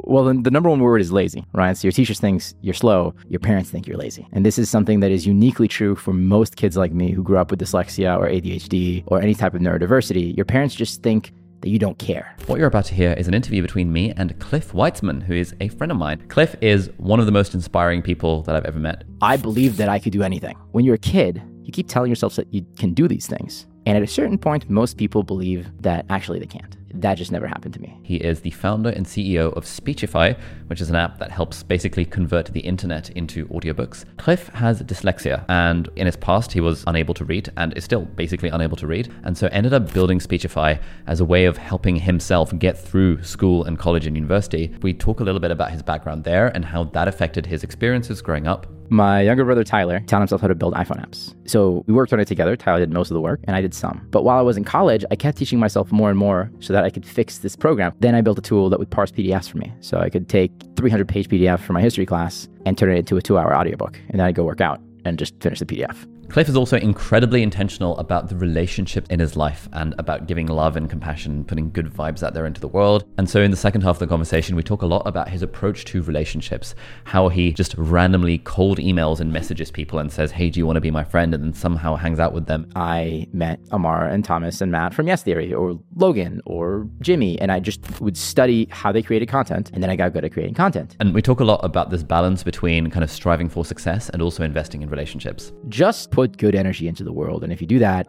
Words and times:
Well, 0.00 0.24
then 0.24 0.42
the 0.42 0.50
number 0.50 0.70
one 0.70 0.80
word 0.80 1.00
is 1.00 1.12
lazy, 1.12 1.44
right? 1.52 1.76
So 1.76 1.86
your 1.86 1.92
teacher 1.92 2.14
thinks 2.14 2.54
you're 2.62 2.74
slow, 2.74 3.14
your 3.28 3.40
parents 3.40 3.70
think 3.70 3.86
you're 3.86 3.96
lazy. 3.96 4.26
And 4.32 4.44
this 4.44 4.58
is 4.58 4.70
something 4.70 5.00
that 5.00 5.10
is 5.10 5.26
uniquely 5.26 5.68
true 5.68 5.96
for 5.96 6.12
most 6.12 6.56
kids 6.56 6.76
like 6.76 6.92
me 6.92 7.10
who 7.10 7.22
grew 7.22 7.38
up 7.38 7.50
with 7.50 7.60
dyslexia 7.60 8.16
or 8.18 8.28
ADHD 8.28 9.04
or 9.06 9.20
any 9.20 9.34
type 9.34 9.54
of 9.54 9.60
neurodiversity. 9.60 10.36
Your 10.36 10.46
parents 10.46 10.74
just 10.74 11.02
think 11.02 11.32
that 11.60 11.70
you 11.70 11.78
don't 11.78 11.98
care. 11.98 12.36
What 12.46 12.58
you're 12.58 12.68
about 12.68 12.84
to 12.86 12.94
hear 12.94 13.12
is 13.14 13.28
an 13.28 13.34
interview 13.34 13.62
between 13.62 13.92
me 13.92 14.12
and 14.16 14.38
Cliff 14.38 14.72
Weitzman, 14.72 15.22
who 15.22 15.34
is 15.34 15.54
a 15.60 15.68
friend 15.68 15.90
of 15.90 15.98
mine. 15.98 16.24
Cliff 16.28 16.54
is 16.60 16.90
one 16.98 17.20
of 17.20 17.26
the 17.26 17.32
most 17.32 17.54
inspiring 17.54 18.00
people 18.00 18.42
that 18.42 18.54
I've 18.54 18.64
ever 18.64 18.78
met. 18.78 19.04
I 19.20 19.36
believe 19.36 19.76
that 19.78 19.88
I 19.88 19.98
could 19.98 20.12
do 20.12 20.22
anything. 20.22 20.56
When 20.70 20.84
you're 20.84 20.94
a 20.94 20.98
kid, 20.98 21.42
you 21.64 21.72
keep 21.72 21.88
telling 21.88 22.10
yourself 22.10 22.36
that 22.36 22.52
you 22.54 22.64
can 22.78 22.94
do 22.94 23.08
these 23.08 23.26
things. 23.26 23.66
And 23.86 23.96
at 23.96 24.02
a 24.02 24.06
certain 24.06 24.38
point, 24.38 24.70
most 24.70 24.96
people 24.96 25.22
believe 25.22 25.68
that 25.82 26.06
actually 26.08 26.38
they 26.38 26.46
can't. 26.46 26.77
That 26.94 27.16
just 27.16 27.32
never 27.32 27.46
happened 27.46 27.74
to 27.74 27.80
me. 27.80 27.98
He 28.02 28.16
is 28.16 28.40
the 28.40 28.50
founder 28.50 28.90
and 28.90 29.04
CEO 29.04 29.54
of 29.56 29.66
Speechify, 29.66 30.34
which 30.68 30.80
is 30.80 30.90
an 30.90 30.96
app 30.96 31.18
that 31.18 31.30
helps 31.30 31.62
basically 31.62 32.04
convert 32.04 32.46
the 32.46 32.60
internet 32.60 33.10
into 33.10 33.46
audiobooks. 33.48 34.04
Cliff 34.16 34.48
has 34.48 34.82
dyslexia, 34.82 35.44
and 35.48 35.88
in 35.96 36.06
his 36.06 36.16
past, 36.16 36.52
he 36.52 36.60
was 36.60 36.84
unable 36.86 37.14
to 37.14 37.24
read 37.24 37.50
and 37.56 37.76
is 37.76 37.84
still 37.84 38.02
basically 38.02 38.48
unable 38.48 38.76
to 38.76 38.86
read, 38.86 39.12
and 39.24 39.36
so 39.36 39.48
ended 39.48 39.74
up 39.74 39.92
building 39.92 40.18
Speechify 40.18 40.76
as 41.06 41.20
a 41.20 41.24
way 41.24 41.44
of 41.44 41.58
helping 41.58 41.96
himself 41.96 42.56
get 42.58 42.78
through 42.78 43.22
school 43.22 43.64
and 43.64 43.78
college 43.78 44.06
and 44.06 44.16
university. 44.16 44.74
We 44.82 44.94
talk 44.94 45.20
a 45.20 45.24
little 45.24 45.40
bit 45.40 45.50
about 45.50 45.70
his 45.70 45.82
background 45.82 46.24
there 46.24 46.48
and 46.48 46.64
how 46.64 46.84
that 46.84 47.08
affected 47.08 47.46
his 47.46 47.64
experiences 47.64 48.22
growing 48.22 48.46
up. 48.46 48.66
My 48.90 49.20
younger 49.20 49.44
brother 49.44 49.64
Tyler 49.64 50.00
taught 50.00 50.20
himself 50.20 50.40
how 50.40 50.48
to 50.48 50.54
build 50.54 50.74
iPhone 50.74 51.04
apps. 51.04 51.34
So 51.48 51.84
we 51.86 51.94
worked 51.94 52.12
on 52.12 52.20
it 52.20 52.26
together. 52.26 52.56
Tyler 52.56 52.78
did 52.78 52.92
most 52.92 53.10
of 53.10 53.14
the 53.14 53.20
work, 53.20 53.40
and 53.44 53.54
I 53.54 53.60
did 53.60 53.74
some. 53.74 54.06
But 54.10 54.24
while 54.24 54.38
I 54.38 54.42
was 54.42 54.56
in 54.56 54.64
college, 54.64 55.04
I 55.10 55.16
kept 55.16 55.36
teaching 55.36 55.58
myself 55.58 55.92
more 55.92 56.08
and 56.08 56.18
more 56.18 56.50
so 56.60 56.72
that 56.72 56.84
I 56.84 56.90
could 56.90 57.04
fix 57.04 57.38
this 57.38 57.54
program. 57.56 57.92
Then 58.00 58.14
I 58.14 58.20
built 58.20 58.38
a 58.38 58.42
tool 58.42 58.70
that 58.70 58.78
would 58.78 58.90
parse 58.90 59.10
PDFs 59.10 59.48
for 59.50 59.58
me. 59.58 59.72
So 59.80 59.98
I 59.98 60.08
could 60.08 60.28
take 60.28 60.52
300 60.76 61.06
page 61.06 61.28
PDF 61.28 61.60
from 61.60 61.74
my 61.74 61.82
history 61.82 62.06
class 62.06 62.48
and 62.64 62.78
turn 62.78 62.90
it 62.90 62.98
into 62.98 63.16
a 63.16 63.22
two 63.22 63.38
hour 63.38 63.54
audiobook. 63.54 63.98
And 64.08 64.20
then 64.20 64.26
I'd 64.26 64.34
go 64.34 64.44
work 64.44 64.60
out 64.60 64.80
and 65.04 65.18
just 65.18 65.34
finish 65.40 65.58
the 65.58 65.66
PDF. 65.66 66.06
Cliff 66.28 66.48
is 66.48 66.56
also 66.56 66.76
incredibly 66.76 67.42
intentional 67.42 67.96
about 67.96 68.28
the 68.28 68.36
relationship 68.36 69.10
in 69.10 69.18
his 69.18 69.34
life 69.34 69.66
and 69.72 69.94
about 69.98 70.26
giving 70.26 70.46
love 70.46 70.76
and 70.76 70.90
compassion, 70.90 71.42
putting 71.42 71.70
good 71.70 71.86
vibes 71.86 72.22
out 72.22 72.34
there 72.34 72.44
into 72.44 72.60
the 72.60 72.68
world. 72.68 73.04
And 73.16 73.28
so, 73.28 73.40
in 73.40 73.50
the 73.50 73.56
second 73.56 73.80
half 73.80 73.96
of 73.96 74.00
the 74.00 74.06
conversation, 74.06 74.54
we 74.54 74.62
talk 74.62 74.82
a 74.82 74.86
lot 74.86 75.06
about 75.06 75.30
his 75.30 75.42
approach 75.42 75.86
to 75.86 76.02
relationships, 76.02 76.74
how 77.04 77.30
he 77.30 77.52
just 77.54 77.74
randomly 77.78 78.38
cold 78.38 78.76
emails 78.76 79.20
and 79.20 79.32
messages 79.32 79.70
people 79.70 79.98
and 80.00 80.12
says, 80.12 80.30
Hey, 80.30 80.50
do 80.50 80.60
you 80.60 80.66
want 80.66 80.76
to 80.76 80.82
be 80.82 80.90
my 80.90 81.02
friend? 81.02 81.32
And 81.32 81.42
then 81.42 81.54
somehow 81.54 81.96
hangs 81.96 82.20
out 82.20 82.34
with 82.34 82.44
them. 82.44 82.70
I 82.76 83.26
met 83.32 83.58
Amar 83.70 84.06
and 84.06 84.22
Thomas 84.22 84.60
and 84.60 84.70
Matt 84.70 84.92
from 84.92 85.06
Yes 85.08 85.22
Theory 85.22 85.54
or 85.54 85.80
Logan 85.96 86.42
or 86.44 86.86
Jimmy, 87.00 87.40
and 87.40 87.50
I 87.50 87.58
just 87.58 88.02
would 88.02 88.18
study 88.18 88.68
how 88.70 88.92
they 88.92 89.02
created 89.02 89.30
content. 89.30 89.70
And 89.72 89.82
then 89.82 89.88
I 89.88 89.96
got 89.96 90.12
good 90.12 90.26
at 90.26 90.32
creating 90.34 90.54
content. 90.54 90.94
And 91.00 91.14
we 91.14 91.22
talk 91.22 91.40
a 91.40 91.44
lot 91.44 91.64
about 91.64 91.88
this 91.88 92.02
balance 92.02 92.42
between 92.42 92.90
kind 92.90 93.02
of 93.02 93.10
striving 93.10 93.48
for 93.48 93.64
success 93.64 94.10
and 94.10 94.20
also 94.20 94.44
investing 94.44 94.82
in 94.82 94.90
relationships. 94.90 95.52
Just 95.70 96.10
put 96.18 96.36
good 96.36 96.56
energy 96.56 96.88
into 96.88 97.04
the 97.04 97.12
world. 97.12 97.44
And 97.44 97.52
if 97.52 97.60
you 97.60 97.66
do 97.68 97.78
that, 97.78 98.04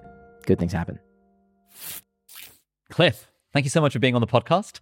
good 0.47 0.57
things 0.57 0.73
happen. 0.73 0.97
Cliff, 2.89 3.29
thank 3.53 3.65
you 3.65 3.69
so 3.69 3.81
much 3.81 3.93
for 3.93 3.99
being 3.99 4.15
on 4.15 4.21
the 4.21 4.27
podcast. 4.27 4.79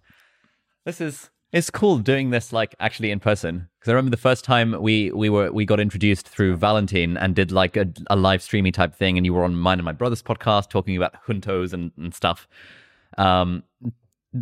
This 0.86 0.98
is 1.00 1.28
it's 1.52 1.68
cool 1.70 1.98
doing 1.98 2.30
this 2.30 2.52
like 2.54 2.74
actually 2.80 3.10
in 3.10 3.20
person 3.20 3.68
because 3.78 3.90
I 3.90 3.92
remember 3.92 4.10
the 4.10 4.16
first 4.30 4.44
time 4.44 4.80
we 4.80 5.10
we 5.12 5.28
were 5.28 5.52
we 5.52 5.66
got 5.66 5.78
introduced 5.78 6.26
through 6.26 6.56
Valentine 6.56 7.18
and 7.18 7.34
did 7.34 7.52
like 7.52 7.76
a, 7.76 7.86
a 8.08 8.16
live 8.16 8.40
streamy 8.42 8.72
type 8.72 8.94
thing, 8.94 9.18
and 9.18 9.26
you 9.26 9.34
were 9.34 9.44
on 9.44 9.54
mine 9.56 9.78
and 9.78 9.84
my 9.84 9.92
brother's 9.92 10.22
podcast 10.22 10.70
talking 10.70 10.96
about 10.96 11.12
juntos 11.26 11.74
and, 11.74 11.92
and 11.98 12.14
stuff. 12.14 12.48
Um, 13.18 13.62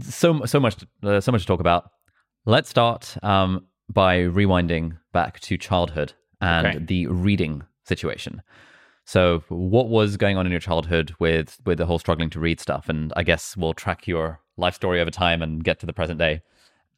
so 0.00 0.44
so 0.44 0.60
much 0.60 0.76
uh, 1.02 1.20
so 1.20 1.32
much 1.32 1.41
to 1.42 1.46
talk 1.48 1.60
about. 1.60 1.91
Let's 2.44 2.69
start 2.70 3.16
um, 3.25 3.66
by 3.92 4.19
rewinding 4.20 4.96
back 5.12 5.41
to 5.41 5.56
childhood 5.58 6.12
and 6.41 6.66
Okay. 6.66 6.78
the 6.78 7.06
reading 7.08 7.64
situation. 7.82 8.42
So, 9.06 9.44
what 9.49 9.89
was 9.89 10.17
going 10.17 10.37
on 10.37 10.47
in 10.47 10.53
your 10.53 10.61
childhood 10.61 11.15
with 11.21 11.59
with 11.65 11.78
the 11.78 11.87
whole 11.87 12.00
struggling 12.00 12.28
to 12.31 12.41
read 12.41 12.59
stuff? 12.61 12.89
And 12.89 13.12
I 13.17 13.22
guess 13.22 13.56
we'll 13.56 13.72
track 13.72 14.09
your 14.09 14.41
life 14.56 14.75
story 14.75 15.00
over 15.00 15.12
time 15.12 15.43
and 15.43 15.62
get 15.62 15.78
to 15.81 15.87
the 15.87 15.93
present 15.93 16.19
day. 16.19 16.43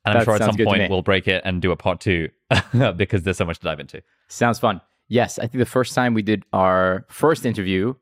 And 0.07 0.15
I'm 0.15 0.21
That 0.21 0.25
sure 0.25 0.35
at 0.35 0.43
some 0.43 0.57
point 0.57 0.91
we'll 0.91 1.03
break 1.03 1.29
it 1.29 1.43
and 1.45 1.61
do 1.61 1.71
a 1.71 1.77
part 1.77 2.01
two 2.01 2.31
because 2.97 3.25
there's 3.25 3.37
so 3.37 3.45
much 3.45 3.59
to 3.59 3.65
dive 3.65 3.79
into. 3.79 4.03
Sounds 4.29 4.59
fun. 4.59 4.81
Yes, 5.09 5.39
I 5.39 5.43
think 5.43 5.59
the 5.59 5.67
first 5.67 5.95
time 5.95 6.15
we 6.15 6.23
did 6.23 6.45
our 6.55 7.05
first 7.09 7.45
interview, 7.45 7.95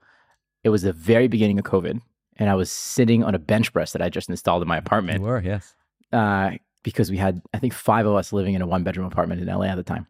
it 0.62 0.68
was 0.68 0.82
the 0.82 0.92
very 0.92 1.26
beginning 1.26 1.58
of 1.58 1.64
COVID. 1.64 2.00
And 2.36 2.48
I 2.48 2.54
was 2.54 2.70
sitting 2.70 3.24
on 3.24 3.34
a 3.34 3.38
bench 3.40 3.72
press 3.72 3.92
that 3.92 4.02
I 4.02 4.08
just 4.08 4.28
installed 4.28 4.62
in 4.62 4.68
my 4.68 4.76
apartment. 4.76 5.22
were, 5.22 5.40
yes. 5.40 5.74
uh, 6.12 6.50
because 6.84 7.10
we 7.10 7.16
had, 7.16 7.42
I 7.52 7.58
think, 7.58 7.72
five 7.72 8.06
of 8.06 8.14
us 8.14 8.32
living 8.32 8.54
in 8.54 8.62
a 8.62 8.66
one 8.66 8.84
bedroom 8.84 9.06
apartment 9.06 9.40
in 9.40 9.48
LA 9.48 9.64
at 9.64 9.76
the 9.76 9.82
time. 9.82 10.06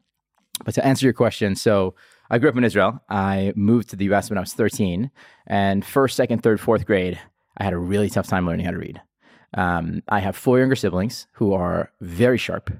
But 0.64 0.74
to 0.74 0.84
answer 0.84 1.06
your 1.06 1.12
question, 1.14 1.54
so 1.54 1.94
I 2.30 2.38
grew 2.38 2.48
up 2.48 2.56
in 2.56 2.64
Israel. 2.64 3.00
I 3.08 3.52
moved 3.56 3.90
to 3.90 3.96
the 3.96 4.12
US 4.12 4.30
when 4.30 4.38
I 4.38 4.40
was 4.40 4.52
13. 4.52 5.10
And 5.46 5.84
first, 5.84 6.16
second, 6.16 6.42
third, 6.42 6.60
fourth 6.60 6.86
grade, 6.86 7.18
I 7.56 7.64
had 7.64 7.72
a 7.72 7.78
really 7.78 8.10
tough 8.10 8.26
time 8.26 8.46
learning 8.46 8.66
how 8.66 8.72
to 8.72 8.78
read. 8.78 9.00
Um, 9.54 10.02
I 10.08 10.20
have 10.20 10.36
four 10.36 10.58
younger 10.58 10.76
siblings 10.76 11.26
who 11.32 11.54
are 11.54 11.90
very 12.00 12.38
sharp. 12.38 12.70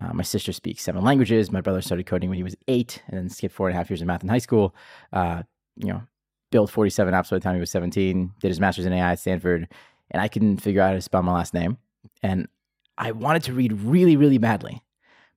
Uh, 0.00 0.12
my 0.12 0.22
sister 0.22 0.52
speaks 0.52 0.82
seven 0.82 1.02
languages. 1.02 1.50
My 1.50 1.60
brother 1.60 1.80
started 1.80 2.06
coding 2.06 2.28
when 2.28 2.36
he 2.36 2.42
was 2.42 2.56
eight 2.66 3.02
and 3.08 3.16
then 3.16 3.28
skipped 3.28 3.54
four 3.54 3.68
and 3.68 3.74
a 3.74 3.78
half 3.78 3.90
years 3.90 4.00
of 4.00 4.06
math 4.06 4.22
in 4.22 4.28
high 4.28 4.38
school. 4.38 4.74
Uh, 5.12 5.42
you 5.76 5.88
know, 5.88 6.02
built 6.50 6.70
47 6.70 7.14
apps 7.14 7.30
by 7.30 7.36
the 7.36 7.40
time 7.40 7.54
he 7.54 7.60
was 7.60 7.70
17, 7.70 8.32
did 8.40 8.48
his 8.48 8.60
master's 8.60 8.86
in 8.86 8.92
AI 8.92 9.12
at 9.12 9.18
Stanford, 9.18 9.68
and 10.10 10.22
I 10.22 10.28
couldn't 10.28 10.58
figure 10.58 10.80
out 10.80 10.88
how 10.88 10.94
to 10.94 11.00
spell 11.00 11.22
my 11.22 11.32
last 11.32 11.54
name. 11.54 11.78
And 12.22 12.48
I 12.96 13.12
wanted 13.12 13.44
to 13.44 13.52
read 13.52 13.72
really, 13.72 14.16
really 14.16 14.38
badly, 14.38 14.82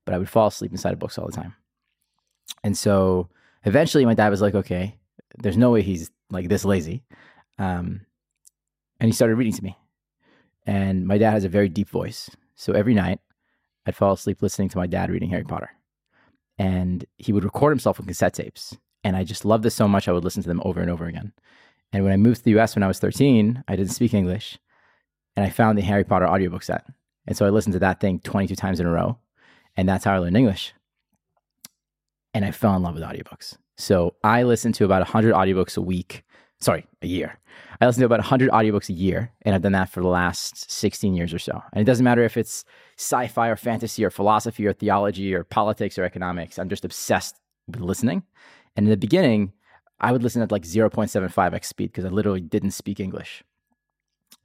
but 0.05 0.15
I 0.15 0.17
would 0.17 0.29
fall 0.29 0.47
asleep 0.47 0.71
inside 0.71 0.93
of 0.93 0.99
books 0.99 1.17
all 1.17 1.27
the 1.27 1.31
time. 1.31 1.55
And 2.63 2.77
so 2.77 3.29
eventually 3.63 4.05
my 4.05 4.13
dad 4.13 4.29
was 4.29 4.41
like, 4.41 4.55
okay, 4.55 4.97
there's 5.37 5.57
no 5.57 5.71
way 5.71 5.81
he's 5.81 6.09
like 6.29 6.49
this 6.49 6.65
lazy. 6.65 7.03
Um, 7.57 8.01
and 8.99 9.07
he 9.07 9.11
started 9.11 9.35
reading 9.35 9.53
to 9.53 9.63
me. 9.63 9.77
And 10.65 11.07
my 11.07 11.17
dad 11.17 11.31
has 11.31 11.43
a 11.43 11.49
very 11.49 11.69
deep 11.69 11.89
voice. 11.89 12.29
So 12.55 12.73
every 12.73 12.93
night 12.93 13.19
I'd 13.85 13.95
fall 13.95 14.13
asleep 14.13 14.41
listening 14.41 14.69
to 14.69 14.77
my 14.77 14.87
dad 14.87 15.09
reading 15.09 15.29
Harry 15.29 15.43
Potter. 15.43 15.71
And 16.57 17.05
he 17.17 17.33
would 17.33 17.43
record 17.43 17.71
himself 17.71 17.99
on 17.99 18.05
cassette 18.05 18.35
tapes. 18.35 18.77
And 19.03 19.15
I 19.15 19.23
just 19.23 19.45
loved 19.45 19.63
this 19.63 19.73
so 19.73 19.87
much, 19.87 20.07
I 20.07 20.11
would 20.11 20.23
listen 20.23 20.43
to 20.43 20.47
them 20.47 20.61
over 20.63 20.79
and 20.79 20.91
over 20.91 21.05
again. 21.05 21.33
And 21.91 22.03
when 22.03 22.13
I 22.13 22.17
moved 22.17 22.37
to 22.37 22.43
the 22.43 22.59
US 22.59 22.75
when 22.75 22.83
I 22.83 22.87
was 22.87 22.99
13, 22.99 23.63
I 23.67 23.75
didn't 23.75 23.91
speak 23.91 24.13
English. 24.13 24.59
And 25.35 25.45
I 25.45 25.49
found 25.49 25.77
the 25.77 25.81
Harry 25.81 26.03
Potter 26.03 26.27
audiobook 26.27 26.63
set. 26.63 26.85
And 27.25 27.35
so 27.35 27.45
I 27.45 27.49
listened 27.49 27.73
to 27.73 27.79
that 27.79 27.99
thing 27.99 28.19
22 28.19 28.55
times 28.55 28.79
in 28.79 28.85
a 28.85 28.91
row. 28.91 29.17
And 29.75 29.87
that's 29.87 30.05
how 30.05 30.13
I 30.13 30.19
learned 30.19 30.37
English. 30.37 30.73
And 32.33 32.45
I 32.45 32.51
fell 32.51 32.75
in 32.75 32.83
love 32.83 32.95
with 32.95 33.03
audiobooks. 33.03 33.57
So 33.77 34.15
I 34.23 34.43
listen 34.43 34.71
to 34.73 34.85
about 34.85 35.01
100 35.01 35.33
audiobooks 35.33 35.77
a 35.77 35.81
week. 35.81 36.23
Sorry, 36.59 36.85
a 37.01 37.07
year. 37.07 37.39
I 37.81 37.87
listen 37.87 38.01
to 38.01 38.05
about 38.05 38.19
100 38.19 38.51
audiobooks 38.51 38.89
a 38.89 38.93
year. 38.93 39.31
And 39.41 39.55
I've 39.55 39.63
done 39.63 39.71
that 39.71 39.89
for 39.89 40.01
the 40.01 40.07
last 40.07 40.69
16 40.71 41.13
years 41.13 41.33
or 41.33 41.39
so. 41.39 41.61
And 41.73 41.81
it 41.81 41.85
doesn't 41.85 42.03
matter 42.03 42.23
if 42.23 42.37
it's 42.37 42.63
sci 42.97 43.27
fi 43.27 43.49
or 43.49 43.55
fantasy 43.55 44.05
or 44.05 44.09
philosophy 44.09 44.65
or 44.65 44.73
theology 44.73 45.33
or 45.33 45.43
politics 45.43 45.97
or 45.97 46.03
economics. 46.03 46.59
I'm 46.59 46.69
just 46.69 46.85
obsessed 46.85 47.35
with 47.67 47.81
listening. 47.81 48.23
And 48.75 48.85
in 48.85 48.91
the 48.91 48.97
beginning, 48.97 49.53
I 49.99 50.11
would 50.11 50.23
listen 50.23 50.41
at 50.41 50.51
like 50.51 50.63
0.75x 50.63 51.65
speed 51.65 51.91
because 51.91 52.05
I 52.05 52.09
literally 52.09 52.41
didn't 52.41 52.71
speak 52.71 52.99
English. 52.99 53.43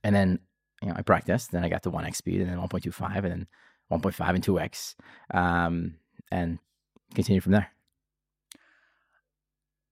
And 0.03 0.15
then, 0.15 0.41
you 0.83 0.89
know, 0.89 0.95
I 0.97 1.03
practiced. 1.03 1.53
Then 1.53 1.65
I 1.65 1.69
got 1.69 1.83
to 1.85 1.91
1x 1.91 2.17
speed 2.17 2.41
and 2.41 2.51
then 2.51 2.59
1.25 2.59 3.17
and 3.17 3.25
then 3.25 3.47
1.5 3.93 4.35
and 4.35 4.45
2x. 4.45 4.95
Um, 5.33 5.95
and 6.31 6.59
continue 7.15 7.41
from 7.41 7.53
there. 7.53 7.71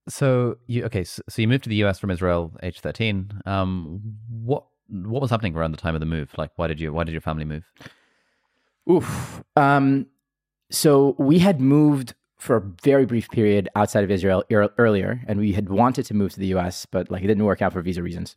So 0.08 0.56
you 0.66 0.84
okay? 0.84 1.04
So, 1.04 1.22
you 1.36 1.48
moved 1.48 1.64
to 1.64 1.70
the 1.70 1.82
US 1.84 1.98
from 1.98 2.10
Israel, 2.10 2.52
age 2.62 2.80
thirteen. 2.80 3.30
Um, 3.46 4.00
what 4.28 4.64
what 4.88 5.22
was 5.22 5.30
happening 5.30 5.54
around 5.54 5.72
the 5.72 5.78
time 5.78 5.94
of 5.94 6.00
the 6.00 6.06
move? 6.06 6.30
Like, 6.36 6.50
why 6.56 6.66
did 6.66 6.80
you 6.80 6.92
why 6.92 7.04
did 7.04 7.12
your 7.12 7.20
family 7.20 7.44
move? 7.44 7.64
Oof. 8.90 9.42
Um, 9.56 10.06
so 10.70 11.16
we 11.18 11.38
had 11.38 11.60
moved 11.60 12.14
for 12.38 12.56
a 12.56 12.60
very 12.82 13.06
brief 13.06 13.30
period 13.30 13.70
outside 13.74 14.04
of 14.04 14.10
Israel 14.10 14.44
ear- 14.50 14.70
earlier, 14.76 15.22
and 15.26 15.38
we 15.38 15.52
had 15.52 15.70
wanted 15.70 16.04
to 16.06 16.14
move 16.14 16.32
to 16.34 16.40
the 16.40 16.54
US, 16.54 16.84
but 16.84 17.10
like 17.10 17.22
it 17.22 17.26
didn't 17.26 17.44
work 17.44 17.62
out 17.62 17.72
for 17.72 17.80
visa 17.80 18.02
reasons. 18.02 18.36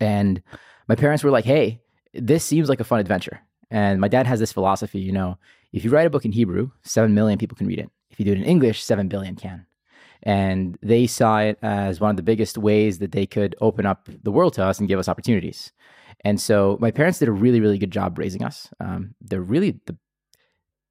And 0.00 0.42
my 0.88 0.94
parents 0.94 1.24
were 1.24 1.30
like, 1.30 1.46
"Hey, 1.46 1.80
this 2.12 2.44
seems 2.44 2.68
like 2.68 2.80
a 2.80 2.84
fun 2.84 3.00
adventure." 3.00 3.40
And 3.70 4.00
my 4.00 4.08
dad 4.08 4.26
has 4.26 4.38
this 4.38 4.52
philosophy, 4.52 5.00
you 5.00 5.12
know, 5.12 5.38
if 5.72 5.84
you 5.84 5.90
write 5.90 6.06
a 6.06 6.10
book 6.10 6.24
in 6.24 6.30
Hebrew, 6.30 6.70
seven 6.82 7.14
million 7.14 7.36
people 7.38 7.56
can 7.56 7.66
read 7.66 7.80
it. 7.80 7.90
If 8.10 8.20
you 8.20 8.24
do 8.24 8.32
it 8.32 8.38
in 8.38 8.44
English, 8.44 8.84
seven 8.84 9.08
billion 9.08 9.34
can. 9.34 9.66
And 10.24 10.78
they 10.82 11.06
saw 11.06 11.38
it 11.38 11.58
as 11.62 12.00
one 12.00 12.10
of 12.10 12.16
the 12.16 12.22
biggest 12.22 12.58
ways 12.58 12.98
that 12.98 13.12
they 13.12 13.26
could 13.26 13.54
open 13.60 13.86
up 13.86 14.08
the 14.22 14.32
world 14.32 14.54
to 14.54 14.64
us 14.64 14.78
and 14.78 14.88
give 14.88 14.98
us 14.98 15.08
opportunities. 15.08 15.72
And 16.24 16.40
so 16.40 16.78
my 16.80 16.90
parents 16.90 17.18
did 17.18 17.28
a 17.28 17.32
really, 17.32 17.60
really 17.60 17.78
good 17.78 17.90
job 17.90 18.18
raising 18.18 18.42
us. 18.42 18.68
Um, 18.80 19.14
they're 19.20 19.42
really 19.42 19.72
the, 19.84 19.96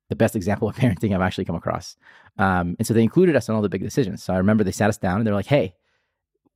the 0.09 0.15
best 0.15 0.35
example 0.35 0.69
of 0.69 0.75
parenting 0.77 1.13
I've 1.13 1.21
actually 1.21 1.45
come 1.45 1.55
across. 1.55 1.97
Um, 2.37 2.75
and 2.77 2.87
so 2.87 2.93
they 2.93 3.01
included 3.01 3.35
us 3.35 3.49
in 3.49 3.55
all 3.55 3.61
the 3.61 3.69
big 3.69 3.81
decisions. 3.81 4.23
So 4.23 4.33
I 4.33 4.37
remember 4.37 4.63
they 4.63 4.71
sat 4.71 4.89
us 4.89 4.97
down 4.97 5.17
and 5.17 5.25
they're 5.25 5.33
like, 5.33 5.47
hey, 5.47 5.75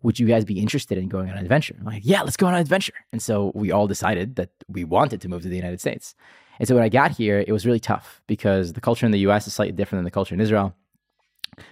would 0.03 0.19
you 0.19 0.27
guys 0.27 0.45
be 0.45 0.59
interested 0.59 0.99
in 0.99 1.09
going 1.09 1.29
on 1.29 1.37
an 1.37 1.43
adventure? 1.43 1.75
I'm 1.79 1.85
like, 1.85 2.03
yeah, 2.05 2.21
let's 2.21 2.37
go 2.37 2.45
on 2.45 2.53
an 2.53 2.61
adventure. 2.61 2.93
And 3.11 3.21
so 3.21 3.51
we 3.55 3.71
all 3.71 3.87
decided 3.87 4.35
that 4.35 4.51
we 4.67 4.83
wanted 4.83 5.21
to 5.21 5.29
move 5.29 5.41
to 5.41 5.49
the 5.49 5.55
United 5.55 5.81
States. 5.81 6.13
And 6.59 6.67
so 6.67 6.75
when 6.75 6.83
I 6.83 6.89
got 6.89 7.11
here, 7.11 7.43
it 7.45 7.51
was 7.51 7.65
really 7.65 7.79
tough 7.79 8.21
because 8.27 8.73
the 8.73 8.81
culture 8.81 9.07
in 9.07 9.11
the 9.11 9.19
US 9.19 9.47
is 9.47 9.55
slightly 9.55 9.73
different 9.73 9.99
than 9.99 10.05
the 10.05 10.11
culture 10.11 10.35
in 10.35 10.41
Israel. 10.41 10.75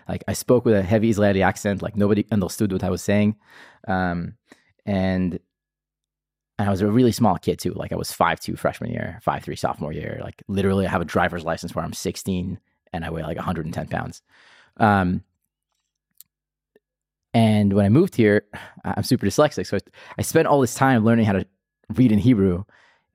Like 0.07 0.23
I 0.27 0.33
spoke 0.33 0.65
with 0.65 0.75
a 0.75 0.81
heavy 0.83 1.09
Israeli 1.09 1.43
accent, 1.43 1.81
like 1.81 1.95
nobody 1.95 2.25
understood 2.31 2.71
what 2.71 2.83
I 2.83 2.89
was 2.89 3.01
saying. 3.01 3.35
Um, 3.87 4.35
and 4.85 5.39
and 6.57 6.69
I 6.69 6.71
was 6.71 6.81
a 6.81 6.87
really 6.87 7.11
small 7.11 7.37
kid 7.37 7.59
too. 7.59 7.73
Like 7.73 7.91
I 7.91 7.95
was 7.95 8.11
five 8.11 8.39
two 8.39 8.55
freshman 8.55 8.91
year, 8.91 9.19
five 9.21 9.43
three 9.43 9.55
sophomore 9.55 9.91
year. 9.91 10.19
Like 10.23 10.41
literally, 10.47 10.87
I 10.87 10.89
have 10.89 11.01
a 11.01 11.05
driver's 11.05 11.43
license 11.43 11.75
where 11.75 11.83
I'm 11.83 11.93
16 11.93 12.59
and 12.93 13.05
I 13.05 13.09
weigh 13.09 13.23
like 13.23 13.37
110 13.37 13.87
pounds. 13.87 14.21
Um, 14.77 15.23
and 17.33 17.73
when 17.73 17.85
I 17.85 17.89
moved 17.89 18.15
here, 18.15 18.45
I'm 18.85 19.03
super 19.03 19.25
dyslexic, 19.25 19.67
so 19.67 19.77
I 20.17 20.21
spent 20.21 20.47
all 20.47 20.61
this 20.61 20.73
time 20.73 21.03
learning 21.03 21.25
how 21.25 21.33
to 21.33 21.45
read 21.93 22.13
in 22.13 22.19
Hebrew, 22.19 22.63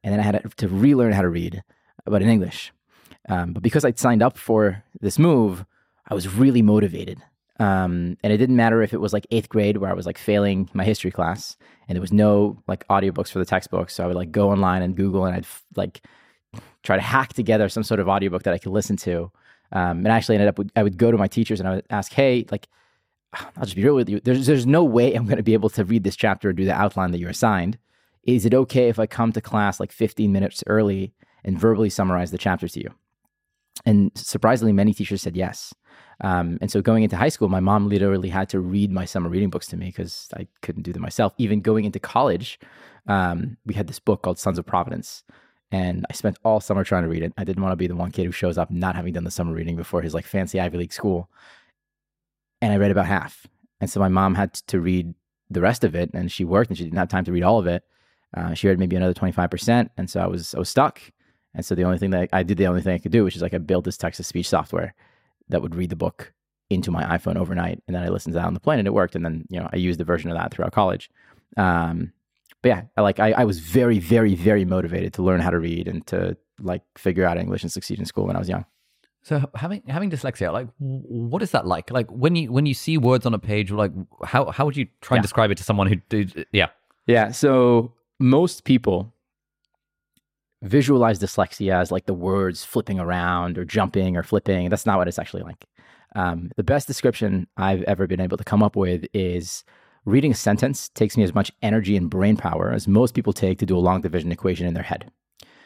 and 0.04 0.12
then 0.12 0.20
I 0.20 0.22
had 0.22 0.52
to 0.58 0.68
relearn 0.68 1.12
how 1.12 1.22
to 1.22 1.28
read, 1.30 1.62
but 2.04 2.20
in 2.20 2.28
English. 2.28 2.70
Um, 3.30 3.54
but 3.54 3.62
because 3.62 3.82
I'd 3.84 3.98
signed 3.98 4.22
up 4.22 4.36
for 4.36 4.82
this 5.00 5.18
move, 5.18 5.64
I 6.10 6.14
was 6.14 6.28
really 6.28 6.62
motivated. 6.62 7.22
Um, 7.58 8.16
and 8.24 8.32
it 8.32 8.38
didn't 8.38 8.56
matter 8.56 8.82
if 8.82 8.92
it 8.92 9.00
was 9.00 9.12
like 9.12 9.26
eighth 9.30 9.48
grade 9.48 9.76
where 9.76 9.90
I 9.90 9.94
was 9.94 10.06
like 10.06 10.18
failing 10.18 10.68
my 10.72 10.82
history 10.82 11.10
class 11.10 11.56
and 11.86 11.94
there 11.94 12.00
was 12.00 12.12
no 12.12 12.58
like 12.66 12.86
audiobooks 12.88 13.30
for 13.30 13.38
the 13.38 13.44
textbooks. 13.44 13.94
So 13.94 14.02
I 14.02 14.06
would 14.06 14.16
like 14.16 14.32
go 14.32 14.50
online 14.50 14.82
and 14.82 14.96
Google 14.96 15.26
and 15.26 15.36
I'd 15.36 15.46
like 15.76 16.02
try 16.82 16.96
to 16.96 17.02
hack 17.02 17.34
together 17.34 17.68
some 17.68 17.82
sort 17.82 18.00
of 18.00 18.08
audiobook 18.08 18.44
that 18.44 18.54
I 18.54 18.58
could 18.58 18.72
listen 18.72 18.96
to. 18.98 19.30
Um, 19.72 19.98
and 19.98 20.08
I 20.08 20.16
actually 20.16 20.36
ended 20.36 20.48
up, 20.48 20.58
I 20.74 20.82
would 20.82 20.96
go 20.96 21.10
to 21.10 21.18
my 21.18 21.28
teachers 21.28 21.60
and 21.60 21.68
I 21.68 21.76
would 21.76 21.86
ask, 21.90 22.12
Hey, 22.12 22.46
like, 22.50 22.66
I'll 23.32 23.64
just 23.64 23.76
be 23.76 23.84
real 23.84 23.94
with 23.94 24.08
you. 24.08 24.20
There's, 24.20 24.46
there's 24.46 24.66
no 24.66 24.82
way 24.82 25.14
I'm 25.14 25.26
going 25.26 25.36
to 25.36 25.42
be 25.42 25.54
able 25.54 25.70
to 25.70 25.84
read 25.84 26.02
this 26.02 26.16
chapter 26.16 26.48
and 26.48 26.56
do 26.56 26.64
the 26.64 26.72
outline 26.72 27.12
that 27.12 27.18
you're 27.18 27.30
assigned. 27.30 27.78
Is 28.24 28.44
it 28.44 28.54
okay 28.54 28.88
if 28.88 28.98
I 28.98 29.06
come 29.06 29.32
to 29.32 29.40
class 29.40 29.78
like 29.78 29.92
15 29.92 30.32
minutes 30.32 30.64
early 30.66 31.12
and 31.44 31.58
verbally 31.58 31.90
summarize 31.90 32.32
the 32.32 32.38
chapter 32.38 32.66
to 32.66 32.80
you? 32.80 32.90
And 33.86 34.10
surprisingly, 34.14 34.72
many 34.72 34.92
teachers 34.94 35.22
said 35.22 35.36
yes. 35.36 35.74
Um, 36.22 36.58
and 36.60 36.70
so 36.70 36.82
going 36.82 37.02
into 37.02 37.16
high 37.16 37.30
school, 37.30 37.48
my 37.48 37.60
mom 37.60 37.88
literally 37.88 38.28
had 38.28 38.48
to 38.50 38.60
read 38.60 38.90
my 38.90 39.04
summer 39.04 39.28
reading 39.30 39.48
books 39.50 39.66
to 39.68 39.76
me 39.76 39.86
because 39.86 40.28
I 40.36 40.46
couldn't 40.60 40.82
do 40.82 40.92
them 40.92 41.02
myself. 41.02 41.32
Even 41.38 41.60
going 41.60 41.84
into 41.84 41.98
college, 41.98 42.58
um, 43.06 43.56
we 43.64 43.74
had 43.74 43.86
this 43.86 43.98
book 43.98 44.22
called 44.22 44.38
Sons 44.38 44.58
of 44.58 44.66
Providence. 44.66 45.24
And 45.72 46.04
I 46.10 46.14
spent 46.14 46.38
all 46.44 46.60
summer 46.60 46.84
trying 46.84 47.04
to 47.04 47.08
read 47.08 47.22
it. 47.22 47.32
I 47.38 47.44
didn't 47.44 47.62
want 47.62 47.72
to 47.72 47.76
be 47.76 47.86
the 47.86 47.96
one 47.96 48.10
kid 48.10 48.26
who 48.26 48.32
shows 48.32 48.58
up 48.58 48.70
not 48.70 48.96
having 48.96 49.12
done 49.12 49.24
the 49.24 49.30
summer 49.30 49.54
reading 49.54 49.76
before 49.76 50.02
his 50.02 50.14
like 50.14 50.26
fancy 50.26 50.60
Ivy 50.60 50.78
League 50.78 50.92
school. 50.92 51.30
And 52.60 52.72
I 52.72 52.76
read 52.76 52.90
about 52.90 53.06
half. 53.06 53.46
And 53.80 53.88
so 53.88 54.00
my 54.00 54.08
mom 54.08 54.34
had 54.34 54.52
to 54.54 54.80
read 54.80 55.14
the 55.48 55.60
rest 55.60 55.84
of 55.84 55.94
it, 55.94 56.10
and 56.14 56.30
she 56.30 56.44
worked, 56.44 56.70
and 56.70 56.78
she 56.78 56.84
didn't 56.84 56.98
have 56.98 57.08
time 57.08 57.24
to 57.24 57.32
read 57.32 57.42
all 57.42 57.58
of 57.58 57.66
it. 57.66 57.82
Uh, 58.36 58.54
she 58.54 58.68
read 58.68 58.78
maybe 58.78 58.94
another 58.94 59.14
twenty 59.14 59.32
five 59.32 59.50
percent, 59.50 59.90
and 59.96 60.08
so 60.08 60.20
I 60.20 60.26
was 60.26 60.54
I 60.54 60.58
was 60.58 60.68
stuck. 60.68 61.00
And 61.54 61.64
so 61.64 61.74
the 61.74 61.84
only 61.84 61.98
thing 61.98 62.10
that 62.10 62.28
I 62.32 62.42
did, 62.42 62.58
the 62.58 62.66
only 62.66 62.80
thing 62.80 62.94
I 62.94 62.98
could 62.98 63.12
do, 63.12 63.24
which 63.24 63.36
is 63.36 63.42
like 63.42 63.54
I 63.54 63.58
built 63.58 63.84
this 63.84 63.96
text 63.96 64.18
to 64.18 64.24
speech 64.24 64.48
software 64.48 64.94
that 65.48 65.62
would 65.62 65.74
read 65.74 65.90
the 65.90 65.96
book 65.96 66.32
into 66.68 66.90
my 66.92 67.02
iPhone 67.04 67.36
overnight, 67.36 67.82
and 67.86 67.96
then 67.96 68.04
I 68.04 68.08
listened 68.08 68.34
to 68.34 68.38
that 68.38 68.46
on 68.46 68.54
the 68.54 68.60
plane, 68.60 68.78
and 68.78 68.86
it 68.86 68.94
worked. 68.94 69.16
And 69.16 69.24
then 69.24 69.44
you 69.48 69.58
know 69.58 69.68
I 69.72 69.76
used 69.76 69.98
the 69.98 70.04
version 70.04 70.30
of 70.30 70.36
that 70.36 70.52
throughout 70.52 70.72
college. 70.72 71.10
Um, 71.56 72.12
but 72.62 72.68
yeah, 72.68 72.82
I 72.96 73.00
like 73.00 73.18
I, 73.18 73.32
I 73.32 73.44
was 73.44 73.58
very, 73.58 73.98
very, 73.98 74.34
very 74.34 74.64
motivated 74.64 75.12
to 75.14 75.22
learn 75.22 75.40
how 75.40 75.50
to 75.50 75.58
read 75.58 75.88
and 75.88 76.06
to 76.08 76.36
like 76.60 76.82
figure 76.96 77.24
out 77.24 77.38
English 77.38 77.62
and 77.62 77.72
succeed 77.72 77.98
in 77.98 78.04
school 78.04 78.26
when 78.26 78.36
I 78.36 78.38
was 78.38 78.48
young. 78.48 78.64
So 79.22 79.50
having 79.54 79.82
having 79.86 80.10
dyslexia, 80.10 80.52
like 80.52 80.68
what 80.78 81.42
is 81.42 81.50
that 81.50 81.66
like? 81.66 81.90
Like 81.90 82.10
when 82.10 82.36
you 82.36 82.52
when 82.52 82.66
you 82.66 82.74
see 82.74 82.96
words 82.98 83.26
on 83.26 83.34
a 83.34 83.38
page, 83.38 83.70
like 83.70 83.92
how 84.24 84.50
how 84.50 84.64
would 84.64 84.76
you 84.76 84.86
try 85.00 85.16
and 85.16 85.22
describe 85.22 85.50
it 85.50 85.58
to 85.58 85.64
someone 85.64 85.86
who 85.88 85.96
did 86.08 86.46
yeah. 86.52 86.68
Yeah. 87.06 87.32
So 87.32 87.94
most 88.18 88.64
people 88.64 89.12
visualize 90.62 91.18
dyslexia 91.18 91.74
as 91.80 91.90
like 91.90 92.06
the 92.06 92.14
words 92.14 92.64
flipping 92.64 93.00
around 93.00 93.56
or 93.56 93.64
jumping 93.64 94.16
or 94.16 94.22
flipping. 94.22 94.68
That's 94.68 94.86
not 94.86 94.98
what 94.98 95.08
it's 95.08 95.18
actually 95.18 95.42
like. 95.42 95.64
Um, 96.14 96.50
the 96.56 96.64
best 96.64 96.86
description 96.86 97.46
I've 97.56 97.82
ever 97.82 98.06
been 98.06 98.20
able 98.20 98.36
to 98.36 98.44
come 98.44 98.62
up 98.62 98.76
with 98.76 99.06
is 99.14 99.64
reading 100.04 100.32
a 100.32 100.34
sentence 100.34 100.88
takes 100.90 101.16
me 101.16 101.22
as 101.22 101.34
much 101.34 101.52
energy 101.62 101.96
and 101.96 102.10
brain 102.10 102.36
power 102.36 102.72
as 102.72 102.88
most 102.88 103.14
people 103.14 103.32
take 103.32 103.58
to 103.58 103.66
do 103.66 103.76
a 103.76 103.80
long 103.80 104.00
division 104.00 104.32
equation 104.32 104.66
in 104.66 104.74
their 104.74 104.82
head. 104.82 105.10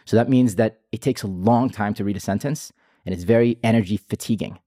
So 0.05 0.17
that 0.17 0.29
means 0.29 0.57
that 0.57 0.81
it 0.93 1.01
takes 1.01 1.23
a 1.23 1.29
long 1.29 1.71
time 1.71 1.95
to 1.95 2.05
read 2.05 2.17
a 2.17 2.21
sentence 2.21 2.73
and 3.07 3.15
it's 3.15 3.25
very 3.25 3.59
energy 3.63 3.97
fatiguing. 3.97 4.59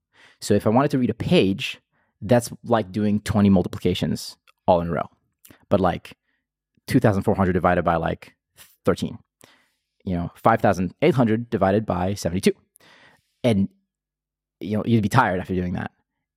So 0.41 0.53
if 0.53 0.65
I 0.65 0.71
wanted 0.71 0.91
to 0.91 0.97
read 0.97 1.09
a 1.09 1.15
page, 1.15 1.79
that's 2.21 2.51
like 2.63 2.91
doing 2.91 3.21
20 3.21 3.50
multiplications 3.50 4.35
all 4.68 4.81
in 4.81 4.88
a 4.88 4.91
row, 4.91 5.09
but 5.69 5.79
like 5.79 6.18
2,400 6.88 7.53
divided 7.53 7.83
by 7.83 7.95
like 7.95 8.35
13 8.85 9.19
you 10.03 10.15
know, 10.15 10.31
5,800 10.35 11.49
divided 11.49 11.85
by 11.85 12.13
72. 12.13 12.53
And, 13.44 13.69
you 14.59 14.77
know, 14.77 14.83
you'd 14.85 15.03
be 15.03 15.09
tired 15.09 15.39
after 15.39 15.55
doing 15.55 15.73
that. 15.73 15.91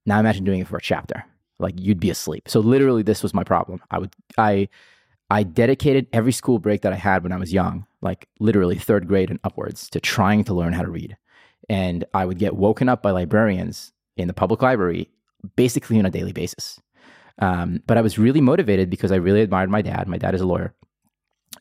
Now 0.06 0.18
imagine 0.18 0.44
doing 0.44 0.60
it 0.60 0.68
for 0.68 0.76
a 0.76 0.82
chapter. 0.82 1.24
Like 1.58 1.74
you'd 1.78 2.00
be 2.00 2.10
asleep. 2.10 2.48
So 2.48 2.60
literally 2.60 3.02
this 3.02 3.22
was 3.22 3.34
my 3.34 3.44
problem. 3.44 3.80
I 3.90 3.98
would, 3.98 4.14
I, 4.38 4.68
I 5.30 5.44
dedicated 5.44 6.08
every 6.12 6.32
school 6.32 6.58
break 6.58 6.82
that 6.82 6.92
I 6.92 6.96
had 6.96 7.22
when 7.22 7.32
I 7.32 7.36
was 7.36 7.52
young, 7.52 7.86
like 8.02 8.28
literally 8.40 8.76
third 8.76 9.06
grade 9.06 9.30
and 9.30 9.38
upwards, 9.44 9.88
to 9.90 10.00
trying 10.00 10.44
to 10.44 10.54
learn 10.54 10.72
how 10.72 10.82
to 10.82 10.90
read. 10.90 11.16
And 11.68 12.04
I 12.14 12.24
would 12.24 12.38
get 12.38 12.56
woken 12.56 12.88
up 12.88 13.02
by 13.02 13.12
librarians 13.12 13.92
in 14.16 14.26
the 14.26 14.34
public 14.34 14.62
library 14.62 15.08
basically 15.56 15.98
on 15.98 16.06
a 16.06 16.10
daily 16.10 16.32
basis. 16.32 16.80
Um, 17.38 17.82
but 17.86 17.96
I 17.96 18.02
was 18.02 18.18
really 18.18 18.40
motivated 18.40 18.90
because 18.90 19.12
I 19.12 19.16
really 19.16 19.40
admired 19.40 19.70
my 19.70 19.82
dad. 19.82 20.08
My 20.08 20.18
dad 20.18 20.34
is 20.34 20.40
a 20.40 20.46
lawyer. 20.46 20.74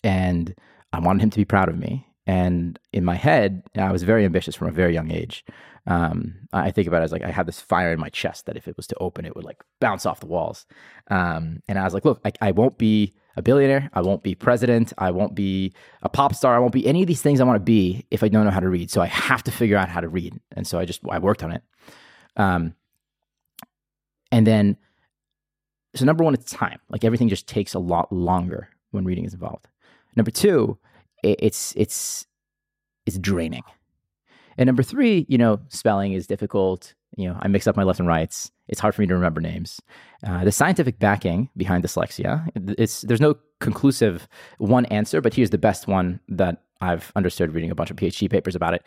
And 0.03 0.53
I 0.93 0.99
wanted 0.99 1.23
him 1.23 1.29
to 1.31 1.37
be 1.37 1.45
proud 1.45 1.69
of 1.69 1.77
me. 1.77 2.07
And 2.25 2.77
in 2.93 3.03
my 3.03 3.15
head, 3.15 3.63
I 3.75 3.91
was 3.91 4.03
very 4.03 4.23
ambitious 4.23 4.55
from 4.55 4.67
a 4.67 4.71
very 4.71 4.93
young 4.93 5.11
age. 5.11 5.43
Um, 5.87 6.35
I 6.53 6.69
think 6.69 6.87
about 6.87 7.01
it 7.01 7.05
as 7.05 7.11
like 7.11 7.23
I 7.23 7.31
had 7.31 7.47
this 7.47 7.59
fire 7.59 7.91
in 7.91 7.99
my 7.99 8.09
chest 8.09 8.45
that 8.45 8.55
if 8.55 8.67
it 8.67 8.77
was 8.77 8.85
to 8.87 8.95
open, 8.99 9.25
it 9.25 9.35
would 9.35 9.45
like 9.45 9.63
bounce 9.79 10.05
off 10.05 10.19
the 10.19 10.27
walls. 10.27 10.67
Um, 11.09 11.63
and 11.67 11.79
I 11.79 11.83
was 11.83 11.93
like, 11.95 12.05
look, 12.05 12.21
I, 12.23 12.31
I 12.41 12.51
won't 12.51 12.77
be 12.77 13.15
a 13.35 13.41
billionaire. 13.41 13.89
I 13.93 14.01
won't 14.01 14.21
be 14.21 14.35
president. 14.35 14.93
I 14.99 15.09
won't 15.09 15.33
be 15.33 15.73
a 16.03 16.09
pop 16.09 16.35
star. 16.35 16.55
I 16.55 16.59
won't 16.59 16.73
be 16.73 16.85
any 16.85 17.01
of 17.01 17.07
these 17.07 17.21
things 17.21 17.41
I 17.41 17.45
want 17.45 17.55
to 17.55 17.63
be 17.63 18.05
if 18.11 18.21
I 18.21 18.27
don't 18.27 18.45
know 18.45 18.51
how 18.51 18.59
to 18.59 18.69
read. 18.69 18.91
So 18.91 19.01
I 19.01 19.07
have 19.07 19.41
to 19.43 19.51
figure 19.51 19.77
out 19.77 19.89
how 19.89 20.01
to 20.01 20.09
read. 20.09 20.39
And 20.51 20.67
so 20.67 20.77
I 20.77 20.85
just 20.85 21.01
I 21.09 21.17
worked 21.17 21.41
on 21.41 21.51
it. 21.51 21.63
Um, 22.37 22.75
and 24.31 24.45
then, 24.45 24.77
so 25.95 26.05
number 26.05 26.23
one, 26.23 26.35
it's 26.35 26.51
time. 26.51 26.79
Like 26.89 27.03
everything 27.03 27.29
just 27.29 27.47
takes 27.47 27.73
a 27.73 27.79
lot 27.79 28.11
longer 28.13 28.69
when 28.91 29.05
reading 29.05 29.25
is 29.25 29.33
involved. 29.33 29.67
Number 30.19 30.31
two, 30.31 30.77
it's 31.23 31.73
it's 31.77 32.27
it's 33.05 33.17
draining. 33.17 33.63
And 34.57 34.67
number 34.67 34.83
three, 34.83 35.25
you 35.29 35.37
know, 35.37 35.61
spelling 35.69 36.11
is 36.11 36.27
difficult. 36.27 36.93
You 37.15 37.29
know, 37.29 37.37
I 37.39 37.47
mix 37.47 37.67
up 37.67 37.77
my 37.77 37.83
left 37.83 37.99
and 37.99 38.07
rights. 38.09 38.51
It's 38.67 38.81
hard 38.81 38.93
for 38.93 38.99
me 39.01 39.07
to 39.07 39.13
remember 39.13 39.39
names. 39.39 39.79
Uh, 40.27 40.43
the 40.43 40.51
scientific 40.51 40.99
backing 40.99 41.47
behind 41.55 41.85
dyslexia, 41.85 42.49
it's 42.77 43.03
there's 43.03 43.21
no 43.21 43.35
conclusive 43.61 44.27
one 44.57 44.83
answer, 44.87 45.21
but 45.21 45.33
here's 45.33 45.51
the 45.51 45.57
best 45.57 45.87
one 45.87 46.19
that 46.27 46.63
I've 46.81 47.13
understood 47.15 47.53
reading 47.53 47.71
a 47.71 47.75
bunch 47.75 47.89
of 47.89 47.95
PhD 47.95 48.29
papers 48.29 48.55
about 48.57 48.73
it. 48.73 48.85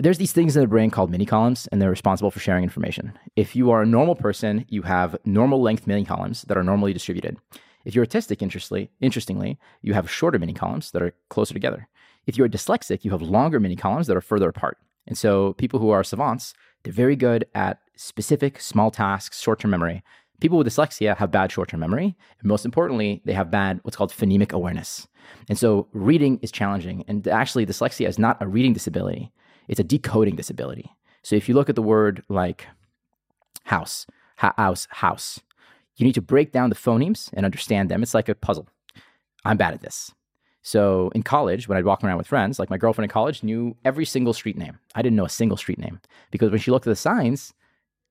There's 0.00 0.18
these 0.18 0.32
things 0.32 0.56
in 0.56 0.60
the 0.60 0.66
brain 0.66 0.90
called 0.90 1.08
mini 1.08 1.24
columns, 1.24 1.68
and 1.68 1.80
they're 1.80 1.88
responsible 1.88 2.32
for 2.32 2.40
sharing 2.40 2.64
information. 2.64 3.16
If 3.36 3.54
you 3.54 3.70
are 3.70 3.82
a 3.82 3.86
normal 3.86 4.16
person, 4.16 4.64
you 4.68 4.82
have 4.82 5.16
normal 5.24 5.62
length 5.62 5.86
mini 5.86 6.04
columns 6.04 6.42
that 6.48 6.58
are 6.58 6.64
normally 6.64 6.92
distributed. 6.92 7.38
If 7.84 7.94
you're 7.94 8.06
autistic, 8.06 8.42
interestingly, 8.42 8.90
interestingly, 9.00 9.58
you 9.82 9.94
have 9.94 10.10
shorter 10.10 10.38
mini 10.38 10.54
columns 10.54 10.90
that 10.92 11.02
are 11.02 11.14
closer 11.28 11.54
together. 11.54 11.88
If 12.26 12.38
you're 12.38 12.48
dyslexic, 12.48 13.04
you 13.04 13.10
have 13.10 13.22
longer 13.22 13.60
mini 13.60 13.76
columns 13.76 14.06
that 14.06 14.16
are 14.16 14.22
further 14.22 14.48
apart. 14.48 14.78
And 15.06 15.18
so 15.18 15.52
people 15.54 15.80
who 15.80 15.90
are 15.90 16.02
savants, 16.02 16.54
they're 16.82 16.92
very 16.92 17.16
good 17.16 17.46
at 17.54 17.80
specific 17.96 18.60
small 18.60 18.90
tasks, 18.90 19.40
short-term 19.40 19.70
memory. 19.70 20.02
People 20.40 20.58
with 20.58 20.66
dyslexia 20.66 21.16
have 21.16 21.30
bad 21.30 21.52
short-term 21.52 21.80
memory, 21.80 22.16
and 22.40 22.48
most 22.48 22.64
importantly, 22.64 23.22
they 23.24 23.34
have 23.34 23.50
bad 23.50 23.80
what's 23.82 23.96
called 23.96 24.12
phonemic 24.12 24.52
awareness. 24.52 25.06
And 25.48 25.58
so 25.58 25.88
reading 25.92 26.38
is 26.42 26.50
challenging. 26.50 27.04
And 27.06 27.26
actually, 27.28 27.66
dyslexia 27.66 28.08
is 28.08 28.18
not 28.18 28.42
a 28.42 28.48
reading 28.48 28.72
disability; 28.72 29.30
it's 29.68 29.80
a 29.80 29.84
decoding 29.84 30.36
disability. 30.36 30.90
So 31.22 31.36
if 31.36 31.48
you 31.48 31.54
look 31.54 31.68
at 31.68 31.76
the 31.76 31.82
word 31.82 32.22
like 32.28 32.66
house, 33.64 34.06
house, 34.36 34.88
house, 34.90 35.40
you 35.96 36.04
need 36.06 36.14
to 36.14 36.22
break 36.22 36.52
down 36.52 36.70
the 36.70 36.76
phonemes 36.76 37.30
and 37.34 37.44
understand 37.44 37.88
them. 37.90 38.02
It's 38.02 38.14
like 38.14 38.28
a 38.28 38.34
puzzle. 38.34 38.68
I'm 39.44 39.56
bad 39.56 39.74
at 39.74 39.80
this. 39.82 40.12
So 40.62 41.10
in 41.14 41.22
college, 41.22 41.68
when 41.68 41.76
I'd 41.76 41.84
walk 41.84 42.02
around 42.02 42.16
with 42.16 42.26
friends, 42.26 42.58
like 42.58 42.70
my 42.70 42.78
girlfriend 42.78 43.04
in 43.10 43.12
college 43.12 43.42
knew 43.42 43.76
every 43.84 44.06
single 44.06 44.32
street 44.32 44.56
name. 44.56 44.78
I 44.94 45.02
didn't 45.02 45.16
know 45.16 45.26
a 45.26 45.28
single 45.30 45.58
street 45.58 45.78
name 45.78 46.00
because 46.30 46.50
when 46.50 46.60
she 46.60 46.70
looked 46.70 46.86
at 46.86 46.90
the 46.90 46.96
signs, 46.96 47.52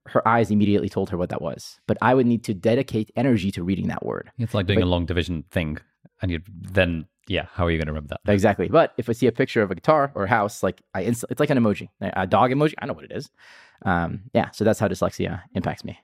her 0.08 0.26
eyes 0.28 0.52
immediately 0.52 0.90
told 0.90 1.10
her 1.10 1.18
what 1.18 1.30
that 1.30 1.42
was. 1.42 1.80
But 1.88 1.98
I 2.02 2.14
would 2.14 2.28
need 2.28 2.44
to 2.44 2.54
dedicate 2.54 3.10
energy 3.16 3.50
to 3.52 3.64
reading 3.64 3.88
that 3.88 4.06
word. 4.06 4.32
It's 4.38 4.54
like 4.54 4.68
doing 4.68 4.80
But- 4.80 4.86
a 4.86 4.90
long 4.90 5.06
division 5.08 5.44
thing, 5.50 5.80
and 6.22 6.30
you 6.30 6.42
then 6.48 7.08
yeah, 7.28 7.46
how 7.54 7.66
are 7.66 7.72
you 7.72 7.78
going 7.78 7.86
to 7.88 7.94
remember 7.94 8.10
that? 8.26 8.32
Exactly. 8.34 8.68
But 8.68 8.94
if 8.98 9.08
I 9.10 9.14
see 9.14 9.28
a 9.28 9.32
picture 9.32 9.62
of 9.62 9.72
a 9.72 9.76
guitar 9.76 10.12
or 10.14 10.26
a 10.26 10.30
house, 10.30 10.62
like 10.62 10.82
I 10.94 11.02
inst- 11.04 11.24
it's 11.30 11.40
like 11.40 11.50
an 11.50 11.58
emoji, 11.58 11.88
a 12.02 12.28
dog 12.28 12.52
emoji. 12.52 12.74
I 12.80 12.86
know 12.86 12.92
what 12.94 13.06
it 13.06 13.14
is. 13.14 13.30
Um, 13.84 14.24
yeah. 14.34 14.52
So 14.52 14.66
that's 14.66 14.78
how 14.78 14.90
dyslexia 14.90 15.42
impacts 15.56 15.86
me. 15.86 15.98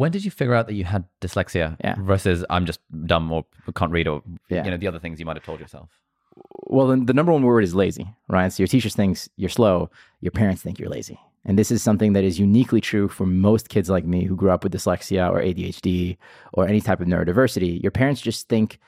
When 0.00 0.10
did 0.10 0.24
you 0.24 0.30
figure 0.30 0.54
out 0.54 0.66
that 0.68 0.74
you 0.74 0.84
had 0.84 1.04
dyslexia 1.20 1.76
Yeah. 1.84 1.94
versus 2.00 2.44
I'm 2.50 2.66
just 2.66 2.80
dumb 3.06 3.30
or 3.32 3.44
can't 3.76 3.92
read 3.92 4.08
or 4.08 4.22
Yeah. 4.48 4.64
you 4.64 4.70
know 4.72 4.76
the 4.76 4.88
other 4.88 4.98
things 4.98 5.20
you 5.20 5.26
might 5.26 5.36
have 5.36 5.44
told 5.44 5.60
yourself? 5.60 5.88
Well, 6.74 6.88
then 6.88 7.06
the 7.06 7.14
number 7.14 7.30
one 7.32 7.42
word 7.44 7.62
is 7.62 7.74
lazy, 7.76 8.06
right? 8.28 8.52
So 8.52 8.62
your 8.62 8.66
teacher 8.68 8.88
thinks 8.90 9.28
you're 9.36 9.48
slow, 9.60 9.90
your 10.20 10.32
parents 10.32 10.62
think 10.62 10.78
you're 10.80 10.88
lazy. 10.98 11.18
And 11.44 11.56
this 11.58 11.70
is 11.70 11.80
something 11.82 12.14
that 12.14 12.24
is 12.24 12.40
uniquely 12.40 12.80
true 12.80 13.06
for 13.06 13.24
most 13.26 13.68
kids 13.68 13.88
like 13.88 14.04
me 14.04 14.24
who 14.24 14.34
grew 14.34 14.50
up 14.50 14.64
with 14.64 14.72
dyslexia 14.72 15.30
or 15.30 15.40
ADHD 15.40 16.16
or 16.54 16.66
any 16.66 16.80
type 16.80 17.00
of 17.00 17.06
neurodiversity. 17.06 17.80
Your 17.82 17.92
parents 17.92 18.20
just 18.20 18.48
think 18.48 18.78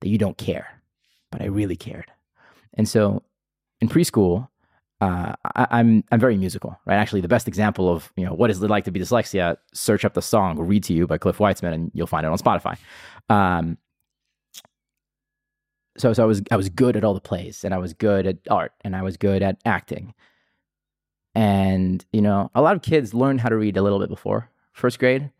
that 0.00 0.10
you 0.10 0.18
don't 0.18 0.36
care, 0.38 0.80
but 1.32 1.42
I 1.42 1.46
really 1.46 1.76
cared. 1.76 2.08
And 2.74 2.88
so 2.88 3.22
in 3.80 3.88
preschool, 3.88 4.48
uh, 5.02 5.34
I, 5.56 5.66
I'm 5.72 6.04
I'm 6.12 6.20
very 6.20 6.36
musical, 6.36 6.78
right? 6.86 6.94
Actually, 6.94 7.22
the 7.22 7.28
best 7.28 7.48
example 7.48 7.90
of 7.92 8.12
you 8.16 8.24
know 8.24 8.34
what 8.34 8.50
is 8.50 8.62
it 8.62 8.70
like 8.70 8.84
to 8.84 8.92
be 8.92 9.00
dyslexia. 9.00 9.56
Search 9.74 10.04
up 10.04 10.14
the 10.14 10.22
song 10.22 10.60
"Read 10.60 10.84
to 10.84 10.94
You" 10.94 11.08
by 11.08 11.18
Cliff 11.18 11.38
Weitzman, 11.38 11.74
and 11.74 11.90
you'll 11.92 12.06
find 12.06 12.24
it 12.24 12.30
on 12.30 12.38
Spotify. 12.38 12.78
Um, 13.28 13.78
so 15.98 16.12
so 16.12 16.22
I 16.22 16.26
was 16.26 16.40
I 16.52 16.56
was 16.56 16.68
good 16.68 16.96
at 16.96 17.02
all 17.02 17.14
the 17.14 17.20
plays 17.20 17.64
and 17.64 17.74
I 17.74 17.78
was 17.78 17.92
good 17.94 18.28
at 18.28 18.38
art 18.48 18.72
and 18.82 18.94
I 18.94 19.02
was 19.02 19.16
good 19.16 19.42
at 19.42 19.60
acting. 19.64 20.14
And 21.34 22.04
you 22.12 22.22
know, 22.22 22.52
a 22.54 22.62
lot 22.62 22.76
of 22.76 22.82
kids 22.82 23.12
learn 23.12 23.38
how 23.38 23.48
to 23.48 23.56
read 23.56 23.76
a 23.76 23.82
little 23.82 23.98
bit 23.98 24.08
before 24.08 24.50
first 24.72 25.00
grade. 25.00 25.32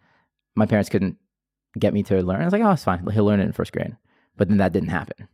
My 0.56 0.66
parents 0.66 0.90
couldn't 0.90 1.18
get 1.78 1.94
me 1.94 2.02
to 2.04 2.20
learn. 2.20 2.40
I 2.40 2.44
was 2.44 2.52
like, 2.52 2.62
"Oh, 2.62 2.72
it's 2.72 2.82
fine. 2.84 3.06
He'll 3.12 3.24
learn 3.24 3.38
it 3.38 3.44
in 3.44 3.52
first 3.52 3.72
grade." 3.72 3.96
But 4.36 4.48
then 4.48 4.58
that 4.58 4.72
didn't 4.72 4.88
happen. 4.88 5.28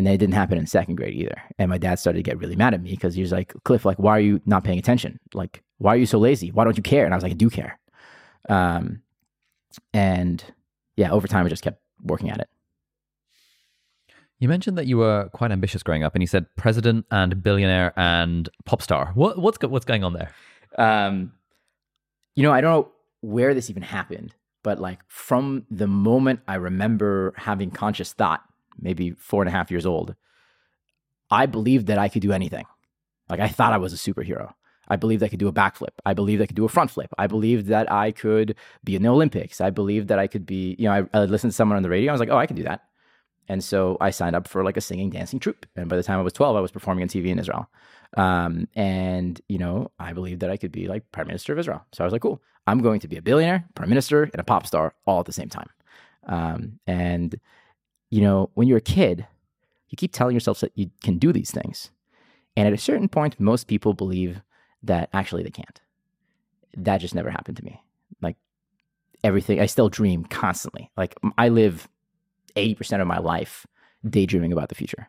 And 0.00 0.06
then 0.06 0.14
it 0.14 0.16
didn't 0.16 0.34
happen 0.34 0.56
in 0.56 0.66
second 0.66 0.94
grade 0.94 1.12
either. 1.12 1.42
And 1.58 1.68
my 1.68 1.76
dad 1.76 1.98
started 1.98 2.20
to 2.20 2.22
get 2.22 2.38
really 2.38 2.56
mad 2.56 2.72
at 2.72 2.80
me 2.80 2.88
because 2.88 3.14
he 3.14 3.20
was 3.20 3.32
like, 3.32 3.52
"Cliff, 3.64 3.84
like 3.84 3.98
why 3.98 4.16
are 4.16 4.20
you 4.20 4.40
not 4.46 4.64
paying 4.64 4.78
attention? 4.78 5.20
Like 5.34 5.62
why 5.76 5.92
are 5.92 5.98
you 5.98 6.06
so 6.06 6.18
lazy? 6.18 6.50
Why 6.50 6.64
don't 6.64 6.78
you 6.78 6.82
care?" 6.82 7.04
And 7.04 7.12
I 7.12 7.18
was 7.18 7.22
like, 7.22 7.32
"I 7.32 7.34
do 7.34 7.50
care." 7.50 7.78
Um 8.48 9.02
and 9.92 10.42
yeah, 10.96 11.10
over 11.10 11.28
time 11.28 11.44
I 11.44 11.50
just 11.50 11.62
kept 11.62 11.82
working 12.02 12.30
at 12.30 12.38
it. 12.38 12.48
You 14.38 14.48
mentioned 14.48 14.78
that 14.78 14.86
you 14.86 14.96
were 14.96 15.28
quite 15.34 15.52
ambitious 15.52 15.82
growing 15.82 16.02
up, 16.02 16.14
and 16.14 16.22
you 16.22 16.26
said 16.26 16.46
president 16.56 17.04
and 17.10 17.42
billionaire 17.42 17.92
and 17.98 18.48
pop 18.64 18.80
star. 18.80 19.12
What 19.12 19.36
what's 19.36 19.58
go- 19.58 19.68
what's 19.68 19.84
going 19.84 20.02
on 20.02 20.14
there? 20.14 20.30
Um, 20.78 21.32
you 22.36 22.42
know, 22.42 22.52
I 22.52 22.62
don't 22.62 22.72
know 22.72 22.92
where 23.20 23.52
this 23.52 23.68
even 23.68 23.82
happened, 23.82 24.34
but 24.62 24.80
like 24.80 25.00
from 25.08 25.66
the 25.70 25.86
moment 25.86 26.40
I 26.48 26.54
remember 26.54 27.34
having 27.36 27.70
conscious 27.70 28.14
thought, 28.14 28.42
maybe 28.80 29.12
four 29.12 29.42
and 29.42 29.48
a 29.48 29.52
half 29.52 29.70
years 29.70 29.86
old, 29.86 30.14
I 31.30 31.46
believed 31.46 31.86
that 31.86 31.98
I 31.98 32.08
could 32.08 32.22
do 32.22 32.32
anything. 32.32 32.66
Like 33.28 33.40
I 33.40 33.48
thought 33.48 33.72
I 33.72 33.78
was 33.78 33.92
a 33.92 33.96
superhero. 33.96 34.52
I 34.88 34.96
believed 34.96 35.22
I 35.22 35.28
could 35.28 35.38
do 35.38 35.46
a 35.46 35.52
backflip. 35.52 35.92
I 36.04 36.14
believed 36.14 36.42
I 36.42 36.46
could 36.46 36.56
do 36.56 36.64
a 36.64 36.68
front 36.68 36.90
flip. 36.90 37.12
I 37.16 37.28
believed 37.28 37.68
that 37.68 37.90
I 37.90 38.10
could 38.10 38.56
be 38.82 38.96
in 38.96 39.02
the 39.02 39.08
Olympics. 39.08 39.60
I 39.60 39.70
believed 39.70 40.08
that 40.08 40.18
I 40.18 40.26
could 40.26 40.44
be, 40.44 40.74
you 40.80 40.86
know, 40.86 41.08
I, 41.14 41.18
I 41.18 41.24
listened 41.26 41.52
to 41.52 41.56
someone 41.56 41.76
on 41.76 41.84
the 41.84 41.88
radio. 41.88 42.10
I 42.10 42.14
was 42.14 42.18
like, 42.18 42.28
oh, 42.28 42.36
I 42.36 42.46
can 42.46 42.56
do 42.56 42.64
that. 42.64 42.82
And 43.48 43.62
so 43.62 43.96
I 44.00 44.10
signed 44.10 44.34
up 44.34 44.48
for 44.48 44.64
like 44.64 44.76
a 44.76 44.80
singing, 44.80 45.10
dancing 45.10 45.38
troupe. 45.38 45.64
And 45.76 45.88
by 45.88 45.96
the 45.96 46.02
time 46.02 46.18
I 46.18 46.22
was 46.22 46.32
12, 46.32 46.56
I 46.56 46.60
was 46.60 46.72
performing 46.72 47.02
on 47.02 47.08
TV 47.08 47.26
in 47.28 47.38
Israel. 47.38 47.68
Um, 48.16 48.66
and, 48.74 49.40
you 49.48 49.58
know, 49.58 49.92
I 50.00 50.12
believed 50.12 50.40
that 50.40 50.50
I 50.50 50.56
could 50.56 50.72
be 50.72 50.88
like 50.88 51.10
prime 51.12 51.28
minister 51.28 51.52
of 51.52 51.58
Israel. 51.60 51.84
So 51.92 52.02
I 52.02 52.06
was 52.06 52.12
like, 52.12 52.22
cool, 52.22 52.42
I'm 52.66 52.80
going 52.80 53.00
to 53.00 53.08
be 53.08 53.16
a 53.16 53.22
billionaire, 53.22 53.64
prime 53.76 53.88
minister, 53.88 54.24
and 54.24 54.40
a 54.40 54.44
pop 54.44 54.66
star 54.66 54.94
all 55.06 55.20
at 55.20 55.26
the 55.26 55.32
same 55.32 55.48
time. 55.48 55.70
Um, 56.26 56.80
and, 56.86 57.40
you 58.10 58.20
know, 58.20 58.50
when 58.54 58.68
you're 58.68 58.78
a 58.78 58.82
kid, 58.82 59.26
you 59.88 59.96
keep 59.96 60.12
telling 60.12 60.34
yourself 60.34 60.60
that 60.60 60.72
you 60.74 60.90
can 61.02 61.18
do 61.18 61.32
these 61.32 61.50
things. 61.50 61.90
And 62.56 62.66
at 62.66 62.74
a 62.74 62.78
certain 62.78 63.08
point, 63.08 63.40
most 63.40 63.68
people 63.68 63.94
believe 63.94 64.42
that 64.82 65.08
actually 65.12 65.42
they 65.42 65.50
can't. 65.50 65.80
That 66.76 66.98
just 66.98 67.14
never 67.14 67.30
happened 67.30 67.56
to 67.58 67.64
me. 67.64 67.80
Like 68.20 68.36
everything, 69.24 69.60
I 69.60 69.66
still 69.66 69.88
dream 69.88 70.24
constantly. 70.24 70.90
Like 70.96 71.14
I 71.38 71.48
live 71.48 71.88
80% 72.56 73.00
of 73.00 73.06
my 73.06 73.18
life 73.18 73.66
daydreaming 74.08 74.52
about 74.52 74.68
the 74.68 74.74
future. 74.74 75.08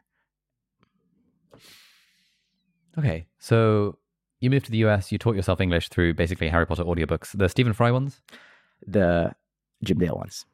Okay, 2.98 3.26
so 3.40 3.98
you 4.40 4.50
moved 4.50 4.66
to 4.66 4.72
the 4.72 4.86
US. 4.86 5.12
You 5.12 5.18
taught 5.18 5.36
yourself 5.36 5.62
English 5.62 5.90
through 5.90 6.14
basically 6.14 6.50
Harry 6.50 6.66
Potter 6.66 6.84
audiobooks, 6.84 7.38
the 7.38 7.48
Stephen 7.48 7.74
Fry 7.74 7.92
ones. 7.92 8.22
The 8.86 9.34
Jim 9.84 10.00
Dale 10.00 10.16
ones. 10.16 10.46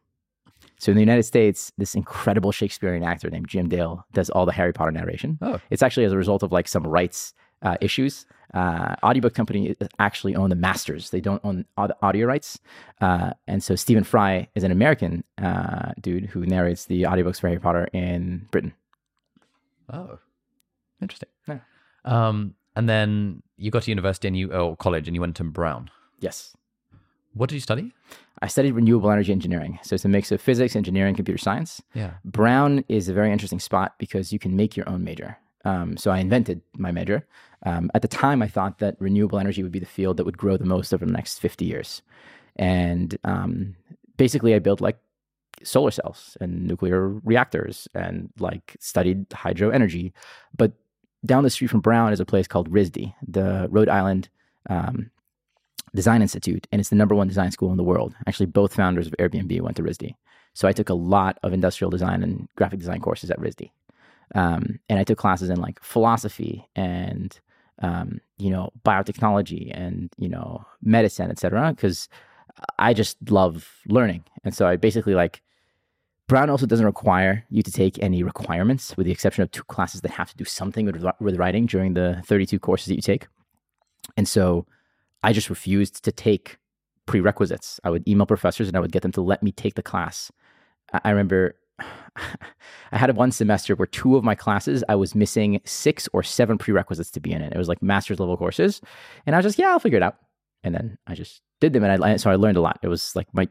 So 0.79 0.91
in 0.91 0.96
the 0.96 1.01
United 1.01 1.24
States, 1.24 1.72
this 1.77 1.96
incredible 1.96 2.51
Shakespearean 2.51 3.03
actor 3.03 3.29
named 3.29 3.48
Jim 3.48 3.67
Dale 3.67 4.05
does 4.13 4.29
all 4.29 4.46
the 4.46 4.51
Harry 4.51 4.74
Potter 4.74 4.91
narration. 4.91 5.38
Oh, 5.41 5.60
It's 5.72 5.81
actually 5.81 6.05
as 6.05 6.12
a 6.12 6.17
result 6.17 6.43
of 6.43 6.51
like 6.51 6.67
some 6.67 6.86
rights 6.86 7.34
uh, 7.63 7.77
issues. 7.81 8.25
Uh, 8.53 8.96
audiobook 9.03 9.34
company 9.34 9.75
actually 10.00 10.36
own 10.36 10.50
the 10.50 10.55
masters; 10.55 11.10
they 11.10 11.19
don't 11.19 11.43
own 11.43 11.65
au- 11.77 11.89
audio 12.01 12.25
rights. 12.27 12.60
Uh, 13.01 13.31
and 13.48 13.62
so 13.63 13.75
Stephen 13.75 14.03
Fry 14.03 14.48
is 14.55 14.63
an 14.63 14.72
American 14.72 15.24
uh, 15.41 15.91
dude 16.00 16.25
who 16.27 16.46
narrates 16.46 16.86
the 16.86 17.01
audiobooks 17.03 17.41
for 17.41 17.48
Harry 17.48 17.60
Potter 17.60 17.89
in 17.91 18.48
Britain. 18.51 18.74
oh, 19.91 20.19
interesting. 21.01 21.29
Yeah. 21.48 21.60
Um, 22.05 22.53
and 22.75 22.88
then 22.88 23.41
you 23.57 23.72
got 23.72 23.84
to 23.84 23.91
university 23.91 24.27
and 24.27 24.38
you 24.38 24.53
or 24.53 24.77
college 24.77 25.07
and 25.07 25.15
you 25.15 25.22
went 25.22 25.36
to 25.38 25.43
Brown. 25.43 25.89
Yes, 26.19 26.55
What 27.38 27.50
did 27.50 27.56
you 27.56 27.62
study? 27.62 27.94
I 28.41 28.48
studied 28.48 28.74
renewable 28.74 29.12
energy 29.12 29.32
engineering. 29.32 29.79
So 29.84 29.96
it's 29.96 30.06
a 30.06 30.10
mix 30.10 30.32
of 30.32 30.41
physics, 30.41 30.75
engineering, 30.75 31.15
computer 31.15 31.38
science. 31.38 31.82
Yeah. 31.94 32.13
Brown 32.24 32.84
is 32.88 33.10
a 33.10 33.13
very 33.13 33.32
interesting 33.32 33.60
spot 33.60 33.96
because 33.98 34.32
you 34.32 34.39
can 34.39 34.56
make 34.56 34.75
your 34.75 34.88
own 34.89 35.03
major. 35.03 35.38
Um, 35.65 35.98
so 35.98 36.12
I 36.12 36.20
invented 36.20 36.62
my 36.77 36.91
major. 36.91 37.25
Um, 37.65 37.89
at 37.94 38.01
the 38.01 38.08
time, 38.08 38.41
I 38.41 38.48
thought 38.48 38.79
that 38.79 38.96
renewable 39.00 39.39
energy 39.39 39.63
would 39.63 39.72
be 39.72 39.79
the 39.79 39.86
field 39.86 40.17
that 40.17 40.25
would 40.25 40.38
grow 40.38 40.58
the 40.58 40.65
most 40.65 40.94
over 40.94 41.06
the 41.06 41.12
next 41.12 41.39
50 41.39 41.65
years. 41.65 42.01
And 42.56 43.17
um, 43.24 43.75
basically, 44.17 44.53
I 44.53 44.60
built 44.60 44.82
like 44.82 44.98
solar 45.63 45.91
cells 45.91 46.38
and 46.39 46.67
nuclear 46.67 47.08
reactors 47.08 47.88
and 47.96 48.29
like 48.39 48.77
studied 48.79 49.25
hydro 49.34 49.70
energy. 49.70 50.13
But 50.56 50.74
down 51.25 51.44
the 51.44 51.50
street 51.50 51.70
from 51.70 51.82
Brown 51.82 52.13
is 52.13 52.20
a 52.20 52.25
place 52.25 52.48
called 52.48 52.72
RISD, 52.72 53.13
the 53.27 53.67
Rhode 53.72 53.89
Island 53.89 54.29
um, 54.70 55.10
Design 55.98 56.22
Institute, 56.22 56.68
and 56.72 56.80
it's 56.80 56.89
the 56.89 56.96
number 56.96 57.16
one 57.16 57.27
design 57.27 57.50
school 57.50 57.72
in 57.72 57.77
the 57.77 57.84
world. 57.84 58.13
Actually, 58.27 58.46
both 58.46 58.72
founders 58.72 59.08
of 59.08 59.16
Airbnb 59.18 59.60
went 59.62 59.77
to 59.77 59.84
RISD. 59.84 60.13
So 60.54 60.68
I 60.68 60.72
took 60.72 60.89
a 60.89 60.94
lot 60.94 61.39
of 61.42 61.54
industrial 61.54 61.89
design 61.89 62.22
and 62.22 62.48
graphic 62.56 62.77
design 62.77 63.01
courses 63.01 63.32
at 63.32 63.39
RISD. 63.39 63.72
Um, 64.36 64.80
and 64.89 65.00
I 65.00 65.04
took 65.04 65.18
classes 65.18 65.50
in 65.50 65.60
like 65.60 65.82
philosophy 65.82 66.68
and, 66.75 67.39
um, 67.82 68.22
you 68.38 68.51
know, 68.51 68.70
biotechnology 68.86 69.72
and, 69.74 70.12
you 70.20 70.30
know, 70.30 70.63
medicine, 70.84 71.32
et 71.32 71.39
cetera, 71.39 71.74
because 71.74 72.10
I 72.77 72.94
just 72.94 73.18
love 73.32 73.68
learning. 73.88 74.24
And 74.44 74.54
so 74.54 74.68
I 74.68 74.75
basically 74.75 75.16
like, 75.16 75.42
Brown 76.27 76.51
also 76.51 76.68
doesn't 76.68 76.86
require 76.86 77.44
you 77.50 77.63
to 77.63 77.72
take 77.72 77.98
any 78.04 78.22
requirements, 78.22 78.96
with 78.98 79.08
the 79.08 79.12
exception 79.12 79.42
of 79.42 79.50
two 79.50 79.63
classes 79.63 80.01
that 80.01 80.12
have 80.12 80.30
to 80.30 80.38
do 80.38 80.46
something 80.46 80.86
with, 80.86 81.04
with 81.20 81.38
writing 81.38 81.66
during 81.66 81.96
the 81.96 82.22
32 82.25 82.60
courses 82.60 82.88
that 82.88 82.96
you 82.96 83.01
take. 83.01 83.25
And 84.16 84.27
so 84.27 84.68
I 85.24 85.33
just 85.33 85.50
refused 85.50 86.03
to 86.05 86.12
take 86.12 86.57
prerequisites. 87.05 87.79
I 87.83 87.89
would 87.89 88.07
email 88.07 88.25
professors 88.25 88.67
and 88.67 88.77
I 88.77 88.79
would 88.79 88.91
get 88.91 89.01
them 89.01 89.12
to 89.13 89.21
let 89.21 89.41
me 89.41 89.51
take 89.51 89.75
the 89.75 89.83
class. 89.83 90.31
I 91.03 91.09
remember 91.09 91.55
I 92.91 92.97
had 92.97 93.15
one 93.15 93.31
semester 93.31 93.75
where 93.75 93.88
two 93.88 94.15
of 94.15 94.24
my 94.24 94.36
classes 94.36 94.83
I 94.89 94.95
was 94.95 95.15
missing 95.15 95.62
six 95.65 96.07
or 96.13 96.24
seven 96.24 96.57
prerequisites 96.57 97.12
to 97.12 97.19
be 97.19 97.31
in 97.31 97.41
it. 97.41 97.53
It 97.53 97.57
was 97.57 97.67
like 97.67 97.81
master's 97.81 98.19
level 98.19 98.38
courses, 98.38 98.81
and 99.25 99.36
I 99.36 99.39
was 99.39 99.45
just 99.45 99.59
yeah, 99.59 99.69
I'll 99.69 99.79
figure 99.79 99.97
it 99.97 100.03
out. 100.03 100.17
And 100.63 100.74
then 100.74 100.97
I 101.05 101.13
just 101.13 101.41
did 101.62 101.74
them, 101.74 101.83
and 101.83 102.03
I 102.03 102.17
so 102.17 102.31
I 102.31 102.36
learned 102.36 102.57
a 102.57 102.62
lot. 102.62 102.79
It 102.81 102.88
was 102.88 103.15
like 103.15 103.27
my 103.33 103.47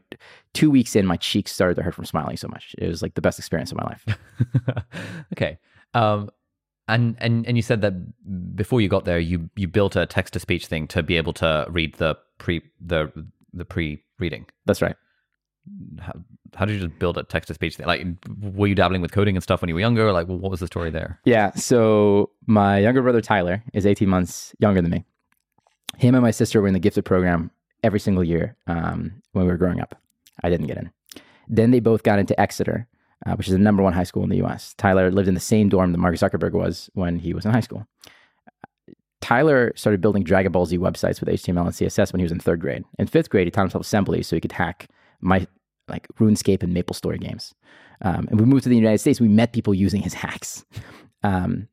two 0.53 0.69
weeks 0.69 0.95
in, 0.95 1.05
my 1.05 1.17
cheeks 1.17 1.51
started 1.51 1.75
to 1.75 1.83
hurt 1.83 1.95
from 1.95 2.05
smiling 2.05 2.37
so 2.37 2.47
much. 2.47 2.75
It 2.77 2.87
was 2.87 3.01
like 3.01 3.15
the 3.15 3.21
best 3.21 3.39
experience 3.39 3.71
of 3.71 3.77
my 3.77 3.85
life. 3.85 4.05
okay. 5.33 5.57
Um, 5.93 6.29
and 6.87 7.15
and 7.19 7.45
and 7.45 7.57
you 7.57 7.63
said 7.63 7.81
that 7.81 8.55
before 8.55 8.81
you 8.81 8.89
got 8.89 9.05
there, 9.05 9.19
you 9.19 9.49
you 9.55 9.67
built 9.67 9.95
a 9.95 10.05
text 10.05 10.33
to 10.33 10.39
speech 10.39 10.67
thing 10.67 10.87
to 10.87 11.03
be 11.03 11.17
able 11.17 11.33
to 11.33 11.65
read 11.69 11.95
the 11.95 12.17
pre 12.37 12.61
the 12.79 13.11
the 13.53 13.65
pre 13.65 14.03
reading. 14.19 14.45
That's 14.65 14.81
right. 14.81 14.95
How, 15.99 16.13
how 16.55 16.65
did 16.65 16.75
you 16.75 16.87
just 16.87 16.97
build 16.97 17.17
a 17.17 17.23
text 17.23 17.47
to 17.47 17.53
speech 17.53 17.75
thing? 17.75 17.87
Like, 17.87 18.05
were 18.39 18.67
you 18.67 18.75
dabbling 18.75 19.01
with 19.01 19.11
coding 19.11 19.35
and 19.35 19.43
stuff 19.43 19.61
when 19.61 19.67
you 19.67 19.73
were 19.73 19.81
younger? 19.81 20.13
Like, 20.13 20.27
what 20.27 20.49
was 20.49 20.61
the 20.61 20.67
story 20.67 20.89
there? 20.89 21.19
Yeah. 21.25 21.51
So 21.55 22.31
my 22.45 22.79
younger 22.79 23.01
brother 23.01 23.19
Tyler 23.19 23.63
is 23.73 23.85
18 23.85 24.07
months 24.07 24.55
younger 24.59 24.81
than 24.81 24.91
me. 24.91 25.03
Him 25.97 26.15
and 26.15 26.21
my 26.21 26.31
sister 26.31 26.61
were 26.61 26.67
in 26.67 26.73
the 26.73 26.79
gifted 26.79 27.03
program 27.03 27.51
every 27.83 27.99
single 27.99 28.23
year 28.23 28.55
um, 28.67 29.21
when 29.33 29.45
we 29.45 29.51
were 29.51 29.57
growing 29.57 29.81
up. 29.81 29.99
I 30.41 30.49
didn't 30.49 30.67
get 30.67 30.77
in. 30.77 30.89
Then 31.49 31.71
they 31.71 31.79
both 31.79 32.03
got 32.03 32.19
into 32.19 32.39
Exeter, 32.39 32.87
uh, 33.25 33.35
which 33.35 33.47
is 33.47 33.53
the 33.53 33.59
number 33.59 33.83
one 33.83 33.93
high 33.93 34.03
school 34.03 34.23
in 34.23 34.29
the 34.29 34.37
U.S. 34.37 34.73
Tyler 34.77 35.11
lived 35.11 35.27
in 35.27 35.33
the 35.33 35.39
same 35.39 35.69
dorm 35.69 35.91
that 35.91 35.97
Mark 35.97 36.15
Zuckerberg 36.15 36.51
was 36.51 36.89
when 36.93 37.19
he 37.19 37.33
was 37.33 37.45
in 37.45 37.51
high 37.51 37.61
school. 37.61 37.85
Tyler 39.21 39.73
started 39.75 39.99
building 39.99 40.23
Dragon 40.23 40.51
Ball 40.51 40.65
Z 40.65 40.77
websites 40.77 41.19
with 41.19 41.29
HTML 41.29 41.61
and 41.61 41.71
CSS 41.71 42.13
when 42.13 42.19
he 42.19 42.23
was 42.23 42.31
in 42.31 42.39
third 42.39 42.61
grade. 42.61 42.83
In 42.99 43.07
fifth 43.07 43.29
grade, 43.29 43.47
he 43.47 43.51
taught 43.51 43.63
himself 43.63 43.83
assembly 43.83 44.21
so 44.23 44.35
he 44.35 44.41
could 44.41 44.51
hack 44.51 44.87
my 45.21 45.47
like 45.87 46.07
RuneScape 46.19 46.63
and 46.63 46.73
Maple 46.73 46.93
Story 46.93 47.17
games. 47.17 47.53
Um, 48.01 48.27
and 48.29 48.39
we 48.39 48.45
moved 48.45 48.63
to 48.63 48.69
the 48.69 48.75
United 48.75 48.99
States. 48.99 49.19
We 49.19 49.27
met 49.27 49.53
people 49.53 49.73
using 49.73 50.01
his 50.01 50.13
hacks. 50.13 50.65
Um, 51.23 51.67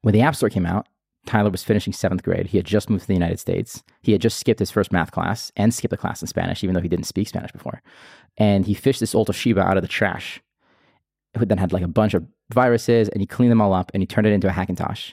when 0.00 0.12
the 0.12 0.22
App 0.22 0.34
Store 0.34 0.48
came 0.48 0.66
out, 0.66 0.88
Tyler 1.26 1.50
was 1.50 1.62
finishing 1.62 1.92
seventh 1.92 2.22
grade. 2.22 2.46
He 2.46 2.56
had 2.56 2.66
just 2.66 2.88
moved 2.88 3.02
to 3.02 3.08
the 3.08 3.14
United 3.14 3.38
States. 3.38 3.82
He 4.02 4.12
had 4.12 4.20
just 4.20 4.38
skipped 4.38 4.60
his 4.60 4.70
first 4.70 4.92
math 4.92 5.12
class 5.12 5.52
and 5.56 5.74
skipped 5.74 5.92
a 5.92 5.96
class 5.96 6.22
in 6.22 6.26
Spanish, 6.28 6.64
even 6.64 6.74
though 6.74 6.80
he 6.80 6.88
didn't 6.88 7.04
speak 7.04 7.28
Spanish 7.28 7.52
before. 7.52 7.82
And 8.38 8.64
he 8.64 8.74
fished 8.74 9.00
this 9.00 9.14
old 9.14 9.28
Toshiba 9.28 9.62
out 9.62 9.76
of 9.76 9.82
the 9.82 9.88
trash. 9.88 10.40
It 11.34 11.48
then 11.48 11.58
had 11.58 11.72
like 11.72 11.82
a 11.82 11.88
bunch 11.88 12.14
of 12.14 12.26
viruses, 12.50 13.08
and 13.08 13.20
he 13.20 13.26
cleaned 13.26 13.50
them 13.50 13.60
all 13.60 13.72
up 13.72 13.90
and 13.94 14.02
he 14.02 14.06
turned 14.06 14.26
it 14.26 14.32
into 14.32 14.48
a 14.48 14.52
Hackintosh. 14.52 15.12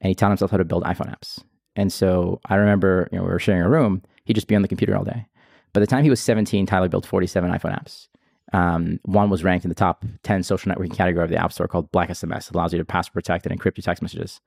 And 0.00 0.08
he 0.08 0.14
taught 0.14 0.30
himself 0.30 0.50
how 0.50 0.58
to 0.58 0.64
build 0.64 0.84
iPhone 0.84 1.10
apps. 1.10 1.42
And 1.76 1.92
so 1.92 2.40
I 2.46 2.56
remember, 2.56 3.08
you 3.10 3.18
know, 3.18 3.24
we 3.24 3.30
were 3.30 3.38
sharing 3.38 3.62
a 3.62 3.68
room. 3.68 4.02
He'd 4.24 4.34
just 4.34 4.46
be 4.46 4.54
on 4.54 4.62
the 4.62 4.68
computer 4.68 4.96
all 4.96 5.04
day. 5.04 5.26
By 5.72 5.80
the 5.80 5.86
time 5.86 6.04
he 6.04 6.10
was 6.10 6.20
17, 6.20 6.66
Tyler 6.66 6.88
built 6.88 7.06
47 7.06 7.50
iPhone 7.50 7.76
apps. 7.76 8.08
Um, 8.52 9.00
one 9.04 9.30
was 9.30 9.42
ranked 9.42 9.64
in 9.64 9.70
the 9.70 9.74
top 9.74 10.04
10 10.22 10.42
social 10.42 10.70
networking 10.70 10.94
category 10.94 11.24
of 11.24 11.30
the 11.30 11.36
App 11.36 11.52
Store 11.52 11.66
called 11.66 11.90
Black 11.90 12.10
SMS. 12.10 12.48
It 12.48 12.54
allows 12.54 12.72
you 12.72 12.78
to 12.78 12.84
password 12.84 13.14
protect 13.14 13.46
and 13.46 13.58
encrypt 13.58 13.76
your 13.76 13.82
text 13.82 14.02
messages. 14.02 14.40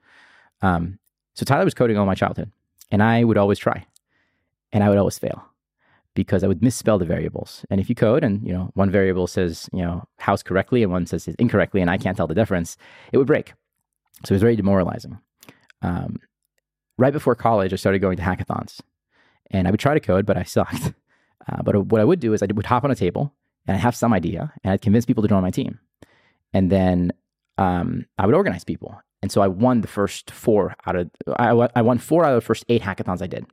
Um, 0.62 1.00
so 1.34 1.44
Tyler 1.44 1.66
was 1.66 1.74
coding 1.74 1.98
all 1.98 2.06
my 2.06 2.16
childhood, 2.16 2.52
and 2.90 3.04
I 3.04 3.24
would 3.24 3.38
always 3.38 3.60
try, 3.60 3.86
and 4.72 4.84
I 4.84 4.90
would 4.90 4.98
always 4.98 5.20
fail 5.20 5.44
because 6.18 6.44
I 6.44 6.48
would 6.48 6.64
misspell 6.64 6.98
the 6.98 7.06
variables. 7.06 7.64
And 7.70 7.80
if 7.80 7.90
you 7.90 7.96
code 7.96 8.24
and 8.24 8.46
you 8.46 8.52
know 8.52 8.72
one 8.74 8.90
variable 8.90 9.28
says 9.28 9.70
you 9.72 9.84
know 9.84 10.04
house 10.18 10.42
correctly 10.42 10.82
and 10.82 10.92
one 10.92 11.06
says 11.06 11.28
it 11.28 11.36
incorrectly, 11.38 11.80
and 11.80 11.90
I 11.92 11.98
can't 11.98 12.18
tell 12.18 12.28
the 12.28 12.34
difference, 12.34 12.76
it 13.14 13.18
would 13.18 13.28
break. 13.28 13.54
So 14.26 14.34
it 14.34 14.36
was 14.38 14.42
very 14.42 14.56
demoralizing. 14.56 15.20
Um, 15.84 16.18
right 16.98 17.14
before 17.14 17.36
college, 17.36 17.72
I 17.72 17.76
started 17.76 18.00
going 18.00 18.18
to 18.18 18.24
hackathons, 18.24 18.82
and 19.52 19.68
I 19.68 19.72
would 19.72 19.80
try 19.80 19.94
to 19.94 20.00
code, 20.00 20.26
but 20.26 20.38
I 20.38 20.44
sucked. 20.44 20.94
Uh, 21.50 21.64
but 21.64 21.86
what 21.86 22.02
I 22.02 22.04
would 22.04 22.20
do 22.20 22.34
is 22.34 22.44
I 22.44 22.48
would 22.54 22.66
hop 22.66 22.84
on 22.84 22.92
a 22.92 22.96
table 22.96 23.34
and 23.66 23.78
I 23.78 23.80
have 23.80 23.96
some 23.96 24.12
idea, 24.12 24.52
and 24.66 24.74
I'd 24.74 24.82
convince 24.82 25.06
people 25.06 25.24
to 25.24 25.30
join 25.30 25.42
my 25.42 25.52
team, 25.52 25.80
and 26.52 26.70
then 26.70 27.14
um, 27.58 28.06
I 28.18 28.26
would 28.26 28.36
organize 28.36 28.66
people. 28.66 29.00
And 29.22 29.32
so 29.32 29.40
I 29.40 29.48
won 29.48 29.80
the 29.80 29.88
first 29.88 30.30
four 30.30 30.76
out 30.86 30.98
of 30.98 31.10
I, 31.38 31.52
I 31.74 31.82
won 31.84 32.00
four 32.00 32.26
out 32.26 32.34
of 32.34 32.42
the 32.42 32.46
first 32.46 32.66
eight 32.68 32.82
hackathons 32.82 33.22
I 33.22 33.28
did. 33.28 33.46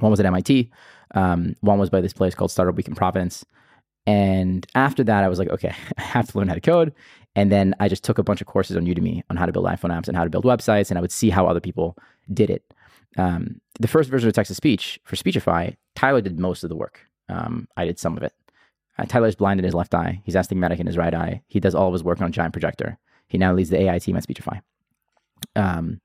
One 0.00 0.10
was 0.10 0.20
at 0.20 0.26
MIT. 0.26 0.70
Um, 1.14 1.54
one 1.60 1.78
was 1.78 1.90
by 1.90 2.00
this 2.00 2.12
place 2.12 2.34
called 2.34 2.50
Startup 2.50 2.74
Week 2.74 2.88
in 2.88 2.94
Providence. 2.94 3.44
And 4.06 4.66
after 4.74 5.04
that, 5.04 5.24
I 5.24 5.28
was 5.28 5.38
like, 5.38 5.48
okay, 5.48 5.74
I 5.98 6.02
have 6.02 6.30
to 6.30 6.38
learn 6.38 6.48
how 6.48 6.54
to 6.54 6.60
code. 6.60 6.92
And 7.34 7.50
then 7.50 7.74
I 7.80 7.88
just 7.88 8.04
took 8.04 8.18
a 8.18 8.22
bunch 8.22 8.40
of 8.40 8.46
courses 8.46 8.76
on 8.76 8.84
Udemy 8.84 9.22
on 9.30 9.36
how 9.36 9.46
to 9.46 9.52
build 9.52 9.66
iPhone 9.66 9.90
apps 9.90 10.08
and 10.08 10.16
how 10.16 10.24
to 10.24 10.30
build 10.30 10.44
websites, 10.44 10.90
and 10.90 10.98
I 10.98 11.00
would 11.00 11.12
see 11.12 11.30
how 11.30 11.46
other 11.46 11.60
people 11.60 11.96
did 12.32 12.50
it. 12.50 12.62
Um, 13.16 13.60
the 13.80 13.88
first 13.88 14.10
version 14.10 14.28
of 14.28 14.34
text 14.34 14.48
to 14.48 14.54
speech 14.54 15.00
for 15.04 15.16
Speechify, 15.16 15.70
Tyler 15.94 16.20
did 16.20 16.38
most 16.38 16.62
of 16.62 16.68
the 16.68 16.76
work. 16.76 17.00
Um, 17.28 17.68
I 17.76 17.84
did 17.84 17.98
some 17.98 18.16
of 18.16 18.22
it. 18.22 18.34
Uh, 18.98 19.04
Tyler's 19.04 19.34
blind 19.34 19.60
in 19.60 19.64
his 19.64 19.74
left 19.74 19.94
eye. 19.94 20.20
He's 20.24 20.36
astigmatic 20.36 20.78
in 20.78 20.86
his 20.86 20.98
right 20.98 21.14
eye. 21.14 21.42
He 21.46 21.60
does 21.60 21.74
all 21.74 21.88
of 21.88 21.94
his 21.94 22.04
work 22.04 22.20
on 22.20 22.28
a 22.28 22.30
giant 22.30 22.52
projector. 22.52 22.98
He 23.28 23.38
now 23.38 23.54
leads 23.54 23.70
the 23.70 23.80
AI 23.80 23.98
team 23.98 24.16
at 24.16 24.24
Speechify. 24.24 24.58
Um, 25.56 26.00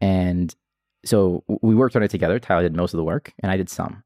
and 0.00 0.54
so 1.04 1.44
we 1.62 1.74
worked 1.74 1.96
on 1.96 2.02
it 2.02 2.10
together. 2.10 2.38
Tyler 2.38 2.62
did 2.62 2.76
most 2.76 2.94
of 2.94 2.98
the 2.98 3.04
work, 3.04 3.32
and 3.40 3.50
I 3.50 3.56
did 3.56 3.68
some. 3.68 4.02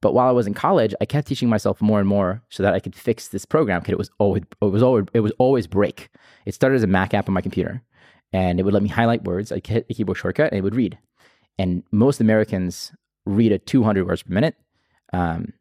But 0.00 0.12
while 0.12 0.28
I 0.28 0.32
was 0.32 0.46
in 0.46 0.52
college, 0.52 0.94
I 1.00 1.06
kept 1.06 1.26
teaching 1.26 1.48
myself 1.48 1.80
more 1.80 1.98
and 1.98 2.06
more 2.06 2.42
so 2.50 2.62
that 2.62 2.74
I 2.74 2.78
could 2.78 2.94
fix 2.94 3.28
this 3.28 3.46
program 3.46 3.80
because 3.80 3.92
it 3.92 3.98
was 3.98 4.10
always 4.18 4.42
it 4.60 4.64
was 4.66 4.82
always 4.82 5.06
it 5.14 5.20
was 5.20 5.32
always 5.38 5.66
break. 5.66 6.10
It 6.44 6.54
started 6.54 6.76
as 6.76 6.82
a 6.82 6.86
Mac 6.86 7.14
app 7.14 7.28
on 7.28 7.34
my 7.34 7.40
computer, 7.40 7.82
and 8.32 8.60
it 8.60 8.64
would 8.64 8.74
let 8.74 8.82
me 8.82 8.90
highlight 8.90 9.24
words. 9.24 9.50
I 9.50 9.62
hit 9.64 9.86
a 9.88 9.94
keyboard 9.94 10.18
shortcut, 10.18 10.52
and 10.52 10.58
it 10.58 10.62
would 10.62 10.74
read. 10.74 10.98
And 11.58 11.84
most 11.90 12.20
Americans 12.20 12.92
read 13.24 13.52
at 13.52 13.66
200 13.66 14.06
words 14.06 14.22
per 14.22 14.34
minute. 14.34 14.56
Um, 15.12 15.54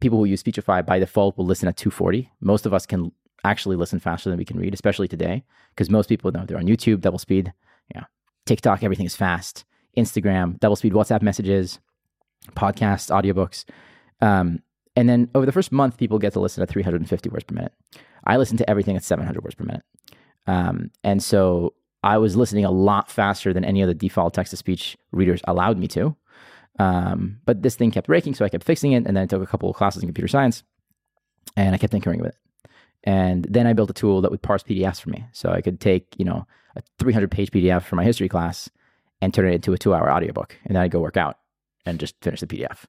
people 0.00 0.18
who 0.18 0.24
use 0.24 0.40
Speechify 0.40 0.82
by 0.82 0.98
default 0.98 1.36
will 1.36 1.46
listen 1.46 1.68
at 1.68 1.76
240. 1.76 2.30
Most 2.40 2.66
of 2.66 2.74
us 2.74 2.86
can 2.86 3.10
actually 3.42 3.76
listen 3.76 3.98
faster 3.98 4.30
than 4.30 4.38
we 4.38 4.44
can 4.44 4.58
read, 4.58 4.74
especially 4.74 5.08
today, 5.08 5.44
because 5.70 5.90
most 5.90 6.08
people 6.08 6.30
know 6.30 6.44
they're 6.46 6.58
on 6.58 6.66
YouTube, 6.66 7.00
double 7.00 7.18
speed. 7.18 7.52
Yeah, 7.94 8.04
TikTok, 8.46 8.82
everything 8.82 9.06
is 9.06 9.16
fast. 9.16 9.64
Instagram, 9.96 10.58
double 10.60 10.76
speed 10.76 10.92
WhatsApp 10.92 11.22
messages, 11.22 11.78
podcasts, 12.52 13.10
audiobooks. 13.10 13.64
Um, 14.20 14.60
and 14.96 15.08
then 15.08 15.28
over 15.34 15.46
the 15.46 15.52
first 15.52 15.72
month, 15.72 15.96
people 15.96 16.18
get 16.18 16.32
to 16.34 16.40
listen 16.40 16.62
at 16.62 16.68
350 16.68 17.28
words 17.30 17.44
per 17.44 17.54
minute. 17.54 17.72
I 18.26 18.36
listen 18.36 18.56
to 18.58 18.70
everything 18.70 18.96
at 18.96 19.04
700 19.04 19.42
words 19.42 19.54
per 19.54 19.64
minute. 19.64 19.84
Um, 20.46 20.90
and 21.02 21.22
so 21.22 21.74
I 22.02 22.18
was 22.18 22.36
listening 22.36 22.64
a 22.64 22.70
lot 22.70 23.10
faster 23.10 23.52
than 23.52 23.64
any 23.64 23.82
of 23.82 23.88
the 23.88 23.94
default 23.94 24.34
text 24.34 24.50
to 24.50 24.56
speech 24.56 24.96
readers 25.10 25.40
allowed 25.44 25.78
me 25.78 25.88
to. 25.88 26.16
Um, 26.78 27.38
but 27.44 27.62
this 27.62 27.76
thing 27.76 27.90
kept 27.90 28.08
breaking, 28.08 28.34
so 28.34 28.44
I 28.44 28.48
kept 28.48 28.64
fixing 28.64 28.92
it. 28.92 29.06
And 29.06 29.16
then 29.16 29.24
I 29.24 29.26
took 29.26 29.42
a 29.42 29.46
couple 29.46 29.70
of 29.70 29.76
classes 29.76 30.02
in 30.02 30.08
computer 30.08 30.28
science 30.28 30.62
and 31.56 31.74
I 31.74 31.78
kept 31.78 31.92
tinkering 31.92 32.20
with 32.20 32.30
it. 32.30 32.36
And 33.04 33.44
then 33.44 33.66
I 33.66 33.74
built 33.74 33.90
a 33.90 33.94
tool 33.94 34.20
that 34.22 34.30
would 34.30 34.42
parse 34.42 34.62
PDFs 34.62 35.00
for 35.00 35.10
me. 35.10 35.24
So 35.32 35.50
I 35.50 35.60
could 35.60 35.80
take, 35.80 36.14
you 36.18 36.24
know, 36.24 36.46
a 36.76 36.82
300 36.98 37.30
page 37.30 37.50
PDF 37.50 37.82
for 37.82 37.96
my 37.96 38.04
history 38.04 38.28
class 38.28 38.70
and 39.24 39.32
turn 39.32 39.46
it 39.46 39.54
into 39.54 39.72
a 39.72 39.78
two 39.78 39.94
hour 39.94 40.12
audiobook. 40.12 40.54
And 40.64 40.76
then 40.76 40.82
I'd 40.82 40.90
go 40.90 41.00
work 41.00 41.16
out 41.16 41.38
and 41.86 41.98
just 41.98 42.14
finish 42.20 42.40
the 42.40 42.46
PDF. 42.46 42.84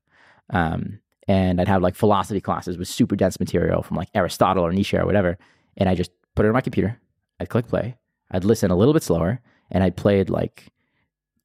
Um, 0.50 1.00
and 1.30 1.62
I'd 1.62 1.70
have 1.70 1.82
like 1.82 1.96
philosophy 1.96 2.42
classes 2.42 2.78
with 2.78 2.90
super 2.90 3.16
dense 3.16 3.40
material 3.40 3.82
from 3.82 3.96
like 3.96 4.10
Aristotle 4.14 4.66
or 4.66 4.74
Nietzsche 4.74 4.98
or 4.98 5.06
whatever. 5.06 5.38
And 5.78 5.88
I 5.88 5.96
just 5.96 6.12
put 6.36 6.46
it 6.46 6.50
on 6.50 6.54
my 6.54 6.62
computer. 6.62 7.00
I'd 7.40 7.50
click 7.50 7.68
play. 7.68 7.96
I'd 8.32 8.44
listen 8.44 8.70
a 8.70 8.76
little 8.76 8.94
bit 8.94 9.02
slower 9.02 9.40
and 9.72 9.82
I'd 9.82 9.96
played 9.96 10.30
like 10.30 10.74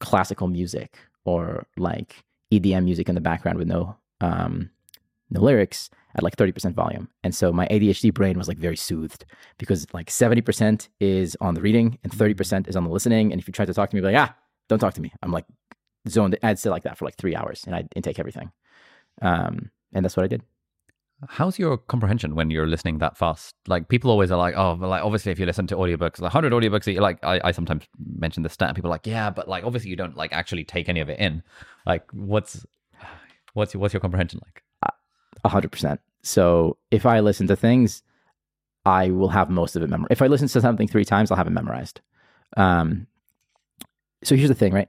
classical 0.00 0.48
music 0.48 0.98
or 1.24 1.66
like 1.76 2.24
EDM 2.52 2.84
music 2.84 3.08
in 3.08 3.14
the 3.14 3.20
background 3.20 3.58
with 3.58 3.68
no 3.68 3.96
um, 4.20 4.70
no 5.30 5.40
lyrics 5.40 5.88
at 6.16 6.24
like 6.24 6.36
30% 6.36 6.74
volume. 6.74 7.08
And 7.22 7.32
so 7.32 7.52
my 7.52 7.68
ADHD 7.68 8.12
brain 8.12 8.36
was 8.36 8.48
like 8.48 8.58
very 8.58 8.76
soothed 8.76 9.24
because 9.56 9.86
like 9.94 10.08
70% 10.08 10.88
is 10.98 11.36
on 11.40 11.54
the 11.54 11.60
reading 11.60 11.96
and 12.02 12.12
30% 12.12 12.68
is 12.68 12.74
on 12.74 12.82
the 12.82 12.90
listening. 12.90 13.30
And 13.30 13.40
if 13.40 13.46
you 13.46 13.52
try 13.52 13.64
to 13.64 13.72
talk 13.72 13.90
to 13.90 13.96
me, 13.96 14.02
like, 14.02 14.16
ah, 14.16 14.34
don't 14.70 14.78
talk 14.78 14.94
to 14.94 15.02
me. 15.02 15.12
I'm 15.22 15.32
like 15.32 15.44
zoned. 16.08 16.38
I'd 16.42 16.58
sit 16.58 16.70
like 16.70 16.84
that 16.84 16.96
for 16.96 17.04
like 17.04 17.16
three 17.16 17.36
hours 17.36 17.64
and 17.66 17.74
I'd 17.74 17.88
intake 17.96 18.18
everything. 18.18 18.52
Um, 19.20 19.70
and 19.92 20.04
that's 20.04 20.16
what 20.16 20.24
I 20.24 20.28
did. 20.28 20.42
How's 21.28 21.58
your 21.58 21.76
comprehension 21.76 22.34
when 22.34 22.50
you're 22.50 22.66
listening 22.66 22.98
that 22.98 23.18
fast? 23.18 23.54
Like 23.66 23.88
people 23.88 24.10
always 24.10 24.30
are 24.30 24.38
like, 24.38 24.54
oh, 24.56 24.76
but 24.76 24.88
like 24.88 25.02
obviously 25.02 25.32
if 25.32 25.38
you 25.38 25.44
listen 25.44 25.66
to 25.66 25.76
audiobooks, 25.76 26.20
like 26.20 26.32
100 26.32 26.52
audiobooks, 26.52 26.98
like 26.98 27.22
I, 27.22 27.40
I 27.44 27.50
sometimes 27.50 27.84
mention 28.16 28.42
the 28.42 28.48
stat. 28.48 28.74
People 28.74 28.88
are 28.88 28.94
like, 28.94 29.06
yeah, 29.06 29.28
but 29.28 29.46
like 29.46 29.64
obviously 29.64 29.90
you 29.90 29.96
don't 29.96 30.16
like 30.16 30.32
actually 30.32 30.64
take 30.64 30.88
any 30.88 31.00
of 31.00 31.10
it 31.10 31.18
in. 31.18 31.42
Like 31.84 32.10
what's 32.12 32.64
what's 33.52 33.74
your, 33.74 33.80
what's 33.80 33.92
your 33.92 34.00
comprehension 34.00 34.40
like? 34.42 34.62
A 35.44 35.48
hundred 35.48 35.72
percent. 35.72 36.00
So 36.22 36.76
if 36.90 37.06
I 37.06 37.20
listen 37.20 37.46
to 37.46 37.56
things, 37.56 38.02
I 38.84 39.10
will 39.10 39.28
have 39.28 39.50
most 39.50 39.76
of 39.76 39.82
it 39.82 39.88
memorized. 39.88 40.12
If 40.12 40.22
I 40.22 40.26
listen 40.26 40.48
to 40.48 40.60
something 40.60 40.88
three 40.88 41.04
times, 41.04 41.30
I'll 41.30 41.36
have 41.36 41.46
it 41.46 41.50
memorized. 41.50 42.00
Um, 42.56 43.06
so 44.22 44.34
here's 44.34 44.48
the 44.48 44.54
thing, 44.54 44.72
right? 44.72 44.88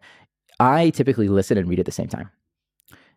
I 0.60 0.90
typically 0.92 1.28
listen 1.28 1.58
and 1.58 1.68
read 1.68 1.80
at 1.80 1.86
the 1.86 1.92
same 1.92 2.08
time. 2.08 2.30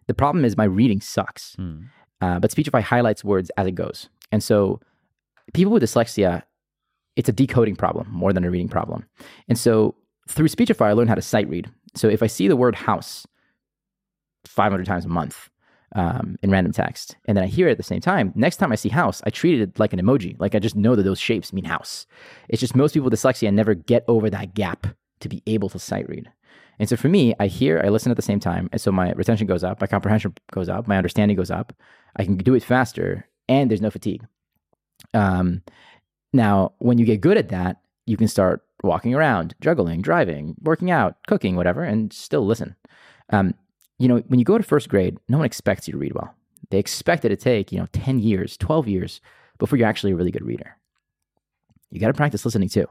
The 0.07 0.15
problem 0.15 0.45
is 0.45 0.57
my 0.57 0.65
reading 0.65 1.01
sucks, 1.01 1.57
mm. 1.57 1.85
uh, 2.21 2.39
but 2.39 2.51
Speechify 2.51 2.81
highlights 2.81 3.25
words 3.25 3.51
as 3.57 3.67
it 3.67 3.73
goes. 3.73 4.09
And 4.33 4.43
so 4.43 4.81
people 5.53 5.73
with 5.73 5.83
dyslexia, 5.83 6.43
it's 7.17 7.29
a 7.29 7.33
decoding 7.33 7.77
problem 7.77 8.09
more 8.11 8.33
than 8.33 8.45
a 8.45 8.51
reading 8.51 8.69
problem. 8.69 9.07
And 9.49 9.59
so 9.59 9.95
through 10.29 10.49
Speechify, 10.49 10.89
I 10.89 10.93
learned 10.93 11.09
how 11.09 11.15
to 11.15 11.23
sight 11.23 11.49
read. 11.49 11.71
So 11.95 12.09
if 12.09 12.23
I 12.23 12.27
see 12.27 12.49
the 12.49 12.57
word 12.57 12.75
house 12.75 13.27
500 14.47 14.85
times 14.85 15.05
a 15.05 15.09
month, 15.09 15.49
um, 15.95 16.37
in 16.43 16.51
random 16.51 16.73
text. 16.73 17.17
And 17.27 17.37
then 17.37 17.45
I 17.45 17.47
hear 17.47 17.69
it 17.69 17.73
at 17.73 17.77
the 17.77 17.85
same 17.85 18.01
time. 18.01 18.33
Next 18.35 18.57
time 18.57 18.73
I 18.73 18.75
see 18.75 18.89
house, 18.89 19.23
I 19.25 19.31
treat 19.31 19.61
it 19.61 19.79
like 19.79 19.93
an 19.93 20.01
emoji. 20.01 20.37
Like 20.39 20.55
I 20.55 20.59
just 20.59 20.77
know 20.77 20.97
that 20.97 21.05
those 21.05 21.21
shapes 21.21 21.53
mean 21.53 21.65
house. 21.65 22.07
It's 22.49 22.61
just 22.61 22.75
most 22.75 22.95
people 22.95 23.09
with 23.09 23.19
dyslexia 23.19 23.53
never 23.53 23.75
get 23.75 24.05
over 24.09 24.29
that 24.31 24.55
gap 24.55 24.89
to 25.25 25.29
be 25.29 25.43
able 25.47 25.69
to 25.71 25.79
sight 25.79 26.09
read. 26.09 26.31
And 26.79 26.89
so 26.89 26.97
for 26.97 27.09
me, 27.09 27.35
I 27.39 27.47
hear, 27.47 27.81
I 27.85 27.89
listen 27.89 28.11
at 28.11 28.17
the 28.17 28.23
same 28.23 28.41
time. 28.41 28.69
And 28.73 28.81
so 28.81 28.91
my 28.91 29.13
retention 29.13 29.47
goes 29.47 29.65
up, 29.65 29.81
my 29.81 29.87
comprehension 29.87 30.35
goes 30.53 30.69
up, 30.69 30.87
my 30.87 30.97
understanding 30.97 31.37
goes 31.37 31.51
up. 31.51 31.73
I 32.17 32.25
can 32.25 32.37
do 32.37 32.55
it 32.55 32.63
faster 32.63 33.29
and 33.49 33.71
there's 33.71 33.81
no 33.81 33.91
fatigue. 33.91 34.27
Um, 35.13 35.63
now, 36.33 36.73
when 36.79 36.99
you 36.99 37.05
get 37.05 37.21
good 37.21 37.37
at 37.37 37.49
that, 37.51 37.81
you 38.07 38.17
can 38.17 38.29
start 38.29 38.63
walking 38.83 39.15
around, 39.15 39.55
juggling, 39.61 40.03
driving, 40.03 40.55
working 40.63 40.91
out, 40.91 41.17
cooking, 41.27 41.57
whatever, 41.57 41.83
and 41.83 42.13
still 42.13 42.45
listen. 42.45 42.77
Um, 43.31 43.55
you 43.99 44.09
know, 44.09 44.19
when 44.27 44.39
you 44.39 44.45
go 44.45 44.59
to 44.59 44.65
first 44.65 44.89
grade, 44.89 45.19
no 45.29 45.39
one 45.39 45.47
expects 45.47 45.87
you 45.87 45.93
to 45.93 45.99
read 45.99 46.15
well. 46.15 46.35
They 46.71 46.79
expect 46.79 47.25
it 47.25 47.29
to 47.31 47.37
take, 47.37 47.73
you 47.73 47.79
know, 47.79 47.87
10 47.93 48.19
years, 48.19 48.57
12 48.57 48.89
years 48.89 49.21
before 49.59 49.79
you're 49.79 49.89
actually 49.89 50.13
a 50.13 50.17
really 50.17 50.31
good 50.31 50.45
reader. 50.45 50.77
You 51.91 52.01
got 52.01 52.09
to 52.09 52.15
practice 52.15 52.45
listening 52.45 52.69
too. 52.69 52.89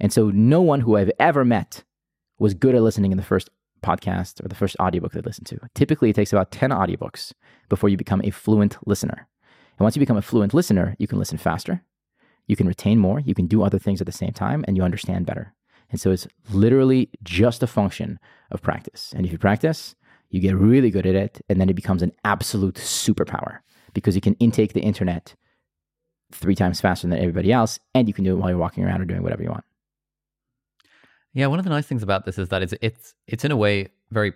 And 0.00 0.12
so 0.12 0.30
no 0.30 0.62
one 0.62 0.80
who 0.80 0.96
I've 0.96 1.10
ever 1.18 1.44
met 1.44 1.84
was 2.38 2.54
good 2.54 2.74
at 2.74 2.82
listening 2.82 3.10
in 3.10 3.16
the 3.16 3.24
first 3.24 3.50
podcast 3.82 4.44
or 4.44 4.48
the 4.48 4.54
first 4.54 4.76
audiobook 4.80 5.12
they 5.12 5.20
listened 5.20 5.46
to. 5.48 5.58
Typically, 5.74 6.10
it 6.10 6.16
takes 6.16 6.32
about 6.32 6.50
10 6.50 6.70
audiobooks 6.70 7.32
before 7.68 7.88
you 7.88 7.96
become 7.96 8.20
a 8.24 8.30
fluent 8.30 8.76
listener. 8.86 9.28
And 9.78 9.84
once 9.84 9.96
you 9.96 10.00
become 10.00 10.16
a 10.16 10.22
fluent 10.22 10.54
listener, 10.54 10.96
you 10.98 11.06
can 11.06 11.18
listen 11.18 11.38
faster, 11.38 11.82
you 12.46 12.56
can 12.56 12.66
retain 12.66 12.98
more, 12.98 13.20
you 13.20 13.34
can 13.34 13.46
do 13.46 13.62
other 13.62 13.78
things 13.78 14.00
at 14.00 14.06
the 14.06 14.12
same 14.12 14.32
time, 14.32 14.64
and 14.66 14.76
you 14.76 14.82
understand 14.82 15.26
better. 15.26 15.54
And 15.90 16.00
so 16.00 16.10
it's 16.10 16.26
literally 16.50 17.10
just 17.22 17.62
a 17.62 17.66
function 17.66 18.18
of 18.50 18.62
practice. 18.62 19.12
And 19.16 19.24
if 19.24 19.32
you 19.32 19.38
practice, 19.38 19.94
you 20.30 20.40
get 20.40 20.56
really 20.56 20.90
good 20.90 21.06
at 21.06 21.14
it, 21.14 21.40
and 21.48 21.60
then 21.60 21.68
it 21.68 21.76
becomes 21.76 22.02
an 22.02 22.12
absolute 22.24 22.74
superpower 22.74 23.58
because 23.94 24.14
you 24.14 24.20
can 24.20 24.34
intake 24.34 24.72
the 24.72 24.80
internet 24.80 25.34
three 26.32 26.54
times 26.54 26.80
faster 26.80 27.06
than 27.06 27.18
everybody 27.18 27.52
else, 27.52 27.78
and 27.94 28.08
you 28.08 28.14
can 28.14 28.24
do 28.24 28.32
it 28.32 28.38
while 28.38 28.50
you're 28.50 28.58
walking 28.58 28.84
around 28.84 29.00
or 29.00 29.06
doing 29.06 29.22
whatever 29.22 29.42
you 29.42 29.50
want. 29.50 29.64
Yeah, 31.34 31.46
one 31.46 31.58
of 31.58 31.64
the 31.64 31.70
nice 31.70 31.86
things 31.86 32.02
about 32.02 32.24
this 32.24 32.38
is 32.38 32.48
that 32.48 32.62
it's 32.62 32.74
it's 32.80 33.14
it's 33.26 33.44
in 33.44 33.52
a 33.52 33.56
way 33.56 33.88
very 34.10 34.32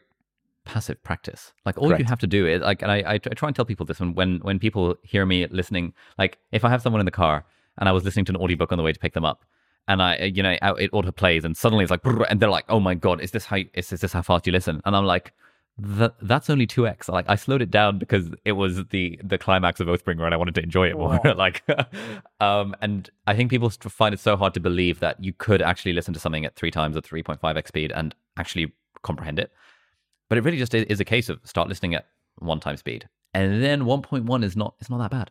passive 0.65 1.03
practice. 1.03 1.53
Like 1.65 1.79
all 1.79 1.89
Correct. 1.89 2.01
you 2.01 2.07
have 2.07 2.21
to 2.21 2.27
do 2.27 2.47
is 2.47 2.61
like, 2.63 2.83
and 2.83 2.91
I, 2.91 2.99
I 2.99 3.15
I 3.15 3.19
try 3.19 3.49
and 3.49 3.57
tell 3.57 3.65
people 3.65 3.87
this 3.87 4.01
when 4.01 4.15
when 4.15 4.39
when 4.39 4.59
people 4.59 4.97
hear 5.03 5.27
me 5.27 5.47
listening. 5.49 5.95
Like 6.19 6.39
if 6.53 6.65
I 6.65 6.69
have 6.69 6.83
someone 6.83 7.01
in 7.01 7.07
the 7.07 7.11
car 7.11 7.45
and 7.79 7.89
I 7.89 7.93
was 7.93 8.05
listening 8.05 8.27
to 8.27 8.33
an 8.33 8.37
audiobook 8.37 8.73
on 8.73 8.79
the 8.79 8.85
way 8.85 8.93
to 8.93 9.01
pick 9.01 9.15
them 9.15 9.25
up, 9.25 9.45
and 9.89 10.03
I 10.03 10.31
you 10.35 10.43
know 10.43 10.57
it 10.79 10.91
auto 10.93 11.13
plays 11.13 11.45
and 11.45 11.57
suddenly 11.57 11.85
it's 11.85 11.91
like 11.91 12.05
and 12.05 12.41
they're 12.41 12.51
like, 12.51 12.67
oh 12.69 12.81
my 12.81 12.95
god, 12.95 13.21
is 13.21 13.31
this 13.31 13.47
how 13.47 13.59
is, 13.75 13.93
is 13.93 14.01
this 14.01 14.13
how 14.13 14.23
fast 14.23 14.47
you 14.47 14.53
listen? 14.53 14.81
And 14.85 14.97
I'm 14.97 15.05
like. 15.07 15.33
That 15.79 16.15
that's 16.21 16.51
only 16.51 16.67
two 16.67 16.87
x. 16.87 17.09
Like 17.09 17.25
I 17.29 17.35
slowed 17.35 17.63
it 17.63 17.71
down 17.71 17.99
because 17.99 18.29
it 18.45 18.53
was 18.53 18.85
the 18.87 19.19
the 19.25 19.39
climax 19.39 19.81
of 19.81 19.89
Oathbringer, 19.89 20.25
and 20.25 20.35
I 20.35 20.37
wanted 20.37 20.55
to 20.57 20.63
enjoy 20.63 20.89
it 20.91 20.97
more. 20.97 21.19
like, 21.37 21.63
um, 22.41 22.75
and 22.81 23.09
I 23.27 23.35
think 23.35 23.51
people 23.51 23.71
find 23.71 24.13
it 24.15 24.21
so 24.21 24.37
hard 24.37 24.55
to 24.55 24.61
believe 24.61 25.01
that 25.01 25.23
you 25.25 25.33
could 25.33 25.63
actually 25.63 25.93
listen 25.95 26.13
to 26.15 26.21
something 26.21 26.45
at 26.45 26.57
three 26.57 26.71
times 26.71 26.97
or 26.97 27.01
three 27.01 27.23
point 27.23 27.41
five 27.41 27.57
x 27.57 27.69
speed 27.69 27.91
and 27.93 28.15
actually 28.37 28.73
comprehend 29.03 29.39
it. 29.39 29.51
But 30.29 30.39
it 30.39 30.45
really 30.45 30.59
just 30.59 30.75
is, 30.75 31.01
a 31.01 31.05
case 31.05 31.29
of 31.29 31.41
start 31.45 31.69
listening 31.69 31.95
at 31.95 32.07
one 32.39 32.61
time 32.61 32.77
speed, 32.77 33.09
and 33.35 33.63
then 33.63 33.85
one 33.87 34.03
point 34.03 34.25
one 34.27 34.45
is 34.45 34.55
not 34.57 34.75
it's 34.79 34.91
not 34.91 34.99
that 34.99 35.11
bad. 35.11 35.31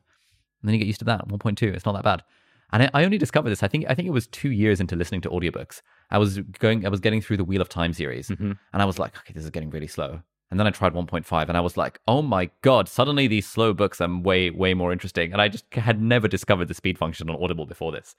And 0.62 0.68
then 0.68 0.74
you 0.74 0.80
get 0.80 0.88
used 0.88 1.00
to 1.00 1.06
that. 1.06 1.28
One 1.28 1.40
point 1.40 1.58
two, 1.60 1.70
it's 1.70 1.86
not 1.86 1.94
that 1.94 2.04
bad. 2.04 2.24
And 2.74 2.84
I, 2.84 2.90
I 2.94 3.04
only 3.04 3.18
discovered 3.18 3.50
this. 3.50 3.64
I 3.64 3.68
think 3.68 3.86
I 3.90 3.94
think 3.96 4.08
it 4.08 4.12
was 4.12 4.28
two 4.28 4.50
years 4.52 4.80
into 4.80 4.96
listening 4.96 5.22
to 5.22 5.30
audiobooks. 5.30 5.82
I 6.10 6.18
was 6.18 6.40
going, 6.60 6.86
I 6.86 6.90
was 6.90 7.00
getting 7.00 7.22
through 7.22 7.38
the 7.38 7.44
Wheel 7.44 7.62
of 7.62 7.70
Time 7.70 7.94
series, 7.94 8.28
Mhm. 8.30 8.58
and 8.74 8.82
I 8.82 8.86
was 8.86 8.98
like, 9.00 9.18
okay, 9.20 9.34
this 9.34 9.44
is 9.44 9.50
getting 9.50 9.70
really 9.70 9.88
slow. 9.88 10.22
And 10.52 10.60
then 10.60 10.68
I 10.68 10.70
tried 10.70 10.94
1.5, 10.94 11.48
and 11.48 11.58
I 11.58 11.62
was 11.62 11.78
like, 11.78 12.02
oh 12.10 12.22
my 12.22 12.50
god! 12.62 12.90
Suddenly 12.90 13.28
these 13.28 13.48
slow 13.48 13.74
books 13.74 14.02
are 14.02 14.20
way 14.20 14.50
way 14.50 14.74
more 14.74 14.92
interesting. 14.92 15.32
And 15.32 15.42
I 15.42 15.48
just 15.48 15.66
had 15.74 16.02
never 16.02 16.28
discovered 16.28 16.68
the 16.68 16.74
speed 16.74 16.98
function 16.98 17.30
on 17.30 17.42
Audible 17.42 17.66
before 17.66 17.94
this. 17.94 18.16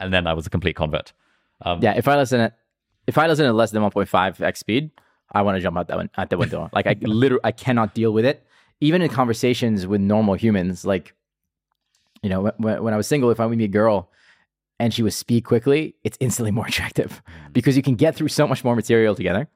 And 0.00 0.12
then 0.12 0.26
I 0.26 0.32
was 0.32 0.46
a 0.46 0.50
complete 0.50 0.76
convert. 0.76 1.12
Um, 1.60 1.80
Yeah, 1.82 1.92
if 1.94 2.08
I 2.08 2.16
listen 2.16 2.40
at 2.40 2.58
if 3.06 3.18
I 3.18 3.26
listen 3.26 3.44
at 3.44 3.54
less 3.54 3.70
than 3.70 3.82
1.5 3.82 4.40
x 4.40 4.60
speed, 4.60 4.90
I 5.32 5.42
want 5.42 5.56
to 5.56 5.60
jump 5.60 5.76
out 5.76 5.88
that 5.88 6.10
out 6.16 6.30
the 6.30 6.38
window. 6.38 6.70
like 6.72 6.86
I 6.86 6.96
literally 7.02 7.42
I 7.44 7.52
cannot 7.52 7.94
deal 7.94 8.12
with 8.12 8.24
it. 8.24 8.46
Even 8.80 9.02
in 9.02 9.08
conversations 9.10 9.86
with 9.86 10.00
normal 10.00 10.34
humans, 10.34 10.84
like 10.86 11.14
you 12.22 12.30
know, 12.30 12.50
when, 12.56 12.82
when 12.82 12.94
I 12.94 12.96
was 12.96 13.06
single, 13.06 13.30
if 13.30 13.40
I 13.40 13.46
would 13.46 13.58
meet 13.58 13.64
a 13.64 13.68
girl 13.68 14.10
and 14.80 14.92
she 14.92 15.02
would 15.02 15.12
speak 15.12 15.44
quickly, 15.44 15.94
it's 16.02 16.16
instantly 16.18 16.50
more 16.50 16.66
attractive 16.72 17.22
because 17.52 17.76
you 17.76 17.82
can 17.82 17.94
get 17.94 18.16
through 18.16 18.28
so 18.28 18.46
much 18.46 18.64
more 18.64 18.74
material 18.74 19.14
together. 19.14 19.48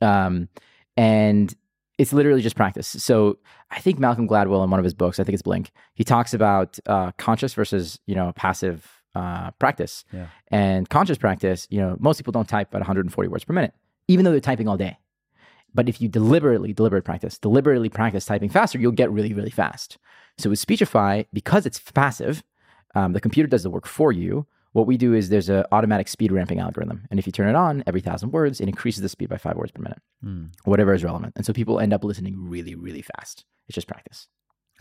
Um, 0.00 0.48
and 0.96 1.54
it's 1.98 2.12
literally 2.12 2.42
just 2.42 2.56
practice. 2.56 2.88
So 2.88 3.38
I 3.70 3.80
think 3.80 3.98
Malcolm 3.98 4.28
Gladwell 4.28 4.62
in 4.62 4.70
one 4.70 4.78
of 4.78 4.84
his 4.84 4.94
books, 4.94 5.18
I 5.18 5.24
think 5.24 5.34
it's 5.34 5.42
Blink, 5.42 5.70
he 5.94 6.04
talks 6.04 6.34
about 6.34 6.78
uh, 6.86 7.12
conscious 7.12 7.54
versus 7.54 7.98
you 8.06 8.14
know 8.14 8.32
passive 8.36 8.96
uh, 9.14 9.50
practice. 9.52 10.04
Yeah. 10.12 10.26
And 10.48 10.88
conscious 10.88 11.18
practice, 11.18 11.66
you 11.70 11.80
know, 11.80 11.96
most 11.98 12.18
people 12.18 12.32
don't 12.32 12.48
type 12.48 12.74
at 12.74 12.78
140 12.78 13.28
words 13.28 13.44
per 13.44 13.54
minute, 13.54 13.72
even 14.08 14.24
though 14.24 14.30
they're 14.30 14.40
typing 14.40 14.68
all 14.68 14.76
day. 14.76 14.98
But 15.74 15.88
if 15.88 16.00
you 16.00 16.08
deliberately, 16.08 16.72
deliberate 16.72 17.04
practice, 17.04 17.38
deliberately 17.38 17.88
practice 17.88 18.24
typing 18.24 18.48
faster, 18.48 18.78
you'll 18.78 18.92
get 18.92 19.10
really, 19.10 19.32
really 19.32 19.50
fast. 19.50 19.98
So 20.38 20.50
with 20.50 20.58
Speechify, 20.58 21.24
because 21.32 21.66
it's 21.66 21.78
passive, 21.78 22.42
um, 22.94 23.12
the 23.12 23.20
computer 23.20 23.46
does 23.46 23.62
the 23.62 23.70
work 23.70 23.86
for 23.86 24.12
you. 24.12 24.46
What 24.76 24.86
we 24.86 24.98
do 24.98 25.14
is 25.14 25.30
there's 25.30 25.48
an 25.48 25.64
automatic 25.72 26.06
speed 26.06 26.30
ramping 26.32 26.58
algorithm. 26.60 27.06
And 27.10 27.18
if 27.18 27.24
you 27.26 27.32
turn 27.32 27.48
it 27.48 27.56
on 27.56 27.82
every 27.86 28.02
thousand 28.02 28.32
words, 28.32 28.60
it 28.60 28.68
increases 28.68 29.00
the 29.00 29.08
speed 29.08 29.30
by 29.30 29.38
five 29.38 29.56
words 29.56 29.72
per 29.72 29.80
minute, 29.82 30.02
Hmm. 30.22 30.44
whatever 30.64 30.92
is 30.92 31.02
relevant. 31.02 31.32
And 31.34 31.46
so 31.46 31.54
people 31.54 31.80
end 31.80 31.94
up 31.94 32.04
listening 32.04 32.34
really, 32.38 32.74
really 32.74 33.00
fast. 33.00 33.46
It's 33.68 33.74
just 33.74 33.86
practice. 33.88 34.28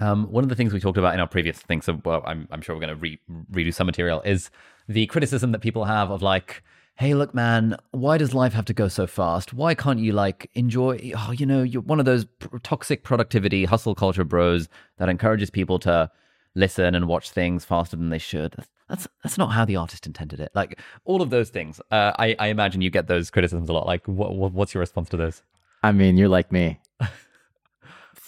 Um, 0.01 0.29
one 0.29 0.43
of 0.43 0.49
the 0.49 0.55
things 0.55 0.73
we 0.73 0.81
talked 0.81 0.97
about 0.97 1.13
in 1.13 1.21
our 1.21 1.27
previous 1.29 1.57
thing, 1.59 1.81
so 1.81 2.01
well, 2.03 2.21
I'm, 2.25 2.45
I'm 2.51 2.61
sure 2.61 2.75
we're 2.75 2.81
going 2.85 2.95
to 2.97 3.01
re- 3.01 3.19
redo 3.49 3.73
some 3.73 3.87
material, 3.87 4.21
is 4.23 4.49
the 4.89 5.05
criticism 5.07 5.53
that 5.53 5.59
people 5.59 5.85
have 5.85 6.11
of 6.11 6.21
like, 6.21 6.61
hey, 6.95 7.13
look, 7.13 7.33
man, 7.33 7.77
why 7.91 8.17
does 8.17 8.33
life 8.33 8.51
have 8.51 8.65
to 8.65 8.73
go 8.73 8.89
so 8.89 9.07
fast? 9.07 9.53
Why 9.53 9.75
can't 9.75 9.99
you 9.99 10.11
like 10.11 10.49
enjoy? 10.55 11.13
Oh, 11.17 11.31
you 11.31 11.45
know, 11.45 11.63
you're 11.63 11.81
one 11.81 11.99
of 11.99 12.05
those 12.05 12.25
pr- 12.25 12.57
toxic 12.57 13.03
productivity 13.05 13.63
hustle 13.63 13.95
culture 13.95 14.25
bros 14.25 14.67
that 14.97 15.07
encourages 15.07 15.49
people 15.49 15.79
to 15.79 16.11
listen 16.53 16.95
and 16.95 17.07
watch 17.07 17.31
things 17.31 17.63
faster 17.63 17.95
than 17.95 18.09
they 18.09 18.17
should. 18.17 18.55
That's 18.57 18.69
that's, 18.89 19.07
that's 19.23 19.37
not 19.37 19.47
how 19.47 19.65
the 19.65 19.75
artist 19.75 20.05
intended 20.05 20.39
it. 20.39 20.51
Like 20.53 20.79
all 21.05 21.21
of 21.21 21.29
those 21.29 21.49
things. 21.49 21.81
Uh, 21.91 22.11
I, 22.17 22.35
I 22.37 22.47
imagine 22.47 22.81
you 22.81 22.89
get 22.89 23.07
those 23.07 23.31
criticisms 23.31 23.69
a 23.69 23.73
lot. 23.73 23.85
Like, 23.87 24.07
what, 24.07 24.35
what 24.35 24.53
what's 24.53 24.73
your 24.73 24.81
response 24.81 25.09
to 25.09 25.17
those? 25.17 25.41
I 25.83 25.91
mean, 25.91 26.17
you're 26.17 26.29
like 26.29 26.51
me. 26.51 26.79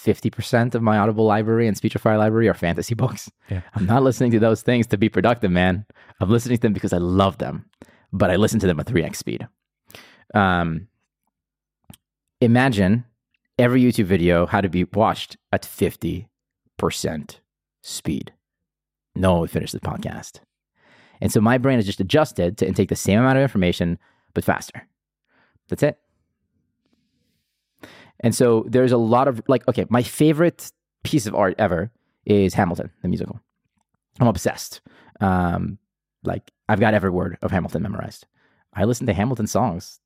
50% 0.08 0.74
of 0.74 0.82
my 0.82 0.98
Audible 0.98 1.26
library 1.26 1.68
and 1.68 1.76
Speechify 1.76 2.16
library 2.16 2.48
are 2.48 2.54
fantasy 2.54 2.96
books. 2.96 3.30
Yeah. 3.50 3.62
I'm 3.76 3.86
not 3.86 4.04
listening 4.04 4.32
to 4.32 4.40
those 4.40 4.62
things 4.62 4.88
to 4.88 4.98
be 4.98 5.10
productive, 5.10 5.52
man. 5.52 5.86
I'm 6.20 6.30
listening 6.30 6.58
to 6.58 6.62
them 6.62 6.74
because 6.74 6.94
I 6.94 6.98
love 6.98 7.40
them, 7.40 7.66
but 8.14 8.32
I 8.32 8.36
listen 8.36 8.60
to 8.62 8.68
them 8.68 8.80
at 8.80 8.86
3x 8.86 9.18
speed. 9.18 9.48
Um, 10.34 10.88
imagine 12.40 13.06
every 13.60 13.82
YouTube 13.82 14.06
video 14.06 14.46
had 14.46 14.62
to 14.62 14.70
be 14.70 14.86
watched 14.86 15.38
at 15.52 15.64
50% 15.64 16.28
speed. 17.82 18.34
No 19.18 19.34
one 19.34 19.42
would 19.42 19.52
finish 19.52 19.72
the 19.72 19.80
podcast. 19.80 20.40
And 21.20 21.32
so 21.32 21.42
my 21.42 21.58
brain 21.58 21.80
is 21.80 21.86
just 21.86 22.00
adjusted 22.00 22.58
to 22.58 22.68
intake 22.68 22.90
the 22.90 22.96
same 22.96 23.20
amount 23.20 23.38
of 23.38 23.42
information, 23.42 23.98
but 24.34 24.44
faster. 24.44 24.88
That's 25.70 25.84
it. 25.84 25.98
And 28.20 28.34
so 28.34 28.66
there's 28.68 28.92
a 28.92 28.98
lot 28.98 29.28
of 29.28 29.42
like, 29.48 29.68
okay, 29.68 29.86
my 29.90 30.04
favorite 30.04 30.72
piece 31.04 31.26
of 31.26 31.36
art 31.36 31.56
ever 31.58 31.92
is 32.26 32.54
Hamilton, 32.54 32.92
the 33.02 33.08
musical. 33.08 33.40
I'm 34.20 34.28
obsessed. 34.28 34.82
Um, 35.20 35.78
like 36.24 36.52
I've 36.70 36.80
got 36.80 36.94
every 36.94 37.10
word 37.10 37.38
of 37.42 37.52
Hamilton 37.52 37.84
memorized. 37.84 38.26
I 38.74 38.86
listen 38.86 39.08
to 39.08 39.14
Hamilton 39.14 39.48
songs 39.48 40.00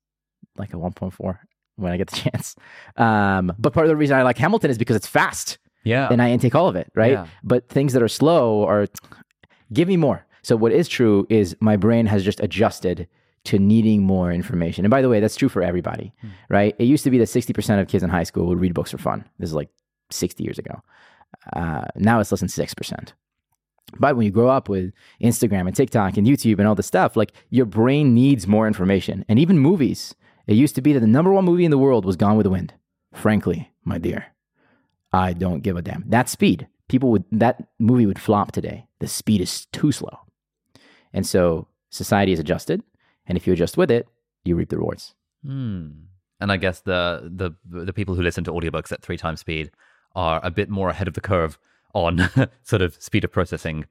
like 0.56 0.72
a 0.72 0.76
1.4 0.76 1.38
when 1.76 1.92
I 1.92 1.96
get 1.96 2.08
the 2.08 2.16
chance. 2.30 2.56
Um, 2.96 3.52
but 3.58 3.72
part 3.72 3.86
of 3.86 3.90
the 3.90 3.96
reason 3.96 4.16
I 4.16 4.22
like 4.22 4.38
Hamilton 4.38 4.70
is 4.70 4.78
because 4.78 4.96
it's 4.96 5.06
fast 5.06 5.58
Yeah. 5.84 6.08
and 6.10 6.22
I 6.22 6.30
intake 6.30 6.54
all 6.54 6.68
of 6.68 6.76
it, 6.76 6.90
right? 6.94 7.12
Yeah. 7.12 7.26
But 7.42 7.68
things 7.68 7.92
that 7.92 8.02
are 8.02 8.08
slow 8.08 8.64
are 8.66 8.86
give 9.72 9.88
me 9.88 9.96
more. 9.96 10.24
So 10.42 10.56
what 10.56 10.72
is 10.72 10.88
true 10.88 11.26
is 11.30 11.56
my 11.60 11.76
brain 11.76 12.06
has 12.06 12.24
just 12.24 12.40
adjusted 12.40 13.08
to 13.44 13.58
needing 13.58 14.02
more 14.02 14.32
information. 14.32 14.84
And 14.84 14.90
by 14.90 15.02
the 15.02 15.08
way, 15.08 15.18
that's 15.20 15.36
true 15.36 15.48
for 15.48 15.62
everybody, 15.62 16.12
right? 16.48 16.76
It 16.78 16.84
used 16.84 17.04
to 17.04 17.10
be 17.10 17.18
that 17.18 17.24
60% 17.28 17.80
of 17.80 17.88
kids 17.88 18.02
in 18.04 18.10
high 18.10 18.22
school 18.22 18.46
would 18.46 18.60
read 18.60 18.74
books 18.74 18.90
for 18.92 18.98
fun. 18.98 19.24
This 19.38 19.50
is 19.50 19.54
like 19.54 19.68
60 20.10 20.44
years 20.44 20.58
ago. 20.58 20.80
Uh, 21.54 21.86
now 21.96 22.20
it's 22.20 22.30
less 22.30 22.40
than 22.40 22.48
6%. 22.48 23.12
But 23.98 24.16
when 24.16 24.24
you 24.24 24.30
grow 24.30 24.48
up 24.48 24.68
with 24.68 24.92
Instagram 25.22 25.66
and 25.66 25.74
TikTok 25.76 26.16
and 26.16 26.26
YouTube 26.26 26.58
and 26.58 26.68
all 26.68 26.74
this 26.74 26.86
stuff, 26.86 27.16
like 27.16 27.32
your 27.50 27.66
brain 27.66 28.14
needs 28.14 28.46
more 28.46 28.66
information. 28.66 29.24
And 29.28 29.38
even 29.38 29.58
movies. 29.58 30.14
It 30.46 30.54
used 30.54 30.74
to 30.74 30.82
be 30.82 30.92
that 30.92 31.00
the 31.00 31.06
number 31.06 31.32
one 31.32 31.44
movie 31.44 31.64
in 31.64 31.70
the 31.70 31.78
world 31.78 32.04
was 32.04 32.16
Gone 32.16 32.36
with 32.36 32.44
the 32.44 32.50
Wind. 32.50 32.74
Frankly, 33.12 33.70
my 33.84 33.98
dear, 33.98 34.26
I 35.12 35.32
don't 35.32 35.62
give 35.62 35.76
a 35.76 35.82
damn. 35.82 36.04
That 36.08 36.28
speed, 36.28 36.68
people 36.88 37.10
would 37.10 37.24
that 37.32 37.68
movie 37.78 38.06
would 38.06 38.18
flop 38.18 38.52
today. 38.52 38.86
The 39.00 39.08
speed 39.08 39.40
is 39.40 39.66
too 39.66 39.92
slow. 39.92 40.18
And 41.12 41.26
so 41.26 41.68
society 41.90 42.32
is 42.32 42.38
adjusted, 42.38 42.82
and 43.26 43.36
if 43.36 43.46
you 43.46 43.52
adjust 43.52 43.76
with 43.76 43.90
it, 43.90 44.08
you 44.44 44.56
reap 44.56 44.70
the 44.70 44.78
rewards. 44.78 45.14
Hmm. 45.44 45.88
And 46.40 46.50
I 46.50 46.56
guess 46.56 46.80
the 46.80 47.30
the 47.34 47.52
the 47.84 47.92
people 47.92 48.14
who 48.14 48.22
listen 48.22 48.44
to 48.44 48.52
audiobooks 48.52 48.92
at 48.92 49.02
three 49.02 49.16
times 49.16 49.40
speed 49.40 49.70
are 50.14 50.40
a 50.42 50.50
bit 50.50 50.68
more 50.68 50.88
ahead 50.88 51.08
of 51.08 51.14
the 51.14 51.20
curve 51.20 51.58
on 51.94 52.28
sort 52.62 52.82
of 52.82 53.00
speed 53.00 53.24
of 53.24 53.32
processing. 53.32 53.86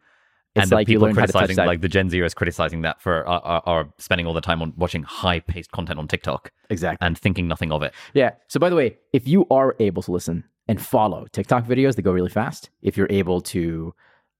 It's 0.53 0.63
and 0.63 0.71
the 0.71 0.75
like 0.75 0.89
you 0.89 0.99
people 0.99 1.13
criticizing, 1.13 1.55
like 1.55 1.79
the 1.79 1.87
Gen 1.87 2.09
Zers 2.09 2.35
criticizing 2.35 2.81
that 2.81 3.01
for 3.01 3.25
are, 3.25 3.41
are, 3.41 3.63
are 3.65 3.93
spending 3.99 4.27
all 4.27 4.33
the 4.33 4.41
time 4.41 4.61
on 4.61 4.73
watching 4.75 5.03
high 5.03 5.39
paced 5.39 5.71
content 5.71 5.97
on 5.97 6.09
TikTok 6.09 6.51
Exactly. 6.69 7.05
and 7.05 7.17
thinking 7.17 7.47
nothing 7.47 7.71
of 7.71 7.83
it. 7.83 7.93
Yeah. 8.13 8.31
So 8.47 8.59
by 8.59 8.69
the 8.69 8.75
way, 8.75 8.97
if 9.13 9.29
you 9.29 9.47
are 9.49 9.77
able 9.79 10.01
to 10.03 10.11
listen 10.11 10.43
and 10.71 10.81
follow 10.81 11.27
TikTok 11.33 11.65
videos 11.65 11.95
that 11.95 12.01
go 12.03 12.11
really 12.11 12.29
fast, 12.29 12.69
if 12.81 12.95
you're 12.97 13.11
able 13.11 13.41
to 13.41 13.93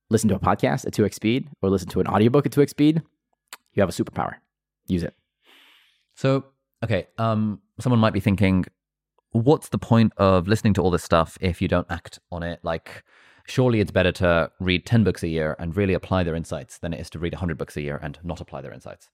listen 0.10 0.30
to 0.30 0.36
a 0.36 0.40
podcast 0.40 0.86
at 0.88 0.94
2x 0.94 1.14
speed 1.14 1.48
or 1.62 1.70
listen 1.70 1.90
to 1.90 2.00
an 2.00 2.08
audiobook 2.08 2.46
at 2.46 2.52
2x 2.54 2.70
speed, 2.70 3.02
you 3.74 3.82
have 3.82 3.90
a 3.90 3.92
superpower. 3.92 4.36
Use 4.88 5.04
it. 5.04 5.14
So, 6.16 6.46
okay, 6.84 7.08
um, 7.18 7.62
someone 7.80 8.00
might 8.00 8.14
be 8.14 8.20
thinking, 8.22 8.66
what's 9.32 9.70
the 9.70 9.78
point 9.78 10.14
of 10.18 10.48
listening 10.48 10.74
to 10.76 10.82
all 10.82 10.90
this 10.92 11.04
stuff 11.04 11.38
if 11.42 11.62
you 11.62 11.68
don't 11.68 11.88
act 11.90 12.20
on 12.32 12.44
it? 12.44 12.60
Like, 12.64 13.04
surely 13.46 13.82
it's 13.82 13.92
better 13.92 14.12
to 14.14 14.50
read 14.62 14.86
10 14.86 15.04
books 15.04 15.24
a 15.24 15.28
year 15.28 15.56
and 15.60 15.76
really 15.76 15.94
apply 15.94 16.24
their 16.24 16.36
insights 16.36 16.78
than 16.78 16.94
it 16.94 17.00
is 17.02 17.10
to 17.10 17.20
read 17.20 17.34
100 17.34 17.58
books 17.58 17.76
a 17.76 17.82
year 17.82 18.00
and 18.02 18.18
not 18.24 18.40
apply 18.40 18.62
their 18.62 18.72
insights. 18.74 19.10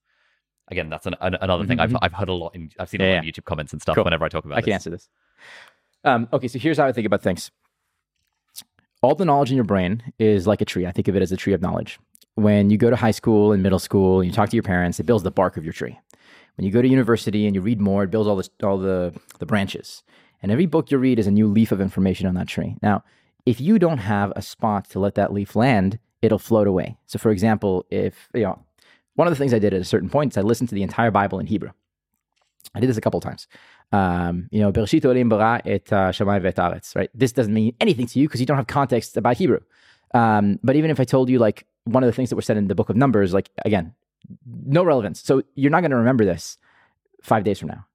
Again, 0.69 0.89
that's 0.89 1.06
an, 1.08 1.15
an, 1.21 1.36
another 1.41 1.65
thing 1.65 1.80
I've, 1.80 1.95
I've 2.01 2.13
heard 2.13 2.30
a 2.30 2.34
lot 2.34 2.53
in, 2.53 2.69
I've 2.80 2.89
seen 2.89 3.01
a 3.01 3.06
Yeah, 3.06 3.13
lot 3.15 3.19
of 3.19 3.25
YouTube 3.25 3.45
comments 3.45 3.71
and 3.73 3.82
stuff 3.82 3.95
Cool. 3.95 4.03
whenever 4.03 4.25
I 4.25 4.30
talk 4.30 4.43
about 4.45 4.58
I 4.58 4.62
can 4.62 4.73
answer 4.73 4.89
this. 4.89 5.08
Um, 6.07 6.29
okay, 6.31 6.47
so 6.47 6.57
here's 6.57 6.77
how 6.77 6.85
I 6.85 6.93
think 6.93 7.05
about 7.05 7.21
things. 7.21 7.51
All 9.01 9.13
the 9.13 9.25
knowledge 9.25 9.51
in 9.51 9.57
your 9.57 9.65
brain 9.65 10.01
is 10.17 10.47
like 10.47 10.61
a 10.61 10.65
tree. 10.65 10.85
I 10.85 10.91
think 10.91 11.09
of 11.09 11.17
it 11.17 11.21
as 11.21 11.33
a 11.33 11.37
tree 11.37 11.51
of 11.51 11.61
knowledge. 11.61 11.99
When 12.35 12.69
you 12.69 12.77
go 12.77 12.89
to 12.89 12.95
high 12.95 13.11
school 13.11 13.51
and 13.51 13.61
middle 13.61 13.77
school 13.77 14.21
and 14.21 14.29
you 14.29 14.33
talk 14.33 14.49
to 14.49 14.55
your 14.55 14.63
parents, 14.63 15.01
it 15.01 15.05
builds 15.05 15.23
the 15.23 15.31
bark 15.31 15.57
of 15.57 15.65
your 15.65 15.73
tree. 15.73 15.99
When 16.55 16.65
you 16.65 16.71
go 16.71 16.81
to 16.81 16.87
university 16.87 17.45
and 17.45 17.53
you 17.53 17.61
read 17.61 17.81
more, 17.81 18.03
it 18.03 18.11
builds 18.11 18.27
all 18.27 18.37
this 18.37 18.49
all 18.63 18.77
the 18.77 19.13
the 19.39 19.45
branches. 19.45 20.01
And 20.41 20.51
every 20.51 20.65
book 20.65 20.91
you 20.91 20.97
read 20.97 21.19
is 21.19 21.27
a 21.27 21.31
new 21.31 21.47
leaf 21.47 21.73
of 21.73 21.81
information 21.81 22.25
on 22.25 22.35
that 22.35 22.47
tree. 22.47 22.77
Now, 22.81 23.03
if 23.45 23.59
you 23.59 23.77
don't 23.77 23.97
have 23.97 24.31
a 24.35 24.41
spot 24.41 24.89
to 24.91 24.99
let 24.99 25.15
that 25.15 25.33
leaf 25.33 25.55
land, 25.55 25.99
it'll 26.21 26.39
float 26.39 26.67
away. 26.67 26.97
So 27.05 27.19
for 27.19 27.31
example, 27.31 27.85
if 27.91 28.29
you 28.33 28.43
know, 28.43 28.63
one 29.15 29.27
of 29.27 29.33
the 29.33 29.37
things 29.37 29.53
I 29.53 29.59
did 29.59 29.73
at 29.73 29.81
a 29.81 29.85
certain 29.85 30.09
point 30.09 30.33
is 30.33 30.37
I 30.37 30.41
listened 30.41 30.69
to 30.69 30.75
the 30.75 30.83
entire 30.83 31.11
Bible 31.11 31.39
in 31.39 31.47
Hebrew. 31.47 31.71
I 32.75 32.80
did 32.80 32.89
this 32.89 32.97
a 32.97 33.01
couple 33.01 33.17
of 33.17 33.23
times. 33.23 33.47
Um, 33.91 34.47
you 34.51 34.60
know, 34.60 34.71
Bereshit 34.71 35.06
Olim 35.06 35.30
bara 35.30 35.62
et 35.65 35.88
Shammai 36.13 36.39
vet 36.39 36.58
right? 36.95 37.10
This 37.13 37.32
doesn't 37.32 37.53
mean 37.53 37.75
anything 37.80 38.08
to 38.08 38.19
you 38.19 38.27
because 38.27 38.39
you 38.39 38.45
don't 38.45 38.58
have 38.58 38.67
context 38.67 39.17
about 39.17 39.38
Hebrew. 39.38 39.60
Um, 40.13 40.60
but 40.63 40.75
even 40.75 40.91
if 40.91 40.99
I 40.99 41.03
told 41.03 41.30
you 41.30 41.39
like 41.39 41.65
one 41.86 42.03
of 42.03 42.08
the 42.08 42.13
things 42.13 42.30
that 42.30 42.36
were 42.36 42.41
said 42.41 42.58
in 42.58 42.67
the 42.67 42.75
book 42.75 42.89
of 42.89 42.95
Numbers, 42.95 43.34
like 43.34 43.49
again, 43.65 43.93
no 44.45 44.84
relevance. 44.84 45.21
So 45.21 45.43
you're 45.56 45.71
not 45.71 45.82
going 45.82 45.91
to 45.91 45.97
remember 45.97 46.25
this 46.25 46.58
five 47.23 47.43
days 47.43 47.60
from 47.60 47.69
now. 47.69 47.86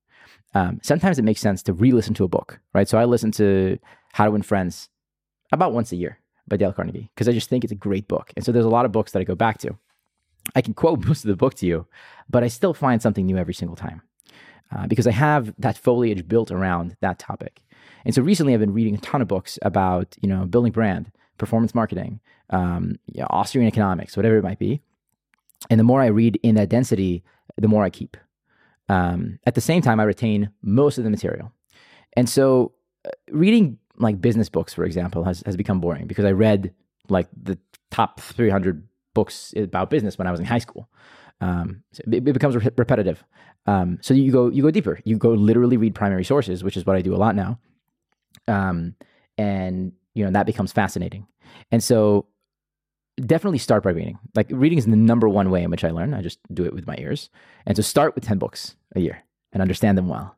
Um, 0.55 0.81
sometimes 0.83 1.19
it 1.19 1.25
makes 1.25 1.41
sense 1.41 1.63
to 1.65 1.73
re-listen 1.73 2.15
to 2.15 2.25
a 2.25 2.29
book, 2.29 2.61
right? 2.75 2.89
So 2.89 2.99
I 2.99 3.05
listen 3.05 3.31
to 3.33 3.79
How 4.13 4.27
to 4.27 4.31
Win 4.31 4.43
Friends 4.43 4.91
about 5.51 5.73
once 5.73 5.93
a 5.93 5.97
year 5.97 6.19
by 6.47 6.57
Dale 6.57 6.73
Carnegie 6.73 7.11
because 7.15 7.29
I 7.29 7.33
just 7.33 7.49
think 7.49 7.65
it's 7.65 7.73
a 7.73 7.77
great 7.77 8.09
book. 8.09 8.33
And 8.37 8.45
so 8.45 8.53
there's 8.53 8.65
a 8.65 8.71
lot 8.71 8.85
of 8.85 8.93
books 8.93 9.13
that 9.13 9.21
I 9.21 9.25
go 9.25 9.35
back 9.35 9.59
to. 9.59 9.77
I 10.55 10.61
can 10.61 10.75
quote 10.75 11.05
most 11.07 11.25
of 11.25 11.29
the 11.29 11.37
book 11.37 11.55
to 11.55 11.67
you, 11.67 11.87
but 12.29 12.45
I 12.45 12.49
still 12.49 12.75
find 12.75 13.01
something 13.01 13.25
new 13.25 13.39
every 13.39 13.55
single 13.55 13.77
time 13.77 14.03
uh, 14.75 14.87
because 14.87 15.07
I 15.07 15.13
have 15.13 15.55
that 15.59 15.77
foliage 15.77 16.27
built 16.27 16.51
around 16.51 16.97
that 17.01 17.19
topic. 17.19 17.63
And 18.05 18.15
so 18.15 18.23
recently, 18.23 18.55
I've 18.55 18.61
been 18.61 18.73
reading 18.73 18.95
a 18.95 18.99
ton 18.99 19.23
of 19.23 19.29
books 19.29 19.59
about 19.63 20.17
you 20.21 20.29
know 20.29 20.45
building 20.47 20.73
brand, 20.73 21.11
performance 21.39 21.75
marketing, 21.75 22.21
um, 22.51 22.97
you 23.07 23.21
know, 23.21 23.27
Austrian 23.31 23.67
economics, 23.67 24.17
whatever 24.17 24.37
it 24.37 24.43
might 24.43 24.59
be. 24.59 24.81
And 25.71 25.79
the 25.79 25.85
more 25.85 26.01
I 26.01 26.07
read 26.07 26.39
in 26.43 26.57
that 26.57 26.69
density, 26.69 27.23
the 27.57 27.69
more 27.69 27.85
I 27.85 27.91
keep. 27.91 28.17
Um, 28.89 29.39
at 29.47 29.55
the 29.55 29.61
same 29.61 29.83
time, 29.83 30.01
I 30.01 30.05
retain 30.05 30.51
most 30.63 30.99
of 30.99 31.05
the 31.05 31.11
material. 31.11 31.53
And 32.15 32.29
so, 32.29 32.73
uh, 33.05 33.11
reading 33.31 33.79
like 33.99 34.21
business 34.21 34.49
books, 34.49 34.75
for 34.75 34.85
example, 34.85 35.25
has, 35.25 35.43
has 35.47 35.57
become 35.57 35.81
boring 35.81 36.07
because 36.07 36.25
I 36.25 36.33
read 36.33 36.75
like 37.09 37.29
the 37.41 37.59
top 37.91 38.21
300 38.21 38.87
books 39.15 39.55
about 39.57 39.91
business 39.91 40.19
when 40.19 40.27
I 40.27 40.31
was 40.31 40.41
in 40.41 40.47
high 40.47 40.59
school. 40.59 40.89
Um, 41.43 41.83
so 41.93 42.03
it, 42.07 42.29
it, 42.29 42.33
becomes 42.33 42.57
re- 42.57 42.71
repetitive. 42.77 43.25
Um, 43.67 43.99
so 44.01 44.15
you 44.15 44.31
go 44.31 44.49
you 44.49 44.63
go 44.63 44.71
deeper. 44.71 45.01
You 45.05 45.17
go 45.17 45.31
literally 45.31 45.77
read 45.77 45.95
primary 45.95 46.25
sources, 46.25 46.63
which 46.63 46.77
is 46.77 46.87
what 46.87 46.97
I 46.97 47.03
do 47.03 47.15
a 47.15 47.19
lot 47.19 47.35
now. 47.35 47.59
Um, 48.47 48.95
and 49.37 49.93
you 50.15 50.25
know 50.25 50.31
that 50.31 50.47
becomes 50.47 50.73
fascinating. 50.73 51.27
And 51.73 51.83
so 51.83 52.27
definitely 53.21 53.59
start 53.59 53.83
by 53.83 53.91
reading. 53.91 54.19
Like 54.35 54.47
reading 54.51 54.79
is 54.79 54.87
the 54.87 54.97
number 54.97 55.29
one 55.29 55.51
way 55.51 55.63
in 55.63 55.71
which 55.71 55.85
I 55.85 55.91
learn. 55.91 56.15
I 56.15 56.23
just 56.23 56.39
do 56.55 56.65
it 56.65 56.75
with 56.75 56.87
my 56.87 56.97
ears. 56.99 57.29
And 57.67 57.77
so 57.77 57.83
start 57.83 58.15
with 58.15 58.25
10 58.25 58.39
books 58.39 58.77
a 58.95 59.01
year 59.01 59.25
and 59.53 59.61
understand 59.61 59.99
them 59.99 60.09
well. 60.09 60.37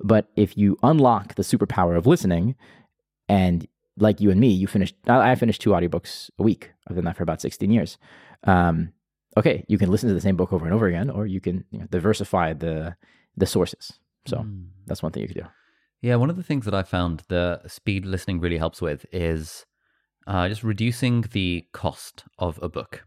But 0.00 0.28
if 0.36 0.56
you 0.56 0.78
unlock 0.82 1.34
the 1.34 1.42
superpower 1.42 1.96
of 1.96 2.06
listening 2.06 2.56
and 3.28 3.66
like 3.98 4.20
you 4.20 4.30
and 4.30 4.40
me, 4.40 4.48
you 4.48 4.66
finished, 4.66 4.94
I 5.06 5.34
finished 5.36 5.62
two 5.62 5.70
audiobooks 5.70 6.30
a 6.38 6.42
week. 6.42 6.72
I've 6.86 6.96
done 6.96 7.04
that 7.04 7.16
for 7.16 7.22
about 7.22 7.40
16 7.40 7.70
years. 7.70 7.96
Um, 8.44 8.92
okay, 9.36 9.64
you 9.68 9.78
can 9.78 9.90
listen 9.90 10.08
to 10.08 10.14
the 10.14 10.20
same 10.20 10.36
book 10.36 10.52
over 10.52 10.64
and 10.64 10.74
over 10.74 10.86
again, 10.86 11.10
or 11.10 11.26
you 11.26 11.40
can 11.40 11.64
you 11.70 11.80
know, 11.80 11.86
diversify 11.90 12.52
the, 12.52 12.96
the 13.36 13.46
sources. 13.46 13.92
So 14.26 14.38
mm. 14.38 14.66
that's 14.86 15.02
one 15.02 15.12
thing 15.12 15.22
you 15.22 15.28
could 15.28 15.42
do. 15.42 15.46
Yeah, 16.02 16.16
one 16.16 16.30
of 16.30 16.36
the 16.36 16.42
things 16.42 16.64
that 16.64 16.74
I 16.74 16.82
found 16.82 17.22
the 17.28 17.60
speed 17.66 18.04
listening 18.04 18.40
really 18.40 18.58
helps 18.58 18.80
with 18.80 19.06
is 19.12 19.66
uh, 20.26 20.48
just 20.48 20.62
reducing 20.62 21.22
the 21.32 21.66
cost 21.72 22.24
of 22.38 22.58
a 22.62 22.68
book. 22.68 23.06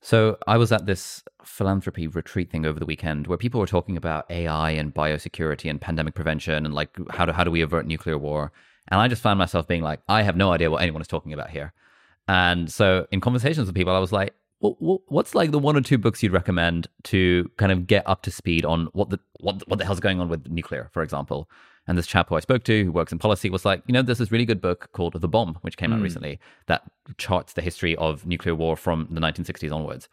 So 0.00 0.38
I 0.46 0.56
was 0.56 0.70
at 0.70 0.86
this 0.86 1.22
philanthropy 1.44 2.06
retreat 2.06 2.50
thing 2.50 2.64
over 2.64 2.78
the 2.78 2.86
weekend 2.86 3.26
where 3.26 3.36
people 3.36 3.60
were 3.60 3.66
talking 3.66 3.96
about 3.96 4.30
AI 4.30 4.70
and 4.70 4.94
biosecurity 4.94 5.68
and 5.68 5.80
pandemic 5.80 6.14
prevention 6.14 6.64
and 6.64 6.72
like 6.72 6.96
how 7.10 7.26
do 7.26 7.32
how 7.32 7.42
do 7.42 7.50
we 7.50 7.62
avert 7.62 7.86
nuclear 7.86 8.16
war? 8.16 8.52
And 8.88 9.00
I 9.00 9.08
just 9.08 9.22
found 9.22 9.38
myself 9.38 9.66
being 9.66 9.82
like, 9.82 10.00
I 10.08 10.22
have 10.22 10.36
no 10.36 10.52
idea 10.52 10.70
what 10.70 10.82
anyone 10.82 11.02
is 11.02 11.08
talking 11.08 11.32
about 11.32 11.50
here. 11.50 11.72
And 12.28 12.70
so 12.70 13.06
in 13.10 13.20
conversations 13.20 13.66
with 13.66 13.74
people, 13.74 13.94
I 13.94 13.98
was 13.98 14.12
like, 14.12 14.34
what's 14.60 15.34
like 15.34 15.50
the 15.52 15.58
one 15.58 15.76
or 15.76 15.80
two 15.80 15.98
books 15.98 16.22
you'd 16.22 16.32
recommend 16.32 16.88
to 17.04 17.50
kind 17.56 17.70
of 17.70 17.86
get 17.86 18.06
up 18.08 18.22
to 18.22 18.30
speed 18.30 18.64
on 18.64 18.86
what 18.92 19.10
the 19.10 19.20
what 19.40 19.66
what 19.68 19.78
the 19.78 19.84
hell's 19.84 20.00
going 20.00 20.20
on 20.20 20.28
with 20.28 20.48
nuclear, 20.48 20.90
for 20.92 21.02
example? 21.02 21.48
And 21.86 21.96
this 21.96 22.06
chap 22.06 22.28
who 22.28 22.34
I 22.34 22.40
spoke 22.40 22.64
to, 22.64 22.84
who 22.84 22.92
works 22.92 23.12
in 23.12 23.18
policy, 23.18 23.48
was 23.48 23.64
like, 23.64 23.82
you 23.86 23.94
know, 23.94 24.02
there's 24.02 24.18
this 24.18 24.30
really 24.30 24.44
good 24.44 24.60
book 24.60 24.90
called 24.92 25.14
The 25.18 25.28
Bomb, 25.28 25.56
which 25.62 25.78
came 25.78 25.88
mm. 25.88 25.94
out 25.94 25.98
hmm. 25.98 26.04
recently, 26.04 26.38
that 26.66 26.82
charts 27.16 27.54
the 27.54 27.62
history 27.62 27.96
of 27.96 28.26
nuclear 28.26 28.54
war 28.54 28.76
from 28.76 29.08
the 29.10 29.20
1960s 29.22 29.72
onwards. 29.72 30.06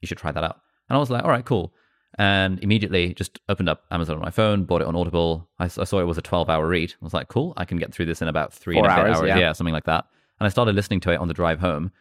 You 0.00 0.08
should 0.08 0.16
try 0.16 0.32
that 0.32 0.42
out. 0.42 0.62
And 0.88 0.96
I 0.96 0.98
was 0.98 1.10
like, 1.10 1.24
all 1.24 1.30
right, 1.30 1.44
cool. 1.44 1.74
And 2.16 2.58
immediately 2.60 3.12
just 3.12 3.38
opened 3.50 3.68
up 3.68 3.84
Amazon 3.90 4.16
on 4.16 4.22
my 4.22 4.30
phone, 4.30 4.64
bought 4.64 4.80
it 4.80 4.86
on 4.86 4.96
Audible. 4.96 5.46
I, 5.58 5.64
I 5.64 5.68
saw 5.84 6.00
it 6.00 6.04
was 6.04 6.16
a 6.16 6.22
12 6.22 6.48
hour 6.48 6.66
read. 6.66 6.94
I 7.02 7.04
was 7.04 7.12
like, 7.12 7.28
cool, 7.28 7.52
I 7.58 7.66
can 7.66 7.76
get 7.76 7.92
through 7.92 8.06
this 8.06 8.22
in 8.22 8.28
about 8.28 8.54
three 8.54 8.76
Four 8.76 8.84
and 8.84 8.92
a 8.92 8.94
half 8.94 9.06
hours, 9.06 9.18
hours. 9.18 9.28
Yeah. 9.28 9.38
yeah, 9.38 9.52
something 9.52 9.74
like 9.74 9.84
that. 9.84 10.06
And 10.40 10.46
I 10.46 10.48
started 10.48 10.74
listening 10.74 11.00
to 11.00 11.10
it 11.10 11.16
on 11.16 11.28
the 11.28 11.34
drive 11.34 11.60
home. 11.60 11.92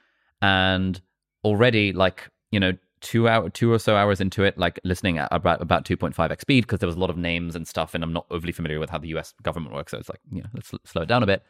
And 0.41 1.01
already, 1.47 1.93
like, 1.93 2.29
you 2.51 2.59
know, 2.59 2.73
two 3.01 3.27
hour 3.27 3.49
two 3.49 3.71
or 3.71 3.79
so 3.79 3.95
hours 3.95 4.19
into 4.19 4.43
it 4.43 4.57
like 4.57 4.79
listening 4.83 5.17
at 5.17 5.27
about 5.31 5.61
about 5.61 5.85
2.5x 5.85 6.41
speed 6.41 6.61
because 6.61 6.79
there 6.79 6.87
was 6.87 6.95
a 6.95 6.99
lot 6.99 7.09
of 7.09 7.17
names 7.17 7.55
and 7.55 7.67
stuff 7.67 7.93
and 7.93 8.03
i'm 8.03 8.11
not 8.11 8.25
overly 8.31 8.51
familiar 8.51 8.79
with 8.79 8.89
how 8.89 8.97
the 8.97 9.09
us 9.09 9.33
government 9.43 9.73
works 9.73 9.91
so 9.91 9.99
it's 9.99 10.09
like 10.09 10.19
you 10.31 10.41
know 10.41 10.47
let's 10.53 10.71
slow 10.83 11.03
it 11.03 11.07
down 11.07 11.21
a 11.21 11.27
bit 11.27 11.43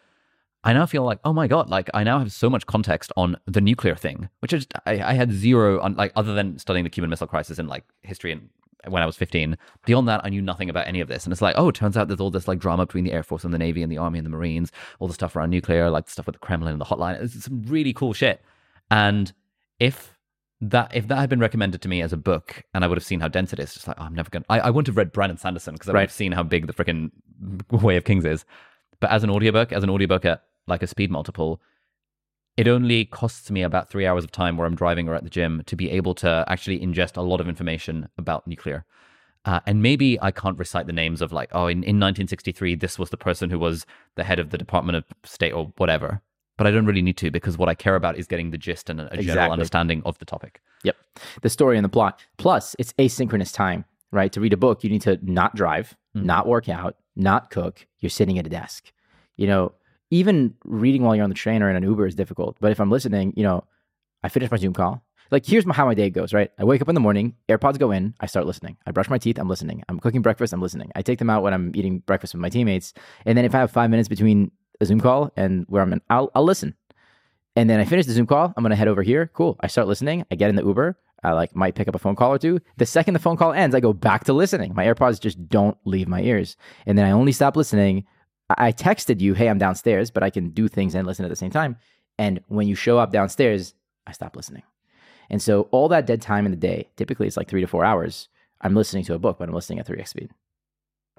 i 0.66 0.74
now 0.74 0.86
feel 0.86 1.04
like 1.04 1.20
oh 1.24 1.32
my 1.32 1.48
god 1.48 1.70
like 1.70 1.90
i 1.94 2.04
now 2.04 2.20
have 2.20 2.34
so 2.34 2.50
much 2.50 2.66
context 2.66 3.14
on 3.16 3.38
the 3.46 3.62
nuclear 3.62 3.96
thing 3.96 4.28
which 4.40 4.52
is 4.52 4.68
i, 4.86 5.02
I 5.02 5.14
had 5.14 5.32
zero 5.32 5.80
on 5.80 5.96
like 5.96 6.12
other 6.18 6.34
than 6.34 6.60
studying 6.60 6.84
the 6.84 6.90
cuban 6.90 7.10
missile 7.10 7.28
crisis 7.28 7.60
in 7.60 7.68
like 7.68 7.86
history 8.02 8.34
and 8.34 8.50
when 8.88 9.04
I 9.04 9.06
was 9.06 9.18
15. 9.18 9.58
Beyond 9.86 10.08
that, 10.08 10.22
I 10.24 10.30
knew 10.30 10.42
nothing 10.42 10.70
about 10.70 10.88
any 10.88 11.02
of 11.02 11.08
this. 11.08 11.26
And 11.26 11.34
it's 11.34 11.42
like, 11.42 11.56
oh, 11.58 11.70
it 11.70 11.76
turns 11.76 11.98
out 11.98 12.08
there's 12.08 12.22
all 12.22 12.32
this 12.32 12.48
like 12.48 12.60
drama 12.60 12.86
between 12.86 13.04
the 13.04 13.12
Air 13.12 13.24
Force 13.24 13.44
and 13.44 13.54
the 13.54 13.58
Navy 13.58 13.84
and 13.84 13.92
the 13.92 13.98
Army 13.98 14.18
and 14.20 14.26
the 14.26 14.30
Marines, 14.30 14.72
all 15.00 15.08
the 15.08 15.14
stuff 15.14 15.36
around 15.36 15.50
nuclear, 15.50 15.90
like 15.90 16.06
the 16.06 16.12
stuff 16.12 16.26
with 16.26 16.36
the 16.36 16.40
Kremlin 16.40 16.72
and 16.72 16.80
the 16.80 16.86
hotline. 16.86 17.22
It's 17.22 17.44
some 17.44 17.64
really 17.64 17.92
cool 17.92 18.14
shit. 18.14 18.42
And 18.90 19.34
if 19.80 20.18
that 20.60 20.96
if 20.96 21.08
that 21.08 21.18
had 21.18 21.30
been 21.30 21.40
recommended 21.40 21.82
to 21.82 21.90
me 21.90 22.02
as 22.02 22.12
a 22.12 22.18
book 22.18 22.64
and 22.74 22.84
I 22.84 22.88
would 22.88 22.98
have 22.98 23.06
seen 23.06 23.20
how 23.20 23.28
dense 23.28 23.54
it 23.54 23.60
is, 23.60 23.74
just 23.74 23.88
like 23.88 23.98
oh, 24.00 24.04
I'm 24.04 24.16
never 24.16 24.30
gonna. 24.30 24.46
I, 24.50 24.60
I 24.60 24.70
wouldn't 24.70 24.88
have 24.88 24.98
read 24.98 25.12
Brandon 25.12 25.38
Sanderson 25.38 25.74
because 25.74 25.90
I 25.90 25.94
would 25.94 26.02
have 26.02 26.12
seen 26.12 26.32
how 26.32 26.44
big 26.44 26.68
the 26.68 26.74
freaking 26.74 27.12
Way 27.72 27.98
of 27.98 28.06
Kings 28.06 28.26
is. 28.26 28.46
But 29.00 29.12
as 29.12 29.24
an 29.24 29.30
audiobook, 29.30 29.72
as 29.72 29.84
an 29.84 29.90
audiobook 29.90 30.26
at 30.26 30.44
like 30.66 30.82
a 30.82 30.88
speed 30.88 31.12
multiple, 31.12 31.62
it 32.58 32.68
only 32.68 33.06
costs 33.06 33.52
me 33.52 33.62
about 33.62 33.90
three 33.90 34.08
hours 34.08 34.24
of 34.24 34.32
time 34.32 34.58
where 34.58 34.66
I'm 34.66 34.76
driving 34.76 35.08
or 35.08 35.14
at 35.14 35.24
the 35.24 35.30
gym 35.30 35.62
to 35.68 35.76
be 35.76 35.92
able 35.92 36.16
to 36.16 36.44
actually 36.48 36.80
ingest 36.80 37.18
a 37.18 37.22
lot 37.22 37.40
of 37.40 37.48
information 37.48 38.10
about 38.18 38.48
nuclear. 38.48 38.84
Uh, 39.46 39.60
and 39.66 39.82
maybe 39.82 40.20
I 40.22 40.32
can't 40.32 40.58
recite 40.58 40.88
the 40.88 40.94
names 40.94 41.22
of 41.22 41.32
like, 41.32 41.50
oh, 41.54 41.68
in, 41.68 41.78
in 41.78 42.00
1963, 42.00 42.76
this 42.76 43.00
was 43.00 43.12
the 43.12 43.18
person 43.18 43.50
who 43.50 43.60
was 43.60 43.86
the 44.16 44.24
head 44.24 44.40
of 44.40 44.50
the 44.50 44.58
Department 44.58 44.98
of 44.98 45.06
State 45.24 45.54
or 45.54 45.72
whatever 45.78 46.22
but 46.58 46.68
I 46.68 46.72
don't 46.72 46.86
really 46.86 47.02
need 47.02 47.18
to 47.18 47.32
because 47.32 47.58
what 47.58 47.70
I 47.70 47.76
care 47.76 47.96
about 47.96 48.18
is 48.18 48.28
getting 48.28 48.52
the 48.52 48.58
gist 48.58 48.90
and 48.90 49.02
a, 49.02 49.22
general 49.22 49.52
understanding 49.52 50.02
of 50.06 50.18
the 50.18 50.26
topic. 50.26 50.62
Yep. 50.84 50.96
The 51.42 51.50
story 51.50 51.78
and 51.78 51.86
the 51.86 51.90
plot. 51.90 52.20
Plus, 52.38 52.76
it's 52.80 52.94
asynchronous 52.94 53.54
time, 53.54 53.86
right? 54.12 54.32
To 54.34 54.42
read 54.42 54.54
a 54.54 54.58
book, 54.58 54.84
you 54.84 54.90
need 54.90 55.04
to 55.04 55.20
not 55.22 55.56
drive, 55.56 55.96
mm. 56.16 56.24
not 56.24 56.48
work 56.48 56.68
out, 56.68 56.98
not 57.16 57.52
cook. 57.52 57.86
You're 58.00 58.10
sitting 58.10 58.38
at 58.40 58.46
a 58.46 58.50
desk. 58.50 58.92
You 59.38 59.48
know, 59.48 59.74
even 60.10 60.56
reading 60.66 61.04
while 61.04 61.16
you're 61.16 61.24
on 61.24 61.30
the 61.30 61.36
train 61.36 61.62
or 61.62 61.70
in 61.70 61.76
an 61.76 61.84
Uber 61.84 62.08
is 62.08 62.16
difficult. 62.16 62.58
But 62.60 62.72
if 62.72 62.80
I'm 62.80 62.90
listening, 62.90 63.34
you 63.36 63.44
know, 63.44 63.64
I 64.24 64.30
finish 64.30 64.50
my 64.50 64.58
Zoom 64.58 64.74
call. 64.74 65.04
Like, 65.30 65.46
here's 65.46 65.66
my, 65.66 65.76
how 65.76 65.86
my 65.86 65.94
day 65.94 66.10
goes, 66.10 66.34
right? 66.34 66.52
I 66.58 66.64
wake 66.64 66.82
up 66.82 66.88
in 66.88 66.96
the 66.96 67.02
morning, 67.02 67.36
AirPods 67.50 67.78
go 67.78 67.92
in, 67.92 68.14
I 68.22 68.28
start 68.28 68.46
listening. 68.46 68.78
I 68.86 68.92
brush 68.92 69.10
my 69.10 69.18
teeth, 69.18 69.38
I'm 69.38 69.50
listening. 69.50 69.84
I'm 69.90 70.00
cooking 70.00 70.22
breakfast, 70.22 70.54
I'm 70.54 70.62
listening. 70.62 70.90
I 70.96 71.02
take 71.02 71.20
them 71.20 71.30
out 71.30 71.44
when 71.44 71.54
I'm 71.54 71.76
eating 71.76 72.00
breakfast 72.00 72.34
with 72.34 72.40
my 72.40 72.50
teammates. 72.50 72.94
And 73.26 73.38
then 73.38 73.44
if 73.44 73.54
I 73.54 73.60
have 73.60 73.70
five 73.70 73.90
minutes 73.90 74.08
between 74.08 74.52
a 74.80 74.86
Zoom 74.86 75.00
call 75.00 75.32
and 75.36 75.66
where 75.68 75.82
I'm 75.82 75.94
in, 75.94 76.02
I'll, 76.10 76.32
I'll 76.36 76.44
listen. 76.44 76.76
And 77.56 77.70
then 77.70 77.80
I 77.80 77.86
finish 77.86 78.06
the 78.06 78.14
Zoom 78.14 78.28
call. 78.28 78.54
I'm 78.56 78.64
going 78.64 78.70
to 78.70 78.76
head 78.76 78.88
over 78.88 79.02
here. 79.02 79.32
Cool. 79.34 79.58
I 79.60 79.68
start 79.68 79.88
listening. 79.88 80.26
I 80.30 80.36
get 80.36 80.50
in 80.50 80.56
the 80.56 80.64
Uber. 80.64 80.98
I 81.24 81.32
like 81.32 81.56
might 81.56 81.76
pick 81.76 81.88
up 81.88 81.96
a 81.96 82.00
phone 82.00 82.16
call 82.16 82.34
or 82.34 82.38
two. 82.38 82.60
The 82.78 82.86
second 82.86 83.14
the 83.14 83.20
phone 83.20 83.38
call 83.38 83.52
ends, 83.52 83.76
I 83.76 83.80
go 83.80 83.94
back 83.94 84.26
to 84.26 84.34
listening. 84.34 84.76
My 84.76 84.86
AirPods 84.86 85.20
just 85.20 85.50
don't 85.50 85.78
leave 85.84 86.08
my 86.08 86.22
ears. 86.22 86.56
And 86.86 86.98
then 86.98 87.06
I 87.06 87.12
only 87.12 87.32
stop 87.32 87.56
listening. 87.56 88.06
I 88.50 88.72
texted 88.72 89.20
you, 89.20 89.34
hey, 89.34 89.50
I'm 89.50 89.58
downstairs, 89.58 90.12
but 90.12 90.24
I 90.24 90.30
can 90.30 90.52
do 90.52 90.68
things 90.68 90.96
and 90.96 91.08
listen 91.08 91.26
at 91.26 91.30
the 91.30 91.36
same 91.36 91.52
time. 91.52 91.78
And 92.18 92.40
when 92.48 92.68
you 92.68 92.76
show 92.76 92.98
up 93.00 93.12
downstairs, 93.12 93.74
I 94.06 94.12
stop 94.12 94.36
listening. 94.36 94.64
And 95.30 95.42
so 95.42 95.64
all 95.72 95.90
that 95.90 96.06
dead 96.06 96.22
time 96.22 96.46
in 96.46 96.52
the 96.52 96.58
day, 96.58 96.90
typically 96.96 97.28
it's 97.28 97.36
like 97.36 97.50
three 97.50 97.62
to 97.62 97.68
four 97.68 97.84
hours, 97.84 98.30
I'm 98.62 98.76
listening 98.76 99.04
to 99.06 99.14
a 99.14 99.20
book, 99.20 99.38
but 99.38 99.50
I'm 99.50 99.56
listening 99.56 99.80
at 99.80 99.88
3x 99.88 100.10
speed. 100.10 100.32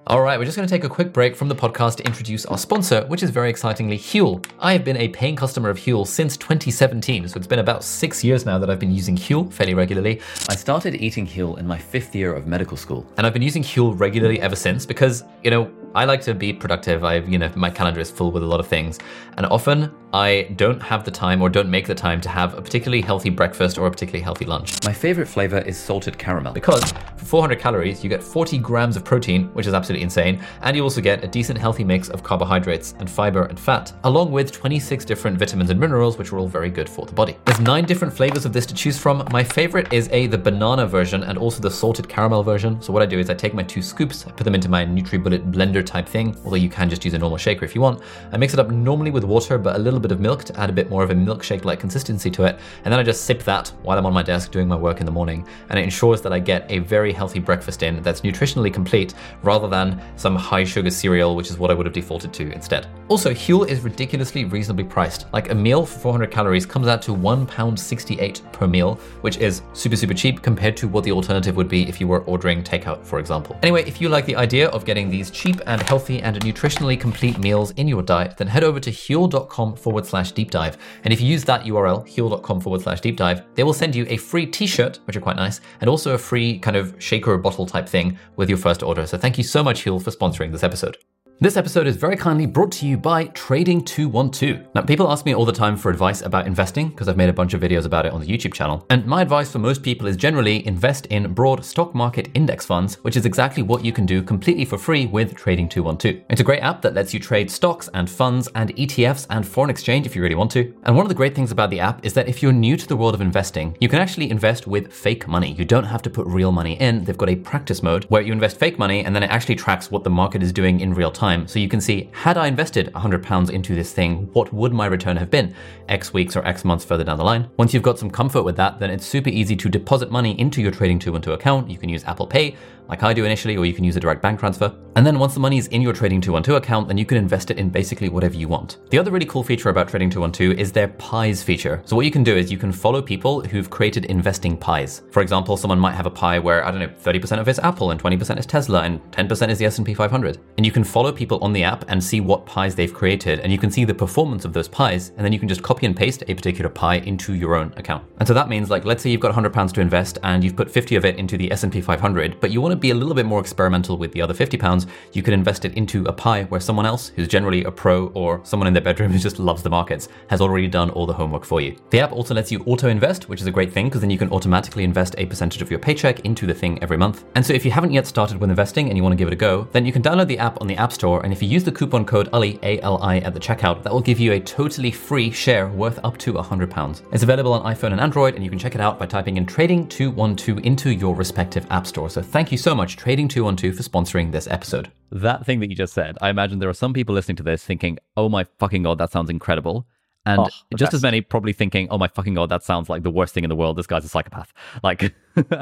All 0.07 0.21
right, 0.21 0.39
we're 0.39 0.45
just 0.45 0.55
going 0.55 0.67
to 0.67 0.73
take 0.73 0.85
a 0.85 0.89
quick 0.89 1.13
break 1.13 1.35
from 1.35 1.49
the 1.49 1.55
podcast 1.55 1.97
to 1.97 2.05
introduce 2.05 2.45
our 2.45 2.57
sponsor, 2.57 3.05
which 3.07 3.21
is 3.21 3.29
very 3.29 3.49
excitingly 3.49 3.97
Huel. 3.97 4.43
I 4.57 4.73
have 4.73 4.83
been 4.83 4.97
a 4.97 5.09
paying 5.09 5.35
customer 5.35 5.69
of 5.69 5.77
Huel 5.77 6.07
since 6.07 6.35
2017, 6.37 7.27
so 7.27 7.37
it's 7.37 7.45
been 7.45 7.59
about 7.59 7.83
six 7.83 8.23
years 8.23 8.43
now 8.43 8.57
that 8.57 8.71
I've 8.71 8.79
been 8.79 8.93
using 8.93 9.15
Huel 9.15 9.53
fairly 9.53 9.75
regularly. 9.75 10.19
I 10.49 10.55
started 10.55 10.95
eating 10.95 11.27
Huel 11.27 11.59
in 11.59 11.67
my 11.67 11.77
fifth 11.77 12.15
year 12.15 12.33
of 12.33 12.47
medical 12.47 12.75
school, 12.75 13.05
and 13.17 13.27
I've 13.27 13.33
been 13.33 13.43
using 13.43 13.61
Huel 13.61 13.99
regularly 13.99 14.41
ever 14.41 14.55
since 14.55 14.83
because, 14.83 15.25
you 15.43 15.51
know, 15.51 15.69
I 15.93 16.05
like 16.05 16.21
to 16.21 16.33
be 16.33 16.53
productive. 16.53 17.03
I've, 17.03 17.29
you 17.29 17.37
know, 17.37 17.51
my 17.55 17.69
calendar 17.69 17.99
is 17.99 18.09
full 18.09 18.31
with 18.31 18.41
a 18.41 18.47
lot 18.47 18.59
of 18.59 18.67
things, 18.67 18.99
and 19.37 19.45
often 19.47 19.91
I 20.11 20.53
don't 20.55 20.81
have 20.81 21.03
the 21.03 21.11
time 21.11 21.39
or 21.39 21.49
don't 21.49 21.69
make 21.69 21.85
the 21.85 21.93
time 21.93 22.19
to 22.21 22.29
have 22.29 22.57
a 22.57 22.61
particularly 22.63 23.01
healthy 23.01 23.29
breakfast 23.29 23.77
or 23.77 23.85
a 23.85 23.91
particularly 23.91 24.23
healthy 24.23 24.43
lunch. 24.43 24.83
My 24.83 24.91
favorite 24.91 25.27
flavor 25.27 25.59
is 25.59 25.77
salted 25.77 26.17
caramel. 26.17 26.51
Because 26.51 26.91
for 27.17 27.25
400 27.25 27.59
calories, 27.59 28.03
you 28.03 28.09
get 28.09 28.23
40 28.23 28.57
grams 28.57 28.95
of 28.95 29.05
protein, 29.05 29.49
which 29.53 29.67
is 29.67 29.75
absolutely 29.75 30.01
insane, 30.03 30.41
and 30.63 30.75
you 30.75 30.81
also 30.81 30.99
get 30.99 31.23
a 31.23 31.27
decent 31.27 31.59
healthy 31.59 31.83
mix 31.83 32.09
of 32.09 32.23
carbohydrates 32.23 32.95
and 32.97 33.07
fiber 33.07 33.43
and 33.43 33.59
fat, 33.59 33.93
along 34.03 34.31
with 34.31 34.51
26 34.51 35.05
different 35.05 35.37
vitamins 35.37 35.69
and 35.69 35.79
minerals, 35.79 36.17
which 36.17 36.33
are 36.33 36.39
all 36.39 36.47
very 36.47 36.71
good 36.71 36.89
for 36.89 37.05
the 37.05 37.13
body. 37.13 37.37
There's 37.45 37.59
nine 37.59 37.85
different 37.85 38.11
flavors 38.11 38.45
of 38.45 38.53
this 38.53 38.65
to 38.65 38.73
choose 38.73 38.97
from. 38.97 39.27
My 39.31 39.43
favorite 39.43 39.93
is 39.93 40.09
a 40.11 40.25
the 40.25 40.39
banana 40.39 40.87
version 40.87 41.21
and 41.21 41.37
also 41.37 41.61
the 41.61 41.69
salted 41.69 42.09
caramel 42.09 42.41
version. 42.41 42.81
So 42.81 42.91
what 42.91 43.03
I 43.03 43.05
do 43.05 43.19
is 43.19 43.29
I 43.29 43.35
take 43.35 43.53
my 43.53 43.63
two 43.63 43.83
scoops, 43.83 44.25
I 44.25 44.31
put 44.31 44.43
them 44.43 44.55
into 44.55 44.69
my 44.69 44.85
NutriBullet 44.85 45.51
blender 45.51 45.85
type 45.85 46.07
thing, 46.07 46.35
although 46.43 46.55
you 46.55 46.69
can 46.69 46.89
just 46.89 47.05
use 47.05 47.13
a 47.13 47.19
normal 47.19 47.37
shaker 47.37 47.63
if 47.63 47.75
you 47.75 47.81
want. 47.81 48.01
I 48.31 48.37
mix 48.37 48.53
it 48.53 48.59
up 48.59 48.71
normally 48.71 49.11
with 49.11 49.23
water, 49.23 49.59
but 49.59 49.75
a 49.75 49.79
little 49.79 49.98
bit 49.99 50.11
of 50.11 50.19
milk 50.19 50.43
to 50.45 50.59
add 50.59 50.69
a 50.69 50.73
bit 50.73 50.89
more 50.89 51.03
of 51.03 51.11
a 51.11 51.15
milkshake-like 51.15 51.79
consistency 51.79 52.29
to 52.31 52.43
it, 52.43 52.59
and 52.83 52.91
then 52.91 52.99
I 52.99 53.03
just 53.03 53.25
sip 53.25 53.43
that 53.43 53.69
while 53.83 53.97
I'm 53.97 54.05
on 54.05 54.13
my 54.13 54.23
desk 54.23 54.51
doing 54.51 54.67
my 54.67 54.75
work 54.75 54.99
in 54.99 55.05
the 55.05 55.11
morning, 55.11 55.47
and 55.69 55.79
it 55.79 55.83
ensures 55.83 56.21
that 56.21 56.33
I 56.33 56.39
get 56.39 56.65
a 56.69 56.79
very 56.79 57.13
healthy 57.13 57.39
breakfast 57.39 57.83
in 57.83 58.01
that's 58.01 58.21
nutritionally 58.21 58.73
complete 58.73 59.13
rather 59.43 59.67
than 59.67 60.01
some 60.15 60.35
high 60.35 60.63
sugar 60.63 60.91
cereal, 60.91 61.35
which 61.35 61.49
is 61.49 61.57
what 61.57 61.71
I 61.71 61.73
would 61.73 61.85
have 61.85 61.93
defaulted 61.93 62.33
to 62.33 62.51
instead. 62.51 62.87
Also, 63.07 63.31
Huel 63.31 63.67
is 63.67 63.81
ridiculously 63.81 64.45
reasonably 64.45 64.83
priced. 64.83 65.25
Like 65.33 65.49
a 65.49 65.55
meal 65.55 65.85
for 65.85 65.99
400 65.99 66.31
calories 66.31 66.65
comes 66.65 66.87
out 66.87 67.01
to 67.03 67.15
£1.68 67.15 68.51
per 68.51 68.67
meal, 68.67 68.95
which 69.21 69.37
is 69.37 69.61
super, 69.73 69.95
super 69.95 70.13
cheap 70.13 70.41
compared 70.41 70.77
to 70.77 70.87
what 70.87 71.03
the 71.03 71.11
alternative 71.11 71.55
would 71.55 71.67
be 71.67 71.87
if 71.87 71.99
you 71.99 72.07
were 72.07 72.21
ordering 72.23 72.63
takeout, 72.63 73.03
for 73.05 73.19
example. 73.19 73.57
Anyway, 73.63 73.83
if 73.87 73.99
you 73.99 74.09
like 74.09 74.25
the 74.25 74.35
idea 74.35 74.69
of 74.69 74.85
getting 74.85 75.09
these 75.09 75.31
cheap 75.31 75.61
and 75.65 75.81
healthy 75.81 76.21
and 76.21 76.39
nutritionally 76.41 76.99
complete 76.99 77.37
meals 77.39 77.71
in 77.71 77.87
your 77.87 78.01
diet, 78.01 78.37
then 78.37 78.47
head 78.47 78.63
over 78.63 78.79
to 78.79 78.91
huel.com 78.91 79.75
forward 79.89 80.05
slash 80.05 80.31
deep 80.33 80.51
dive. 80.51 80.77
And 81.03 81.11
if 81.11 81.19
you 81.19 81.27
use 81.27 81.43
that 81.45 81.63
URL, 81.63 82.07
huel.com 82.07 82.61
forward 82.61 82.81
slash 82.81 83.01
deep 83.01 83.17
dive, 83.17 83.41
they 83.55 83.63
will 83.63 83.73
send 83.73 83.95
you 83.95 84.05
a 84.07 84.17
free 84.17 84.45
t 84.45 84.67
shirt, 84.67 84.99
which 85.05 85.15
are 85.15 85.21
quite 85.21 85.35
nice, 85.35 85.61
and 85.81 85.89
also 85.89 86.13
a 86.13 86.17
free 86.17 86.59
kind 86.59 86.77
of 86.77 86.93
shaker 86.99 87.35
bottle 87.39 87.65
type 87.65 87.89
thing 87.89 88.17
with 88.35 88.49
your 88.49 88.59
first 88.59 88.83
order. 88.83 89.07
So 89.07 89.17
thank 89.17 89.39
you 89.39 89.43
so 89.43 89.63
much, 89.63 89.83
Huel, 89.83 90.01
for 90.01 90.11
sponsoring 90.11 90.51
this 90.51 90.63
episode. 90.63 90.97
This 91.41 91.55
episode 91.55 91.87
is 91.87 91.95
very 91.95 92.17
kindly 92.17 92.45
brought 92.45 92.69
to 92.73 92.85
you 92.85 92.97
by 92.97 93.27
Trading212. 93.27 94.75
Now, 94.75 94.81
people 94.81 95.09
ask 95.09 95.25
me 95.25 95.33
all 95.33 95.45
the 95.45 95.53
time 95.53 95.77
for 95.77 95.89
advice 95.89 96.21
about 96.21 96.45
investing 96.45 96.89
because 96.89 97.07
I've 97.07 97.15
made 97.15 97.29
a 97.29 97.33
bunch 97.33 97.53
of 97.53 97.61
videos 97.61 97.85
about 97.85 98.05
it 98.05 98.11
on 98.11 98.19
the 98.19 98.27
YouTube 98.27 98.53
channel. 98.53 98.85
And 98.89 99.05
my 99.05 99.21
advice 99.21 99.49
for 99.49 99.59
most 99.59 99.81
people 99.81 100.05
is 100.05 100.17
generally 100.17 100.67
invest 100.67 101.05
in 101.05 101.33
broad 101.33 101.63
stock 101.63 101.95
market 101.95 102.27
index 102.33 102.65
funds, 102.65 102.95
which 103.03 103.15
is 103.15 103.25
exactly 103.25 103.63
what 103.63 103.85
you 103.85 103.93
can 103.93 104.05
do 104.05 104.21
completely 104.21 104.65
for 104.65 104.77
free 104.77 105.05
with 105.05 105.33
Trading212. 105.33 106.25
It's 106.29 106.41
a 106.41 106.43
great 106.43 106.59
app 106.59 106.81
that 106.81 106.93
lets 106.93 107.13
you 107.13 107.21
trade 107.21 107.49
stocks 107.49 107.89
and 107.93 108.09
funds 108.09 108.49
and 108.55 108.75
ETFs 108.75 109.25
and 109.29 109.47
foreign 109.47 109.69
exchange 109.69 110.05
if 110.05 110.17
you 110.17 110.21
really 110.21 110.35
want 110.35 110.51
to. 110.51 110.75
And 110.83 110.93
one 110.93 111.05
of 111.05 111.09
the 111.09 111.15
great 111.15 111.35
things 111.35 111.53
about 111.53 111.69
the 111.69 111.79
app 111.79 112.05
is 112.05 112.11
that 112.15 112.27
if 112.27 112.43
you're 112.43 112.51
new 112.51 112.75
to 112.75 112.85
the 112.85 112.97
world 112.97 113.13
of 113.13 113.21
investing, 113.21 113.77
you 113.79 113.87
can 113.87 113.99
actually 113.99 114.29
invest 114.29 114.67
with 114.67 114.91
fake 114.91 115.25
money. 115.25 115.53
You 115.53 115.63
don't 115.63 115.85
have 115.85 116.01
to 116.01 116.09
put 116.09 116.27
real 116.27 116.51
money 116.51 116.73
in. 116.81 117.05
They've 117.05 117.17
got 117.17 117.29
a 117.29 117.37
practice 117.37 117.81
mode 117.81 118.03
where 118.09 118.21
you 118.21 118.33
invest 118.33 118.57
fake 118.57 118.77
money 118.77 119.05
and 119.05 119.15
then 119.15 119.23
it 119.23 119.29
actually 119.29 119.55
tracks 119.55 119.89
what 119.89 120.03
the 120.03 120.09
market 120.09 120.43
is 120.43 120.51
doing 120.51 120.81
in 120.81 120.93
real 120.93 121.11
time 121.11 121.28
time. 121.29 121.47
So 121.47 121.59
you 121.59 121.69
can 121.69 121.81
see, 121.81 122.09
had 122.11 122.37
I 122.37 122.47
invested 122.47 122.91
£100 122.93 123.49
into 123.49 123.75
this 123.75 123.93
thing, 123.93 124.29
what 124.33 124.51
would 124.51 124.73
my 124.73 124.87
return 124.87 125.17
have 125.17 125.29
been 125.29 125.53
X 125.87 126.13
weeks 126.13 126.35
or 126.35 126.45
X 126.45 126.65
months 126.65 126.83
further 126.83 127.03
down 127.03 127.17
the 127.17 127.23
line? 127.23 127.49
Once 127.57 127.73
you've 127.73 127.83
got 127.83 127.99
some 127.99 128.09
comfort 128.09 128.43
with 128.43 128.55
that, 128.57 128.79
then 128.79 128.89
it's 128.89 129.05
super 129.05 129.29
easy 129.29 129.55
to 129.55 129.69
deposit 129.69 130.11
money 130.11 130.39
into 130.39 130.61
your 130.61 130.71
Trading 130.71 130.97
212 130.97 131.39
account. 131.39 131.69
You 131.69 131.77
can 131.77 131.89
use 131.89 132.03
Apple 132.05 132.25
Pay 132.25 132.55
like 132.89 133.03
I 133.03 133.13
do 133.13 133.23
initially, 133.23 133.55
or 133.55 133.65
you 133.65 133.73
can 133.73 133.83
use 133.83 133.95
a 133.95 133.99
direct 133.99 134.21
bank 134.21 134.39
transfer. 134.39 134.73
And 134.95 135.05
then 135.05 135.19
once 135.19 135.35
the 135.35 135.39
money 135.39 135.57
is 135.57 135.67
in 135.67 135.81
your 135.81 135.93
Trading 135.93 136.19
212 136.19 136.61
account, 136.61 136.87
then 136.87 136.97
you 136.97 137.05
can 137.05 137.17
invest 137.17 137.51
it 137.51 137.57
in 137.57 137.69
basically 137.69 138.09
whatever 138.09 138.35
you 138.35 138.47
want. 138.47 138.79
The 138.89 138.97
other 138.97 139.11
really 139.11 139.27
cool 139.27 139.43
feature 139.43 139.69
about 139.69 139.87
Trading 139.87 140.09
212 140.09 140.59
is 140.59 140.71
their 140.71 140.87
pies 140.87 141.43
feature. 141.43 141.81
So 141.85 141.95
what 141.95 142.05
you 142.05 142.11
can 142.11 142.23
do 142.23 142.35
is 142.35 142.51
you 142.51 142.57
can 142.57 142.71
follow 142.71 143.01
people 143.01 143.41
who've 143.41 143.69
created 143.69 144.05
investing 144.05 144.57
pies. 144.57 145.03
For 145.11 145.21
example, 145.21 145.55
someone 145.55 145.79
might 145.79 145.93
have 145.93 146.07
a 146.07 146.09
pie 146.09 146.39
where, 146.39 146.65
I 146.65 146.71
don't 146.71 146.79
know, 146.79 146.87
30% 146.87 147.39
of 147.39 147.47
it's 147.47 147.59
Apple 147.59 147.91
and 147.91 148.01
20% 148.01 148.39
is 148.39 148.45
Tesla 148.45 148.81
and 148.81 148.99
10% 149.11 149.49
is 149.49 149.59
the 149.59 149.65
S&P 149.65 149.93
500. 149.93 150.39
And 150.57 150.65
you 150.65 150.71
can 150.71 150.83
follow 150.83 151.11
people 151.11 151.37
on 151.43 151.53
the 151.53 151.63
app 151.63 151.85
and 151.87 152.03
see 152.03 152.19
what 152.19 152.45
pies 152.45 152.73
they've 152.75 152.93
created 152.93 153.39
and 153.39 153.51
you 153.51 153.59
can 153.59 153.69
see 153.69 153.85
the 153.85 153.93
performance 153.93 154.43
of 154.43 154.53
those 154.53 154.67
pies 154.67 155.09
and 155.15 155.23
then 155.23 155.31
you 155.31 155.39
can 155.39 155.47
just 155.47 155.61
copy 155.61 155.85
and 155.85 155.95
paste 155.95 156.23
a 156.27 156.33
particular 156.33 156.69
pie 156.69 156.95
into 156.95 157.35
your 157.35 157.55
own 157.55 157.71
account. 157.77 158.03
And 158.17 158.27
so 158.27 158.33
that 158.33 158.49
means 158.49 158.69
like 158.69 158.85
let's 158.85 159.03
say 159.03 159.11
you've 159.11 159.21
got 159.21 159.29
100 159.29 159.53
pounds 159.53 159.71
to 159.73 159.81
invest 159.81 160.17
and 160.23 160.43
you've 160.43 160.55
put 160.55 160.69
50 160.71 160.95
of 160.95 161.05
it 161.05 161.17
into 161.17 161.37
the 161.37 161.51
S&P 161.51 161.79
500, 161.79 162.39
but 162.39 162.51
you 162.51 162.59
want 162.59 162.71
to 162.71 162.78
be 162.79 162.91
a 162.91 162.95
little 162.95 163.13
bit 163.13 163.25
more 163.25 163.39
experimental 163.39 163.97
with 163.97 164.11
the 164.11 164.21
other 164.21 164.33
50 164.33 164.57
pounds, 164.57 164.87
you 165.13 165.23
can 165.23 165.33
invest 165.33 165.65
it 165.65 165.73
into 165.73 166.05
a 166.05 166.13
pie 166.13 166.43
where 166.45 166.61
someone 166.61 166.85
else 166.85 167.09
who's 167.15 167.27
generally 167.27 167.63
a 167.63 167.71
pro 167.71 168.07
or 168.07 168.41
someone 168.43 168.67
in 168.67 168.73
their 168.73 168.83
bedroom 168.83 169.11
who 169.13 169.19
just 169.19 169.39
loves 169.39 169.63
the 169.63 169.69
markets 169.69 170.09
has 170.27 170.41
already 170.41 170.67
done 170.67 170.89
all 170.91 171.05
the 171.05 171.13
homework 171.13 171.45
for 171.45 171.61
you. 171.61 171.75
The 171.89 171.99
app 171.99 172.11
also 172.11 172.33
lets 172.33 172.51
you 172.51 172.63
auto 172.65 172.87
invest, 172.87 173.29
which 173.29 173.41
is 173.41 173.47
a 173.47 173.51
great 173.51 173.71
thing 173.71 173.87
because 173.87 174.01
then 174.01 174.09
you 174.09 174.17
can 174.17 174.31
automatically 174.31 174.83
invest 174.83 175.15
a 175.17 175.25
percentage 175.25 175.61
of 175.61 175.69
your 175.69 175.79
paycheck 175.79 176.21
into 176.21 176.45
the 176.45 176.53
thing 176.53 176.81
every 176.81 176.97
month. 176.97 177.25
And 177.35 177.45
so 177.45 177.53
if 177.53 177.65
you 177.65 177.71
haven't 177.71 177.91
yet 177.91 178.07
started 178.07 178.39
with 178.39 178.49
investing 178.49 178.87
and 178.87 178.97
you 178.97 179.03
want 179.03 179.13
to 179.13 179.17
give 179.17 179.27
it 179.27 179.33
a 179.33 179.37
go, 179.37 179.67
then 179.71 179.85
you 179.85 179.91
can 179.91 180.01
download 180.01 180.27
the 180.27 180.39
app 180.39 180.59
on 180.61 180.67
the 180.67 180.77
App 180.77 180.93
Store 180.93 181.23
and 181.23 181.33
if 181.33 181.41
you 181.41 181.47
use 181.47 181.63
the 181.63 181.71
coupon 181.71 182.05
code 182.05 182.29
ALI, 182.33 182.59
A-L-I 182.63 183.17
at 183.19 183.33
the 183.33 183.39
checkout, 183.39 183.83
that 183.83 183.93
will 183.93 184.01
give 184.01 184.19
you 184.19 184.33
a 184.33 184.39
totally 184.39 184.91
free 184.91 185.31
share 185.31 185.67
worth 185.67 185.99
up 186.03 186.17
to 186.19 186.33
£100. 186.33 187.01
It's 187.11 187.23
available 187.23 187.53
on 187.53 187.75
iPhone 187.75 187.91
and 187.91 188.01
Android 188.01 188.35
and 188.35 188.43
you 188.43 188.49
can 188.49 188.59
check 188.59 188.75
it 188.75 188.81
out 188.81 188.99
by 188.99 189.05
typing 189.05 189.37
in 189.37 189.45
Trading212 189.45 190.63
into 190.63 190.91
your 190.91 191.15
respective 191.15 191.65
app 191.69 191.87
store. 191.87 192.09
So 192.09 192.21
thank 192.21 192.51
you 192.51 192.57
so 192.57 192.68
much 192.75 192.97
Trading212 192.97 193.75
for 193.75 193.83
sponsoring 193.83 194.31
this 194.31 194.47
episode. 194.47 194.91
That 195.11 195.45
thing 195.45 195.59
that 195.59 195.69
you 195.69 195.75
just 195.75 195.93
said, 195.93 196.17
I 196.21 196.29
imagine 196.29 196.59
there 196.59 196.69
are 196.69 196.73
some 196.73 196.93
people 196.93 197.15
listening 197.15 197.37
to 197.37 197.43
this 197.43 197.63
thinking, 197.63 197.97
oh 198.17 198.29
my 198.29 198.45
fucking 198.59 198.83
God, 198.83 198.97
that 198.97 199.11
sounds 199.11 199.29
incredible. 199.29 199.87
And 200.25 200.41
Oh, 200.41 200.49
the 200.69 200.77
just 200.77 200.93
as 200.93 201.01
many 201.01 201.21
probably 201.21 201.53
thinking, 201.53 201.87
oh 201.89 201.97
my 201.97 202.07
fucking 202.07 202.33
God, 202.33 202.49
that 202.49 202.63
sounds 202.63 202.89
like 202.89 203.03
the 203.03 203.11
worst 203.11 203.33
thing 203.33 203.43
in 203.43 203.49
the 203.49 203.55
world. 203.55 203.77
This 203.77 203.87
guy's 203.87 204.05
a 204.05 204.09
psychopath. 204.09 204.53
Like, 204.83 205.13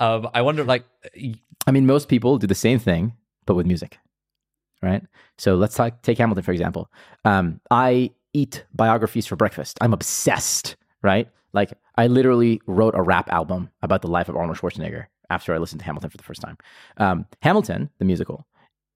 um, 0.00 0.28
I 0.34 0.42
wonder, 0.42 0.64
like, 0.64 0.84
I 1.66 1.70
mean, 1.70 1.86
most 1.86 2.08
people 2.08 2.38
do 2.38 2.46
the 2.46 2.54
same 2.54 2.78
thing, 2.78 3.14
but 3.46 3.54
with 3.54 3.66
music, 3.66 3.98
right? 4.82 5.02
So 5.38 5.56
let's 5.56 5.74
talk, 5.74 6.02
take 6.02 6.18
Hamilton, 6.18 6.44
for 6.44 6.52
example. 6.52 6.90
Um, 7.24 7.60
I 7.70 8.10
eat 8.32 8.64
biographies 8.74 9.26
for 9.26 9.36
breakfast. 9.36 9.78
I'm 9.80 9.92
obsessed, 9.92 10.76
right? 11.02 11.28
Like, 11.52 11.72
I 11.96 12.06
literally 12.08 12.60
wrote 12.66 12.94
a 12.94 13.02
rap 13.02 13.28
album 13.30 13.70
about 13.82 14.02
the 14.02 14.08
life 14.08 14.28
of 14.28 14.36
Arnold 14.36 14.58
Schwarzenegger 14.58 15.06
after 15.30 15.54
I 15.54 15.58
listened 15.58 15.80
to 15.80 15.84
Hamilton 15.84 16.10
for 16.10 16.16
the 16.16 16.22
first 16.22 16.40
time. 16.40 16.58
Um, 16.96 17.26
Hamilton, 17.42 17.90
the 17.98 18.04
musical, 18.04 18.46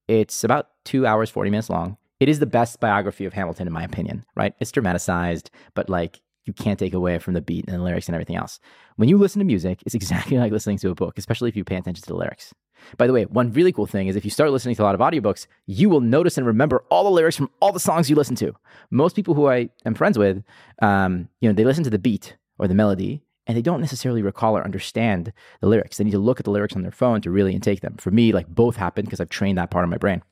it's 0.09 0.43
about 0.45 0.71
two 0.85 1.07
hours, 1.07 1.31
40 1.31 1.51
minutes 1.51 1.71
long. 1.71 1.97
It 2.21 2.29
is 2.29 2.41
the 2.41 2.47
best 2.47 2.81
biography 2.81 3.25
of 3.27 3.33
Hamilton, 3.33 3.67
in 3.67 3.73
my 3.73 3.85
opinion, 3.85 4.25
right? 4.35 4.55
It's 4.59 4.73
dramatized, 4.73 5.51
but 5.75 5.89
like, 5.89 6.21
you 6.45 6.55
can't 6.55 6.79
take 6.79 6.95
away 6.95 7.19
from 7.19 7.35
the 7.35 7.43
beat 7.43 7.67
and 7.69 7.77
the 7.77 7.83
lyrics 7.83 8.07
and 8.07 8.15
everything 8.15 8.37
else. 8.37 8.59
When 8.97 9.09
you 9.09 9.19
listen 9.19 9.39
to 9.39 9.45
music, 9.45 9.83
it's 9.85 9.95
exactly 10.01 10.39
like 10.39 10.51
listening 10.51 10.79
to 10.79 10.91
a 10.91 10.95
book, 10.95 11.19
especially 11.19 11.51
if 11.51 11.57
you 11.57 11.63
pay 11.63 11.77
attention 11.77 12.03
to 12.03 12.09
the 12.09 12.17
lyrics. 12.17 12.55
By 12.97 13.07
the 13.07 13.13
way, 13.13 13.25
one 13.25 13.53
really 13.53 13.73
cool 13.73 13.87
thing 13.87 14.07
is 14.07 14.17
if 14.17 14.25
you 14.25 14.31
start 14.31 14.51
listening 14.51 14.75
to 14.77 14.83
a 14.83 14.85
lot 14.85 14.95
of 14.95 15.01
audiobooks, 15.01 15.47
you 15.67 15.91
will 15.91 16.01
notice 16.01 16.39
and 16.39 16.47
remember 16.47 16.85
all 16.91 17.05
the 17.05 17.11
lyrics 17.11 17.37
from 17.37 17.51
all 17.61 17.73
the 17.73 17.81
songs 17.81 18.09
you 18.09 18.17
listen 18.17 18.37
to. 18.37 18.55
Most 18.91 19.15
people 19.15 19.35
who 19.35 19.49
I 19.49 19.69
am 19.85 19.95
friends 19.95 20.17
with, 20.17 20.43
um, 20.81 21.29
you 21.41 21.49
know, 21.49 21.53
they 21.53 21.65
listen 21.65 21.85
to 21.85 21.91
the 21.91 21.99
beat 21.99 22.37
or 22.59 22.67
the 22.67 22.75
melody 22.75 23.23
and 23.49 23.57
they 23.57 23.63
don't 23.63 23.81
necessarily 23.81 24.23
recall 24.23 24.57
or 24.57 24.63
understand 24.63 25.33
the 25.61 25.67
lyrics. 25.69 25.97
They 25.97 26.05
need 26.05 26.13
to 26.13 26.19
look 26.19 26.39
at 26.39 26.45
the 26.45 26.51
lyrics 26.51 26.77
on 26.77 26.83
their 26.83 26.93
phone 26.93 27.21
to 27.23 27.31
really 27.31 27.55
intake 27.55 27.81
them. 27.81 27.97
For 27.97 28.11
me, 28.11 28.31
like 28.33 28.47
both 28.47 28.77
happen 28.77 29.05
because 29.07 29.21
I've 29.21 29.31
trained 29.31 29.57
that 29.59 29.71
part 29.71 29.85
of 29.85 29.91
my 29.91 29.97
brain. 29.97 30.23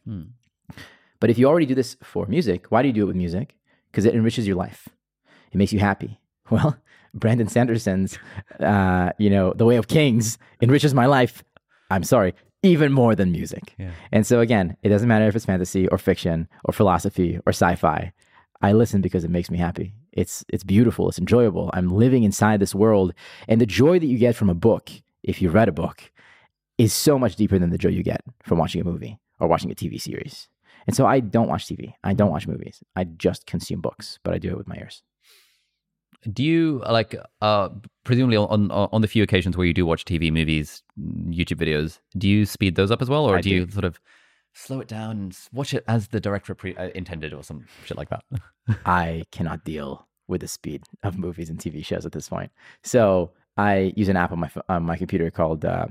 But 1.18 1.30
if 1.30 1.38
you 1.38 1.46
already 1.46 1.66
do 1.66 1.74
this 1.74 1.96
for 2.02 2.26
music, 2.26 2.66
why 2.70 2.82
do 2.82 2.88
you 2.88 2.94
do 2.94 3.02
it 3.02 3.06
with 3.06 3.16
music? 3.16 3.56
Because 3.90 4.04
it 4.04 4.14
enriches 4.14 4.46
your 4.46 4.56
life. 4.56 4.88
It 5.50 5.56
makes 5.56 5.72
you 5.72 5.80
happy. 5.80 6.20
Well, 6.48 6.76
Brandon 7.12 7.48
Sanderson's, 7.48 8.20
uh, 8.60 9.10
you 9.18 9.30
know, 9.30 9.52
The 9.54 9.64
Way 9.64 9.76
of 9.78 9.88
Kings 9.88 10.38
enriches 10.62 10.94
my 10.94 11.06
life. 11.06 11.42
I'm 11.90 12.04
sorry, 12.04 12.34
even 12.62 12.92
more 12.92 13.16
than 13.16 13.32
music. 13.32 13.74
Yeah. 13.78 13.90
And 14.12 14.24
so 14.24 14.38
again, 14.38 14.76
it 14.82 14.90
doesn't 14.90 15.08
matter 15.08 15.26
if 15.26 15.34
it's 15.34 15.44
fantasy 15.44 15.88
or 15.88 15.98
fiction 15.98 16.46
or 16.64 16.72
philosophy 16.72 17.40
or 17.44 17.50
sci-fi. 17.50 18.12
I 18.62 18.72
listen 18.72 19.00
because 19.00 19.24
it 19.24 19.30
makes 19.30 19.50
me 19.50 19.58
happy. 19.58 19.94
It's 20.16 20.44
it's 20.48 20.64
beautiful. 20.64 21.08
It's 21.08 21.18
enjoyable. 21.18 21.70
I'm 21.74 21.88
living 21.90 22.24
inside 22.24 22.58
this 22.58 22.74
world, 22.74 23.12
and 23.48 23.60
the 23.60 23.66
joy 23.66 23.98
that 24.00 24.06
you 24.06 24.18
get 24.18 24.34
from 24.34 24.50
a 24.50 24.54
book, 24.54 24.90
if 25.22 25.40
you 25.40 25.50
read 25.50 25.68
a 25.68 25.72
book, 25.72 26.10
is 26.78 26.92
so 26.92 27.18
much 27.18 27.36
deeper 27.36 27.58
than 27.58 27.70
the 27.70 27.78
joy 27.78 27.90
you 27.90 28.02
get 28.02 28.22
from 28.42 28.58
watching 28.58 28.80
a 28.80 28.84
movie 28.84 29.18
or 29.38 29.46
watching 29.46 29.70
a 29.70 29.74
TV 29.74 30.00
series. 30.00 30.48
And 30.86 30.96
so 30.96 31.06
I 31.06 31.20
don't 31.20 31.48
watch 31.48 31.66
TV. 31.66 31.94
I 32.02 32.14
don't 32.14 32.30
watch 32.30 32.46
movies. 32.46 32.82
I 32.94 33.04
just 33.04 33.46
consume 33.46 33.80
books, 33.80 34.18
but 34.24 34.34
I 34.34 34.38
do 34.38 34.50
it 34.50 34.56
with 34.56 34.68
my 34.68 34.76
ears. 34.76 35.02
do 36.32 36.42
you 36.42 36.82
like, 36.88 37.14
uh, 37.40 37.68
presumably 38.04 38.36
on, 38.36 38.70
on 38.70 39.00
the 39.00 39.08
few 39.08 39.22
occasions 39.22 39.56
where 39.56 39.66
you 39.66 39.74
do 39.74 39.84
watch 39.86 40.04
TV, 40.04 40.32
movies, 40.32 40.82
YouTube 40.98 41.58
videos, 41.58 41.98
do 42.16 42.28
you 42.28 42.46
speed 42.46 42.74
those 42.76 42.90
up 42.90 43.02
as 43.02 43.08
well, 43.08 43.24
or 43.24 43.36
I 43.36 43.40
do 43.40 43.50
you 43.50 43.70
sort 43.70 43.84
of 43.84 44.00
slow 44.56 44.80
it 44.80 44.88
down 44.88 45.10
and 45.10 45.38
watch 45.52 45.74
it 45.74 45.84
as 45.86 46.08
the 46.08 46.20
director 46.20 46.54
pre- 46.54 46.76
uh, 46.76 46.88
intended, 46.94 47.32
or 47.32 47.42
some 47.42 47.66
shit 47.84 47.96
like 47.96 48.08
that? 48.08 48.24
I 48.86 49.24
cannot 49.30 49.64
deal 49.64 50.06
with 50.28 50.40
the 50.40 50.48
speed 50.48 50.82
of 51.02 51.18
movies 51.18 51.50
and 51.50 51.58
TV 51.58 51.84
shows 51.84 52.06
at 52.06 52.12
this 52.12 52.28
point. 52.28 52.50
So 52.82 53.32
I 53.56 53.92
use 53.96 54.08
an 54.08 54.16
app 54.16 54.32
on 54.32 54.40
my 54.40 54.50
on 54.68 54.82
my 54.84 54.96
computer 54.96 55.30
called 55.30 55.64
uh, 55.64 55.86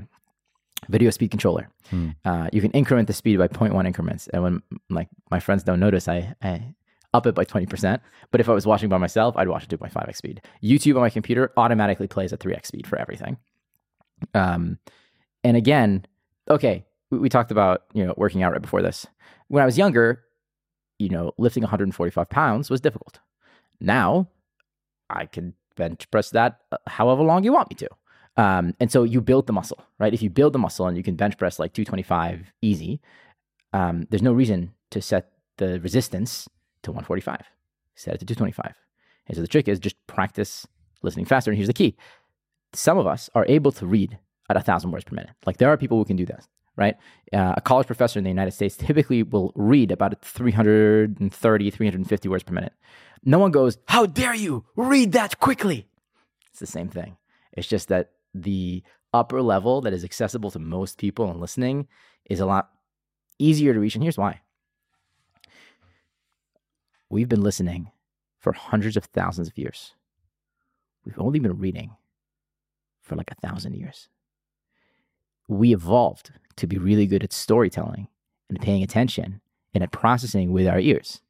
Video 0.90 1.10
Speed 1.10 1.32
Controller. 1.32 1.70
Hmm. 1.90 2.10
Uh, 2.26 2.50
you 2.52 2.62
can 2.62 2.72
increment 2.72 3.08
the 3.08 3.14
speed 3.14 3.38
by 3.38 3.48
0.1 3.48 3.86
increments, 3.86 4.28
and 4.30 4.44
when 4.44 4.62
like 4.90 5.10
my 5.30 5.40
friends 5.40 5.64
don't 5.64 5.80
notice, 5.80 6.08
I, 6.08 6.34
I 6.42 6.76
up 7.14 7.26
it 7.26 7.36
by 7.36 7.46
20%. 7.46 8.00
But 8.32 8.42
if 8.42 8.50
I 8.50 8.54
was 8.54 8.66
watching 8.66 8.90
by 8.90 8.98
myself, 8.98 9.36
I'd 9.38 9.48
watch 9.48 9.64
it 9.64 9.70
2.5x 9.70 10.16
speed. 10.18 10.42
YouTube 10.62 10.96
on 10.96 11.02
my 11.02 11.10
computer 11.10 11.52
automatically 11.56 12.08
plays 12.08 12.34
at 12.34 12.40
3x 12.40 12.66
speed 12.66 12.88
for 12.88 12.98
everything. 12.98 13.38
Um, 14.34 14.80
and 15.44 15.56
again, 15.56 16.06
okay, 16.50 16.86
we, 17.12 17.20
we 17.20 17.30
talked 17.30 17.52
about, 17.52 17.84
you 17.94 18.06
know, 18.06 18.14
working 18.18 18.44
out 18.44 18.52
right 18.52 18.62
before 18.62 18.82
this. 18.82 19.06
When 19.48 19.62
I 19.62 19.66
was 19.66 19.78
younger, 19.78 20.24
you 21.00 21.10
know, 21.10 21.34
lifting 21.38 21.64
145 21.64 22.30
pounds 22.30 22.70
was 22.70 22.82
difficult. 22.82 23.20
Now 23.80 24.28
I 25.10 25.26
can 25.26 25.54
bench 25.76 26.10
press 26.10 26.30
that 26.32 26.62
uh, 26.72 26.78
however 26.88 27.24
long 27.24 27.44
you 27.44 27.54
want 27.54 27.70
me 27.70 27.76
to. 27.76 27.90
Um, 28.38 28.76
and 28.80 28.92
so 28.92 29.04
you 29.04 29.22
build 29.22 29.48
the 29.48 29.54
muscle, 29.54 29.82
right? 30.00 30.14
If 30.14 30.22
you 30.22 30.30
build 30.30 30.54
the 30.54 30.60
muscle 30.60 30.88
and 30.88 30.98
you 30.98 31.04
can 31.04 31.16
bench 31.16 31.38
press 31.38 31.60
like 31.60 31.74
225 31.74 32.52
easy, 32.62 33.00
um, 33.74 34.08
there's 34.10 34.22
no 34.22 34.34
reason 34.34 34.74
to 34.92 35.02
set 35.02 35.32
the 35.58 35.80
resistance 35.80 36.48
to 36.84 36.92
145. 36.92 37.42
Set 37.96 38.16
it 38.16 38.18
to 38.20 38.26
225. 38.26 38.76
And 39.28 39.36
so 39.36 39.42
the 39.42 39.48
trick 39.48 39.68
is 39.68 39.80
just 39.80 39.96
practice 40.08 40.68
listening 41.02 41.26
faster. 41.26 41.52
And 41.52 41.58
here's 41.58 41.68
the 41.68 41.74
key 41.74 41.96
some 42.74 42.98
of 42.98 43.08
us 43.08 43.30
are 43.36 43.46
able 43.48 43.72
to 43.72 43.86
read 43.86 44.18
at 44.50 44.58
a 44.58 44.62
thousand 44.62 44.92
words 44.92 45.06
per 45.06 45.16
minute. 45.16 45.32
Like 45.46 45.58
there 45.58 45.70
are 45.70 45.78
people 45.78 45.98
who 45.98 46.06
can 46.06 46.18
do 46.18 46.26
that, 46.26 46.46
right? 46.76 46.96
Uh, 47.34 47.54
a 47.58 47.62
college 47.62 47.88
professor 47.88 48.20
in 48.20 48.24
the 48.24 48.30
United 48.30 48.52
States 48.52 48.76
typically 48.78 49.24
will 49.24 49.52
read 49.56 49.92
about 49.92 50.22
330, 50.22 51.72
350 51.72 52.30
words 52.30 52.44
per 52.44 52.54
minute. 52.54 52.74
No 53.24 53.40
one 53.40 53.52
goes, 53.52 53.78
How 53.88 54.06
dare 54.06 54.36
you 54.36 54.66
read 54.76 55.14
that 55.14 55.40
quickly? 55.40 55.88
It's 56.52 56.60
the 56.60 56.68
same 56.68 56.90
thing. 56.90 57.18
It's 57.54 57.68
just 57.68 57.88
that 57.88 58.12
the 58.34 58.84
upper 59.14 59.42
level 59.42 59.82
that 59.82 59.94
is 59.94 60.04
accessible 60.04 60.52
to 60.52 60.60
most 60.60 60.98
people 60.98 61.30
and 61.30 61.40
listening 61.40 61.88
is 62.26 62.40
a 62.40 62.46
lot 62.46 62.70
easier 63.40 63.74
to 63.74 63.80
reach. 63.80 63.96
And 63.96 64.04
here's 64.04 64.18
why 64.18 64.42
we've 67.10 67.30
been 67.30 67.44
listening 67.44 67.92
for 68.40 68.54
hundreds 68.54 68.98
of 68.98 69.06
thousands 69.06 69.48
of 69.48 69.58
years. 69.58 69.94
We've 71.06 71.20
only 71.20 71.40
been 71.40 71.58
reading 71.58 71.96
for 73.02 73.16
like 73.16 73.32
a 73.32 73.48
thousand 73.48 73.76
years. 73.76 74.10
We 75.48 75.74
evolved 75.74 76.32
to 76.58 76.68
be 76.68 76.78
really 76.78 77.06
good 77.06 77.24
at 77.24 77.34
storytelling 77.34 78.08
and 78.50 78.60
paying 78.60 78.84
attention 78.84 79.42
and 79.74 79.84
at 79.84 79.92
processing 79.92 80.52
with 80.52 80.68
our 80.68 80.80
ears. 80.80 81.22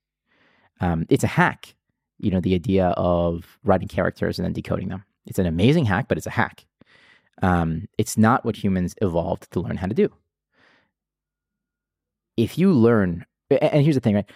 Um, 0.81 1.05
it's 1.09 1.23
a 1.23 1.27
hack, 1.27 1.75
you 2.19 2.31
know, 2.31 2.39
the 2.39 2.53
idea 2.53 2.87
of 2.97 3.57
writing 3.63 3.87
characters 3.87 4.37
and 4.37 4.45
then 4.45 4.53
decoding 4.53 4.89
them. 4.89 5.03
It's 5.25 5.39
an 5.39 5.45
amazing 5.45 5.85
hack, 5.85 6.07
but 6.07 6.17
it's 6.17 6.27
a 6.27 6.31
hack. 6.31 6.65
Um, 7.41 7.87
it's 7.97 8.17
not 8.17 8.45
what 8.45 8.55
humans 8.55 8.95
evolved 9.01 9.51
to 9.51 9.59
learn 9.59 9.77
how 9.77 9.87
to 9.87 9.93
do. 9.93 10.09
If 12.37 12.57
you 12.57 12.71
learn, 12.71 13.25
and 13.49 13.83
here's 13.83 13.95
the 13.95 14.01
thing, 14.01 14.15
right? 14.15 14.29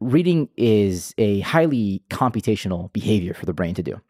Reading 0.00 0.48
is 0.56 1.14
a 1.18 1.40
highly 1.40 2.02
computational 2.10 2.92
behavior 2.92 3.34
for 3.34 3.46
the 3.46 3.52
brain 3.52 3.74
to 3.74 3.82
do. 3.82 4.00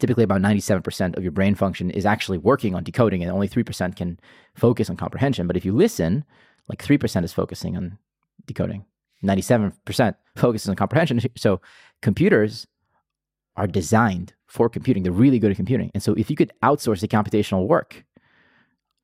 Typically, 0.00 0.24
about 0.24 0.40
97% 0.40 1.16
of 1.16 1.22
your 1.22 1.30
brain 1.30 1.54
function 1.54 1.90
is 1.90 2.06
actually 2.06 2.38
working 2.38 2.74
on 2.74 2.82
decoding, 2.82 3.22
and 3.22 3.30
only 3.30 3.48
3% 3.48 3.96
can 3.96 4.18
focus 4.54 4.90
on 4.90 4.96
comprehension. 4.96 5.46
But 5.46 5.56
if 5.56 5.64
you 5.64 5.74
listen, 5.74 6.24
like 6.68 6.82
3% 6.82 7.22
is 7.22 7.32
focusing 7.32 7.76
on 7.76 7.98
decoding, 8.46 8.84
97% 9.22 10.14
focuses 10.36 10.68
on 10.68 10.76
comprehension. 10.76 11.20
So 11.36 11.60
computers 12.00 12.66
are 13.56 13.66
designed 13.66 14.32
for 14.46 14.68
computing. 14.68 15.02
They're 15.02 15.12
really 15.12 15.38
good 15.38 15.50
at 15.50 15.56
computing. 15.56 15.90
And 15.92 16.02
so 16.02 16.14
if 16.14 16.30
you 16.30 16.36
could 16.36 16.52
outsource 16.62 17.00
the 17.00 17.08
computational 17.08 17.66
work 17.66 18.04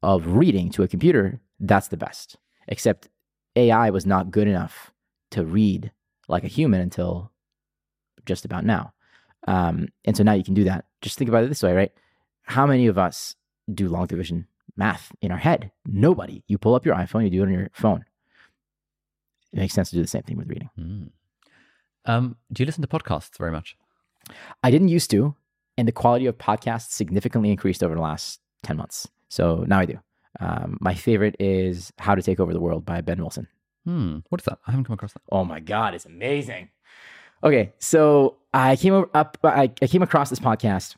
of 0.03 0.27
reading 0.27 0.71
to 0.71 0.83
a 0.83 0.89
computer, 0.89 1.41
that's 1.61 1.89
the 1.89 1.97
best. 1.97 2.37
Except 2.69 3.09
AI 3.55 3.91
was 3.91 4.07
not 4.07 4.31
good 4.31 4.49
enough 4.49 4.93
to 5.33 5.45
read 5.45 5.93
like 6.29 6.45
a 6.45 6.49
human 6.49 6.81
until 6.81 7.33
just 8.25 8.45
about 8.45 8.65
now. 8.65 8.93
Um, 9.47 9.89
and 10.05 10.17
so 10.17 10.23
now 10.23 10.33
you 10.33 10.45
can 10.45 10.55
do 10.55 10.65
that. 10.65 10.87
Just 11.03 11.19
think 11.19 11.29
about 11.29 11.45
it 11.45 11.49
this 11.49 11.63
way, 11.63 11.73
right? 11.73 11.93
How 12.43 12.67
many 12.67 12.87
of 12.87 12.99
us 12.99 13.37
do 13.73 13.89
long 13.89 14.07
division 14.07 14.47
math 14.77 15.13
in 15.21 15.31
our 15.31 15.39
head? 15.39 15.71
Nobody. 15.87 16.43
You 16.47 16.59
pull 16.59 16.75
up 16.75 16.85
your 16.85 16.95
iPhone, 16.95 17.25
you 17.25 17.31
do 17.31 17.43
it 17.43 17.47
on 17.47 17.53
your 17.53 17.71
phone. 17.73 18.05
It 19.53 19.59
makes 19.59 19.75
sense 19.75 19.91
to 19.91 19.97
do 19.97 20.03
the 20.03 20.09
same 20.09 20.23
thing 20.23 20.37
with 20.37 20.49
reading. 20.49 20.71
Mm. 20.79 21.11
Um, 22.05 22.37
do 22.53 22.63
you 22.63 22.67
listen 22.67 22.83
to 22.83 22.89
podcasts 22.89 23.39
very 23.39 23.53
much? 23.53 23.77
I 24.63 24.71
didn't 24.71 24.89
used 24.89 25.11
to, 25.13 25.35
and 25.79 25.87
the 25.87 25.93
quality 25.93 26.27
of 26.27 26.39
podcasts 26.39 26.91
significantly 26.91 27.51
increased 27.51 27.83
over 27.83 27.95
the 27.95 28.01
last 28.01 28.41
10 28.65 28.77
months. 28.77 29.09
So 29.29 29.65
now 29.67 29.81
I 29.81 29.85
do. 29.87 29.99
Um, 30.41 30.79
my 30.81 30.95
favorite 30.95 31.37
is 31.39 31.93
How 31.99 32.15
to 32.15 32.23
Take 32.23 32.41
Over 32.41 32.53
the 32.53 32.61
World 32.61 32.85
by 32.85 33.01
Ben 33.01 33.19
Wilson. 33.19 33.49
Hmm. 33.85 34.19
What 34.29 34.41
is 34.41 34.45
that? 34.47 34.59
I 34.67 34.73
haven't 34.73 34.85
come 34.85 34.95
across 34.95 35.13
that. 35.13 35.23
Oh 35.31 35.45
my 35.45 35.61
God, 35.61 35.95
it's 35.95 36.07
amazing. 36.07 36.71
Okay, 37.45 37.73
so 37.79 38.37
I 38.55 38.77
came 38.77 38.95
up, 39.15 39.39
I, 39.45 39.71
I 39.83 39.87
came 39.87 40.03
across 40.03 40.31
this 40.31 40.39
podcast. 40.41 40.97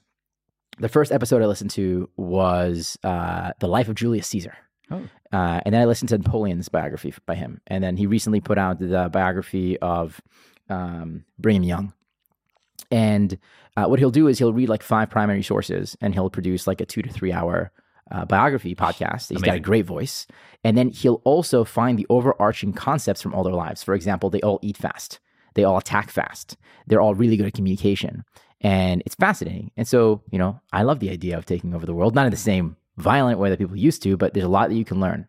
The 0.78 0.88
first 0.88 1.10
episode 1.10 1.42
I 1.42 1.46
listened 1.46 1.70
to 1.72 2.08
was 2.16 2.96
uh, 3.02 3.52
The 3.58 3.66
Life 3.66 3.88
of 3.88 3.96
Julius 3.96 4.28
Caesar. 4.28 4.56
Oh. 4.90 5.02
Uh, 5.32 5.60
and 5.64 5.74
then 5.74 5.82
I 5.82 5.84
listened 5.84 6.08
to 6.10 6.18
Napoleon's 6.18 6.68
biography 6.68 7.12
by 7.26 7.34
him. 7.34 7.60
And 7.66 7.82
then 7.82 7.96
he 7.96 8.06
recently 8.06 8.40
put 8.40 8.58
out 8.58 8.78
the 8.78 9.10
biography 9.12 9.78
of 9.80 10.20
um, 10.70 11.24
Brigham 11.38 11.64
Young. 11.64 11.92
And 12.90 13.38
uh, 13.76 13.86
what 13.86 13.98
he'll 13.98 14.10
do 14.10 14.28
is 14.28 14.38
he'll 14.38 14.52
read 14.52 14.68
like 14.68 14.82
five 14.82 15.10
primary 15.10 15.42
sources 15.42 15.96
and 16.00 16.14
he'll 16.14 16.30
produce 16.30 16.66
like 16.66 16.80
a 16.80 16.86
two 16.86 17.02
to 17.02 17.10
three 17.10 17.32
hour 17.32 17.70
uh, 18.10 18.24
biography 18.24 18.74
podcast. 18.74 19.28
He's 19.28 19.42
got 19.42 19.56
a 19.56 19.60
great 19.60 19.84
voice. 19.84 20.26
And 20.64 20.78
then 20.78 20.88
he'll 20.88 21.20
also 21.24 21.64
find 21.64 21.98
the 21.98 22.06
overarching 22.08 22.72
concepts 22.72 23.20
from 23.20 23.34
all 23.34 23.44
their 23.44 23.52
lives. 23.52 23.82
For 23.82 23.94
example, 23.94 24.30
they 24.30 24.40
all 24.40 24.58
eat 24.62 24.76
fast, 24.76 25.20
they 25.58 25.64
all 25.64 25.76
attack 25.76 26.10
fast, 26.10 26.56
they're 26.86 27.00
all 27.00 27.14
really 27.14 27.36
good 27.36 27.46
at 27.46 27.54
communication. 27.54 28.24
And 28.60 29.02
it's 29.04 29.14
fascinating. 29.14 29.70
And 29.76 29.86
so, 29.86 30.22
you 30.30 30.38
know, 30.38 30.60
I 30.72 30.82
love 30.82 31.00
the 31.00 31.10
idea 31.10 31.36
of 31.36 31.46
taking 31.46 31.74
over 31.74 31.84
the 31.84 31.94
world, 31.94 32.14
not 32.14 32.26
in 32.26 32.30
the 32.30 32.36
same 32.36 32.76
violent 32.96 33.38
way 33.38 33.50
that 33.50 33.58
people 33.58 33.76
used 33.76 34.02
to, 34.04 34.16
but 34.16 34.34
there's 34.34 34.46
a 34.46 34.48
lot 34.48 34.68
that 34.68 34.76
you 34.76 34.84
can 34.84 35.00
learn. 35.00 35.26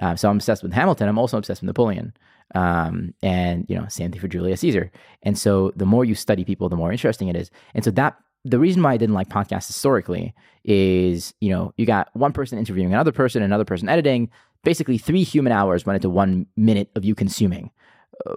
Um, 0.00 0.16
so 0.16 0.28
I'm 0.28 0.36
obsessed 0.36 0.62
with 0.62 0.72
Hamilton. 0.72 1.08
I'm 1.08 1.18
also 1.18 1.38
obsessed 1.38 1.62
with 1.62 1.66
Napoleon. 1.68 2.12
Um, 2.54 3.14
and 3.22 3.66
you 3.68 3.76
know, 3.76 3.86
same 3.88 4.10
thing 4.10 4.20
for 4.20 4.28
Julius 4.28 4.60
Caesar. 4.60 4.90
And 5.22 5.38
so 5.38 5.72
the 5.76 5.86
more 5.86 6.04
you 6.04 6.14
study 6.14 6.44
people, 6.44 6.68
the 6.68 6.76
more 6.76 6.90
interesting 6.90 7.28
it 7.28 7.36
is. 7.36 7.50
And 7.74 7.84
so 7.84 7.90
that 7.92 8.16
the 8.44 8.58
reason 8.58 8.82
why 8.82 8.94
I 8.94 8.96
didn't 8.96 9.14
like 9.14 9.28
podcasts 9.28 9.66
historically 9.66 10.34
is, 10.64 11.34
you 11.40 11.50
know, 11.50 11.72
you 11.76 11.86
got 11.86 12.08
one 12.14 12.32
person 12.32 12.58
interviewing 12.58 12.92
another 12.92 13.12
person, 13.12 13.42
another 13.42 13.64
person 13.64 13.88
editing. 13.88 14.30
Basically, 14.64 14.98
three 14.98 15.22
human 15.22 15.52
hours 15.52 15.86
went 15.86 15.96
into 15.96 16.10
one 16.10 16.46
minute 16.56 16.90
of 16.96 17.04
you 17.04 17.14
consuming. 17.14 17.70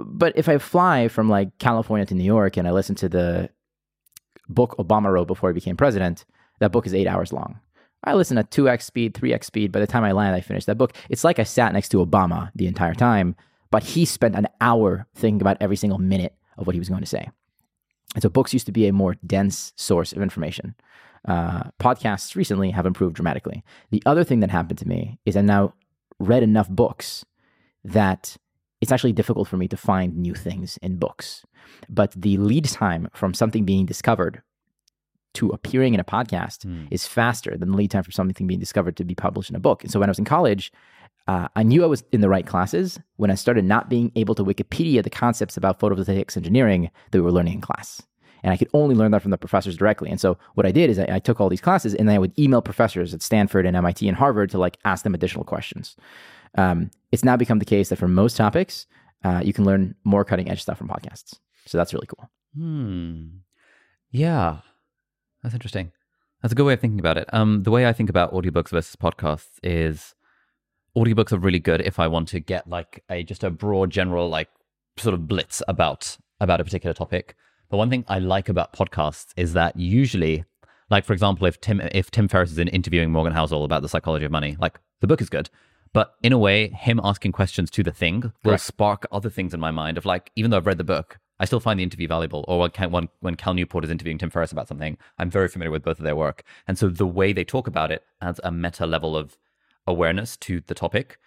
But 0.06 0.34
if 0.36 0.48
I 0.48 0.58
fly 0.58 1.08
from 1.08 1.30
like 1.30 1.58
California 1.58 2.06
to 2.06 2.16
New 2.16 2.24
York 2.24 2.58
and 2.58 2.68
I 2.68 2.72
listen 2.72 2.96
to 2.96 3.10
the 3.10 3.50
book 4.48 4.76
Obama 4.78 5.12
wrote 5.12 5.28
before 5.28 5.50
he 5.50 5.54
became 5.54 5.78
president, 5.78 6.26
that 6.60 6.72
book 6.72 6.86
is 6.86 6.94
eight 6.94 7.08
hours 7.08 7.34
long. 7.34 7.60
I 8.04 8.14
listen 8.16 8.38
at 8.38 8.52
2x 8.52 8.82
speed, 8.82 9.14
3x 9.14 9.46
speed. 9.46 9.72
By 9.72 9.80
the 9.80 9.88
time 9.88 10.04
I 10.04 10.12
land, 10.12 10.36
I 10.36 10.42
finish 10.42 10.66
that 10.66 10.78
book. 10.78 10.94
It's 11.10 11.24
like 11.24 11.40
I 11.40 11.44
sat 11.44 11.74
next 11.74 11.90
to 11.90 12.06
Obama 12.06 12.52
the 12.56 12.68
entire 12.68 12.96
time, 12.96 13.36
but 13.70 13.84
he 13.84 14.06
spent 14.06 14.36
an 14.36 14.48
hour 14.60 15.08
thinking 15.14 15.42
about 15.42 15.58
every 15.62 15.76
single 15.76 16.00
minute 16.00 16.36
of 16.58 16.66
what 16.66 16.74
he 16.74 16.80
was 16.80 16.90
going 16.90 17.02
to 17.02 17.08
say. 17.08 17.30
And 18.16 18.22
so 18.22 18.30
books 18.30 18.54
used 18.54 18.66
to 18.66 18.72
be 18.72 18.88
a 18.88 18.94
more 18.94 19.16
dense 19.26 19.74
source 19.76 20.14
of 20.14 20.22
information. 20.22 20.76
Uh, 21.28 21.64
podcasts 21.80 22.36
recently 22.36 22.72
have 22.72 22.86
improved 22.86 23.16
dramatically. 23.16 23.64
The 23.92 24.02
other 24.06 24.24
thing 24.24 24.40
that 24.40 24.50
happened 24.50 24.80
to 24.80 24.88
me 24.88 25.20
is 25.26 25.38
I 25.38 25.42
now 25.42 25.74
read 26.20 26.44
enough 26.44 26.70
books 26.70 27.24
that 27.84 28.38
it's 28.82 28.92
actually 28.92 29.14
difficult 29.14 29.48
for 29.48 29.58
me 29.58 29.68
to 29.68 29.78
find 29.78 30.18
new 30.18 30.34
things 30.34 30.78
in 30.82 30.98
books. 30.98 31.46
But 31.90 32.12
the 32.16 32.38
lead 32.38 32.66
time 32.66 33.08
from 33.14 33.34
something 33.34 33.64
being 33.66 33.86
discovered 33.86 34.42
to 35.36 35.50
appearing 35.50 35.94
in 35.94 36.00
a 36.00 36.04
podcast 36.04 36.64
Hmm. 36.64 36.86
is 36.92 37.08
faster 37.08 37.56
than 37.58 37.72
the 37.72 37.78
lead 37.78 37.92
time 37.92 38.04
for 38.04 38.12
something 38.12 38.48
being 38.48 38.60
discovered 38.60 38.98
to 38.98 39.06
be 39.06 39.16
published 39.16 39.50
in 39.50 39.56
a 39.56 39.60
book. 39.62 39.84
And 39.84 39.92
so 39.92 40.00
when 40.00 40.10
I 40.10 40.12
was 40.12 40.20
in 40.20 40.26
college, 40.26 40.74
uh, 41.28 41.48
I 41.56 41.64
knew 41.64 41.84
I 41.84 41.88
was 41.88 42.04
in 42.12 42.20
the 42.22 42.28
right 42.30 42.46
classes 42.46 43.00
when 43.16 43.32
I 43.32 43.36
started 43.36 43.64
not 43.64 43.90
being 43.90 44.12
able 44.16 44.36
to 44.36 44.44
Wikipedia 44.44 45.02
the 45.04 45.10
concepts 45.10 45.56
about 45.56 45.80
photovoltaics 45.80 46.36
engineering 46.36 46.90
that 47.12 47.18
we 47.20 47.22
were 47.22 47.32
learning 47.32 47.54
in 47.54 47.62
class. 47.62 48.02
And 48.44 48.52
I 48.52 48.58
could 48.58 48.70
only 48.74 48.96
learn 48.96 49.12
that 49.12 49.22
from 49.22 49.30
the 49.32 49.38
professors 49.38 49.78
directly. 49.78 50.10
And 50.10 50.20
so 50.20 50.36
what 50.56 50.66
I 50.66 50.72
did 50.72 50.90
is 50.90 50.98
I, 50.98 51.06
I 51.12 51.20
took 51.20 51.40
all 51.40 51.48
these 51.48 51.62
classes 51.62 51.94
and 51.94 52.10
then 52.10 52.16
I 52.16 52.20
would 52.20 52.38
email 52.40 52.62
professors 52.64 53.14
at 53.14 53.22
Stanford 53.22 53.68
and 53.68 53.78
MIT 53.78 54.08
and 54.08 54.18
Harvard 54.18 54.50
to 54.50 54.58
like 54.58 54.78
ask 54.84 55.04
them 55.04 55.14
additional 55.14 55.46
questions. 55.46 55.96
Um, 56.56 56.92
it's 57.12 57.24
now 57.24 57.38
become 57.38 57.60
the 57.60 57.66
case 57.66 57.90
that 57.90 57.98
for 57.98 58.08
most 58.08 58.38
topics, 58.38 58.86
uh, 59.24 59.42
you 59.44 59.54
can 59.54 59.66
learn 59.66 59.96
more 60.04 60.26
cutting 60.26 60.50
edge 60.50 60.62
stuff 60.62 60.78
from 60.78 60.88
podcasts. 60.88 61.36
So 61.66 61.78
that's 61.78 61.94
really 61.94 62.08
cool. 62.08 62.30
Hmm. 62.56 63.28
Yeah. 64.12 64.58
That's 65.44 65.56
interesting. 65.56 65.92
That's 66.42 66.52
a 66.52 66.56
good 66.56 66.66
way 66.66 66.74
of 66.74 66.80
thinking 66.80 67.00
about 67.00 67.18
it. 67.18 67.32
Um, 67.34 67.64
the 67.64 67.72
way 67.72 67.88
I 67.88 67.94
think 67.94 68.10
about 68.10 68.34
audiobooks 68.34 68.70
versus 68.70 68.96
podcasts 68.96 69.60
is 69.64 70.16
audiobooks 70.98 71.32
are 71.32 71.38
really 71.38 71.60
good 71.60 71.82
if 71.82 72.00
I 72.00 72.08
want 72.08 72.28
to 72.30 72.40
get 72.40 72.68
like 72.68 73.04
a 73.10 73.24
just 73.24 73.44
a 73.44 73.50
broad 73.50 73.92
general 73.92 74.28
like 74.28 74.50
sort 74.98 75.14
of 75.14 75.28
blitz 75.28 75.62
about 75.68 76.18
about 76.40 76.60
a 76.60 76.64
particular 76.64 76.94
topic. 76.94 77.36
But 77.70 77.78
one 77.78 77.90
thing 77.90 78.04
I 78.08 78.20
like 78.20 78.50
about 78.50 78.74
podcasts 78.74 79.28
is 79.38 79.54
that 79.54 79.78
usually 79.78 80.44
like 80.90 81.06
for 81.06 81.14
example 81.14 81.48
if 81.48 81.62
Tim 81.62 81.80
if 81.92 82.12
Tim 82.12 82.28
Ferriss 82.28 82.52
is 82.52 82.58
in 82.58 82.68
interviewing 82.70 83.12
Morgan 83.12 83.34
Housel 83.34 83.64
about 83.64 83.84
the 83.84 83.90
psychology 83.90 84.26
of 84.26 84.32
money, 84.32 84.58
like 84.60 84.80
the 85.00 85.08
book 85.08 85.22
is 85.22 85.30
good. 85.30 85.50
But 85.94 86.16
in 86.24 86.32
a 86.32 86.38
way, 86.38 86.70
him 86.70 87.02
asking 87.04 87.34
questions 87.34 87.70
to 87.72 87.84
the 87.84 87.92
thing 87.92 88.22
will 88.22 88.52
Correct. 88.52 88.64
spark 88.64 89.08
other 89.12 89.30
things 89.30 89.54
in 89.54 89.60
my 89.60 89.72
mind 89.72 89.98
of 89.98 90.06
like, 90.06 90.32
even 90.36 90.52
though 90.52 90.58
I've 90.58 90.68
read 90.68 90.78
the 90.78 90.86
book, 90.86 91.20
I 91.40 91.46
still 91.46 91.60
find 91.60 91.80
the 91.80 91.84
interview 91.84 92.08
valuable. 92.08 92.46
Or 92.48 92.70
when, 93.20 93.36
Cal 93.36 93.54
Newport 93.54 93.84
is 93.84 93.92
interviewing 93.92 94.18
Tim 94.18 94.30
Ferriss 94.30 94.52
about 94.52 94.68
something, 94.68 94.98
I'm 95.18 95.30
very 95.30 95.48
familiar 95.48 95.72
with 95.72 95.84
both 95.84 95.98
of 95.98 96.06
their 96.06 96.16
work. 96.16 96.44
And 96.68 96.78
so 96.78 96.88
the 96.88 97.08
way 97.08 97.34
they 97.34 97.44
talk 97.44 97.68
about 97.68 97.92
it 97.92 98.04
adds 98.22 98.40
a 98.44 98.52
meta 98.52 98.86
level 98.86 99.18
of 99.18 99.38
awareness 99.88 100.38
to 100.38 100.62
the 100.68 100.76
topic. 100.76 101.18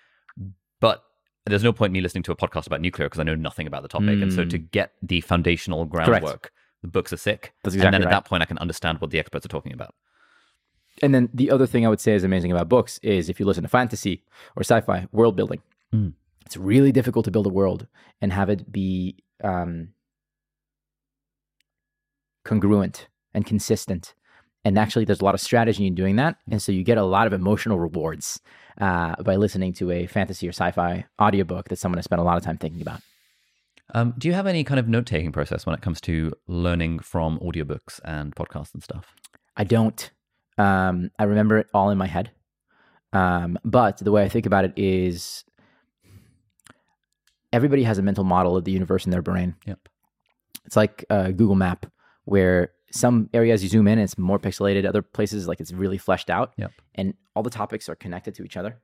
But 0.80 1.04
there's 1.46 1.64
no 1.64 1.72
point 1.72 1.92
me 1.92 2.00
listening 2.00 2.22
to 2.22 2.32
a 2.32 2.36
podcast 2.36 2.66
about 2.66 2.80
nuclear 2.80 3.06
because 3.06 3.20
I 3.20 3.24
know 3.24 3.34
nothing 3.34 3.66
about 3.66 3.82
the 3.82 3.88
topic. 3.88 4.22
And 4.22 4.32
so 4.32 4.44
to 4.44 4.58
mm. 4.58 4.70
get 4.70 4.92
the 5.02 5.20
foundational 5.20 5.84
groundwork, 5.84 6.52
the 6.80 6.88
books 6.88 7.12
are 7.12 7.18
sick. 7.18 7.52
That's 7.64 7.74
and 7.74 7.82
then 7.82 7.94
at 7.94 8.04
right. 8.04 8.10
that 8.10 8.24
point, 8.24 8.42
I 8.42 8.46
can 8.46 8.58
understand 8.58 9.00
what 9.00 9.10
the 9.10 9.18
experts 9.18 9.44
are 9.44 9.50
talking 9.50 9.72
about. 9.72 9.94
And 11.02 11.14
then 11.14 11.28
the 11.34 11.50
other 11.50 11.66
thing 11.66 11.84
I 11.84 11.88
would 11.88 12.00
say 12.00 12.14
is 12.14 12.24
amazing 12.24 12.52
about 12.52 12.68
books 12.68 12.98
is 13.02 13.28
if 13.28 13.40
you 13.40 13.46
listen 13.46 13.62
to 13.62 13.68
fantasy 13.68 14.22
or 14.56 14.62
sci-fi, 14.62 15.06
world 15.12 15.36
building. 15.36 15.60
Mm. 15.92 16.12
It's 16.46 16.56
really 16.56 16.92
difficult 16.92 17.24
to 17.24 17.30
build 17.30 17.46
a 17.46 17.50
world 17.50 17.86
and 18.20 18.32
have 18.32 18.48
it 18.48 18.70
be 18.70 19.16
um, 19.42 19.88
congruent 22.44 23.08
and 23.32 23.44
consistent. 23.44 24.14
And 24.64 24.78
actually, 24.78 25.04
there's 25.04 25.20
a 25.20 25.24
lot 25.24 25.34
of 25.34 25.40
strategy 25.40 25.86
in 25.86 25.94
doing 25.94 26.16
that. 26.16 26.36
And 26.50 26.62
so 26.62 26.72
you 26.72 26.84
get 26.84 26.96
a 26.96 27.04
lot 27.04 27.26
of 27.26 27.32
emotional 27.32 27.78
rewards 27.78 28.40
uh, 28.80 29.14
by 29.22 29.36
listening 29.36 29.72
to 29.74 29.90
a 29.90 30.06
fantasy 30.06 30.46
or 30.46 30.52
sci-fi 30.52 31.04
audiobook 31.20 31.68
that 31.68 31.76
someone 31.76 31.98
has 31.98 32.04
spent 32.04 32.20
a 32.20 32.24
lot 32.24 32.36
of 32.36 32.42
time 32.42 32.56
thinking 32.56 32.80
about. 32.80 33.00
Um, 33.92 34.14
do 34.16 34.28
you 34.28 34.34
have 34.34 34.46
any 34.46 34.64
kind 34.64 34.80
of 34.80 34.88
note 34.88 35.06
taking 35.06 35.32
process 35.32 35.66
when 35.66 35.74
it 35.74 35.82
comes 35.82 36.00
to 36.02 36.32
learning 36.46 37.00
from 37.00 37.38
audiobooks 37.40 38.00
and 38.04 38.34
podcasts 38.34 38.72
and 38.72 38.82
stuff? 38.82 39.14
I 39.56 39.64
don't. 39.64 40.10
Um, 40.58 41.10
I 41.18 41.24
remember 41.24 41.58
it 41.58 41.68
all 41.74 41.90
in 41.90 41.98
my 41.98 42.06
head. 42.06 42.30
Um, 43.12 43.58
but 43.64 43.98
the 43.98 44.10
way 44.10 44.24
I 44.24 44.28
think 44.28 44.46
about 44.46 44.64
it 44.64 44.72
is 44.76 45.44
everybody 47.52 47.84
has 47.84 47.98
a 47.98 48.02
mental 48.02 48.24
model 48.24 48.56
of 48.56 48.64
the 48.64 48.72
universe 48.72 49.04
in 49.04 49.10
their 49.10 49.22
brain. 49.22 49.54
Yep. 49.66 49.88
It's 50.64 50.76
like 50.76 51.04
a 51.10 51.32
Google 51.32 51.54
map 51.54 51.86
where 52.24 52.72
some 52.90 53.28
areas 53.34 53.62
you 53.62 53.68
zoom 53.68 53.86
in, 53.88 53.98
it's 53.98 54.18
more 54.18 54.38
pixelated. 54.38 54.86
Other 54.86 55.02
places, 55.02 55.46
like 55.46 55.60
it's 55.60 55.72
really 55.72 55.98
fleshed 55.98 56.30
out. 56.30 56.54
Yep. 56.56 56.72
And 56.94 57.14
all 57.34 57.42
the 57.42 57.50
topics 57.50 57.88
are 57.88 57.96
connected 57.96 58.34
to 58.36 58.44
each 58.44 58.56
other. 58.56 58.80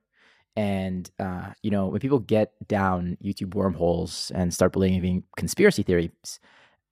And, 0.55 1.09
uh, 1.19 1.51
you 1.63 1.71
know, 1.71 1.87
when 1.87 2.01
people 2.01 2.19
get 2.19 2.51
down 2.67 3.17
YouTube 3.23 3.55
wormholes 3.55 4.31
and 4.35 4.53
start 4.53 4.73
believing 4.73 5.23
conspiracy 5.37 5.81
theories, 5.83 6.39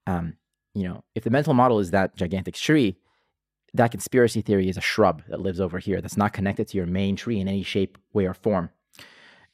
um, 0.06 0.36
you 0.74 0.84
know, 0.84 1.04
if 1.14 1.24
the 1.24 1.30
mental 1.30 1.52
model 1.52 1.78
is 1.78 1.90
that 1.90 2.16
gigantic 2.16 2.54
tree, 2.54 2.96
that 3.74 3.90
conspiracy 3.90 4.42
theory 4.42 4.68
is 4.68 4.76
a 4.76 4.82
shrub 4.82 5.22
that 5.28 5.40
lives 5.40 5.60
over 5.60 5.78
here 5.78 6.00
that's 6.00 6.16
not 6.16 6.32
connected 6.32 6.68
to 6.68 6.76
your 6.76 6.86
main 6.86 7.16
tree 7.16 7.40
in 7.40 7.48
any 7.48 7.62
shape, 7.62 7.98
way, 8.12 8.26
or 8.26 8.34
form. 8.34 8.70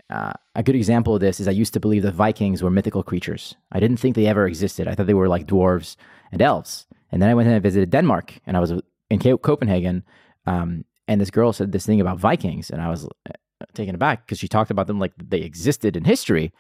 Uh, 0.09 0.33
a 0.55 0.63
good 0.63 0.77
example 0.77 1.15
of 1.15 1.21
this 1.21 1.41
is 1.41 1.49
I 1.49 1.53
used 1.53 1.75
to 1.75 1.81
believe 1.81 2.03
the 2.03 2.13
Vikings 2.13 2.63
were 2.63 2.71
mythical 2.71 3.03
creatures. 3.03 3.57
I 3.73 3.81
didn't 3.81 3.99
think 3.99 4.15
they 4.15 4.27
ever 4.27 4.47
existed. 4.47 4.87
I 4.87 4.95
thought 4.95 5.07
they 5.07 5.15
were 5.15 5.29
like 5.29 5.47
dwarves 5.47 5.97
and 6.31 6.41
elves. 6.41 6.87
And 7.11 7.21
then 7.21 7.29
I 7.29 7.35
went 7.35 7.49
and 7.49 7.63
visited 7.63 7.91
Denmark, 7.91 8.35
and 8.47 8.57
I 8.57 8.61
was 8.61 8.73
in 9.11 9.19
Copenhagen, 9.19 10.05
um, 10.47 10.85
and 11.09 11.21
this 11.21 11.31
girl 11.31 11.53
said 11.53 11.73
this 11.73 11.87
thing 11.87 12.01
about 12.01 12.19
Vikings, 12.19 12.71
and 12.71 12.81
I 12.83 12.89
was 12.89 13.07
uh, 13.07 13.33
taken 13.75 13.95
aback 13.95 14.27
because 14.27 14.39
she 14.39 14.49
talked 14.49 14.71
about 14.71 14.87
them 14.87 14.99
like 14.99 15.13
they 15.17 15.41
existed 15.41 15.97
in 15.97 16.05
history, 16.05 16.53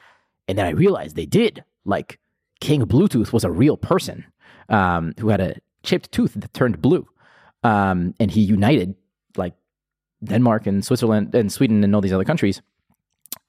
and 0.48 0.57
then 0.57 0.66
I 0.66 0.70
realized 0.70 1.16
they 1.16 1.26
did. 1.26 1.64
Like 1.84 2.18
King 2.61 2.82
Bluetooth 2.82 3.32
was 3.32 3.44
a 3.44 3.50
real 3.50 3.76
person 3.76 4.24
um, 4.68 5.14
who 5.18 5.28
had 5.28 5.40
a 5.40 5.57
chipped 5.82 6.12
tooth 6.12 6.34
that 6.34 6.54
turned 6.54 6.80
blue, 6.80 7.07
um, 7.66 8.14
and 8.20 8.30
he 8.30 8.42
united 8.42 8.94
like 9.36 9.54
Denmark 10.22 10.66
and 10.66 10.84
Switzerland 10.84 11.34
and 11.34 11.52
Sweden 11.52 11.82
and 11.82 11.94
all 11.94 12.00
these 12.00 12.12
other 12.12 12.24
countries, 12.24 12.62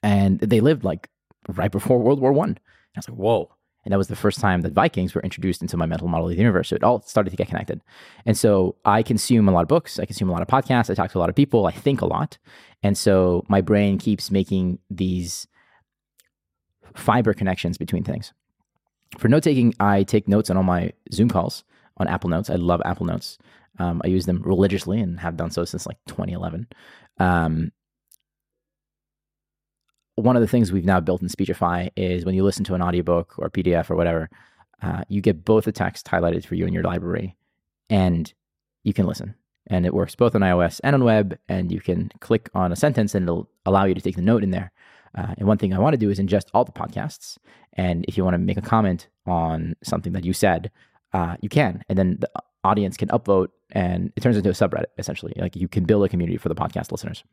and 0.02 0.40
they 0.40 0.60
lived 0.60 0.84
like 0.84 1.10
right 1.48 1.72
before 1.72 2.00
World 2.00 2.20
War 2.20 2.34
One. 2.34 2.58
I 2.96 3.00
was 3.00 3.10
like, 3.10 3.18
whoa. 3.18 3.54
And 3.86 3.92
that 3.94 3.98
was 3.98 4.08
the 4.08 4.18
first 4.18 4.40
time 4.40 4.62
that 4.62 4.74
Vikings 4.74 5.16
were 5.16 5.22
introduced 5.22 5.62
into 5.62 5.78
my 5.78 5.86
mental 5.86 6.10
model 6.10 6.28
of 6.28 6.32
the 6.32 6.38
universe. 6.38 6.70
So 6.70 6.76
it 6.76 6.84
all 6.84 7.02
started 7.04 7.30
to 7.30 7.38
get 7.38 7.48
connected. 7.48 7.80
And 8.26 8.38
so 8.38 8.76
I 8.84 9.02
consume 9.02 9.48
a 9.48 9.52
lot 9.52 9.62
of 9.62 9.70
books. 9.70 9.98
I 9.98 10.06
consume 10.06 10.30
a 10.30 10.34
lot 10.34 10.42
of 10.42 10.48
podcasts. 10.50 10.90
I 10.90 10.94
talk 10.94 11.12
to 11.12 11.18
a 11.18 11.24
lot 11.24 11.30
of 11.30 11.36
people. 11.36 11.68
I 11.68 11.72
think 11.72 12.02
a 12.02 12.06
lot. 12.06 12.38
And 12.84 12.98
so 12.98 13.46
my 13.48 13.62
brain 13.62 13.98
keeps 13.98 14.30
making 14.30 14.80
these 14.90 15.48
fiber 16.96 17.34
connections 17.34 17.78
between 17.78 18.04
things. 18.04 18.34
For 19.20 19.30
note 19.30 19.44
taking, 19.44 19.74
I 19.80 20.04
take 20.04 20.28
notes 20.28 20.50
on 20.50 20.58
all 20.58 20.64
my 20.64 20.92
Zoom 21.14 21.30
calls 21.30 21.64
on 21.96 22.08
Apple 22.10 22.30
Notes. 22.30 22.50
I 22.50 22.56
love 22.56 22.82
Apple 22.84 23.06
Notes. 23.06 23.38
Um, 23.80 24.02
I 24.04 24.08
use 24.08 24.26
them 24.26 24.42
religiously 24.44 25.00
and 25.00 25.20
have 25.20 25.38
done 25.38 25.52
so 25.52 25.66
since 25.66 25.86
like 25.86 25.98
2011. 26.08 26.68
Um, 27.20 27.72
one 30.16 30.36
of 30.36 30.42
the 30.42 30.48
things 30.48 30.72
we've 30.72 30.86
now 30.86 31.00
built 31.00 31.22
in 31.22 31.30
Speechify 31.30 31.90
is 31.96 32.26
when 32.26 32.34
you 32.34 32.44
listen 32.44 32.64
to 32.66 32.74
an 32.74 32.82
audiobook 32.82 33.36
or 33.38 33.50
PDF 33.52 33.90
or 33.92 33.96
whatever, 33.96 34.30
uh, 34.82 35.04
you 35.10 35.22
get 35.22 35.46
both 35.46 35.66
the 35.66 35.72
text 35.72 36.08
highlighted 36.08 36.46
for 36.46 36.56
you 36.56 36.66
in 36.66 36.74
your 36.74 36.84
library 36.84 37.36
and 37.90 38.34
you 38.84 38.94
can 38.94 39.06
listen. 39.06 39.36
And 39.68 39.86
it 39.86 39.94
works 39.94 40.16
both 40.16 40.34
on 40.34 40.42
iOS 40.42 40.80
and 40.84 40.96
on 40.96 41.04
web. 41.04 41.38
And 41.50 41.72
you 41.72 41.82
can 41.82 42.10
click 42.20 42.50
on 42.56 42.72
a 42.72 42.76
sentence 42.76 43.14
and 43.14 43.24
it'll 43.24 43.50
allow 43.66 43.86
you 43.86 43.94
to 43.94 44.02
take 44.02 44.16
the 44.16 44.22
note 44.22 44.44
in 44.44 44.52
there. 44.52 44.72
Uh, 45.16 45.34
and 45.38 45.48
one 45.48 45.58
thing 45.58 45.74
I 45.74 45.80
want 45.80 45.94
to 45.94 45.98
do 45.98 46.10
is 46.10 46.20
ingest 46.20 46.46
all 46.54 46.64
the 46.64 46.72
podcasts. 46.72 47.38
And 47.74 48.06
if 48.08 48.18
you 48.18 48.24
want 48.24 48.36
to 48.36 48.40
make 48.40 48.58
a 48.58 48.62
comment 48.62 49.08
on 49.26 49.76
something 49.84 50.14
that 50.14 50.26
you 50.26 50.34
said, 50.34 50.72
uh, 51.14 51.36
you 51.42 51.50
can. 51.50 51.84
And 51.90 51.98
then 51.98 52.18
the 52.20 52.30
audience 52.68 52.98
can 52.98 53.10
upvote 53.10 53.48
and 53.72 54.12
it 54.16 54.22
turns 54.22 54.38
into 54.38 54.50
a 54.50 54.54
subreddit 54.54 54.88
essentially. 54.98 55.34
Like 55.38 55.56
you 55.56 55.68
can 55.68 55.86
build 55.86 56.04
a 56.06 56.10
community 56.10 56.38
for 56.38 56.50
the 56.50 56.56
podcast 56.56 56.92
listeners. 56.92 57.24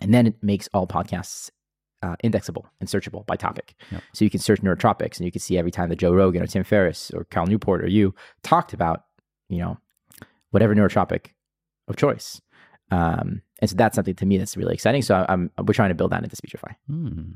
And 0.00 0.12
then 0.12 0.26
it 0.26 0.42
makes 0.42 0.68
all 0.74 0.86
podcasts 0.86 1.50
uh, 2.02 2.16
indexable 2.22 2.66
and 2.80 2.88
searchable 2.88 3.24
by 3.26 3.36
topic. 3.36 3.74
Yep. 3.90 4.02
So 4.12 4.24
you 4.24 4.30
can 4.30 4.40
search 4.40 4.60
neurotropics 4.62 5.18
and 5.18 5.26
you 5.26 5.32
can 5.32 5.40
see 5.40 5.56
every 5.56 5.70
time 5.70 5.88
that 5.90 5.96
Joe 5.96 6.12
Rogan 6.12 6.42
or 6.42 6.46
Tim 6.46 6.64
Ferriss 6.64 7.10
or 7.12 7.24
Cal 7.24 7.46
Newport 7.46 7.82
or 7.82 7.88
you 7.88 8.14
talked 8.42 8.72
about, 8.72 9.04
you 9.48 9.58
know, 9.58 9.78
whatever 10.50 10.74
neurotropic 10.74 11.26
of 11.88 11.96
choice. 11.96 12.40
Um, 12.90 13.42
and 13.60 13.70
so 13.70 13.76
that's 13.76 13.94
something 13.94 14.14
to 14.16 14.26
me 14.26 14.36
that's 14.38 14.56
really 14.56 14.74
exciting. 14.74 15.02
So 15.02 15.24
I'm, 15.28 15.50
we're 15.64 15.74
trying 15.74 15.90
to 15.90 15.94
build 15.94 16.12
that 16.12 16.22
into 16.22 16.36
Speechify. 16.36 16.72
Hmm. 16.86 17.32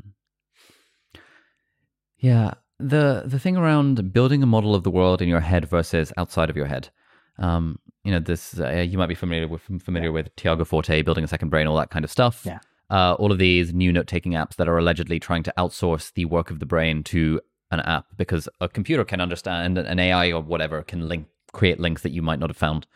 Yeah, 2.18 2.54
the 2.78 3.22
the 3.26 3.38
thing 3.38 3.56
around 3.56 4.12
building 4.12 4.42
a 4.42 4.46
model 4.46 4.74
of 4.74 4.82
the 4.82 4.90
world 4.90 5.22
in 5.22 5.28
your 5.28 5.40
head 5.40 5.68
versus 5.68 6.12
outside 6.16 6.50
of 6.50 6.56
your 6.56 6.66
head. 6.66 6.90
Um, 7.38 7.78
you 8.04 8.10
know, 8.12 8.18
this 8.20 8.58
uh, 8.58 8.70
you 8.88 8.96
might 8.98 9.08
be 9.08 9.14
familiar 9.14 9.48
with 9.48 9.62
familiar 9.82 10.12
with 10.12 10.34
Tiago 10.36 10.64
Forte, 10.64 11.02
building 11.02 11.24
a 11.24 11.28
second 11.28 11.48
brain, 11.50 11.66
all 11.66 11.76
that 11.76 11.90
kind 11.90 12.04
of 12.04 12.10
stuff. 12.10 12.42
Yeah. 12.44 12.58
Uh, 12.90 13.14
all 13.18 13.30
of 13.30 13.38
these 13.38 13.74
new 13.74 13.92
note 13.92 14.06
taking 14.06 14.32
apps 14.32 14.56
that 14.56 14.66
are 14.68 14.78
allegedly 14.78 15.20
trying 15.20 15.42
to 15.42 15.52
outsource 15.58 16.12
the 16.14 16.24
work 16.24 16.50
of 16.50 16.58
the 16.58 16.64
brain 16.66 17.02
to 17.04 17.38
an 17.70 17.80
app 17.80 18.06
because 18.16 18.48
a 18.62 18.68
computer 18.68 19.04
can 19.04 19.20
understand 19.20 19.76
an 19.76 19.98
AI 19.98 20.32
or 20.32 20.40
whatever 20.40 20.82
can 20.82 21.06
link 21.06 21.26
create 21.52 21.78
links 21.78 22.00
that 22.02 22.12
you 22.12 22.22
might 22.22 22.38
not 22.38 22.48
have 22.48 22.56
found 22.56 22.86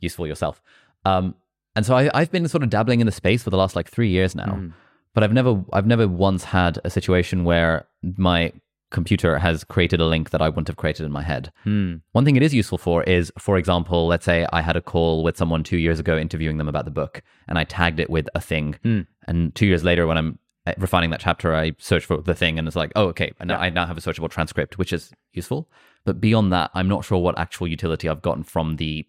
useful 0.00 0.26
yourself. 0.26 0.60
Um, 1.06 1.34
and 1.74 1.86
so 1.86 1.96
I, 1.96 2.10
I've 2.12 2.30
been 2.30 2.46
sort 2.48 2.62
of 2.62 2.68
dabbling 2.68 3.00
in 3.00 3.06
the 3.06 3.12
space 3.12 3.42
for 3.42 3.48
the 3.50 3.56
last 3.56 3.74
like 3.76 3.88
three 3.88 4.10
years 4.10 4.34
now, 4.34 4.52
Mhm. 4.56 4.74
but 5.14 5.24
I've 5.24 5.32
never 5.32 5.64
I've 5.72 5.86
never 5.86 6.06
once 6.06 6.44
had 6.44 6.78
a 6.84 6.90
situation 6.90 7.44
where 7.44 7.86
my 8.18 8.52
computer 8.90 9.38
has 9.38 9.64
created 9.64 10.00
a 10.00 10.06
link 10.06 10.30
that 10.30 10.42
I 10.42 10.48
wouldn't 10.48 10.68
have 10.68 10.76
created 10.76 11.06
in 11.06 11.12
my 11.12 11.22
head. 11.22 11.52
Hmm. 11.64 11.96
One 12.12 12.24
thing 12.24 12.36
it 12.36 12.42
is 12.42 12.52
useful 12.54 12.78
for 12.78 13.02
is, 13.04 13.32
for 13.38 13.56
example, 13.56 14.06
let's 14.06 14.24
say 14.24 14.46
I 14.52 14.60
had 14.62 14.76
a 14.76 14.80
call 14.80 15.22
with 15.22 15.36
someone 15.36 15.62
two 15.62 15.78
years 15.78 15.98
ago 16.00 16.18
interviewing 16.18 16.58
them 16.58 16.68
about 16.68 16.84
the 16.84 16.90
book, 16.90 17.22
and 17.48 17.58
I 17.58 17.64
tagged 17.64 18.00
it 18.00 18.10
with 18.10 18.28
a 18.34 18.40
thing. 18.40 18.78
Hmm. 18.82 19.00
And 19.26 19.54
two 19.54 19.66
years 19.66 19.84
later, 19.84 20.06
when 20.06 20.18
I'm 20.18 20.38
uh, 20.66 20.74
refining 20.78 21.10
that 21.10 21.20
chapter, 21.20 21.54
I 21.54 21.72
search 21.78 22.04
for 22.04 22.18
the 22.20 22.34
thing, 22.34 22.58
and 22.58 22.66
it's 22.66 22.76
like, 22.76 22.92
oh, 22.96 23.06
okay, 23.08 23.32
and 23.40 23.50
Yeah. 23.50 23.58
I 23.58 23.70
now 23.70 23.86
have 23.86 23.96
a 23.96 24.00
searchable 24.00 24.28
transcript, 24.30 24.76
which 24.78 24.92
is 24.92 25.12
useful. 25.32 25.68
But 26.04 26.20
beyond 26.20 26.52
that, 26.52 26.70
I'm 26.74 26.88
not 26.88 27.04
sure 27.04 27.18
what 27.18 27.38
actual 27.38 27.68
utility 27.68 28.08
I've 28.08 28.22
gotten 28.22 28.42
from 28.42 28.76
the 28.76 29.06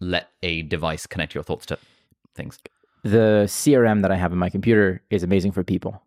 let 0.00 0.28
a 0.42 0.62
device 0.62 1.06
connect 1.06 1.34
your 1.34 1.44
thoughts 1.44 1.66
to 1.66 1.78
things. 2.34 2.58
the 3.04 3.44
CRM 3.46 4.02
that 4.02 4.10
I 4.12 4.16
have 4.16 4.32
in 4.32 4.38
my 4.38 4.50
computer 4.50 5.02
is 5.10 5.22
amazing 5.22 5.52
for 5.52 5.64
people. 5.64 6.02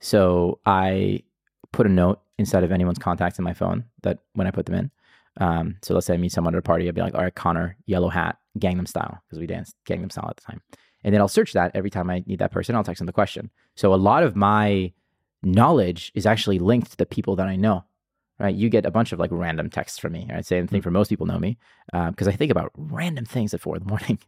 So 0.00 0.58
I 0.66 1.22
put 1.76 1.86
a 1.86 1.90
note 1.90 2.20
inside 2.38 2.64
of 2.64 2.72
anyone's 2.72 2.98
contacts 2.98 3.38
in 3.38 3.44
my 3.44 3.52
phone 3.52 3.84
that 4.02 4.18
when 4.32 4.46
I 4.46 4.50
put 4.50 4.66
them 4.66 4.74
in. 4.74 4.90
Um, 5.38 5.76
so 5.82 5.92
let's 5.92 6.06
say 6.06 6.14
I 6.14 6.16
meet 6.16 6.32
someone 6.32 6.54
at 6.54 6.58
a 6.58 6.62
party, 6.62 6.88
I'd 6.88 6.94
be 6.94 7.02
like, 7.02 7.14
all 7.14 7.22
right, 7.22 7.34
Connor, 7.34 7.76
yellow 7.84 8.08
hat, 8.08 8.38
Gangnam 8.58 8.88
style, 8.88 9.22
because 9.26 9.38
we 9.38 9.46
danced 9.46 9.76
Gangnam 9.86 10.10
style 10.10 10.28
at 10.30 10.36
the 10.36 10.42
time. 10.42 10.62
And 11.04 11.12
then 11.12 11.20
I'll 11.20 11.28
search 11.28 11.52
that 11.52 11.72
every 11.74 11.90
time 11.90 12.08
I 12.10 12.24
need 12.26 12.38
that 12.38 12.50
person. 12.50 12.74
I'll 12.74 12.82
text 12.82 12.98
them 12.98 13.06
the 13.06 13.12
question. 13.12 13.50
So 13.74 13.92
a 13.92 13.96
lot 13.96 14.22
of 14.22 14.34
my 14.34 14.92
knowledge 15.42 16.10
is 16.14 16.24
actually 16.24 16.58
linked 16.58 16.92
to 16.92 16.96
the 16.96 17.06
people 17.06 17.36
that 17.36 17.46
I 17.46 17.56
know. 17.56 17.84
Right, 18.38 18.54
you 18.54 18.68
get 18.68 18.84
a 18.84 18.90
bunch 18.90 19.12
of 19.12 19.18
like 19.18 19.30
random 19.32 19.70
texts 19.70 19.98
from 19.98 20.12
me. 20.12 20.28
I'd 20.30 20.44
say 20.44 20.60
the 20.60 20.66
thing 20.66 20.82
for 20.82 20.90
most 20.90 21.08
people 21.08 21.24
know 21.24 21.38
me 21.38 21.56
because 21.90 22.28
I 22.28 22.32
think 22.32 22.50
about 22.50 22.70
random 22.76 23.24
things 23.24 23.54
at 23.54 23.62
four 23.62 23.76
in 23.76 23.82
the 23.82 23.88
morning, 23.94 24.18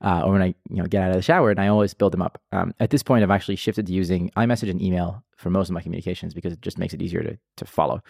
uh, 0.00 0.22
or 0.24 0.32
when 0.32 0.40
I 0.42 0.54
you 0.70 0.76
know 0.76 0.86
get 0.86 1.02
out 1.02 1.10
of 1.10 1.16
the 1.16 1.22
shower, 1.22 1.50
and 1.50 1.60
I 1.60 1.68
always 1.68 1.92
build 1.92 2.12
them 2.12 2.22
up. 2.22 2.40
Um, 2.50 2.72
at 2.80 2.88
this 2.88 3.02
point, 3.02 3.22
I've 3.22 3.30
actually 3.30 3.56
shifted 3.56 3.86
to 3.86 3.92
using 3.92 4.30
iMessage 4.38 4.70
and 4.70 4.80
email 4.80 5.22
for 5.36 5.50
most 5.50 5.68
of 5.68 5.74
my 5.74 5.82
communications 5.82 6.32
because 6.32 6.54
it 6.54 6.62
just 6.62 6.78
makes 6.78 6.94
it 6.94 7.02
easier 7.02 7.22
to 7.22 7.38
to 7.56 7.64
follow. 7.66 8.02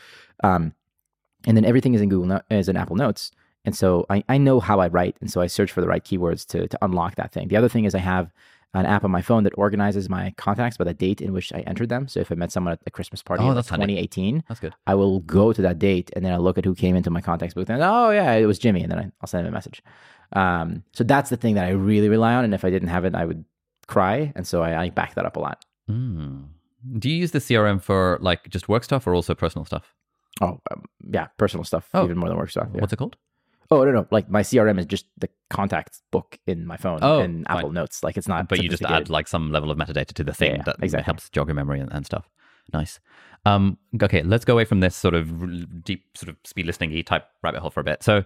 Um, 0.44 0.74
and 1.44 1.56
then 1.56 1.64
everything 1.64 1.94
is 1.94 2.00
in 2.00 2.08
Google 2.08 2.26
no- 2.26 2.42
is 2.50 2.68
in 2.68 2.76
Apple 2.76 2.94
Notes, 2.94 3.32
and 3.64 3.76
so 3.76 4.06
I, 4.08 4.22
I 4.28 4.38
know 4.38 4.60
how 4.60 4.78
I 4.78 4.86
write, 4.86 5.16
and 5.20 5.28
so 5.28 5.40
I 5.40 5.48
search 5.48 5.72
for 5.72 5.80
the 5.80 5.88
right 5.88 6.04
keywords 6.04 6.46
to 6.48 6.68
to 6.68 6.78
unlock 6.82 7.16
that 7.16 7.32
thing. 7.32 7.48
The 7.48 7.56
other 7.56 7.68
thing 7.68 7.84
is 7.84 7.96
I 7.96 7.98
have 7.98 8.30
an 8.74 8.84
app 8.86 9.02
on 9.04 9.10
my 9.10 9.22
phone 9.22 9.44
that 9.44 9.52
organizes 9.56 10.08
my 10.10 10.32
contacts 10.36 10.76
by 10.76 10.84
the 10.84 10.92
date 10.94 11.20
in 11.20 11.32
which 11.32 11.52
I 11.52 11.60
entered 11.60 11.88
them. 11.88 12.06
So 12.06 12.20
if 12.20 12.30
I 12.30 12.34
met 12.34 12.52
someone 12.52 12.72
at 12.74 12.80
a 12.86 12.90
Christmas 12.90 13.22
party 13.22 13.42
Oh, 13.42 13.48
in 13.50 13.54
that's 13.54 13.70
handy. 13.70 13.86
2018, 13.94 14.44
That's 14.48 14.60
good. 14.60 14.74
I 14.86 14.94
will 14.94 15.20
go 15.20 15.52
to 15.54 15.62
that 15.62 15.78
date 15.78 16.10
and 16.14 16.24
then 16.24 16.32
I'll 16.32 16.42
look 16.42 16.58
at 16.58 16.64
who 16.66 16.74
came 16.74 16.94
into 16.94 17.10
my 17.10 17.20
contacts 17.22 17.54
book 17.54 17.68
and 17.68 17.82
oh 17.82 18.10
yeah, 18.10 18.32
it 18.34 18.46
was 18.46 18.58
Jimmy, 18.58 18.82
and 18.82 18.92
then 18.92 18.98
I, 18.98 19.04
I'll 19.22 19.26
send 19.26 19.46
him 19.46 19.52
a 19.52 19.56
message. 19.56 19.82
Um, 20.34 20.82
so 20.92 21.02
that's 21.04 21.30
the 21.30 21.36
thing 21.38 21.54
that 21.54 21.64
I 21.64 21.70
really 21.70 22.08
rely 22.10 22.34
on, 22.34 22.44
and 22.44 22.52
if 22.52 22.64
I 22.64 22.70
didn't 22.70 22.88
have 22.88 23.04
it, 23.06 23.14
I 23.14 23.24
would 23.24 23.44
cry, 23.86 24.32
and 24.36 24.46
so 24.46 24.62
I, 24.62 24.82
I 24.84 24.90
back 24.90 25.14
that 25.14 25.24
up 25.24 25.36
a 25.36 25.40
lot. 25.40 25.64
Mm. 25.90 26.48
Do 26.98 27.08
you 27.08 27.16
use 27.16 27.30
the 27.30 27.38
CRM 27.38 27.80
for 27.82 28.18
like 28.20 28.48
just 28.50 28.68
work 28.68 28.84
stuff 28.84 29.06
or 29.06 29.14
also 29.14 29.34
personal 29.34 29.64
stuff? 29.64 29.94
Oh 30.42 30.60
um, 30.70 30.84
yeah, 31.10 31.28
personal 31.38 31.64
stuff 31.64 31.88
Oh. 31.94 32.04
even 32.04 32.18
more 32.18 32.28
than 32.28 32.36
work 32.38 32.50
stuff. 32.50 32.68
Yeah. 32.74 32.80
What's 32.82 32.92
it 32.92 32.96
called? 32.96 33.16
Oh 33.70 33.84
no 33.84 33.90
no, 33.92 34.06
like 34.10 34.30
my 34.30 34.42
CRM 34.42 34.78
is 34.78 34.86
just 34.86 35.06
the 35.18 35.28
contacts 35.50 36.02
book 36.10 36.38
in 36.46 36.66
my 36.66 36.76
phone 36.76 37.00
Oh, 37.02 37.20
and. 37.20 37.46
Apple 37.50 37.70
Notes. 37.72 38.02
Like 38.02 38.16
it's 38.16 38.28
not. 38.28 38.48
but 38.48 38.62
you 38.62 38.68
just 38.68 38.82
add 38.82 39.10
like 39.10 39.28
some 39.28 39.52
level 39.52 39.70
of 39.70 39.76
metadata 39.78 40.12
to 40.14 40.24
the 40.24 40.32
thing 40.32 40.56
yeah, 40.56 40.62
that 40.64 40.76
exactly. 40.82 41.04
helps 41.04 41.28
jog 41.30 41.48
your 41.48 41.54
memory 41.54 41.80
and, 41.80 41.92
and 41.92 42.06
stuff. 42.06 42.28
Nice. 42.72 43.00
Um, 43.46 43.78
okay, 44.02 44.22
let's 44.22 44.44
go 44.44 44.52
away 44.54 44.64
from 44.64 44.80
this 44.80 44.94
sort 44.96 45.14
of 45.14 45.84
deep, 45.84 46.04
sort 46.16 46.28
of 46.28 46.36
speed 46.44 46.66
listening 46.66 46.90
y 46.92 47.02
type 47.02 47.26
rabbit 47.42 47.60
hole 47.60 47.70
for 47.70 47.80
a 47.80 47.84
bit. 47.84 48.02
So 48.02 48.24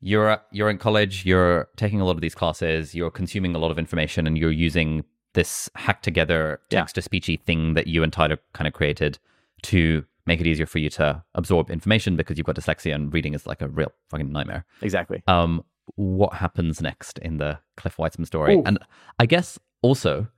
you're 0.00 0.38
you're 0.52 0.70
in 0.70 0.78
college, 0.78 1.24
you're 1.26 1.68
taking 1.76 2.00
a 2.00 2.04
lot 2.04 2.12
of 2.16 2.20
these 2.20 2.34
classes, 2.34 2.94
you're 2.94 3.10
consuming 3.10 3.54
a 3.54 3.58
lot 3.58 3.70
of 3.70 3.78
information, 3.78 4.26
and 4.26 4.38
you're 4.38 4.52
using 4.52 5.04
this 5.34 5.68
hacked 5.74 6.02
together 6.04 6.60
text 6.70 6.94
to 6.94 7.02
speechy 7.02 7.40
thing 7.40 7.74
that 7.74 7.86
you 7.86 8.02
and 8.02 8.12
Tyler 8.12 8.38
kind 8.54 8.66
of 8.66 8.74
created 8.74 9.18
to 9.62 10.04
make 10.28 10.40
it 10.40 10.46
easier 10.46 10.66
for 10.66 10.78
you 10.78 10.88
to 10.90 11.22
absorb 11.34 11.70
information 11.70 12.14
because 12.14 12.38
you've 12.38 12.46
got 12.46 12.54
dyslexia 12.54 12.94
and 12.94 13.12
reading 13.12 13.34
is 13.34 13.46
like 13.46 13.60
a 13.62 13.68
real 13.68 13.90
fucking 14.10 14.30
nightmare 14.30 14.64
exactly. 14.82 15.22
um, 15.26 15.64
what 15.96 16.34
happens 16.34 16.80
next 16.80 17.18
in 17.18 17.38
the 17.38 17.58
Cliff 17.76 17.96
Weitzman 17.96 18.26
story. 18.26 18.54
Ooh. 18.56 18.62
And 18.66 18.78
I 19.18 19.26
guess 19.26 19.58
also, 19.82 20.28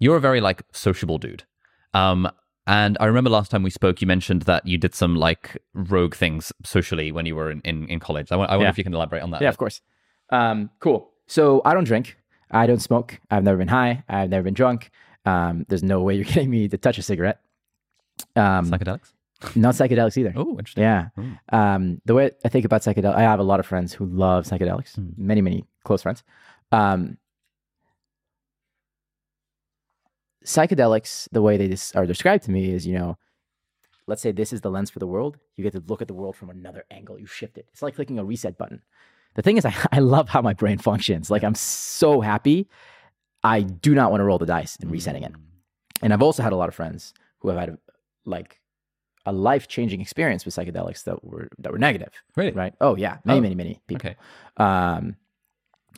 you're 0.00 0.16
a 0.16 0.20
very 0.20 0.40
like 0.40 0.62
sociable 0.72 1.16
dude. 1.18 1.44
Um, 1.94 2.28
and 2.66 2.96
I 3.00 3.06
remember 3.06 3.30
last 3.30 3.50
time 3.50 3.62
we 3.62 3.70
spoke, 3.70 4.00
you 4.00 4.06
mentioned 4.06 4.42
that 4.42 4.66
you 4.66 4.78
did 4.78 4.94
some 4.94 5.14
like 5.16 5.56
rogue 5.74 6.14
things 6.14 6.52
socially 6.64 7.10
when 7.12 7.24
you 7.26 7.34
were 7.36 7.50
in, 7.50 7.60
in, 7.62 7.86
in 7.88 8.00
college. 8.00 8.30
I, 8.32 8.36
wonder 8.36 8.56
Yeah. 8.64 8.68
if 8.68 8.78
you 8.78 8.84
can 8.84 8.94
elaborate 8.94 9.22
on 9.22 9.30
that. 9.30 9.40
Yeah, 9.42 9.48
of 9.48 9.58
course. 9.58 9.80
Um, 10.30 10.70
cool. 10.80 11.10
So 11.26 11.62
I 11.64 11.72
don't 11.74 11.84
drink. 11.84 12.16
I 12.50 12.66
don't 12.66 12.80
smoke. 12.80 13.20
I've 13.30 13.44
never 13.44 13.58
been 13.58 13.68
high. 13.68 14.02
I've 14.08 14.30
never 14.30 14.42
been 14.42 14.54
drunk. 14.54 14.90
Um, 15.24 15.64
there's 15.68 15.82
no 15.84 16.00
way 16.02 16.14
you're 16.16 16.24
getting 16.34 16.50
me 16.50 16.68
to 16.68 16.76
touch 16.78 16.98
a 16.98 17.02
cigarette. 17.02 17.40
Um, 18.36 18.70
Psychedelics? 18.70 19.12
Not 19.54 19.74
psychedelics 19.74 20.16
either. 20.18 20.32
Oh, 20.36 20.50
interesting. 20.58 20.82
Yeah. 20.82 21.08
Mm. 21.16 21.38
Um, 21.52 22.00
the 22.04 22.14
way 22.14 22.30
I 22.44 22.48
think 22.48 22.64
about 22.64 22.82
psychedelics, 22.82 23.14
I 23.14 23.22
have 23.22 23.40
a 23.40 23.44
lot 23.44 23.60
of 23.60 23.66
friends 23.66 23.92
who 23.92 24.04
love 24.06 24.44
psychedelics, 24.44 24.96
Mm. 24.98 25.16
many, 25.16 25.40
many 25.40 25.64
close 25.84 26.02
friends. 26.02 26.22
Um, 26.72 27.16
psychedelics, 30.44 31.28
the 31.32 31.42
way 31.42 31.56
they 31.56 31.68
dis- 31.68 31.94
are 31.94 32.06
described 32.06 32.44
to 32.44 32.50
me 32.50 32.70
is, 32.72 32.86
you 32.86 32.94
know, 32.94 33.18
let's 34.06 34.22
say 34.22 34.32
this 34.32 34.52
is 34.52 34.60
the 34.60 34.70
lens 34.70 34.90
for 34.90 34.98
the 34.98 35.06
world. 35.06 35.38
You 35.56 35.64
get 35.64 35.72
to 35.74 35.82
look 35.86 36.02
at 36.02 36.08
the 36.08 36.14
world 36.14 36.36
from 36.36 36.50
another 36.50 36.84
angle. 36.90 37.18
You 37.18 37.26
shift 37.26 37.58
it. 37.58 37.66
It's 37.72 37.82
like 37.82 37.94
clicking 37.94 38.18
a 38.18 38.24
reset 38.24 38.58
button. 38.58 38.82
The 39.34 39.42
thing 39.42 39.56
is, 39.56 39.64
I, 39.64 39.74
I 39.92 39.98
love 40.00 40.28
how 40.28 40.42
my 40.42 40.54
brain 40.54 40.78
functions. 40.78 41.30
Like, 41.30 41.44
I'm 41.44 41.54
so 41.54 42.20
happy. 42.20 42.68
I 43.42 43.62
do 43.62 43.94
not 43.94 44.10
want 44.10 44.20
to 44.20 44.24
roll 44.24 44.38
the 44.38 44.46
dice 44.46 44.76
and 44.80 44.90
resetting 44.90 45.22
it. 45.22 45.32
And 46.02 46.12
I've 46.12 46.22
also 46.22 46.42
had 46.42 46.52
a 46.52 46.56
lot 46.56 46.68
of 46.68 46.74
friends 46.74 47.14
who 47.38 47.48
have 47.48 47.58
had 47.58 47.78
like 48.24 48.59
a 49.26 49.32
life 49.32 49.68
changing 49.68 50.00
experience 50.00 50.44
with 50.44 50.54
psychedelics 50.54 51.04
that 51.04 51.22
were 51.24 51.48
that 51.58 51.72
were 51.72 51.78
negative. 51.78 52.12
Really? 52.36 52.52
Right? 52.52 52.74
Oh 52.80 52.96
yeah, 52.96 53.18
many, 53.24 53.38
Oh, 53.38 53.42
many, 53.42 53.54
many 53.54 53.80
people. 53.86 54.10
Okay. 54.10 54.16
Um, 54.56 55.16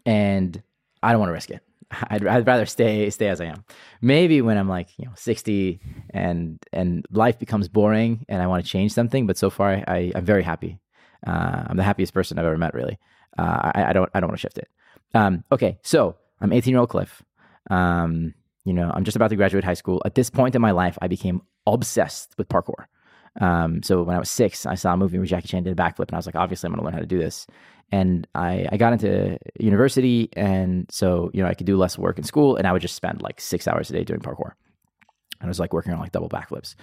and 0.04 0.62
I 1.02 1.12
don't 1.12 1.20
want 1.20 1.30
to 1.30 1.34
risk 1.34 1.50
it. 1.50 1.62
I'd, 2.10 2.26
I'd 2.26 2.46
rather 2.46 2.66
stay 2.66 3.08
stay 3.10 3.28
as 3.28 3.40
I 3.40 3.46
am. 3.46 3.64
Maybe 4.00 4.40
when 4.42 4.58
I'm 4.58 4.68
like 4.68 4.88
you 4.98 5.06
know 5.06 5.12
60 5.16 5.80
and 6.10 6.58
and 6.72 7.06
life 7.10 7.38
becomes 7.38 7.68
boring 7.68 8.24
and 8.28 8.42
I 8.42 8.46
want 8.46 8.64
to 8.64 8.70
change 8.70 8.92
something. 8.92 9.26
But 9.26 9.38
so 9.38 9.50
far, 9.50 9.70
I, 9.70 9.84
I 9.86 10.12
I'm 10.14 10.24
very 10.24 10.42
happy. 10.42 10.78
Uh, 11.26 11.64
I'm 11.68 11.76
the 11.76 11.84
happiest 11.84 12.12
person 12.14 12.38
I've 12.38 12.44
ever 12.44 12.58
met. 12.58 12.74
Really, 12.74 12.98
uh, 13.38 13.70
I, 13.74 13.84
I 13.90 13.92
don't 13.92 14.10
I 14.14 14.20
don't 14.20 14.28
want 14.28 14.38
to 14.38 14.42
shift 14.42 14.58
it. 14.58 14.68
Um, 15.14 15.44
okay, 15.52 15.78
so 15.82 16.16
I'm 16.40 16.52
18 16.52 16.72
year 16.72 16.80
old 16.80 16.88
Cliff. 16.88 17.22
Um, 17.70 18.34
you 18.64 18.72
know, 18.72 18.90
I'm 18.92 19.04
just 19.04 19.16
about 19.16 19.28
to 19.28 19.36
graduate 19.36 19.64
high 19.64 19.74
school. 19.74 20.02
At 20.04 20.14
this 20.14 20.30
point 20.30 20.54
in 20.54 20.62
my 20.62 20.70
life, 20.70 20.98
I 21.02 21.08
became 21.08 21.42
obsessed 21.66 22.34
with 22.38 22.48
parkour. 22.48 22.86
Um, 23.40 23.82
so 23.82 24.02
when 24.02 24.14
I 24.14 24.18
was 24.18 24.30
six, 24.30 24.66
I 24.66 24.74
saw 24.74 24.92
a 24.92 24.96
movie 24.96 25.18
where 25.18 25.26
Jackie 25.26 25.48
Chan 25.48 25.62
did 25.64 25.78
a 25.78 25.82
backflip, 25.82 26.08
and 26.08 26.14
I 26.14 26.16
was 26.16 26.26
like, 26.26 26.36
obviously, 26.36 26.66
I'm 26.66 26.72
going 26.72 26.80
to 26.80 26.84
learn 26.84 26.94
how 26.94 27.00
to 27.00 27.06
do 27.06 27.18
this. 27.18 27.46
And 27.90 28.26
I, 28.34 28.66
I 28.70 28.76
got 28.76 28.92
into 28.92 29.38
university, 29.58 30.28
and 30.34 30.86
so 30.90 31.30
you 31.32 31.42
know, 31.42 31.48
I 31.48 31.54
could 31.54 31.66
do 31.66 31.76
less 31.76 31.98
work 31.98 32.18
in 32.18 32.24
school, 32.24 32.56
and 32.56 32.66
I 32.66 32.72
would 32.72 32.82
just 32.82 32.96
spend 32.96 33.22
like 33.22 33.40
six 33.40 33.66
hours 33.68 33.90
a 33.90 33.94
day 33.94 34.04
doing 34.04 34.20
parkour. 34.20 34.52
And 35.40 35.46
I 35.46 35.48
was 35.48 35.60
like 35.60 35.72
working 35.72 35.92
on 35.92 35.98
like 35.98 36.12
double 36.12 36.28
backflips, 36.28 36.74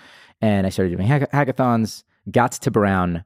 and 0.42 0.68
I 0.68 0.70
started 0.70 0.96
doing 0.96 1.08
hack- 1.08 1.32
hackathons. 1.32 2.04
Got 2.30 2.52
to 2.54 2.72
Brown. 2.72 3.24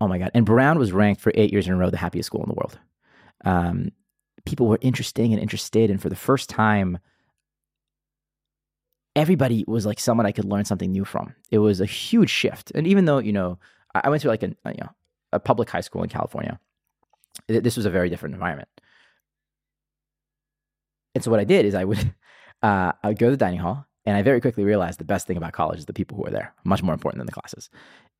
Oh 0.00 0.08
my 0.08 0.18
god! 0.18 0.30
And 0.34 0.46
Brown 0.46 0.78
was 0.78 0.92
ranked 0.92 1.20
for 1.20 1.32
eight 1.34 1.52
years 1.52 1.66
in 1.66 1.72
a 1.72 1.76
row 1.76 1.90
the 1.90 1.96
happiest 1.96 2.28
school 2.28 2.42
in 2.42 2.48
the 2.48 2.54
world. 2.54 2.78
Um, 3.44 3.90
people 4.44 4.66
were 4.66 4.78
interesting 4.82 5.32
and 5.32 5.42
interested, 5.42 5.90
and 5.90 6.00
for 6.00 6.08
the 6.08 6.16
first 6.16 6.48
time, 6.48 6.98
everybody 9.14 9.64
was 9.66 9.86
like 9.86 10.00
someone 10.00 10.26
I 10.26 10.32
could 10.32 10.44
learn 10.44 10.64
something 10.64 10.90
new 10.90 11.04
from. 11.04 11.34
It 11.50 11.58
was 11.58 11.80
a 11.80 11.86
huge 11.86 12.30
shift. 12.30 12.72
And 12.74 12.86
even 12.86 13.04
though, 13.04 13.18
you 13.18 13.32
know, 13.32 13.58
I 13.94 14.08
went 14.08 14.22
to 14.22 14.28
like 14.28 14.42
a, 14.42 14.48
you 14.48 14.80
know, 14.80 14.90
a 15.32 15.40
public 15.40 15.68
high 15.70 15.80
school 15.80 16.02
in 16.02 16.08
California, 16.08 16.58
this 17.48 17.76
was 17.76 17.86
a 17.86 17.90
very 17.90 18.08
different 18.08 18.34
environment. 18.34 18.68
And 21.14 21.22
so 21.22 21.30
what 21.30 21.40
I 21.40 21.44
did 21.44 21.66
is 21.66 21.74
I 21.74 21.84
would, 21.84 21.98
uh, 22.62 22.92
I 23.02 23.08
would 23.08 23.18
go 23.18 23.26
to 23.26 23.32
the 23.32 23.36
dining 23.36 23.60
hall 23.60 23.86
and 24.04 24.16
I 24.16 24.22
very 24.22 24.40
quickly 24.40 24.64
realized 24.64 24.98
the 24.98 25.04
best 25.04 25.26
thing 25.26 25.36
about 25.36 25.52
college 25.52 25.78
is 25.78 25.86
the 25.86 25.92
people 25.92 26.16
who 26.16 26.24
are 26.26 26.30
there, 26.30 26.54
much 26.64 26.82
more 26.82 26.94
important 26.94 27.20
than 27.20 27.26
the 27.26 27.32
classes. 27.32 27.70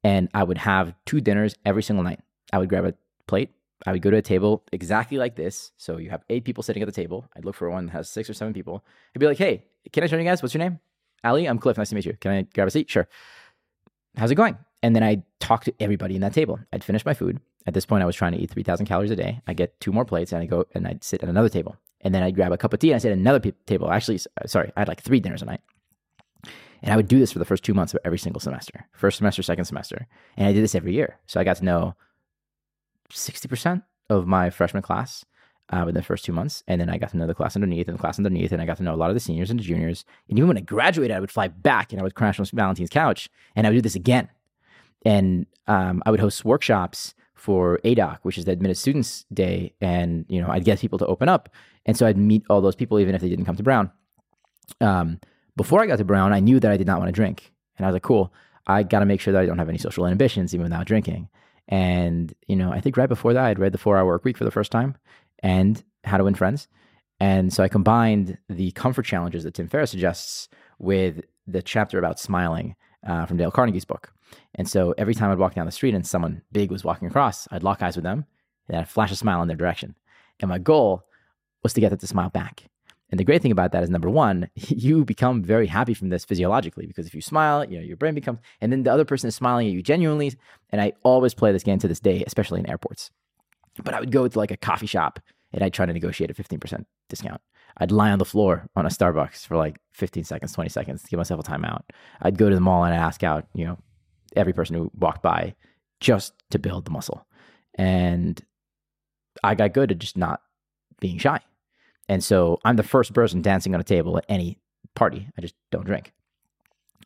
And 0.05 0.29
I 0.35 0.45
would 0.45 0.59
have 0.59 0.95
two 1.07 1.21
dinners 1.21 1.55
every 1.65 1.83
single 1.83 2.05
night. 2.05 2.21
I 2.53 2.59
would 2.59 2.69
grab 2.69 2.85
a 2.85 2.95
plate. 3.27 3.51
I 3.87 3.93
would 3.93 4.03
go 4.03 4.11
to 4.11 4.17
a 4.17 4.23
table 4.23 4.65
exactly 4.73 5.19
like 5.19 5.37
this. 5.37 5.73
So 5.77 5.97
you 5.97 6.11
have 6.11 6.23
eight 6.31 6.45
people 6.45 6.63
sitting 6.63 6.83
at 6.83 6.87
the 6.87 6.93
table. 6.93 7.27
I'd 7.37 7.45
look 7.45 7.55
for 7.55 7.69
one 7.71 7.87
that 7.87 7.93
has 7.93 8.09
six 8.09 8.31
or 8.31 8.35
seven 8.35 8.55
people. 8.55 8.85
I'd 9.15 9.19
be 9.19 9.27
like, 9.27 9.39
hey, 9.39 9.65
can 9.93 10.05
I 10.05 10.07
join 10.07 10.21
you 10.21 10.27
guys? 10.27 10.43
What's 10.43 10.55
your 10.55 10.63
name? 10.63 10.79
Ali, 11.25 11.47
I'm 11.47 11.59
Cliff. 11.59 11.79
Nice 11.79 11.91
to 11.91 11.95
meet 11.95 12.07
you. 12.07 12.17
Can 12.21 12.33
I 12.33 12.43
grab 12.43 12.69
a 12.69 12.71
seat? 12.71 12.91
Sure. 12.91 13.09
How's 14.17 14.31
it 14.31 14.37
going? 14.37 14.57
And 14.83 14.95
then 14.95 15.03
I'd 15.03 15.23
talk 15.41 15.65
to 15.65 15.75
everybody 15.81 16.15
in 16.15 16.21
that 16.21 16.35
table. 16.35 16.59
I'd 16.73 16.85
finish 16.85 17.05
my 17.05 17.15
food. 17.15 17.41
At 17.67 17.75
this 17.75 17.87
point, 17.87 18.03
I 18.03 18.07
was 18.07 18.17
trying 18.17 18.33
to 18.33 18.39
eat 18.39 18.51
3,000 18.51 18.87
calories 18.87 19.13
a 19.13 19.17
day. 19.17 19.41
I 19.47 19.55
get 19.55 19.79
two 19.81 19.93
more 19.93 20.05
plates 20.05 20.33
and 20.33 20.43
I 20.43 20.47
go 20.47 20.67
and 20.75 20.87
I'd 20.87 21.05
sit 21.05 21.23
at 21.23 21.29
another 21.29 21.49
table. 21.49 21.77
And 22.01 22.13
then 22.13 22.23
I'd 22.23 22.35
grab 22.35 22.53
a 22.53 22.59
cup 22.59 22.73
of 22.73 22.81
tea 22.81 22.91
and 22.91 22.97
I'd 22.97 23.03
sit 23.03 23.13
at 23.13 23.19
another 23.19 23.39
pe- 23.39 23.53
table. 23.67 23.91
Actually, 23.91 24.19
uh, 24.41 24.47
sorry, 24.47 24.73
I 24.77 24.81
had 24.81 24.89
like 24.89 25.03
three 25.03 25.21
dinners 25.21 25.43
a 25.43 25.45
night. 25.45 25.61
And 26.83 26.93
I 26.93 26.97
would 26.97 27.07
do 27.07 27.21
this 27.21 27.31
for 27.31 27.39
the 27.39 27.45
first 27.45 27.63
two 27.63 27.75
months 27.75 27.95
of 27.95 28.01
every 28.05 28.19
single 28.19 28.41
semester 28.41 28.87
first 28.93 29.19
semester, 29.19 29.43
second 29.43 29.67
semester. 29.67 30.09
And 30.37 30.49
I 30.49 30.53
did 30.53 30.65
this 30.65 30.75
every 30.75 30.95
year. 30.95 31.19
So 31.27 31.41
I 31.41 31.45
got 31.45 31.59
to 31.59 31.65
know 31.65 31.95
60% 33.13 33.83
of 34.11 34.27
my 34.27 34.51
freshman 34.51 34.83
class 34.83 35.25
uh, 35.73 35.87
in 35.87 35.95
the 35.95 36.03
first 36.03 36.25
two 36.25 36.33
months. 36.33 36.63
And 36.69 36.81
then 36.81 36.91
I 36.91 36.99
got 36.99 37.11
to 37.11 37.17
know 37.17 37.27
the 37.27 37.35
class 37.35 37.57
underneath 37.57 37.89
and 37.89 37.97
the 37.97 38.01
class 38.01 38.19
underneath. 38.19 38.53
And 38.53 38.61
I 38.61 38.67
got 38.67 38.77
to 38.79 38.83
know 38.83 38.95
a 38.95 38.97
lot 38.97 39.11
of 39.11 39.15
the 39.15 39.21
seniors 39.21 39.51
and 39.51 39.59
the 39.59 39.65
juniors. 39.65 40.05
And 40.29 40.39
even 40.39 40.49
when 40.49 40.59
I 40.59 40.61
graduated, 40.61 41.17
I 41.17 41.21
would 41.21 41.31
fly 41.31 41.49
back 41.49 41.93
and 41.93 42.01
I 42.01 42.05
would 42.05 42.15
crash 42.15 42.39
on 42.39 42.47
Valentine's 42.53 42.91
couch 42.91 43.31
and 43.57 43.67
I 43.67 43.71
would 43.71 43.77
do 43.77 43.83
this 43.83 43.95
again. 43.95 44.29
And 45.05 45.47
um, 45.67 46.03
I 46.07 46.11
would 46.11 46.21
host 46.21 46.45
workshops 46.45 47.15
for 47.35 47.81
ADOC, 47.85 48.19
which 48.23 48.39
is 48.39 48.45
the 48.45 48.53
Admitted 48.53 48.77
Students 48.77 49.25
Day. 49.33 49.75
And, 49.81 50.25
you 50.29 50.41
know, 50.41 50.49
I'd 50.49 50.65
get 50.65 50.81
people 50.81 50.99
to 50.99 51.07
open 51.07 51.29
up. 51.29 51.49
And 51.87 51.97
so 51.97 52.07
I'd 52.07 52.17
meet 52.17 52.45
all 52.49 52.61
those 52.61 52.77
people, 52.77 53.01
even 53.01 53.15
if 53.15 53.21
they 53.21 53.29
didn't 53.29 53.47
come 53.47 53.57
to 53.57 53.63
Brown. 53.63 53.91
Um, 54.81 55.19
before 55.57 55.83
I 55.83 55.87
got 55.87 55.97
to 55.97 56.05
Brown, 56.05 56.33
I 56.33 56.41
knew 56.41 56.61
that 56.61 56.71
I 56.71 56.77
did 56.77 56.87
not 56.87 56.99
want 56.99 57.09
to 57.09 57.13
drink. 57.13 57.53
And 57.77 57.85
I 57.85 57.89
was 57.89 57.95
like, 57.95 58.03
cool, 58.03 58.33
I 58.67 58.85
got 58.85 59.01
to 59.01 59.07
make 59.07 59.21
sure 59.21 59.33
that 59.33 59.43
I 59.43 59.47
don't 59.47 59.59
have 59.59 59.69
any 59.69 59.79
social 59.79 60.07
inhibitions, 60.07 60.55
even 60.55 60.65
without 60.65 60.87
drinking. 60.87 61.29
And, 61.69 62.35
you 62.47 62.57
know, 62.57 62.73
I 62.73 62.81
think 62.81 62.97
right 62.97 63.09
before 63.09 63.33
that, 63.33 63.45
I'd 63.45 63.59
read 63.59 63.73
The 63.73 63.79
Four 63.79 63.97
Hour 63.97 64.07
Work 64.07 64.25
Week 64.25 64.37
for 64.37 64.45
the 64.45 64.51
first 64.51 64.73
time 64.73 64.97
and 65.43 65.83
How 66.05 66.17
to 66.17 66.25
Win 66.25 66.35
Friends. 66.35 66.69
And 67.21 67.53
so 67.53 67.63
I 67.63 67.69
combined 67.69 68.39
the 68.49 68.73
comfort 68.73 69.05
challenges 69.05 69.45
that 69.45 69.55
Tim 69.55 69.69
Ferriss 69.69 69.91
suggests 69.91 70.49
with 70.79 71.25
the 71.47 71.63
chapter 71.63 71.99
about 71.99 72.19
smiling 72.19 72.75
uh, 73.07 73.27
from 73.27 73.37
Dale 73.37 73.53
Carnegie's 73.53 73.85
book. 73.85 74.13
And 74.55 74.69
so 74.69 74.95
every 74.99 75.15
time 75.15 75.31
I'd 75.31 75.39
walk 75.39 75.55
down 75.55 75.67
the 75.67 75.73
street 75.73 75.95
and 75.95 76.07
someone 76.07 76.43
big 76.51 76.71
was 76.71 76.85
walking 76.85 77.09
across, 77.09 77.47
I'd 77.51 77.63
lock 77.63 77.83
eyes 77.83 77.97
with 77.97 78.05
them 78.05 78.27
and 78.69 78.79
I'd 78.79 78.89
flash 78.89 79.13
a 79.13 79.17
smile 79.17 79.43
in 79.43 79.49
their 79.49 79.57
direction. 79.57 79.95
And 80.41 80.49
my 80.49 80.59
goal 80.59 81.05
was 81.63 81.73
to 81.75 81.81
get 81.81 81.91
them 81.91 81.99
to 81.99 82.07
smile 82.07 82.31
back. 82.31 82.69
And 83.13 83.21
the 83.21 83.25
great 83.25 83.43
thing 83.43 83.53
about 83.53 83.73
that 83.73 83.85
is 83.85 83.91
number 83.91 84.09
one, 84.09 84.49
you 84.55 85.05
become 85.05 85.45
very 85.45 85.67
happy 85.67 85.95
from 85.95 86.09
this 86.09 86.25
physiologically 86.25 86.87
because 86.87 87.07
if 87.07 87.15
you 87.15 87.21
smile, 87.21 87.65
you 87.65 87.77
know, 87.77 87.85
your 87.85 87.97
brain 87.97 88.15
becomes, 88.15 88.41
and 88.61 88.73
then 88.73 88.83
the 88.83 88.93
other 88.93 89.05
person 89.05 89.29
is 89.29 89.37
smiling 89.37 89.69
at 89.69 89.73
you 89.73 89.83
genuinely. 89.83 90.33
And 90.71 90.81
I 90.81 90.95
always 91.05 91.35
play 91.35 91.53
this 91.53 91.63
game 91.63 91.79
to 91.79 91.89
this 91.89 92.01
day, 92.01 92.25
especially 92.27 92.59
in 92.59 92.69
airports. 92.69 93.11
But 93.85 93.95
I 93.95 94.01
would 94.01 94.11
go 94.11 94.27
to 94.27 94.39
like 94.39 94.51
a 94.51 94.57
coffee 94.57 94.87
shop 94.87 95.21
and 95.53 95.63
I'd 95.63 95.75
try 95.75 95.85
to 95.87 95.93
negotiate 95.93 96.31
a 96.31 96.35
15% 96.35 96.85
discount. 97.11 97.41
I'd 97.77 97.93
lie 97.93 98.11
on 98.11 98.19
the 98.19 98.25
floor 98.25 98.67
on 98.77 98.87
a 98.87 98.91
Starbucks 98.91 99.47
for 99.47 99.57
like 99.57 99.79
15 99.93 100.25
seconds, 100.25 100.53
20 100.53 100.71
seconds 100.71 101.03
to 101.03 101.11
give 101.11 101.19
myself 101.19 101.47
a 101.47 101.51
timeout. 101.51 101.83
I'd 102.23 102.39
go 102.39 102.49
to 102.49 102.55
the 102.55 102.61
mall 102.61 102.85
and 102.85 102.95
I'd 102.95 102.99
ask 102.99 103.23
out, 103.23 103.47
you 103.55 103.67
know, 103.67 103.79
every 104.35 104.55
person 104.55 104.75
who 104.75 104.91
walked 104.99 105.23
by 105.23 105.55
just 106.01 106.33
to 106.51 106.59
build 106.59 106.87
the 106.87 106.91
muscle. 106.91 107.27
And 107.75 108.43
I 109.45 109.55
got 109.55 109.75
good 109.75 109.93
at 109.93 109.99
just 109.99 110.17
not 110.17 110.41
being 111.01 111.19
shy. 111.19 111.41
And 112.09 112.23
so 112.23 112.59
I'm 112.65 112.77
the 112.77 112.83
first 112.83 113.13
person 113.15 113.43
dancing 113.43 113.75
on 113.75 113.81
a 113.81 113.85
table 113.85 114.19
at 114.19 114.25
any 114.29 114.59
party. 114.95 115.29
I 115.37 115.41
just 115.41 115.55
don't 115.71 115.87
drink. 115.87 116.13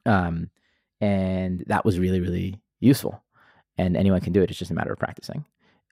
Um, 0.05 0.51
and 1.01 1.64
that 1.66 1.84
was 1.84 1.99
really, 1.99 2.20
really 2.20 2.61
useful. 2.80 3.22
And 3.78 3.97
anyone 3.97 4.20
can 4.20 4.32
do 4.32 4.42
it. 4.42 4.51
It's 4.51 4.59
just 4.59 4.70
a 4.70 4.74
matter 4.74 4.92
of 4.92 4.99
practicing. 4.99 5.44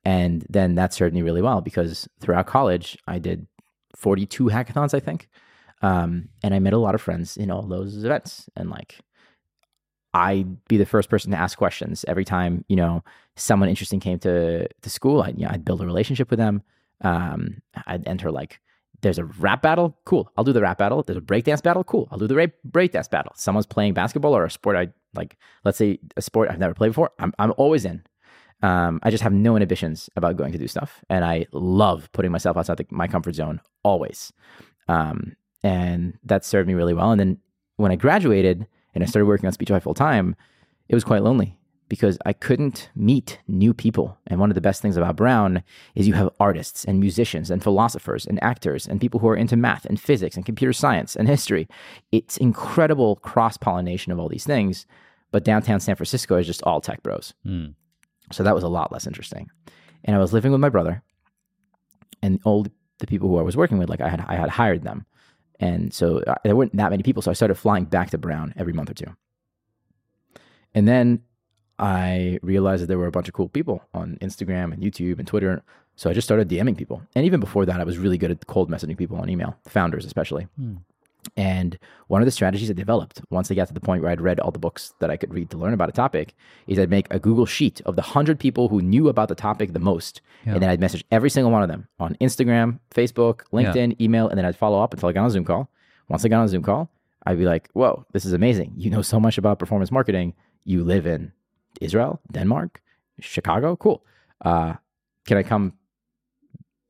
And 0.04 0.46
then 0.48 0.74
that 0.74 0.94
served 0.94 1.14
me 1.14 1.22
really 1.22 1.42
well 1.42 1.60
because 1.60 2.08
throughout 2.20 2.46
college, 2.46 2.96
I 3.06 3.18
did 3.18 3.46
42 3.96 4.44
hackathons, 4.44 4.94
I 4.94 5.00
think. 5.00 5.28
Um, 5.82 6.28
and 6.42 6.54
I 6.54 6.58
met 6.58 6.72
a 6.72 6.78
lot 6.78 6.94
of 6.94 7.02
friends 7.02 7.36
in 7.36 7.50
all 7.50 7.62
those 7.62 8.04
events. 8.04 8.48
And 8.56 8.70
like, 8.70 9.00
I'd 10.12 10.64
be 10.66 10.76
the 10.76 10.86
first 10.86 11.10
person 11.10 11.30
to 11.32 11.36
ask 11.36 11.58
questions 11.58 12.04
every 12.06 12.24
time, 12.24 12.64
you 12.68 12.76
know, 12.76 13.02
someone 13.36 13.68
interesting 13.68 14.00
came 14.00 14.18
to, 14.20 14.68
to 14.68 14.90
school. 14.90 15.22
I'd, 15.22 15.38
you 15.38 15.44
know, 15.44 15.50
I'd 15.52 15.64
build 15.64 15.80
a 15.80 15.86
relationship 15.86 16.30
with 16.30 16.38
them. 16.38 16.62
Um, 17.00 17.60
I'd 17.86 18.06
enter 18.06 18.30
like 18.30 18.60
there's 19.04 19.18
a 19.18 19.24
rap 19.24 19.62
battle, 19.62 19.96
cool. 20.04 20.30
I'll 20.36 20.44
do 20.44 20.52
the 20.52 20.60
rap 20.60 20.78
battle. 20.78 21.02
There's 21.02 21.16
a 21.16 21.20
breakdance 21.20 21.62
battle, 21.62 21.84
cool. 21.84 22.08
I'll 22.10 22.18
do 22.18 22.26
the 22.26 22.52
breakdance 22.68 23.08
battle. 23.08 23.32
Someone's 23.36 23.66
playing 23.66 23.94
basketball 23.94 24.36
or 24.36 24.44
a 24.44 24.50
sport 24.50 24.76
I 24.76 24.88
like, 25.14 25.36
let's 25.64 25.78
say 25.78 26.00
a 26.16 26.22
sport 26.22 26.50
I've 26.50 26.58
never 26.58 26.74
played 26.74 26.88
before. 26.88 27.10
I'm 27.18 27.32
I'm 27.38 27.52
always 27.56 27.84
in. 27.84 28.02
Um, 28.62 28.98
I 29.02 29.10
just 29.10 29.22
have 29.22 29.32
no 29.32 29.56
inhibitions 29.56 30.08
about 30.16 30.36
going 30.36 30.52
to 30.52 30.58
do 30.58 30.66
stuff, 30.66 31.04
and 31.10 31.24
I 31.24 31.46
love 31.52 32.10
putting 32.12 32.32
myself 32.32 32.56
outside 32.56 32.78
the, 32.78 32.86
my 32.90 33.06
comfort 33.06 33.34
zone 33.34 33.60
always. 33.82 34.32
Um, 34.88 35.36
and 35.62 36.18
that 36.24 36.44
served 36.44 36.66
me 36.66 36.74
really 36.74 36.94
well. 36.94 37.10
And 37.10 37.20
then 37.20 37.38
when 37.76 37.92
I 37.92 37.96
graduated 37.96 38.66
and 38.94 39.04
I 39.04 39.06
started 39.06 39.26
working 39.26 39.46
on 39.46 39.52
Speechify 39.52 39.80
full 39.80 39.94
time, 39.94 40.34
it 40.88 40.94
was 40.94 41.04
quite 41.04 41.22
lonely 41.22 41.58
because 41.94 42.18
I 42.26 42.32
couldn't 42.32 42.90
meet 42.96 43.38
new 43.46 43.72
people. 43.72 44.18
And 44.26 44.40
one 44.40 44.50
of 44.50 44.56
the 44.56 44.60
best 44.60 44.82
things 44.82 44.96
about 44.96 45.14
Brown 45.14 45.62
is 45.94 46.08
you 46.08 46.14
have 46.14 46.28
artists 46.40 46.84
and 46.84 46.98
musicians 46.98 47.52
and 47.52 47.62
philosophers 47.62 48.26
and 48.26 48.42
actors 48.42 48.88
and 48.88 49.00
people 49.00 49.20
who 49.20 49.28
are 49.28 49.36
into 49.36 49.56
math 49.56 49.84
and 49.84 50.00
physics 50.00 50.34
and 50.34 50.44
computer 50.44 50.72
science 50.72 51.14
and 51.14 51.28
history. 51.28 51.68
It's 52.10 52.36
incredible 52.36 53.14
cross 53.14 53.56
pollination 53.56 54.10
of 54.10 54.18
all 54.18 54.28
these 54.28 54.44
things. 54.44 54.86
But 55.30 55.44
downtown 55.44 55.78
San 55.78 55.94
Francisco 55.94 56.36
is 56.36 56.48
just 56.48 56.64
all 56.64 56.80
tech 56.80 57.00
bros. 57.04 57.32
Mm. 57.46 57.74
So 58.32 58.42
that 58.42 58.56
was 58.56 58.64
a 58.64 58.68
lot 58.68 58.90
less 58.90 59.06
interesting. 59.06 59.48
And 60.02 60.16
I 60.16 60.18
was 60.18 60.32
living 60.32 60.50
with 60.50 60.60
my 60.60 60.68
brother 60.68 61.00
and 62.22 62.40
all 62.44 62.66
the 62.98 63.06
people 63.06 63.28
who 63.28 63.38
I 63.38 63.42
was 63.42 63.56
working 63.56 63.78
with, 63.78 63.88
like 63.88 64.00
I 64.00 64.08
had, 64.08 64.24
I 64.26 64.34
had 64.34 64.50
hired 64.50 64.82
them. 64.82 65.06
And 65.60 65.94
so 65.94 66.18
uh, 66.26 66.34
there 66.42 66.56
weren't 66.56 66.74
that 66.76 66.90
many 66.90 67.04
people. 67.04 67.22
So 67.22 67.30
I 67.30 67.34
started 67.34 67.54
flying 67.54 67.84
back 67.84 68.10
to 68.10 68.18
Brown 68.18 68.52
every 68.56 68.72
month 68.72 68.90
or 68.90 68.94
two. 68.94 69.14
And 70.74 70.88
then 70.88 71.22
I 71.78 72.38
realized 72.42 72.82
that 72.82 72.86
there 72.86 72.98
were 72.98 73.06
a 73.06 73.12
bunch 73.12 73.28
of 73.28 73.34
cool 73.34 73.48
people 73.48 73.82
on 73.94 74.18
Instagram 74.20 74.72
and 74.72 74.82
YouTube 74.82 75.18
and 75.18 75.26
Twitter. 75.26 75.62
So 75.96 76.10
I 76.10 76.12
just 76.12 76.26
started 76.26 76.48
DMing 76.48 76.76
people. 76.76 77.02
And 77.14 77.24
even 77.24 77.40
before 77.40 77.66
that, 77.66 77.80
I 77.80 77.84
was 77.84 77.98
really 77.98 78.18
good 78.18 78.30
at 78.30 78.46
cold 78.46 78.70
messaging 78.70 78.96
people 78.96 79.16
on 79.16 79.28
email, 79.28 79.56
founders 79.66 80.04
especially. 80.04 80.46
Hmm. 80.56 80.76
And 81.36 81.78
one 82.08 82.20
of 82.20 82.26
the 82.26 82.32
strategies 82.32 82.70
I 82.70 82.74
developed 82.74 83.22
once 83.30 83.50
I 83.50 83.54
got 83.54 83.68
to 83.68 83.74
the 83.74 83.80
point 83.80 84.02
where 84.02 84.12
I'd 84.12 84.20
read 84.20 84.40
all 84.40 84.50
the 84.50 84.58
books 84.58 84.92
that 85.00 85.10
I 85.10 85.16
could 85.16 85.32
read 85.32 85.50
to 85.50 85.56
learn 85.56 85.72
about 85.72 85.88
a 85.88 85.92
topic 85.92 86.34
is 86.66 86.78
I'd 86.78 86.90
make 86.90 87.06
a 87.10 87.18
Google 87.18 87.46
sheet 87.46 87.80
of 87.86 87.96
the 87.96 88.02
100 88.02 88.38
people 88.38 88.68
who 88.68 88.82
knew 88.82 89.08
about 89.08 89.28
the 89.28 89.34
topic 89.34 89.72
the 89.72 89.78
most. 89.78 90.20
Yeah. 90.44 90.54
And 90.54 90.62
then 90.62 90.70
I'd 90.70 90.80
message 90.80 91.04
every 91.10 91.30
single 91.30 91.50
one 91.50 91.62
of 91.62 91.68
them 91.68 91.88
on 91.98 92.14
Instagram, 92.20 92.78
Facebook, 92.94 93.40
LinkedIn, 93.52 93.90
yeah. 93.90 94.04
email, 94.04 94.28
and 94.28 94.38
then 94.38 94.44
I'd 94.44 94.56
follow 94.56 94.82
up 94.82 94.92
until 94.92 95.08
I 95.08 95.12
got 95.12 95.22
on 95.22 95.26
a 95.26 95.30
Zoom 95.30 95.44
call. 95.44 95.70
Once 96.08 96.24
I 96.24 96.28
got 96.28 96.40
on 96.40 96.44
a 96.44 96.48
Zoom 96.48 96.62
call, 96.62 96.90
I'd 97.26 97.38
be 97.38 97.46
like, 97.46 97.70
whoa, 97.72 98.04
this 98.12 98.26
is 98.26 98.34
amazing. 98.34 98.74
You 98.76 98.90
know 98.90 99.02
so 99.02 99.18
much 99.18 99.38
about 99.38 99.58
performance 99.58 99.90
marketing. 99.90 100.34
You 100.64 100.84
live 100.84 101.06
in 101.06 101.32
Israel, 101.84 102.20
Denmark, 102.32 102.82
Chicago. 103.20 103.76
Cool. 103.76 104.04
Uh, 104.44 104.74
can 105.26 105.36
I 105.36 105.42
come 105.42 105.72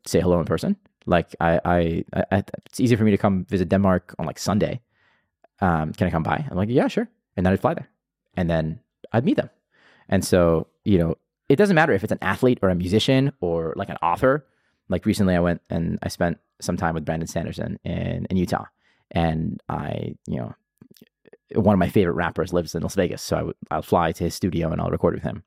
say 0.06 0.20
hello 0.20 0.40
in 0.40 0.46
person? 0.46 0.76
Like 1.06 1.34
I, 1.40 1.60
I, 1.64 2.04
I, 2.32 2.44
it's 2.66 2.80
easy 2.80 2.96
for 2.96 3.04
me 3.04 3.10
to 3.10 3.18
come 3.18 3.44
visit 3.44 3.68
Denmark 3.68 4.14
on 4.18 4.26
like 4.26 4.38
Sunday. 4.38 4.80
Um, 5.60 5.92
can 5.92 6.06
I 6.06 6.10
come 6.10 6.22
by? 6.22 6.44
I'm 6.50 6.56
like, 6.56 6.68
yeah, 6.70 6.88
sure. 6.88 7.08
And 7.36 7.44
then 7.44 7.52
I'd 7.52 7.60
fly 7.60 7.74
there, 7.74 7.88
and 8.36 8.48
then 8.48 8.80
I'd 9.12 9.24
meet 9.24 9.36
them. 9.36 9.50
And 10.08 10.24
so, 10.24 10.68
you 10.84 10.98
know, 10.98 11.16
it 11.48 11.56
doesn't 11.56 11.74
matter 11.74 11.92
if 11.92 12.02
it's 12.04 12.12
an 12.12 12.18
athlete 12.22 12.58
or 12.62 12.68
a 12.70 12.74
musician 12.74 13.32
or 13.40 13.74
like 13.76 13.88
an 13.88 13.96
author. 14.02 14.46
Like 14.88 15.06
recently, 15.06 15.34
I 15.34 15.40
went 15.40 15.60
and 15.70 15.98
I 16.02 16.08
spent 16.08 16.38
some 16.60 16.76
time 16.76 16.94
with 16.94 17.04
Brandon 17.04 17.26
Sanderson 17.26 17.78
in 17.84 18.26
in 18.30 18.36
Utah, 18.36 18.66
and 19.10 19.62
I, 19.68 20.14
you 20.26 20.36
know, 20.36 20.54
one 21.54 21.74
of 21.74 21.78
my 21.78 21.88
favorite 21.88 22.14
rappers 22.14 22.52
lives 22.52 22.74
in 22.74 22.82
Las 22.82 22.94
Vegas, 22.94 23.22
so 23.22 23.36
I 23.36 23.40
w- 23.40 23.54
I'll 23.70 23.82
fly 23.82 24.12
to 24.12 24.24
his 24.24 24.34
studio 24.34 24.70
and 24.70 24.80
I'll 24.80 24.90
record 24.90 25.14
with 25.14 25.22
him. 25.22 25.42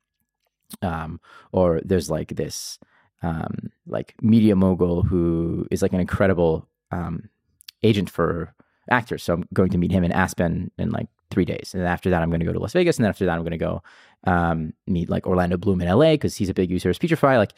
Um, 0.82 1.20
or 1.52 1.82
there's 1.84 2.10
like 2.10 2.36
this 2.36 2.78
um, 3.24 3.72
like 3.88 4.16
media 4.22 4.56
mogul 4.56 5.02
who 5.02 5.66
is 5.72 5.82
like 5.82 5.94
an 5.94 6.00
incredible 6.00 6.68
um, 6.92 7.30
agent 7.84 8.10
for 8.10 8.54
actors. 8.92 9.24
So 9.24 9.34
I'm 9.34 9.48
going 9.54 9.70
to 9.70 9.78
meet 9.78 9.92
him 9.92 10.04
in 10.04 10.12
Aspen 10.12 10.72
in 10.78 10.92
like 10.92 11.08
three 11.32 11.46
days, 11.46 11.72
and 11.74 11.82
then 11.82 11.90
after 11.90 12.10
that 12.10 12.22
I'm 12.22 12.30
going 12.30 12.40
to 12.42 12.46
go 12.46 12.54
to 12.54 12.60
Las 12.60 12.74
Vegas, 12.74 12.98
and 12.98 13.06
then 13.06 13.10
after 13.10 13.26
that 13.26 13.34
I'm 13.34 13.44
going 13.44 13.52
to 13.52 13.58
go 13.58 13.82
um, 14.26 14.74
meet 14.86 15.10
like 15.10 15.26
Orlando 15.26 15.58
Bloom 15.58 15.82
in 15.82 15.88
LA 15.88 16.12
because 16.12 16.36
he's 16.36 16.50
a 16.50 16.54
big 16.54 16.70
user 16.70 16.90
of 16.90 16.96
Speechify. 16.96 17.38
Like 17.38 17.54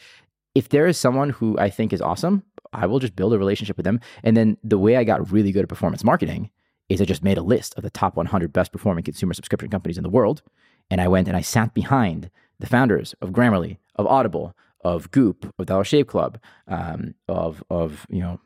if 0.54 0.70
there 0.70 0.86
is 0.86 0.98
someone 0.98 1.30
who 1.30 1.58
I 1.58 1.70
think 1.70 1.92
is 1.92 2.02
awesome, 2.02 2.42
I 2.72 2.86
will 2.86 2.98
just 2.98 3.16
build 3.16 3.32
a 3.32 3.38
relationship 3.38 3.76
with 3.76 3.84
them. 3.84 4.00
And 4.22 4.36
then 4.36 4.56
the 4.62 4.78
way 4.78 4.96
I 4.96 5.04
got 5.04 5.30
really 5.30 5.52
good 5.52 5.62
at 5.62 5.68
performance 5.68 6.04
marketing 6.04 6.50
is 6.90 7.00
I 7.00 7.04
just 7.04 7.22
made 7.22 7.38
a 7.38 7.42
list 7.42 7.74
of 7.76 7.84
the 7.84 7.90
top 7.90 8.16
100 8.16 8.52
best 8.52 8.72
performing 8.72 9.04
consumer 9.04 9.32
subscription 9.32 9.70
companies 9.70 9.96
in 9.96 10.02
the 10.02 10.10
world. 10.10 10.42
And 10.90 11.00
I 11.00 11.08
went 11.08 11.28
and 11.28 11.36
I 11.36 11.40
sat 11.40 11.72
behind 11.72 12.30
the 12.58 12.66
founders 12.66 13.14
of 13.22 13.30
Grammarly, 13.30 13.78
of 13.94 14.06
Audible, 14.06 14.54
of 14.82 15.10
Goop, 15.12 15.54
of 15.56 15.66
Dollar 15.66 15.84
Shave 15.84 16.08
Club, 16.08 16.38
um, 16.66 17.14
of, 17.28 17.62
of, 17.70 18.06
you 18.10 18.20
know, 18.20 18.40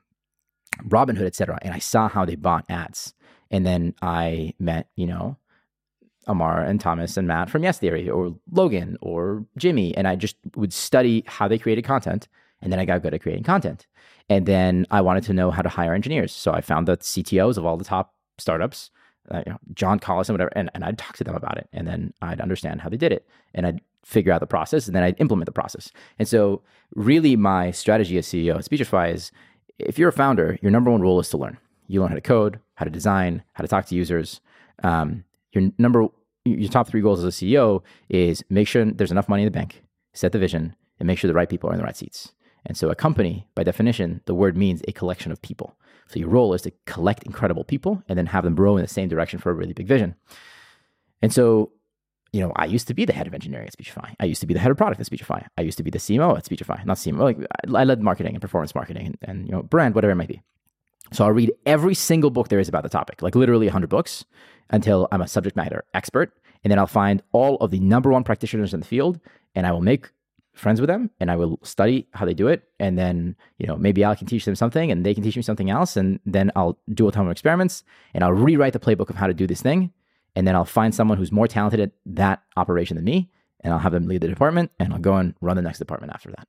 Robinhood, 0.86 1.26
et 1.26 1.34
cetera. 1.34 1.58
And 1.62 1.72
I 1.72 1.78
saw 1.78 2.08
how 2.08 2.26
they 2.26 2.34
bought 2.34 2.66
ads. 2.68 3.14
And 3.50 3.64
then 3.64 3.94
I 4.02 4.52
met, 4.58 4.88
you 4.94 5.06
know, 5.06 5.38
Ammar 6.28 6.68
and 6.68 6.80
Thomas 6.80 7.16
and 7.16 7.26
Matt 7.26 7.48
from 7.48 7.62
Yes 7.62 7.78
Theory 7.78 8.10
or 8.10 8.34
Logan 8.50 8.98
or 9.00 9.46
Jimmy. 9.56 9.96
And 9.96 10.06
I 10.06 10.16
just 10.16 10.36
would 10.54 10.72
study 10.72 11.24
how 11.26 11.48
they 11.48 11.58
created 11.58 11.84
content. 11.84 12.28
And 12.60 12.70
then 12.70 12.78
I 12.78 12.84
got 12.84 13.02
good 13.02 13.14
at 13.14 13.22
creating 13.22 13.44
content. 13.44 13.86
And 14.28 14.44
then 14.46 14.86
I 14.90 15.00
wanted 15.00 15.24
to 15.24 15.32
know 15.32 15.50
how 15.50 15.62
to 15.62 15.68
hire 15.68 15.94
engineers. 15.94 16.32
So 16.32 16.52
I 16.52 16.60
found 16.60 16.88
the 16.88 16.96
CTOs 16.96 17.56
of 17.56 17.64
all 17.64 17.76
the 17.76 17.84
top 17.84 18.14
startups, 18.38 18.90
uh, 19.30 19.42
you 19.46 19.52
know, 19.52 19.58
John 19.72 19.98
Collison, 19.98 20.30
whatever, 20.30 20.52
and, 20.54 20.70
and 20.74 20.84
I'd 20.84 20.98
talk 20.98 21.16
to 21.16 21.24
them 21.24 21.34
about 21.34 21.58
it. 21.58 21.68
And 21.72 21.86
then 21.86 22.12
I'd 22.20 22.40
understand 22.40 22.80
how 22.80 22.88
they 22.88 22.96
did 22.96 23.12
it. 23.12 23.26
And 23.54 23.66
I'd 23.66 23.80
figure 24.04 24.32
out 24.32 24.40
the 24.40 24.46
process 24.46 24.86
and 24.86 24.94
then 24.94 25.02
I'd 25.02 25.20
implement 25.20 25.46
the 25.46 25.52
process. 25.52 25.90
And 26.18 26.28
so, 26.28 26.62
really, 26.94 27.36
my 27.36 27.70
strategy 27.70 28.18
as 28.18 28.26
CEO 28.26 28.56
at 28.56 28.64
Speechify 28.64 29.08
is 29.08 29.32
if 29.78 29.98
you're 29.98 30.10
a 30.10 30.12
founder, 30.12 30.58
your 30.62 30.70
number 30.70 30.90
one 30.90 31.00
role 31.00 31.20
is 31.20 31.28
to 31.30 31.38
learn. 31.38 31.58
You 31.88 32.00
learn 32.00 32.10
how 32.10 32.14
to 32.14 32.20
code, 32.20 32.60
how 32.74 32.84
to 32.84 32.90
design, 32.90 33.42
how 33.54 33.62
to 33.62 33.68
talk 33.68 33.86
to 33.86 33.94
users. 33.94 34.40
Um, 34.82 35.24
your 35.52 35.70
number, 35.78 36.06
your 36.44 36.70
top 36.70 36.88
three 36.88 37.00
goals 37.00 37.22
as 37.22 37.42
a 37.42 37.44
CEO 37.44 37.82
is 38.08 38.44
make 38.50 38.68
sure 38.68 38.84
there's 38.84 39.10
enough 39.10 39.28
money 39.28 39.42
in 39.42 39.46
the 39.46 39.58
bank, 39.58 39.82
set 40.12 40.32
the 40.32 40.38
vision, 40.38 40.74
and 40.98 41.06
make 41.06 41.18
sure 41.18 41.28
the 41.28 41.34
right 41.34 41.48
people 41.48 41.70
are 41.70 41.72
in 41.72 41.78
the 41.78 41.84
right 41.84 41.96
seats. 41.96 42.32
And 42.66 42.76
so, 42.76 42.88
a 42.88 42.94
company, 42.94 43.46
by 43.54 43.62
definition, 43.62 44.22
the 44.26 44.34
word 44.34 44.56
means 44.56 44.82
a 44.86 44.92
collection 44.92 45.32
of 45.32 45.42
people. 45.42 45.76
So 46.08 46.18
your 46.18 46.28
role 46.28 46.54
is 46.54 46.62
to 46.62 46.72
collect 46.86 47.24
incredible 47.24 47.64
people 47.64 48.02
and 48.08 48.18
then 48.18 48.26
have 48.26 48.44
them 48.44 48.54
grow 48.54 48.76
in 48.76 48.82
the 48.82 48.88
same 48.88 49.08
direction 49.08 49.38
for 49.38 49.50
a 49.50 49.54
really 49.54 49.72
big 49.72 49.86
vision. 49.86 50.14
And 51.22 51.32
so, 51.32 51.72
you 52.32 52.40
know, 52.40 52.52
I 52.56 52.66
used 52.66 52.88
to 52.88 52.94
be 52.94 53.04
the 53.04 53.12
head 53.12 53.26
of 53.26 53.34
engineering 53.34 53.66
at 53.66 53.72
Speechify. 53.72 54.12
I 54.20 54.24
used 54.24 54.40
to 54.40 54.46
be 54.46 54.54
the 54.54 54.60
head 54.60 54.70
of 54.70 54.76
product 54.76 55.00
at 55.00 55.06
Speechify. 55.06 55.42
I 55.56 55.62
used 55.62 55.78
to 55.78 55.84
be 55.84 55.90
the 55.90 55.98
CMO 55.98 56.36
at 56.36 56.44
Speechify, 56.44 56.84
not 56.84 56.98
CMO. 56.98 57.20
Like 57.20 57.38
I 57.74 57.84
led 57.84 58.02
marketing 58.02 58.34
and 58.34 58.42
performance 58.42 58.74
marketing 58.74 59.06
and, 59.06 59.18
and 59.22 59.46
you 59.46 59.52
know 59.52 59.62
brand, 59.62 59.94
whatever 59.94 60.12
it 60.12 60.16
might 60.16 60.28
be. 60.28 60.42
So 61.12 61.24
I'll 61.24 61.32
read 61.32 61.52
every 61.64 61.94
single 61.94 62.30
book 62.30 62.48
there 62.48 62.58
is 62.58 62.68
about 62.68 62.82
the 62.82 62.88
topic, 62.88 63.22
like 63.22 63.34
literally 63.34 63.66
100 63.66 63.88
books, 63.88 64.24
until 64.70 65.06
I'm 65.12 65.22
a 65.22 65.28
subject 65.28 65.56
matter 65.56 65.84
expert. 65.94 66.32
And 66.62 66.70
then 66.70 66.78
I'll 66.78 66.86
find 66.86 67.22
all 67.32 67.56
of 67.56 67.70
the 67.70 67.78
number 67.78 68.10
one 68.10 68.24
practitioners 68.24 68.72
in 68.72 68.80
the 68.80 68.86
field, 68.86 69.20
and 69.54 69.66
I 69.66 69.72
will 69.72 69.82
make 69.82 70.10
friends 70.54 70.80
with 70.80 70.88
them 70.88 71.10
and 71.20 71.30
I 71.30 71.36
will 71.36 71.58
study 71.62 72.06
how 72.12 72.24
they 72.24 72.34
do 72.34 72.48
it. 72.48 72.64
And 72.78 72.96
then, 72.96 73.36
you 73.58 73.66
know, 73.66 73.76
maybe 73.76 74.04
I 74.04 74.14
can 74.14 74.26
teach 74.26 74.44
them 74.44 74.54
something 74.54 74.90
and 74.90 75.04
they 75.04 75.14
can 75.14 75.22
teach 75.22 75.36
me 75.36 75.42
something 75.42 75.70
else. 75.70 75.96
And 75.96 76.20
then 76.24 76.50
I'll 76.56 76.78
do 76.92 77.08
a 77.08 77.12
ton 77.12 77.26
of 77.26 77.32
experiments 77.32 77.82
and 78.14 78.22
I'll 78.24 78.32
rewrite 78.32 78.72
the 78.72 78.78
playbook 78.78 79.10
of 79.10 79.16
how 79.16 79.26
to 79.26 79.34
do 79.34 79.46
this 79.46 79.60
thing. 79.60 79.92
And 80.36 80.46
then 80.46 80.54
I'll 80.54 80.64
find 80.64 80.94
someone 80.94 81.18
who's 81.18 81.32
more 81.32 81.48
talented 81.48 81.80
at 81.80 81.92
that 82.06 82.42
operation 82.56 82.96
than 82.96 83.04
me 83.04 83.30
and 83.60 83.72
I'll 83.72 83.80
have 83.80 83.92
them 83.92 84.06
lead 84.06 84.20
the 84.20 84.28
department 84.28 84.70
and 84.78 84.92
I'll 84.92 85.00
go 85.00 85.16
and 85.16 85.34
run 85.40 85.56
the 85.56 85.62
next 85.62 85.78
department 85.78 86.12
after 86.12 86.30
that. 86.30 86.48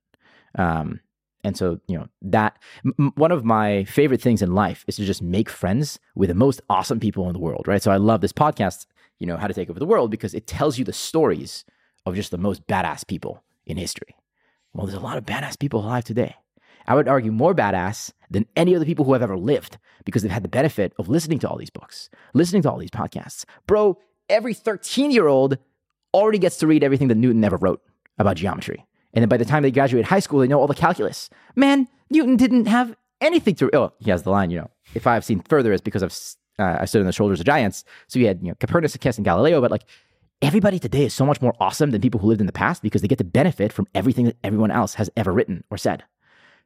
Um, 0.57 0.99
and 1.43 1.55
so, 1.55 1.79
you 1.87 1.97
know, 1.97 2.07
that 2.23 2.57
m- 2.83 3.13
one 3.15 3.31
of 3.31 3.45
my 3.45 3.83
favorite 3.85 4.21
things 4.21 4.41
in 4.41 4.55
life 4.55 4.83
is 4.87 4.95
to 4.95 5.05
just 5.05 5.21
make 5.21 5.49
friends 5.49 5.99
with 6.15 6.29
the 6.29 6.35
most 6.35 6.61
awesome 6.69 6.99
people 6.99 7.27
in 7.27 7.33
the 7.33 7.39
world, 7.39 7.67
right? 7.67 7.81
So 7.81 7.91
I 7.91 7.97
love 7.97 8.21
this 8.21 8.33
podcast, 8.33 8.87
you 9.19 9.27
know, 9.27 9.37
How 9.37 9.47
to 9.47 9.53
Take 9.53 9.69
Over 9.69 9.79
the 9.79 9.85
World, 9.85 10.09
because 10.09 10.33
it 10.33 10.47
tells 10.47 10.79
you 10.79 10.85
the 10.85 10.93
stories 10.93 11.63
of 12.05 12.15
just 12.15 12.31
the 12.31 12.37
most 12.37 12.65
badass 12.67 13.05
people 13.07 13.43
in 13.65 13.77
history. 13.77 14.15
Well, 14.73 14.85
there's 14.85 14.97
a 14.97 15.03
lot 15.03 15.17
of 15.17 15.25
badass 15.25 15.59
people 15.59 15.79
alive 15.79 16.03
today. 16.03 16.35
I 16.87 16.95
would 16.95 17.07
argue 17.07 17.31
more 17.31 17.55
badass 17.55 18.11
than 18.29 18.45
any 18.55 18.75
other 18.75 18.85
people 18.85 19.05
who 19.05 19.13
have 19.13 19.21
ever 19.21 19.37
lived 19.37 19.77
because 20.03 20.21
they've 20.21 20.31
had 20.31 20.43
the 20.43 20.49
benefit 20.49 20.93
of 20.99 21.09
listening 21.09 21.39
to 21.39 21.49
all 21.49 21.57
these 21.57 21.69
books, 21.69 22.09
listening 22.33 22.61
to 22.63 22.71
all 22.71 22.77
these 22.77 22.91
podcasts. 22.91 23.45
Bro, 23.65 23.97
every 24.29 24.53
13 24.53 25.11
year 25.11 25.27
old 25.27 25.57
already 26.13 26.37
gets 26.37 26.57
to 26.57 26.67
read 26.67 26.83
everything 26.83 27.07
that 27.07 27.15
Newton 27.15 27.43
ever 27.43 27.57
wrote 27.57 27.81
about 28.17 28.37
geometry. 28.37 28.85
And 29.13 29.21
then 29.21 29.29
by 29.29 29.37
the 29.37 29.45
time 29.45 29.63
they 29.63 29.71
graduate 29.71 30.05
high 30.05 30.19
school, 30.19 30.39
they 30.39 30.47
know 30.47 30.59
all 30.59 30.67
the 30.67 30.75
calculus. 30.75 31.29
Man, 31.55 31.87
Newton 32.09 32.35
didn't 32.35 32.65
have 32.65 32.95
anything 33.21 33.55
to. 33.55 33.75
Oh, 33.75 33.93
he 33.99 34.11
has 34.11 34.23
the 34.23 34.29
line. 34.29 34.51
You 34.51 34.59
know, 34.59 34.71
if 34.93 35.07
I 35.07 35.13
have 35.13 35.25
seen 35.25 35.41
further, 35.47 35.71
it's 35.73 35.81
because 35.81 36.03
I've 36.03 36.13
uh, 36.59 36.77
I 36.81 36.85
stood 36.85 37.01
on 37.01 37.05
the 37.05 37.13
shoulders 37.13 37.39
of 37.39 37.45
giants. 37.45 37.83
So 38.07 38.19
you 38.19 38.27
had 38.27 38.41
you 38.41 38.49
know 38.49 38.55
Copernicus 38.59 39.17
and 39.17 39.25
Galileo, 39.25 39.61
but 39.61 39.71
like 39.71 39.85
everybody 40.41 40.79
today 40.79 41.05
is 41.05 41.13
so 41.13 41.25
much 41.25 41.41
more 41.41 41.53
awesome 41.59 41.91
than 41.91 42.01
people 42.01 42.19
who 42.19 42.27
lived 42.27 42.41
in 42.41 42.47
the 42.47 42.53
past 42.53 42.81
because 42.81 43.01
they 43.01 43.07
get 43.07 43.17
to 43.17 43.23
benefit 43.23 43.71
from 43.73 43.87
everything 43.95 44.25
that 44.25 44.37
everyone 44.43 44.71
else 44.71 44.95
has 44.95 45.09
ever 45.15 45.31
written 45.31 45.63
or 45.69 45.77
said. 45.77 46.03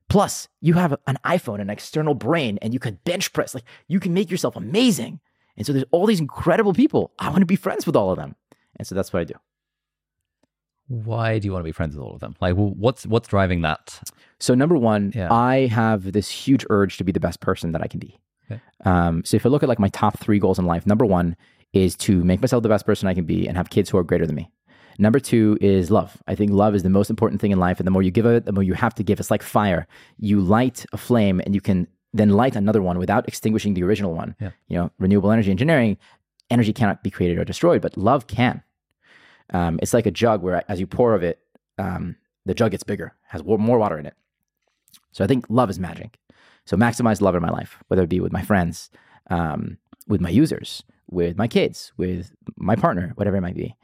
Plus, 0.09 0.47
you 0.59 0.73
have 0.73 0.95
an 1.05 1.17
iPhone, 1.23 1.61
an 1.61 1.69
external 1.69 2.15
brain, 2.15 2.57
and 2.61 2.73
you 2.73 2.79
can 2.79 2.99
bench 3.03 3.31
press. 3.31 3.53
Like 3.53 3.63
you 3.87 3.99
can 3.99 4.13
make 4.13 4.31
yourself 4.31 4.55
amazing. 4.55 5.19
And 5.55 5.65
so 5.65 5.73
there's 5.73 5.85
all 5.91 6.05
these 6.05 6.19
incredible 6.19 6.73
people. 6.73 7.11
I 7.19 7.29
want 7.29 7.41
to 7.41 7.45
be 7.45 7.55
friends 7.55 7.85
with 7.85 7.95
all 7.95 8.09
of 8.11 8.17
them. 8.17 8.35
And 8.77 8.87
so 8.87 8.95
that's 8.95 9.13
what 9.13 9.19
I 9.19 9.23
do. 9.25 9.35
Why 10.87 11.37
do 11.37 11.45
you 11.45 11.51
want 11.51 11.61
to 11.61 11.65
be 11.67 11.71
friends 11.71 11.95
with 11.95 12.03
all 12.03 12.13
of 12.15 12.19
them? 12.19 12.35
Like, 12.41 12.55
what's 12.55 13.05
what's 13.05 13.27
driving 13.27 13.61
that? 13.61 14.01
So 14.39 14.55
number 14.55 14.75
one, 14.75 15.11
Yeah. 15.13 15.31
I 15.31 15.67
have 15.67 16.11
this 16.13 16.29
huge 16.29 16.65
urge 16.71 16.97
to 16.97 17.03
be 17.03 17.11
the 17.11 17.19
best 17.19 17.41
person 17.41 17.73
that 17.73 17.83
I 17.83 17.87
can 17.87 17.99
be. 17.99 18.19
Okay. 18.49 18.59
Um, 18.85 19.23
so 19.23 19.35
if 19.37 19.45
I 19.45 19.49
look 19.49 19.61
at 19.61 19.69
like 19.69 19.77
my 19.77 19.89
top 19.89 20.17
three 20.17 20.39
goals 20.39 20.57
in 20.57 20.65
life, 20.65 20.87
number 20.87 21.05
one 21.05 21.35
is 21.73 21.95
to 21.95 22.23
make 22.23 22.41
myself 22.41 22.63
the 22.63 22.69
best 22.69 22.85
person 22.85 23.07
I 23.07 23.13
can 23.13 23.25
be 23.25 23.47
and 23.47 23.57
have 23.57 23.69
kids 23.69 23.89
who 23.89 23.97
are 23.97 24.03
greater 24.03 24.25
than 24.25 24.35
me. 24.35 24.51
Number 24.97 25.19
two 25.19 25.57
is 25.61 25.89
love. 25.89 26.21
I 26.27 26.35
think 26.35 26.51
love 26.51 26.75
is 26.75 26.83
the 26.83 26.89
most 26.89 27.09
important 27.09 27.39
thing 27.39 27.51
in 27.51 27.59
life, 27.59 27.79
and 27.79 27.87
the 27.87 27.91
more 27.91 28.03
you 28.03 28.11
give 28.11 28.25
it, 28.25 28.45
the 28.45 28.51
more 28.51 28.63
you 28.63 28.73
have 28.73 28.93
to 28.95 29.03
give. 29.03 29.19
It's 29.19 29.31
like 29.31 29.43
fire. 29.43 29.87
You 30.17 30.41
light 30.41 30.85
a 30.91 30.97
flame, 30.97 31.39
and 31.45 31.55
you 31.55 31.61
can 31.61 31.87
then 32.11 32.31
light 32.31 32.55
another 32.55 32.81
one 32.81 32.97
without 32.97 33.27
extinguishing 33.27 33.75
the 33.75 33.83
original 33.83 34.13
one. 34.13 34.35
Yeah. 34.41 34.51
You 34.67 34.77
know, 34.77 34.91
renewable 34.99 35.31
energy 35.31 35.51
engineering, 35.51 35.97
energy 36.49 36.73
cannot 36.73 37.01
be 37.01 37.11
created 37.11 37.37
or 37.37 37.45
destroyed, 37.45 37.81
but 37.81 37.97
love 37.97 38.27
can. 38.27 38.61
Um, 39.51 39.79
it's 39.81 39.93
like 39.93 40.05
a 40.05 40.11
jug 40.11 40.41
where 40.41 40.63
as 40.67 40.79
you 40.79 40.87
pour 40.87 41.13
of 41.13 41.23
it, 41.23 41.39
um, 41.77 42.15
the 42.45 42.53
jug 42.53 42.71
gets 42.71 42.83
bigger, 42.83 43.13
has 43.27 43.43
more 43.43 43.77
water 43.77 43.97
in 43.97 44.05
it. 44.05 44.15
So 45.11 45.23
I 45.23 45.27
think 45.27 45.45
love 45.49 45.69
is 45.69 45.79
magic. 45.79 46.17
So 46.65 46.77
maximize 46.77 47.21
love 47.21 47.35
in 47.35 47.41
my 47.41 47.49
life, 47.49 47.77
whether 47.87 48.03
it 48.03 48.09
be 48.09 48.19
with 48.19 48.31
my 48.31 48.41
friends, 48.41 48.89
um, 49.29 49.77
with 50.07 50.21
my 50.21 50.29
users, 50.29 50.83
with 51.11 51.37
my 51.37 51.47
kids, 51.47 51.91
with 51.97 52.31
my 52.57 52.75
partner, 52.75 53.11
whatever 53.15 53.37
it 53.37 53.41
might 53.41 53.55
be. 53.55 53.75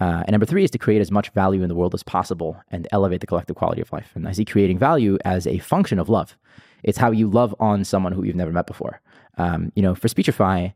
Uh, 0.00 0.24
and 0.26 0.32
number 0.32 0.46
three 0.46 0.64
is 0.64 0.70
to 0.72 0.78
create 0.78 1.00
as 1.00 1.10
much 1.10 1.30
value 1.30 1.62
in 1.62 1.68
the 1.68 1.74
world 1.74 1.94
as 1.94 2.02
possible 2.02 2.60
and 2.70 2.88
elevate 2.90 3.20
the 3.20 3.26
collective 3.26 3.56
quality 3.56 3.80
of 3.80 3.92
life. 3.92 4.10
And 4.14 4.26
I 4.26 4.32
see 4.32 4.44
creating 4.44 4.78
value 4.78 5.18
as 5.24 5.46
a 5.46 5.58
function 5.58 5.98
of 5.98 6.08
love. 6.08 6.36
It's 6.82 6.98
how 6.98 7.12
you 7.12 7.30
love 7.30 7.54
on 7.60 7.84
someone 7.84 8.12
who 8.12 8.24
you've 8.24 8.34
never 8.36 8.52
met 8.52 8.66
before. 8.66 9.00
Um, 9.38 9.72
you 9.76 9.82
know, 9.82 9.94
for 9.94 10.08
Speechify, 10.08 10.68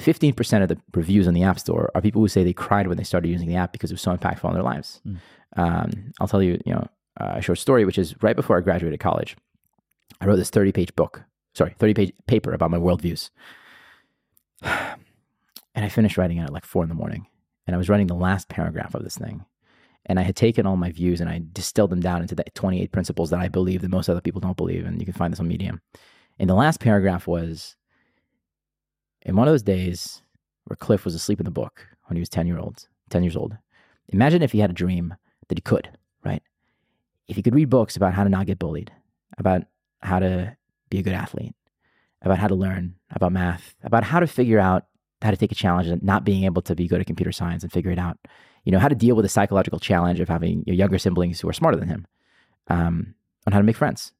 15% 0.00 0.62
of 0.62 0.68
the 0.68 0.78
reviews 0.94 1.28
on 1.28 1.34
the 1.34 1.42
App 1.44 1.58
Store 1.58 1.90
are 1.94 2.02
people 2.02 2.20
who 2.20 2.28
say 2.28 2.44
they 2.44 2.52
cried 2.52 2.88
when 2.88 2.96
they 2.96 3.04
started 3.04 3.28
using 3.28 3.48
the 3.48 3.56
app 3.56 3.72
because 3.72 3.90
it 3.90 3.94
was 3.94 4.02
so 4.02 4.16
impactful 4.16 4.44
on 4.44 4.54
their 4.54 4.62
lives. 4.62 5.00
Um, 5.56 6.12
I'll 6.20 6.28
tell 6.28 6.42
you, 6.42 6.60
you 6.66 6.72
know, 6.72 6.86
a 7.16 7.40
short 7.40 7.58
story, 7.58 7.84
which 7.84 7.98
is 7.98 8.14
right 8.22 8.36
before 8.36 8.58
I 8.58 8.60
graduated 8.60 9.00
college. 9.00 9.36
I 10.20 10.26
wrote 10.26 10.36
this 10.36 10.50
30 10.50 10.72
page 10.72 10.94
book, 10.94 11.24
sorry, 11.54 11.74
30 11.78 11.94
page 11.94 12.12
paper 12.26 12.52
about 12.52 12.70
my 12.70 12.78
worldviews. 12.78 13.30
And 15.78 15.84
I 15.84 15.90
finished 15.90 16.18
writing 16.18 16.38
it 16.38 16.42
at 16.42 16.52
like 16.52 16.64
four 16.64 16.82
in 16.82 16.88
the 16.88 16.94
morning. 16.96 17.28
And 17.64 17.72
I 17.72 17.78
was 17.78 17.88
writing 17.88 18.08
the 18.08 18.14
last 18.14 18.48
paragraph 18.48 18.96
of 18.96 19.04
this 19.04 19.16
thing. 19.16 19.44
And 20.06 20.18
I 20.18 20.24
had 20.24 20.34
taken 20.34 20.66
all 20.66 20.76
my 20.76 20.90
views 20.90 21.20
and 21.20 21.30
I 21.30 21.40
distilled 21.52 21.90
them 21.90 22.00
down 22.00 22.20
into 22.20 22.34
the 22.34 22.42
28 22.54 22.90
principles 22.90 23.30
that 23.30 23.38
I 23.38 23.46
believe 23.46 23.82
that 23.82 23.90
most 23.92 24.08
other 24.08 24.20
people 24.20 24.40
don't 24.40 24.56
believe. 24.56 24.84
And 24.84 25.00
you 25.00 25.04
can 25.04 25.14
find 25.14 25.32
this 25.32 25.38
on 25.38 25.46
Medium. 25.46 25.80
And 26.36 26.50
the 26.50 26.56
last 26.56 26.80
paragraph 26.80 27.28
was 27.28 27.76
in 29.22 29.36
one 29.36 29.46
of 29.46 29.52
those 29.52 29.62
days 29.62 30.20
where 30.64 30.74
Cliff 30.74 31.04
was 31.04 31.14
asleep 31.14 31.38
in 31.38 31.44
the 31.44 31.52
book 31.52 31.86
when 32.06 32.16
he 32.16 32.20
was 32.20 32.28
10 32.28 32.48
year 32.48 32.58
old, 32.58 32.88
10 33.10 33.22
years 33.22 33.36
old. 33.36 33.56
Imagine 34.08 34.42
if 34.42 34.50
he 34.50 34.58
had 34.58 34.70
a 34.70 34.74
dream 34.74 35.14
that 35.46 35.58
he 35.58 35.62
could, 35.62 35.96
right? 36.24 36.42
If 37.28 37.36
he 37.36 37.42
could 37.42 37.54
read 37.54 37.70
books 37.70 37.94
about 37.94 38.14
how 38.14 38.24
to 38.24 38.30
not 38.30 38.46
get 38.46 38.58
bullied, 38.58 38.90
about 39.38 39.62
how 40.02 40.18
to 40.18 40.56
be 40.90 40.98
a 40.98 41.02
good 41.02 41.14
athlete, 41.14 41.54
about 42.20 42.40
how 42.40 42.48
to 42.48 42.56
learn, 42.56 42.96
about 43.12 43.30
math, 43.30 43.76
about 43.84 44.02
how 44.02 44.18
to 44.18 44.26
figure 44.26 44.58
out 44.58 44.86
how 45.22 45.30
to 45.30 45.36
take 45.36 45.52
a 45.52 45.54
challenge 45.54 45.88
and 45.88 46.02
not 46.02 46.24
being 46.24 46.44
able 46.44 46.62
to 46.62 46.74
be 46.74 46.86
good 46.86 47.00
at 47.00 47.06
computer 47.06 47.32
science 47.32 47.62
and 47.62 47.72
figure 47.72 47.90
it 47.90 47.98
out. 47.98 48.18
You 48.64 48.72
know, 48.72 48.78
how 48.78 48.88
to 48.88 48.94
deal 48.94 49.16
with 49.16 49.24
the 49.24 49.28
psychological 49.28 49.78
challenge 49.78 50.20
of 50.20 50.28
having 50.28 50.62
your 50.66 50.76
younger 50.76 50.98
siblings 50.98 51.40
who 51.40 51.48
are 51.48 51.52
smarter 51.52 51.76
than 51.76 51.88
him, 51.88 52.06
um, 52.68 53.14
on 53.46 53.52
how 53.52 53.58
to 53.58 53.64
make 53.64 53.76
friends. 53.76 54.12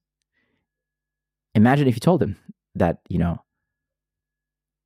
Imagine 1.55 1.87
if 1.89 1.95
you 1.95 2.01
told 2.01 2.23
him 2.23 2.37
that, 2.75 3.01
you 3.09 3.19
know, 3.19 3.43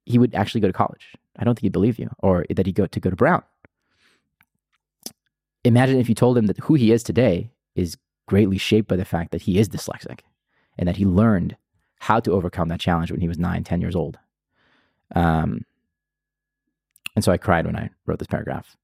he 0.05 0.19
would 0.19 0.35
actually 0.35 0.61
go 0.61 0.67
to 0.67 0.73
college. 0.73 1.15
I 1.39 1.45
don't 1.45 1.55
think 1.55 1.63
he'd 1.63 1.73
believe 1.73 1.99
you, 1.99 2.11
or 2.19 2.45
that 2.51 2.67
he'd 2.67 2.75
go 2.75 2.87
to 2.87 3.01
go 3.01 3.11
to 3.11 3.17
Brown. 3.17 3.43
Imagine 5.65 5.99
if 5.99 6.09
you 6.09 6.15
told 6.15 6.37
him 6.37 6.47
that 6.47 6.59
who 6.59 6.75
he 6.75 6.93
is 6.93 7.03
today 7.03 7.51
is 7.75 7.97
greatly 8.27 8.59
shaped 8.59 8.89
by 8.89 8.97
the 8.97 9.05
fact 9.05 9.31
that 9.31 9.43
he 9.43 9.59
is 9.59 9.69
dyslexic 9.69 10.21
and 10.77 10.89
that 10.89 10.97
he 10.97 11.05
learned 11.05 11.57
how 12.01 12.19
to 12.19 12.33
overcome 12.33 12.69
that 12.69 12.81
challenge 12.81 13.13
when 13.13 13.21
he 13.21 13.29
was 13.29 13.39
nine, 13.39 13.63
10 13.63 13.81
years 13.81 13.95
old. 13.95 14.19
Um, 15.15 15.65
and 17.15 17.25
so 17.25 17.33
I 17.33 17.37
cried 17.37 17.67
when 17.67 17.77
I 17.77 17.91
wrote 18.07 18.19
this 18.19 18.29
paragraph. 18.29 18.77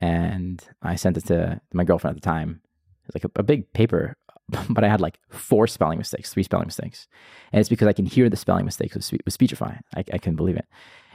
And 0.00 0.62
I 0.82 0.94
sent 0.94 1.16
it 1.16 1.26
to 1.26 1.60
my 1.72 1.84
girlfriend 1.84 2.16
at 2.16 2.22
the 2.22 2.26
time. 2.26 2.60
It 3.04 3.14
was 3.14 3.22
like 3.22 3.24
a, 3.24 3.40
a 3.40 3.42
big 3.42 3.72
paper, 3.72 4.16
but 4.70 4.84
I 4.84 4.88
had 4.88 5.00
like 5.00 5.18
four 5.28 5.66
spelling 5.66 5.98
mistakes, 5.98 6.32
three 6.32 6.42
spelling 6.42 6.66
mistakes. 6.66 7.08
And 7.52 7.60
it's 7.60 7.68
because 7.68 7.88
I 7.88 7.92
can 7.92 8.06
hear 8.06 8.28
the 8.28 8.36
spelling 8.36 8.64
mistakes 8.64 8.94
with, 8.94 9.20
with 9.24 9.34
Speechify. 9.34 9.74
I, 9.96 10.04
I 10.12 10.18
couldn't 10.18 10.36
believe 10.36 10.56
it. 10.56 10.66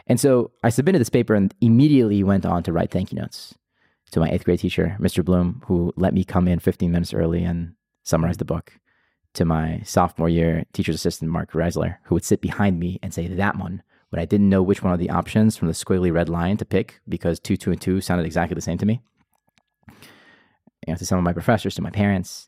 And 0.07 0.19
so 0.19 0.51
I 0.63 0.69
submitted 0.69 0.99
this 0.99 1.09
paper 1.09 1.33
and 1.33 1.53
immediately 1.61 2.23
went 2.23 2.45
on 2.45 2.63
to 2.63 2.73
write 2.73 2.91
thank 2.91 3.11
you 3.11 3.19
notes 3.19 3.55
to 4.11 4.19
my 4.19 4.29
eighth 4.29 4.43
grade 4.43 4.59
teacher, 4.59 4.97
Mr. 4.99 5.23
Bloom, 5.23 5.63
who 5.65 5.93
let 5.95 6.13
me 6.13 6.23
come 6.23 6.47
in 6.47 6.59
15 6.59 6.91
minutes 6.91 7.13
early 7.13 7.43
and 7.43 7.73
summarize 8.03 8.37
the 8.37 8.45
book. 8.45 8.73
To 9.35 9.45
my 9.45 9.81
sophomore 9.83 10.29
year 10.29 10.65
teacher's 10.73 10.93
assistant, 10.93 11.31
Mark 11.31 11.53
Reisler, 11.53 11.97
who 12.03 12.15
would 12.15 12.23
sit 12.23 12.39
behind 12.39 12.79
me 12.79 12.99
and 13.01 13.11
say 13.11 13.27
that 13.27 13.57
one 13.57 13.81
when 14.13 14.21
I 14.21 14.25
didn't 14.25 14.49
know 14.49 14.61
which 14.61 14.83
one 14.83 14.93
of 14.93 14.99
the 14.99 15.09
options 15.09 15.57
from 15.57 15.69
the 15.69 15.73
squiggly 15.73 16.13
red 16.13 16.29
line 16.29 16.55
to 16.57 16.65
pick 16.65 17.01
because 17.09 17.39
two, 17.39 17.57
two, 17.57 17.71
and 17.71 17.81
two 17.81 17.99
sounded 17.99 18.27
exactly 18.27 18.53
the 18.53 18.61
same 18.61 18.77
to 18.77 18.85
me. 18.85 19.01
You 19.89 20.93
know, 20.93 20.95
to 20.97 21.05
some 21.05 21.17
of 21.17 21.23
my 21.23 21.33
professors, 21.33 21.73
to 21.73 21.81
my 21.81 21.89
parents. 21.89 22.47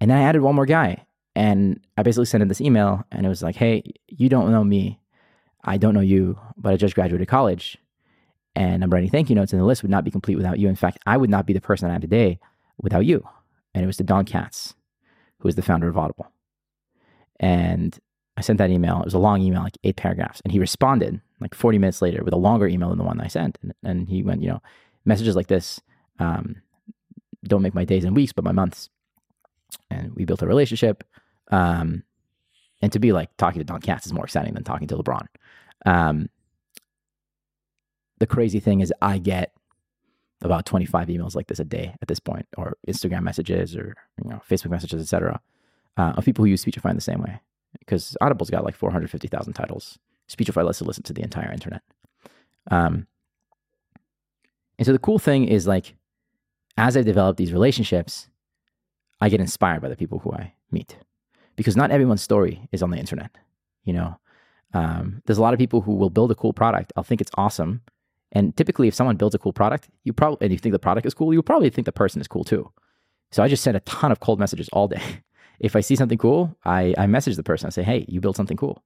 And 0.00 0.10
then 0.10 0.16
I 0.16 0.22
added 0.22 0.40
one 0.40 0.54
more 0.54 0.64
guy. 0.64 1.04
And 1.36 1.84
I 1.98 2.02
basically 2.04 2.24
sent 2.24 2.40
him 2.40 2.48
this 2.48 2.62
email 2.62 3.04
and 3.12 3.26
it 3.26 3.28
was 3.28 3.42
like, 3.42 3.54
hey, 3.54 3.82
you 4.08 4.30
don't 4.30 4.50
know 4.50 4.64
me. 4.64 4.98
I 5.62 5.76
don't 5.76 5.92
know 5.92 6.00
you, 6.00 6.38
but 6.56 6.72
I 6.72 6.78
just 6.78 6.94
graduated 6.94 7.28
college 7.28 7.76
and 8.56 8.82
I'm 8.82 8.88
writing 8.88 9.10
thank 9.10 9.28
you 9.28 9.36
notes, 9.36 9.52
and 9.52 9.60
the 9.60 9.66
list 9.66 9.82
would 9.82 9.90
not 9.90 10.04
be 10.04 10.10
complete 10.10 10.36
without 10.36 10.58
you. 10.58 10.68
In 10.68 10.76
fact, 10.76 10.98
I 11.04 11.18
would 11.18 11.28
not 11.28 11.44
be 11.44 11.52
the 11.52 11.60
person 11.60 11.90
I 11.90 11.96
am 11.96 12.00
today 12.00 12.38
without 12.78 13.04
you. 13.04 13.28
And 13.74 13.84
it 13.84 13.86
was 13.86 13.98
to 13.98 14.04
Don 14.04 14.24
Katz, 14.24 14.74
who 15.40 15.48
is 15.48 15.56
the 15.56 15.62
founder 15.62 15.88
of 15.88 15.98
Audible. 15.98 16.30
And 17.38 17.98
I 18.36 18.40
sent 18.40 18.58
that 18.58 18.70
email. 18.70 19.00
It 19.00 19.04
was 19.04 19.14
a 19.14 19.18
long 19.18 19.40
email, 19.40 19.62
like 19.62 19.78
eight 19.84 19.96
paragraphs. 19.96 20.40
And 20.44 20.52
he 20.52 20.58
responded 20.58 21.20
like 21.40 21.54
40 21.54 21.78
minutes 21.78 22.02
later 22.02 22.22
with 22.24 22.34
a 22.34 22.38
longer 22.38 22.66
email 22.66 22.88
than 22.88 22.98
the 22.98 23.04
one 23.04 23.20
I 23.20 23.28
sent. 23.28 23.58
And, 23.62 23.74
and 23.84 24.08
he 24.08 24.22
went, 24.22 24.42
you 24.42 24.48
know, 24.48 24.62
messages 25.04 25.36
like 25.36 25.46
this 25.46 25.80
um, 26.18 26.62
don't 27.44 27.62
make 27.62 27.74
my 27.74 27.84
days 27.84 28.04
and 28.04 28.16
weeks, 28.16 28.32
but 28.32 28.44
my 28.44 28.52
months. 28.52 28.88
And 29.90 30.14
we 30.14 30.24
built 30.24 30.42
a 30.42 30.46
relationship. 30.46 31.04
Um, 31.50 32.04
and 32.82 32.92
to 32.92 32.98
be 32.98 33.12
like 33.12 33.36
talking 33.36 33.60
to 33.60 33.64
Don 33.64 33.80
Katz 33.80 34.06
is 34.06 34.12
more 34.12 34.24
exciting 34.24 34.54
than 34.54 34.64
talking 34.64 34.88
to 34.88 34.96
LeBron. 34.96 35.26
Um, 35.86 36.28
the 38.18 38.26
crazy 38.26 38.60
thing 38.60 38.80
is, 38.80 38.92
I 39.02 39.18
get 39.18 39.52
about 40.42 40.66
25 40.66 41.08
emails 41.08 41.34
like 41.34 41.46
this 41.46 41.58
a 41.58 41.64
day 41.64 41.94
at 42.00 42.08
this 42.08 42.20
point, 42.20 42.46
or 42.56 42.76
Instagram 42.86 43.22
messages, 43.22 43.76
or 43.76 43.94
you 44.22 44.30
know, 44.30 44.40
Facebook 44.48 44.70
messages, 44.70 45.02
etc., 45.02 45.40
uh, 45.96 46.12
of 46.16 46.24
people 46.24 46.44
who 46.44 46.50
use 46.50 46.60
Speechify 46.60 46.90
in 46.90 46.96
the 46.96 47.02
same 47.02 47.22
way. 47.22 47.40
Because 47.78 48.16
Audible's 48.20 48.50
got 48.50 48.64
like 48.64 48.74
450,000 48.74 49.52
titles. 49.52 49.98
Speechify 50.26 50.62
lets 50.62 50.80
you 50.80 50.86
listen 50.86 51.02
to 51.04 51.12
the 51.12 51.22
entire 51.22 51.52
internet. 51.52 51.82
Um, 52.70 53.06
and 54.78 54.86
so 54.86 54.92
the 54.92 54.98
cool 54.98 55.18
thing 55.18 55.46
is 55.46 55.66
like, 55.66 55.94
as 56.76 56.96
I 56.96 57.02
develop 57.02 57.36
these 57.36 57.52
relationships, 57.52 58.28
I 59.20 59.28
get 59.28 59.40
inspired 59.40 59.82
by 59.82 59.88
the 59.88 59.96
people 59.96 60.18
who 60.18 60.32
I 60.32 60.54
meet, 60.70 60.96
because 61.56 61.76
not 61.76 61.90
everyone's 61.90 62.22
story 62.22 62.68
is 62.72 62.82
on 62.82 62.90
the 62.90 62.96
internet. 62.96 63.30
You 63.84 63.92
know, 63.92 64.18
um, 64.72 65.22
there's 65.26 65.38
a 65.38 65.42
lot 65.42 65.54
of 65.54 65.58
people 65.58 65.82
who 65.82 65.94
will 65.94 66.10
build 66.10 66.30
a 66.32 66.34
cool 66.34 66.52
product. 66.52 66.92
I'll 66.96 67.04
think 67.04 67.20
it's 67.20 67.30
awesome. 67.34 67.82
And 68.32 68.56
typically, 68.56 68.88
if 68.88 68.94
someone 68.94 69.16
builds 69.16 69.34
a 69.34 69.38
cool 69.38 69.52
product, 69.52 69.88
you 70.02 70.12
probably 70.12 70.44
and 70.44 70.52
you 70.52 70.58
think 70.58 70.72
the 70.72 70.78
product 70.78 71.06
is 71.06 71.14
cool, 71.14 71.32
you 71.32 71.42
probably 71.42 71.70
think 71.70 71.84
the 71.84 71.92
person 71.92 72.20
is 72.20 72.26
cool 72.26 72.42
too. 72.42 72.72
So 73.30 73.42
I 73.42 73.48
just 73.48 73.62
send 73.62 73.76
a 73.76 73.80
ton 73.80 74.10
of 74.10 74.20
cold 74.20 74.40
messages 74.40 74.68
all 74.72 74.88
day. 74.88 75.02
If 75.60 75.76
I 75.76 75.80
see 75.80 75.96
something 75.96 76.18
cool, 76.18 76.56
I, 76.64 76.94
I 76.98 77.06
message 77.06 77.36
the 77.36 77.42
person. 77.42 77.66
I 77.66 77.70
say, 77.70 77.82
"Hey, 77.82 78.04
you 78.08 78.20
built 78.20 78.36
something 78.36 78.56
cool. 78.56 78.82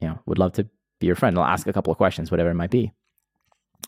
You 0.00 0.08
know, 0.08 0.18
would 0.26 0.38
love 0.38 0.52
to 0.54 0.66
be 0.98 1.06
your 1.06 1.16
friend." 1.16 1.36
I'll 1.38 1.44
ask 1.44 1.66
a 1.66 1.72
couple 1.72 1.90
of 1.90 1.96
questions, 1.96 2.30
whatever 2.30 2.50
it 2.50 2.54
might 2.54 2.70
be. 2.70 2.92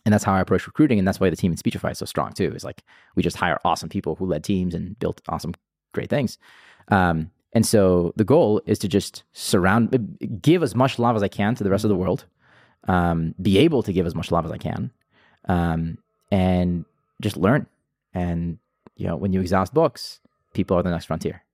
And 0.04 0.12
that's 0.12 0.24
how 0.24 0.34
I 0.34 0.40
approach 0.40 0.66
recruiting, 0.66 0.98
and 0.98 1.06
that's 1.06 1.20
why 1.20 1.30
the 1.30 1.36
team 1.36 1.52
in 1.52 1.56
Speechify 1.56 1.90
is 1.90 1.98
so 1.98 2.06
strong 2.06 2.32
too. 2.32 2.52
Is 2.54 2.64
like 2.64 2.82
we 3.14 3.22
just 3.22 3.36
hire 3.36 3.58
awesome 3.64 3.88
people 3.88 4.16
who 4.16 4.26
led 4.26 4.44
teams 4.44 4.74
and 4.74 4.98
built 4.98 5.20
awesome, 5.28 5.54
great 5.92 6.10
things. 6.10 6.38
Um, 6.88 7.30
and 7.52 7.66
so 7.66 8.12
the 8.16 8.24
goal 8.24 8.62
is 8.66 8.78
to 8.80 8.88
just 8.88 9.24
surround, 9.32 10.40
give 10.40 10.62
as 10.62 10.74
much 10.74 10.98
love 10.98 11.16
as 11.16 11.22
I 11.22 11.28
can 11.28 11.54
to 11.54 11.64
the 11.64 11.70
rest 11.70 11.84
of 11.84 11.90
the 11.90 11.96
world, 11.96 12.24
um, 12.88 13.34
be 13.40 13.58
able 13.58 13.82
to 13.82 13.92
give 13.92 14.06
as 14.06 14.14
much 14.14 14.30
love 14.30 14.46
as 14.46 14.52
I 14.52 14.58
can, 14.58 14.90
um, 15.48 15.98
and 16.30 16.84
just 17.20 17.36
learn. 17.36 17.66
And 18.14 18.58
you 18.96 19.06
know, 19.06 19.16
when 19.16 19.32
you 19.32 19.40
exhaust 19.40 19.74
books, 19.74 20.20
people 20.54 20.76
are 20.76 20.82
the 20.82 20.90
next 20.90 21.06
frontier. 21.06 21.44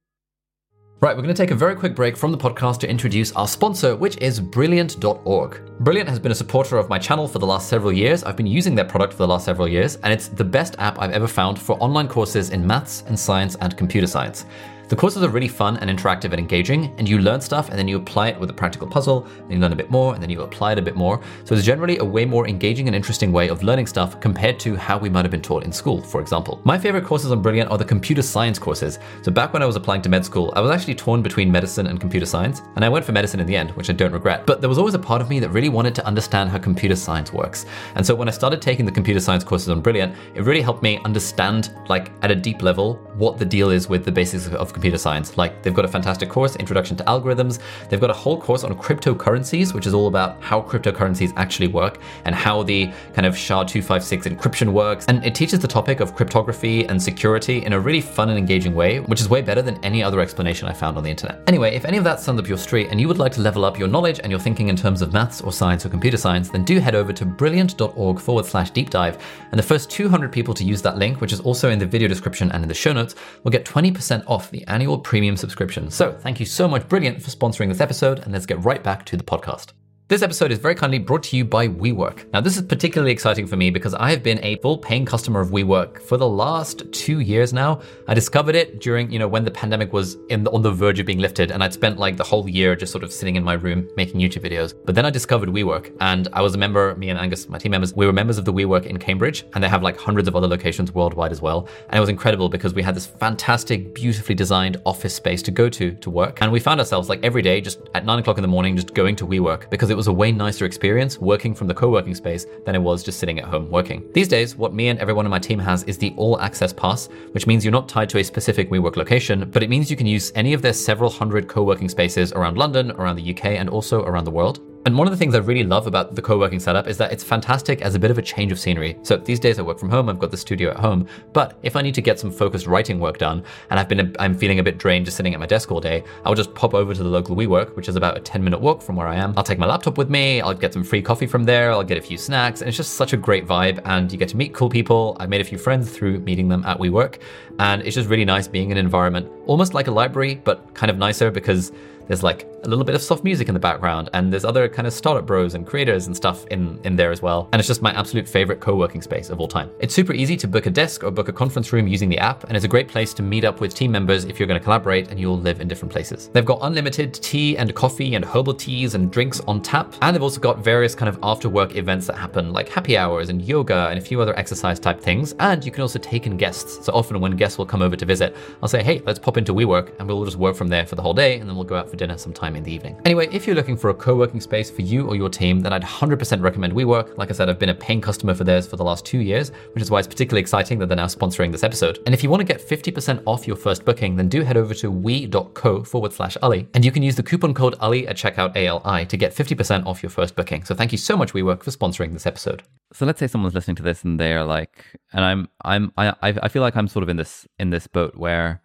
Right, 1.01 1.15
we're 1.15 1.23
going 1.23 1.33
to 1.33 1.41
take 1.41 1.53
a 1.53 1.55
very 1.55 1.77
quick 1.77 1.95
break 1.95 2.17
from 2.17 2.33
the 2.33 2.39
podcast 2.39 2.81
to 2.81 2.91
introduce 2.91 3.31
our 3.37 3.47
sponsor, 3.47 3.95
which 3.95 4.17
is 4.17 4.41
Brilliant.org. 4.41 5.61
Brilliant 5.79 6.09
has 6.09 6.19
been 6.19 6.33
a 6.33 6.35
supporter 6.35 6.77
of 6.77 6.89
my 6.89 6.99
channel 6.99 7.29
for 7.29 7.39
the 7.39 7.47
last 7.47 7.69
several 7.69 7.93
years. 7.93 8.25
I've 8.25 8.37
been 8.37 8.49
using 8.49 8.75
their 8.75 8.85
product 8.85 9.13
for 9.13 9.19
the 9.19 9.29
last 9.29 9.45
several 9.45 9.69
years, 9.69 9.95
and 10.03 10.13
it's 10.13 10.27
the 10.27 10.43
best 10.43 10.75
app 10.81 11.01
I've 11.01 11.13
ever 11.13 11.29
found 11.29 11.57
for 11.57 11.81
online 11.81 12.09
courses 12.09 12.51
in 12.51 12.67
maths 12.67 13.05
and 13.07 13.17
science 13.17 13.55
and 13.61 13.77
computer 13.77 14.09
science. 14.09 14.45
The 14.89 14.97
courses 14.97 15.23
are 15.23 15.29
really 15.29 15.49
fun 15.49 15.77
and 15.77 15.91
interactive 15.91 16.33
and 16.33 16.39
engaging, 16.41 16.95
and 16.97 17.07
you 17.07 17.19
learn 17.19 17.43
stuff 17.43 17.69
and 17.69 17.79
then 17.79 17.89
you 17.89 17.99
apply 17.99 18.29
it 18.29 18.41
with 18.41 18.49
a 18.49 18.55
practical 18.55 18.89
puzzle, 18.89 19.27
and 19.39 19.53
you 19.53 19.59
learn 19.59 19.75
a 19.75 19.77
bit 19.77 19.91
more, 19.91 20.15
and 20.15 20.23
then 20.23 20.31
you 20.31 20.41
apply 20.41 20.73
it 20.73 20.79
a 20.79 20.83
bit 20.83 20.97
more. 20.97 21.21
So 21.45 21.55
it's 21.55 21.63
generally 21.65 21.99
a 21.99 22.05
way 22.05 22.25
more 22.25 22.49
engaging 22.49 22.87
and 22.89 22.97
interesting 22.97 23.31
way 23.31 23.49
of 23.49 23.63
learning 23.63 23.87
stuff 23.87 24.19
compared 24.19 24.59
to 24.61 24.77
how 24.77 24.97
we 24.97 25.11
might 25.11 25.27
have 25.27 25.31
been 25.31 25.43
taught 25.43 25.65
in 25.65 25.73
school, 25.73 26.01
for 26.01 26.23
example. 26.23 26.63
My 26.65 26.79
favorite 26.79 27.05
courses 27.05 27.33
on 27.33 27.43
Brilliant 27.43 27.71
are 27.71 27.77
the 27.77 27.85
computer 27.85 28.23
science 28.23 28.59
courses. 28.59 28.99
So 29.21 29.31
back 29.31 29.53
when 29.53 29.63
I 29.63 29.67
was 29.67 29.77
applying 29.77 30.01
to 30.03 30.09
med 30.09 30.25
school, 30.25 30.55
I 30.57 30.63
was 30.63 30.71
actually 30.71 30.95
torn 30.95 31.21
between 31.21 31.53
medicine 31.53 31.87
and 31.87 32.01
computer 32.01 32.25
science, 32.25 32.63
and 32.77 32.83
I 32.83 32.89
went 32.89 33.05
for 33.05 33.13
medicine 33.13 33.41
in 33.41 33.47
the 33.47 33.57
end, 33.57 33.73
which 33.73 33.91
I 33.91 33.93
don't 33.93 34.13
regret. 34.13 34.47
But 34.47 34.63
there 34.63 34.71
was 34.71 34.79
always 34.79 34.95
a 34.95 34.99
part 34.99 35.21
of 35.21 35.29
me 35.29 35.39
that 35.41 35.51
really 35.51 35.69
wanted 35.69 35.95
to 35.97 36.07
understand 36.07 36.49
how 36.49 36.57
computer 36.57 36.97
science 36.97 37.31
works. 37.31 37.67
And 37.95 38.07
so 38.07 38.15
when 38.15 38.29
I 38.29 38.31
started 38.31 38.63
taking 38.63 38.87
the 38.87 38.93
computer 38.93 39.21
science 39.21 39.45
courses 39.45 39.69
on 39.69 39.83
Brilliant, 39.83 40.17
it 40.35 40.45
really 40.45 40.63
helped 40.63 40.83
me 40.83 40.99
understand, 41.05 41.75
like 41.91 42.11
at 42.23 42.31
a 42.31 42.35
deep 42.35 42.63
level, 42.63 42.95
what 43.19 43.37
the 43.37 43.45
deal 43.45 43.69
is 43.69 43.87
with 43.87 44.07
the 44.07 44.13
basics 44.13 44.47
of 44.47 44.78
computer 44.79 44.99
science. 44.99 45.37
Like 45.37 45.61
They've 45.63 45.75
got 45.75 45.85
a 45.85 45.89
fantastic 45.89 46.29
course, 46.29 46.55
Introduction 46.57 46.97
to 46.99 47.05
Algorithms. 47.05 47.59
They've 47.89 48.01
got 48.01 48.11
a 48.11 48.15
whole 48.15 48.41
course 48.41 48.63
on 48.63 48.77
cryptocurrencies, 48.79 49.75
which 49.75 49.87
is 49.87 49.95
all 49.95 50.07
about 50.07 50.41
how 50.41 50.63
cryptocurrencies 50.63 51.33
actually 51.37 51.67
work 51.67 52.01
and 52.25 52.35
how 52.35 52.63
the 52.63 52.93
kind 53.13 53.27
of 53.27 53.37
SHA-256 53.37 54.23
encryption 54.23 54.73
works. 54.73 55.05
And 55.09 55.25
it 55.25 55.35
teaches 55.35 55.59
the 55.59 55.69
topic 55.69 55.99
of 55.99 56.15
cryptography 56.15 56.87
and 56.87 57.03
security 57.03 57.65
in 57.65 57.73
a 57.73 57.81
really 57.81 58.01
fun 58.01 58.29
and 58.29 58.39
engaging 58.39 58.75
way, 58.75 59.01
which 59.01 59.21
is 59.21 59.29
way 59.29 59.43
better 59.43 59.63
than 59.63 59.83
any 59.85 60.03
other 60.03 60.21
explanation 60.21 60.69
I 60.69 60.73
found 60.73 60.97
on 60.97 61.03
the 61.03 61.11
internet. 61.11 61.43
Anyway, 61.49 61.75
if 61.75 61.85
any 61.85 61.99
of 61.99 62.05
that 62.05 62.21
sounds 62.21 62.39
up 62.39 62.49
your 62.49 62.59
street 62.59 62.89
and 62.91 63.01
you 63.01 63.09
would 63.09 63.19
like 63.19 63.33
to 63.33 63.41
level 63.41 63.65
up 63.65 63.79
your 63.79 63.89
knowledge 63.89 64.21
and 64.21 64.31
your 64.31 64.41
thinking 64.41 64.69
in 64.69 64.77
terms 64.77 65.03
of 65.03 65.13
maths 65.13 65.41
or 65.41 65.53
science 65.53 65.85
or 65.85 65.89
computer 65.89 66.17
science, 66.17 66.51
then 66.51 66.65
do 66.65 66.79
head 66.79 66.95
over 66.95 67.13
to 67.13 67.25
brilliant.org 67.27 68.21
forward 68.21 68.47
slash 68.47 68.71
deep 68.71 68.91
dive. 68.91 69.23
And 69.51 69.59
the 69.59 69.63
first 69.63 69.91
200 69.91 70.31
people 70.31 70.55
to 70.55 70.65
use 70.65 70.83
that 70.83 70.99
link, 70.99 71.21
which 71.21 71.33
is 71.33 71.41
also 71.41 71.71
in 71.71 71.79
the 71.79 71.87
video 71.87 72.07
description 72.07 72.53
and 72.53 72.63
in 72.63 72.69
the 72.69 72.75
show 72.75 72.93
notes, 72.93 73.15
will 73.43 73.51
get 73.51 73.65
20% 73.65 74.23
off 74.27 74.51
the 74.51 74.67
annual 74.69 74.99
premium 74.99 75.37
subscription. 75.37 75.91
So 75.91 76.13
thank 76.13 76.41
you 76.41 76.47
so 76.47 76.69
much, 76.69 76.89
Brilliant, 76.89 77.23
for 77.23 77.31
sponsoring 77.31 77.69
this 77.69 77.81
episode, 77.81 78.21
and 78.21 78.33
let's 78.33 78.47
get 78.47 78.65
right 78.65 78.83
back 78.83 79.05
to 79.07 79.17
the 79.17 79.25
podcast. 79.25 79.73
This 80.09 80.23
episode 80.23 80.51
is 80.51 80.59
very 80.59 80.75
kindly 80.75 80.99
brought 80.99 81.23
to 81.25 81.37
you 81.37 81.45
by 81.45 81.69
WeWork. 81.69 82.33
Now, 82.33 82.41
this 82.41 82.57
is 82.57 82.63
particularly 82.63 83.13
exciting 83.13 83.47
for 83.47 83.57
me 83.57 83.69
because 83.69 83.93
I 83.93 84.11
have 84.11 84.23
been 84.23 84.43
a 84.43 84.57
full 84.57 84.79
paying 84.79 85.05
customer 85.05 85.39
of 85.39 85.51
WeWork 85.51 86.01
for 86.01 86.17
the 86.17 86.27
last 86.27 86.91
two 86.93 87.21
years 87.21 87.53
now. 87.53 87.83
I 88.07 88.15
discovered 88.15 88.55
it 88.55 88.81
during, 88.81 89.13
you 89.13 89.19
know, 89.19 89.29
when 89.29 89.45
the 89.45 89.51
pandemic 89.51 89.93
was 89.93 90.17
the, 90.31 90.51
on 90.51 90.63
the 90.63 90.73
verge 90.73 90.99
of 90.99 91.05
being 91.05 91.19
lifted, 91.19 91.51
and 91.51 91.63
I'd 91.63 91.75
spent 91.75 91.99
like 91.99 92.17
the 92.17 92.25
whole 92.25 92.49
year 92.49 92.75
just 92.75 92.91
sort 92.91 93.05
of 93.05 93.13
sitting 93.13 93.37
in 93.37 93.45
my 93.45 93.53
room 93.53 93.87
making 93.99 94.19
YouTube 94.19 94.51
videos. 94.51 94.73
But 94.87 94.95
then 94.95 95.05
I 95.05 95.11
discovered 95.11 95.51
WeWork, 95.51 95.95
and 96.01 96.27
I 96.33 96.41
was 96.41 96.55
a 96.55 96.59
member. 96.59 96.95
Me 96.95 97.11
and 97.11 97.19
Angus, 97.19 97.47
my 97.47 97.59
team 97.59 97.73
members, 97.73 97.93
we 97.93 98.07
were 98.07 98.13
members 98.15 98.39
of 98.39 98.47
the 98.47 98.53
WeWork 98.55 98.87
in 98.87 98.99
Cambridge, 98.99 99.45
and 99.53 99.63
they 99.63 99.69
have 99.69 99.83
like 99.83 99.99
hundreds 99.99 100.27
of 100.27 100.35
other 100.35 100.49
locations 100.49 100.91
worldwide 100.95 101.33
as 101.33 101.43
well. 101.43 101.69
And 101.91 101.99
it 101.99 102.01
was 102.01 102.09
incredible 102.09 102.49
because 102.49 102.73
we 102.73 102.83
had 102.83 102.95
this 102.95 103.05
fantastic, 103.05 103.95
beautifully 103.95 104.35
designed 104.35 104.81
office 104.87 105.15
space 105.15 105.43
to 105.43 105.51
go 105.51 105.69
to 105.69 105.93
to 105.93 106.09
work, 106.09 106.41
and 106.41 106.51
we 106.51 106.61
found 106.61 106.81
ourselves 106.81 107.11
like 107.11 107.23
every 107.23 107.43
day, 107.43 107.61
just 107.61 107.79
at 107.95 108.07
nine 108.07 108.19
o'clock 108.21 108.39
in 108.39 108.43
the 108.43 108.49
morning, 108.49 108.75
just 108.75 108.95
going 108.95 109.15
to 109.15 109.27
WeWork 109.27 109.69
because 109.69 109.91
it 109.91 109.98
was 109.99 110.07
a 110.07 110.13
way 110.13 110.31
nicer 110.31 110.65
experience 110.65 111.19
working 111.19 111.53
from 111.53 111.67
the 111.67 111.75
co-working 111.75 112.15
space 112.15 112.47
than 112.65 112.77
it 112.77 112.79
was 112.79 113.03
just 113.03 113.19
sitting 113.19 113.41
at 113.41 113.45
home 113.45 113.69
working. 113.69 114.09
These 114.15 114.29
days, 114.29 114.55
what 114.55 114.73
me 114.73 114.91
and 114.91 114.99
everyone 115.01 115.27
in 115.27 115.31
my 115.31 115.41
team 115.41 115.59
has 115.59 115.83
is 115.83 115.99
the 115.99 116.15
all 116.17 116.41
access 116.41 116.73
pass, 116.73 117.09
which 117.33 117.49
means 117.49 117.65
you're 117.65 117.73
not 117.73 117.89
tied 117.89 118.09
to 118.11 118.19
a 118.19 118.23
specific 118.23 118.71
WeWork 118.71 118.95
location, 118.95 119.51
but 119.51 119.61
it 119.61 119.69
means 119.69 119.91
you 119.91 119.97
can 119.97 120.07
use 120.07 120.31
any 120.37 120.53
of 120.53 120.63
their 120.63 120.73
several 120.73 121.11
hundred 121.11 121.49
co-working 121.49 121.89
spaces 121.89 122.33
around 122.33 122.57
London, 122.57 122.93
around 122.93 123.17
the 123.17 123.37
UK, 123.37 123.47
and 123.47 123.69
also 123.69 124.05
around 124.05 124.23
the 124.23 124.31
world. 124.31 124.61
And 124.89 124.97
one 124.97 125.07
of 125.07 125.11
the 125.11 125.19
things 125.19 125.35
I 125.35 125.39
really 125.41 125.65
love 125.65 125.87
about 125.87 126.15
the 126.15 126.23
co-working 126.23 126.59
setup 126.59 126.87
is 126.87 126.97
that 126.97 127.13
it's 127.13 127.23
fantastic 127.23 127.83
as 127.83 127.95
a 127.95 127.99
bit 127.99 128.11
of 128.11 128.17
a 128.17 128.23
change 128.23 128.51
of 128.53 128.59
scenery. 128.59 128.97
So 129.03 129.19
these 129.19 129.39
days 129.39 129.59
I 129.59 129.63
work 129.63 129.79
from 129.79 129.91
home, 129.91 130.09
I've 130.09 130.19
got 130.19 130.31
the 130.31 130.39
studio 130.39 130.71
at 130.71 130.79
home, 130.79 131.07
but 131.35 131.59
if 131.63 131.77
I 131.77 131.83
need 131.83 131.95
to 131.97 132.01
get 132.01 132.19
some 132.19 132.31
focused 132.31 132.67
writing 132.67 132.99
work 132.99 133.19
done 133.19 133.45
and 133.69 133.79
I've 133.79 133.87
been 133.87 134.17
I'm 134.19 134.35
feeling 134.35 134.61
a 134.61 134.63
bit 134.63 134.79
drained 134.79 135.05
just 135.05 135.19
sitting 135.19 135.35
at 135.35 135.41
my 135.41 135.45
desk 135.45 135.71
all 135.71 135.79
day, 135.79 136.05
I'll 136.25 136.35
just 136.35 136.55
pop 136.55 136.73
over 136.73 136.95
to 136.95 137.03
the 137.03 137.09
local 137.11 137.37
WeWork, 137.37 137.77
which 137.77 137.87
is 137.87 137.97
about 137.97 138.17
a 138.17 138.21
10 138.21 138.43
minute 138.43 138.63
walk 138.63 138.81
from 138.81 138.97
where 138.97 139.07
I 139.07 139.17
am. 139.17 139.35
I'll 139.37 139.45
take 139.45 139.59
my 139.59 139.67
laptop 139.67 139.99
with 139.99 140.09
me, 140.09 140.41
I'll 140.41 140.55
get 140.55 140.73
some 140.73 140.85
free 140.85 141.03
coffee 141.03 141.27
from 141.27 141.45
there, 141.45 141.71
I'll 141.71 141.85
get 141.85 141.99
a 141.99 142.01
few 142.01 142.17
snacks, 142.17 142.63
and 142.63 142.69
it's 142.69 142.79
just 142.79 142.95
such 142.95 143.13
a 143.13 143.19
great 143.19 143.47
vibe 143.47 143.83
and 143.85 144.11
you 144.11 144.17
get 144.17 144.31
to 144.31 144.39
meet 144.39 144.55
cool 144.55 144.71
people. 144.71 145.19
I've 145.21 145.29
made 145.29 145.43
a 145.43 145.45
few 145.45 145.59
friends 145.59 145.91
through 145.91 146.21
meeting 146.21 146.49
them 146.49 146.65
at 146.65 146.79
WeWork, 146.79 147.21
and 147.59 147.83
it's 147.83 147.95
just 147.95 148.09
really 148.09 148.25
nice 148.25 148.49
being 148.49 148.71
in 148.71 148.79
an 148.79 148.87
environment 148.87 149.31
almost 149.45 149.75
like 149.75 149.89
a 149.89 149.91
library, 149.91 150.41
but 150.45 150.73
kind 150.73 150.91
of 150.91 150.97
nicer 150.97 151.31
because 151.31 151.73
there's 152.07 152.23
like 152.23 152.49
a 152.65 152.69
little 152.69 152.85
bit 152.85 152.95
of 152.95 153.03
soft 153.03 153.25
music 153.25 153.49
in 153.49 153.55
the 153.55 153.61
background, 153.61 154.11
and 154.15 154.33
there's 154.33 154.45
other 154.45 154.69
kind 154.69 154.87
of 154.87 154.93
startup 154.93 155.27
bros 155.27 155.55
and 155.55 155.67
creators 155.67 156.07
and 156.07 156.17
stuff 156.17 156.47
in, 156.49 156.81
in 156.85 156.97
there 156.97 157.11
as 157.11 157.23
well. 157.23 157.49
And 157.53 157.61
it's 157.61 157.69
just 157.69 157.83
my 157.83 157.93
absolute 157.93 158.29
favorite 158.29 158.61
co 158.61 158.75
working 158.75 159.03
space 159.03 159.31
of 159.31 159.41
all 159.41 159.49
time. 159.49 159.71
It's 159.81 159.95
super 159.95 160.13
easy 160.13 160.37
to 160.39 160.49
book 160.49 160.67
a 160.67 160.71
desk 160.71 161.05
or 161.05 161.11
book 161.11 161.29
a 161.29 161.33
conference 161.33 161.73
room 161.73 161.87
using 161.87 162.09
the 162.09 162.19
app, 162.19 162.45
and 162.45 162.57
it's 162.57 162.65
a 162.65 162.69
great 162.69 162.89
place 162.89 163.15
to 163.15 163.23
meet 163.23 163.45
up 163.45 163.61
with 163.61 163.75
team 163.75 163.93
members 163.93 164.25
if 164.25 164.39
you're 164.39 164.49
going 164.49 164.61
to 164.61 164.65
collaborate 164.65 165.09
and 165.09 165.19
you 165.21 165.31
all 165.31 165.39
live 165.39 165.61
in 165.61 165.69
different 165.69 165.93
places. 165.93 166.29
They've 166.33 166.45
got 166.45 166.59
unlimited 166.63 167.15
tea 167.15 167.57
and 167.57 167.75
coffee 167.75 168.15
and 168.15 168.25
herbal 168.25 168.55
teas 168.55 168.95
and 168.95 169.11
drinks 169.11 169.41
on 169.41 169.63
tap, 169.63 169.95
and 170.03 170.15
they've 170.15 170.23
also 170.23 170.41
got 170.41 170.59
various 170.59 170.95
kind 170.95 171.09
of 171.09 171.19
after 171.23 171.49
work 171.49 171.77
events 171.77 172.07
that 172.07 172.17
happen, 172.17 172.53
like 172.53 172.69
happy 172.69 172.97
hours 172.97 173.29
and 173.29 173.43
yoga 173.43 173.89
and 173.89 173.99
a 173.99 174.03
few 174.03 174.21
other 174.21 174.37
exercise 174.39 174.81
type 174.81 175.01
things. 175.01 175.35
And 175.39 175.65
you 175.65 175.71
can 175.71 175.83
also 175.83 175.99
take 175.99 176.27
in 176.27 176.37
guests. 176.37 176.85
So 176.85 176.93
often 176.93 177.21
when 177.21 177.37
guests 177.37 177.59
will 177.59 177.67
come 177.67 177.83
over 177.83 177.97
to 177.97 178.05
visit, 178.05 178.37
I'll 178.63 178.69
say, 178.69 178.83
hey, 178.83 179.03
let's 179.07 179.19
pop 179.19 179.37
into 179.37 179.55
WeWork, 179.55 179.99
and 179.99 180.09
we'll 180.09 180.25
just 180.25 180.37
work 180.37 180.57
from 180.57 180.69
there 180.69 180.87
for 180.87 180.97
the 180.97 181.03
whole 181.03 181.15
day, 181.15 181.39
and 181.39 181.49
then 181.49 181.57
we'll 181.57 181.65
go 181.65 181.77
out 181.77 181.89
for 181.89 181.97
dinner 181.97 182.19
sometime 182.19 182.48
in 182.57 182.63
the 182.65 182.73
evening. 182.73 183.01
Anyway, 183.05 183.29
if 183.33 183.47
you're 183.47 183.57
looking 183.57 183.77
for 183.77 183.91
a 183.91 183.95
co-working 183.95 184.41
space 184.41 184.71
for 184.71 184.83
you 184.83 185.07
or 185.07 185.17
your 185.17 185.29
team, 185.29 185.61
then 185.61 185.73
I'd 185.73 185.83
100% 185.83 186.43
recommend 186.43 186.73
WeWork. 186.73 187.17
Like 187.17 187.31
I 187.31 187.33
said, 187.33 187.49
I've 187.49 187.59
been 187.59 187.69
a 187.69 187.75
paying 187.75 188.01
customer 188.01 188.35
for 188.35 188.45
theirs 188.45 188.67
for 188.67 188.77
the 188.77 188.85
last 188.85 189.05
two 189.05 189.19
years, 189.19 189.51
which 189.73 189.83
is 189.83 189.91
why 189.91 189.99
it's 189.99 190.09
particularly 190.09 190.41
exciting 190.41 190.79
that 190.79 190.87
they're 190.87 190.97
now 190.97 191.07
sponsoring 191.07 191.53
this 191.53 191.65
episode. 191.65 191.99
And 192.07 192.15
if 192.15 192.23
you 192.23 192.31
want 192.31 192.41
to 192.41 192.45
get 192.45 192.61
50% 192.61 193.23
off 193.27 193.47
your 193.47 193.57
first 193.57 193.85
booking, 193.85 194.17
then 194.17 194.29
do 194.29 194.43
head 194.43 194.57
over 194.57 194.75
to 194.75 194.91
we.co 194.91 195.85
forward 195.85 196.13
slash 196.13 196.37
Ali, 196.43 196.69
and 196.75 196.85
you 196.85 196.93
can 196.93 197.03
use 197.03 197.17
the 197.17 197.23
coupon 197.23 197.55
code 197.55 197.75
Ali 197.81 198.07
at 198.07 198.17
checkout 198.17 198.57
ALI 198.57 199.07
to 199.07 199.17
get 199.17 199.35
50% 199.35 199.87
off 199.87 200.03
your 200.03 200.11
first 200.11 200.37
booking. 200.37 200.65
So 200.65 200.75
thank 200.75 200.93
you 200.93 200.99
so 200.99 201.17
much, 201.17 201.33
WeWork, 201.33 201.63
for 201.63 201.71
sponsoring 201.71 202.13
this 202.13 202.27
episode. 202.27 202.63
So 202.93 203.05
let's 203.07 203.21
say 203.21 203.27
someone's 203.27 203.55
listening 203.55 203.77
to 203.77 203.83
this 203.83 204.05
and 204.05 204.19
they're 204.19 204.45
like, 204.45 204.85
and 205.13 205.25
I'm, 205.25 205.49
I'm, 205.65 205.93
I, 205.97 206.15
I 206.23 206.49
feel 206.49 206.63
like 206.63 206.77
I'm 206.77 206.89
sort 206.89 207.03
of 207.03 207.09
in 207.09 207.17
this 207.17 207.47
in 207.59 207.71
this 207.71 207.87
boat 207.87 208.17
where 208.17 208.63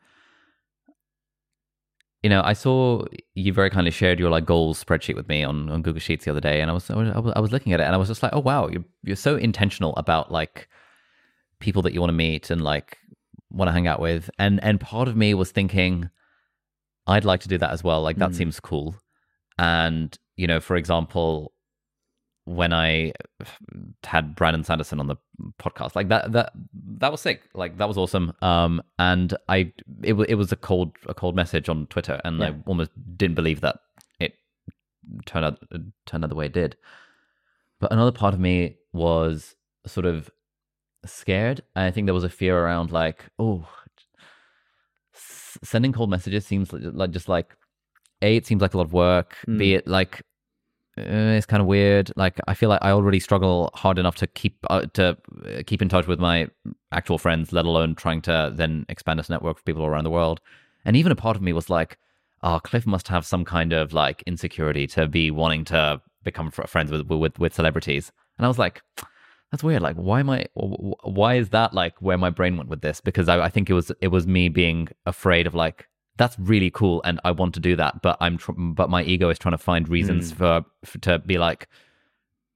you 2.23 2.29
know, 2.29 2.41
I 2.43 2.53
saw 2.53 3.03
you 3.35 3.51
very 3.51 3.69
kindly 3.69 3.91
shared 3.91 4.17
your 4.17 4.29
like 4.29 4.45
goals 4.45 4.83
spreadsheet 4.83 5.15
with 5.15 5.27
me 5.27 5.43
on, 5.43 5.69
on 5.69 5.81
Google 5.81 5.99
Sheets 5.99 6.23
the 6.23 6.31
other 6.31 6.39
day, 6.39 6.61
and 6.61 6.71
I 6.71 6.73
was 6.73 6.89
I 6.89 6.95
was, 6.95 7.33
I 7.35 7.39
was 7.41 7.51
looking 7.51 7.73
at 7.73 7.81
it, 7.81 7.83
and 7.83 7.93
I 7.93 7.97
was 7.97 8.07
just 8.07 8.23
like, 8.23 8.31
oh 8.33 8.39
wow, 8.39 8.69
you're 8.69 8.85
you're 9.03 9.17
so 9.17 9.35
intentional 9.35 9.93
about 9.97 10.31
like 10.31 10.69
people 11.59 11.81
that 11.81 11.93
you 11.93 11.99
want 11.99 12.09
to 12.09 12.15
meet 12.15 12.49
and 12.49 12.61
like 12.61 12.97
want 13.51 13.67
to 13.67 13.73
hang 13.73 13.87
out 13.87 13.99
with, 13.99 14.29
and 14.39 14.63
and 14.63 14.79
part 14.79 15.09
of 15.09 15.17
me 15.17 15.33
was 15.33 15.51
thinking, 15.51 16.09
I'd 17.05 17.25
like 17.25 17.41
to 17.41 17.49
do 17.49 17.57
that 17.57 17.71
as 17.71 17.83
well. 17.83 18.01
Like 18.01 18.17
that 18.17 18.31
mm. 18.31 18.35
seems 18.35 18.57
cool, 18.61 18.95
and 19.59 20.17
you 20.37 20.47
know, 20.47 20.61
for 20.61 20.77
example, 20.77 21.51
when 22.45 22.71
I 22.71 23.11
had 24.05 24.33
Brandon 24.33 24.63
Sanderson 24.63 25.01
on 25.01 25.07
the 25.07 25.17
podcast, 25.59 25.95
like 25.95 26.09
that 26.09 26.31
that 26.31 26.53
that 26.97 27.11
was 27.11 27.21
sick. 27.21 27.43
Like 27.53 27.77
that 27.77 27.87
was 27.87 27.97
awesome. 27.97 28.33
Um, 28.41 28.81
and 28.99 29.35
I 29.49 29.73
it 30.03 30.13
it 30.13 30.35
was 30.35 30.51
a 30.51 30.55
cold 30.55 30.95
a 31.07 31.13
cold 31.13 31.35
message 31.35 31.69
on 31.69 31.87
Twitter, 31.87 32.19
and 32.23 32.39
yeah. 32.39 32.47
I 32.47 32.55
almost 32.65 32.91
didn't 33.17 33.35
believe 33.35 33.61
that 33.61 33.79
it 34.19 34.33
turned 35.25 35.45
out 35.45 35.59
it 35.71 35.81
turned 36.05 36.23
out 36.23 36.29
the 36.29 36.35
way 36.35 36.45
it 36.45 36.53
did. 36.53 36.75
But 37.79 37.91
another 37.91 38.11
part 38.11 38.33
of 38.33 38.39
me 38.39 38.77
was 38.93 39.55
sort 39.85 40.05
of 40.05 40.29
scared. 41.05 41.61
I 41.75 41.91
think 41.91 42.07
there 42.07 42.13
was 42.13 42.23
a 42.23 42.29
fear 42.29 42.57
around 42.57 42.91
like, 42.91 43.25
oh, 43.39 43.67
sending 45.13 45.93
cold 45.93 46.09
messages 46.09 46.45
seems 46.45 46.71
like 46.71 47.11
just 47.11 47.27
like 47.27 47.55
a 48.21 48.37
it 48.37 48.45
seems 48.45 48.61
like 48.61 48.73
a 48.73 48.77
lot 48.77 48.85
of 48.85 48.93
work. 48.93 49.35
Mm. 49.47 49.57
B 49.57 49.73
it 49.73 49.87
like 49.87 50.23
uh, 50.97 51.33
it's 51.37 51.47
kind 51.47 51.61
of 51.61 51.67
weird. 51.67 52.11
Like 52.15 52.39
I 52.47 52.53
feel 52.53 52.69
like 52.69 52.83
I 52.83 52.91
already 52.91 53.19
struggle 53.19 53.71
hard 53.73 53.97
enough 53.97 54.15
to 54.17 54.27
keep 54.27 54.57
uh, 54.69 54.85
to 54.93 55.17
uh, 55.45 55.63
keep 55.65 55.81
in 55.81 55.89
touch 55.89 56.05
with 56.05 56.19
my 56.19 56.49
actual 56.91 57.17
friends, 57.17 57.51
let 57.51 57.65
alone 57.65 57.95
trying 57.95 58.21
to 58.23 58.51
then 58.55 58.85
expand 58.89 59.17
this 59.17 59.29
network 59.29 59.57
for 59.57 59.63
people 59.63 59.85
around 59.85 60.03
the 60.03 60.11
world. 60.11 60.39
And 60.85 60.95
even 60.95 61.11
a 61.11 61.15
part 61.15 61.35
of 61.35 61.41
me 61.41 61.51
was 61.51 61.69
like, 61.69 61.97
"Oh, 62.43 62.59
Cliff 62.59 62.85
must 62.85 63.07
have 63.07 63.25
some 63.25 63.43
kind 63.43 63.73
of 63.73 63.93
like 63.93 64.21
insecurity 64.27 64.85
to 64.87 65.07
be 65.07 65.31
wanting 65.31 65.65
to 65.65 66.01
become 66.23 66.51
friends 66.51 66.91
with 66.91 67.07
with 67.07 67.39
with 67.39 67.55
celebrities." 67.55 68.11
And 68.37 68.45
I 68.45 68.47
was 68.47 68.59
like, 68.59 68.83
"That's 69.51 69.63
weird. 69.63 69.81
Like, 69.81 69.95
why 69.95 70.19
am 70.19 70.29
I? 70.29 70.45
Why 70.53 71.35
is 71.35 71.49
that 71.49 71.73
like 71.73 71.99
where 72.01 72.19
my 72.19 72.29
brain 72.29 72.55
went 72.55 72.69
with 72.69 72.81
this? 72.81 73.01
Because 73.01 73.29
I, 73.29 73.45
I 73.45 73.49
think 73.49 73.67
it 73.69 73.73
was 73.73 73.91
it 73.99 74.09
was 74.09 74.27
me 74.27 74.49
being 74.49 74.89
afraid 75.05 75.47
of 75.47 75.55
like." 75.55 75.87
That's 76.17 76.37
really 76.37 76.69
cool 76.69 77.01
and 77.03 77.19
I 77.23 77.31
want 77.31 77.53
to 77.55 77.59
do 77.59 77.75
that, 77.75 78.01
but 78.01 78.17
I'm 78.21 78.37
tr- 78.37 78.51
but 78.51 78.89
my 78.89 79.03
ego 79.03 79.29
is 79.29 79.39
trying 79.39 79.53
to 79.53 79.57
find 79.57 79.89
reasons 79.89 80.31
mm. 80.31 80.37
for, 80.37 80.65
for, 80.85 80.97
to 80.99 81.19
be 81.19 81.37
like, 81.37 81.67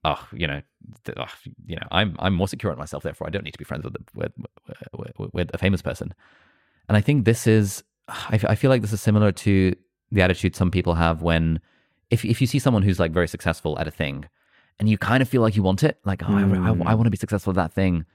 oh, 0.03 0.27
you 0.31 0.47
know, 0.47 0.61
th- 1.05 1.17
oh, 1.19 1.31
you 1.65 1.75
know, 1.75 1.87
I'm 1.91 2.15
I'm 2.19 2.33
more 2.33 2.47
secure 2.47 2.71
in 2.71 2.77
myself, 2.77 3.03
therefore 3.03 3.27
I 3.27 3.29
don't 3.31 3.43
need 3.43 3.51
to 3.51 3.57
be 3.57 3.65
friends 3.65 3.83
with 3.83 3.95
with, 4.13 4.31
with 4.95 5.33
with 5.33 5.49
a 5.53 5.57
famous 5.57 5.81
person. 5.81 6.13
And 6.87 6.95
I 6.95 7.01
think 7.01 7.25
this 7.25 7.47
is 7.47 7.83
I, 8.07 8.39
I 8.47 8.55
feel 8.55 8.69
like 8.69 8.81
this 8.81 8.93
is 8.93 9.01
similar 9.01 9.31
to 9.31 9.75
the 10.11 10.21
attitude 10.21 10.55
some 10.55 10.71
people 10.71 10.93
have 10.93 11.21
when 11.21 11.59
if 12.09 12.23
if 12.23 12.39
you 12.39 12.47
see 12.47 12.59
someone 12.59 12.83
who's 12.83 12.99
like 12.99 13.11
very 13.11 13.27
successful 13.27 13.77
at 13.79 13.87
a 13.87 13.91
thing 13.91 14.25
and 14.79 14.87
you 14.87 14.97
kind 14.97 15.21
of 15.21 15.27
feel 15.27 15.41
like 15.41 15.55
you 15.55 15.63
want 15.63 15.83
it 15.83 15.99
like 16.05 16.23
oh 16.23 16.33
I, 16.33 16.41
I, 16.41 16.91
I 16.91 16.93
want 16.93 17.05
to 17.05 17.09
be 17.09 17.17
successful 17.17 17.51
at 17.51 17.55
that 17.55 17.73
thing 17.73 18.05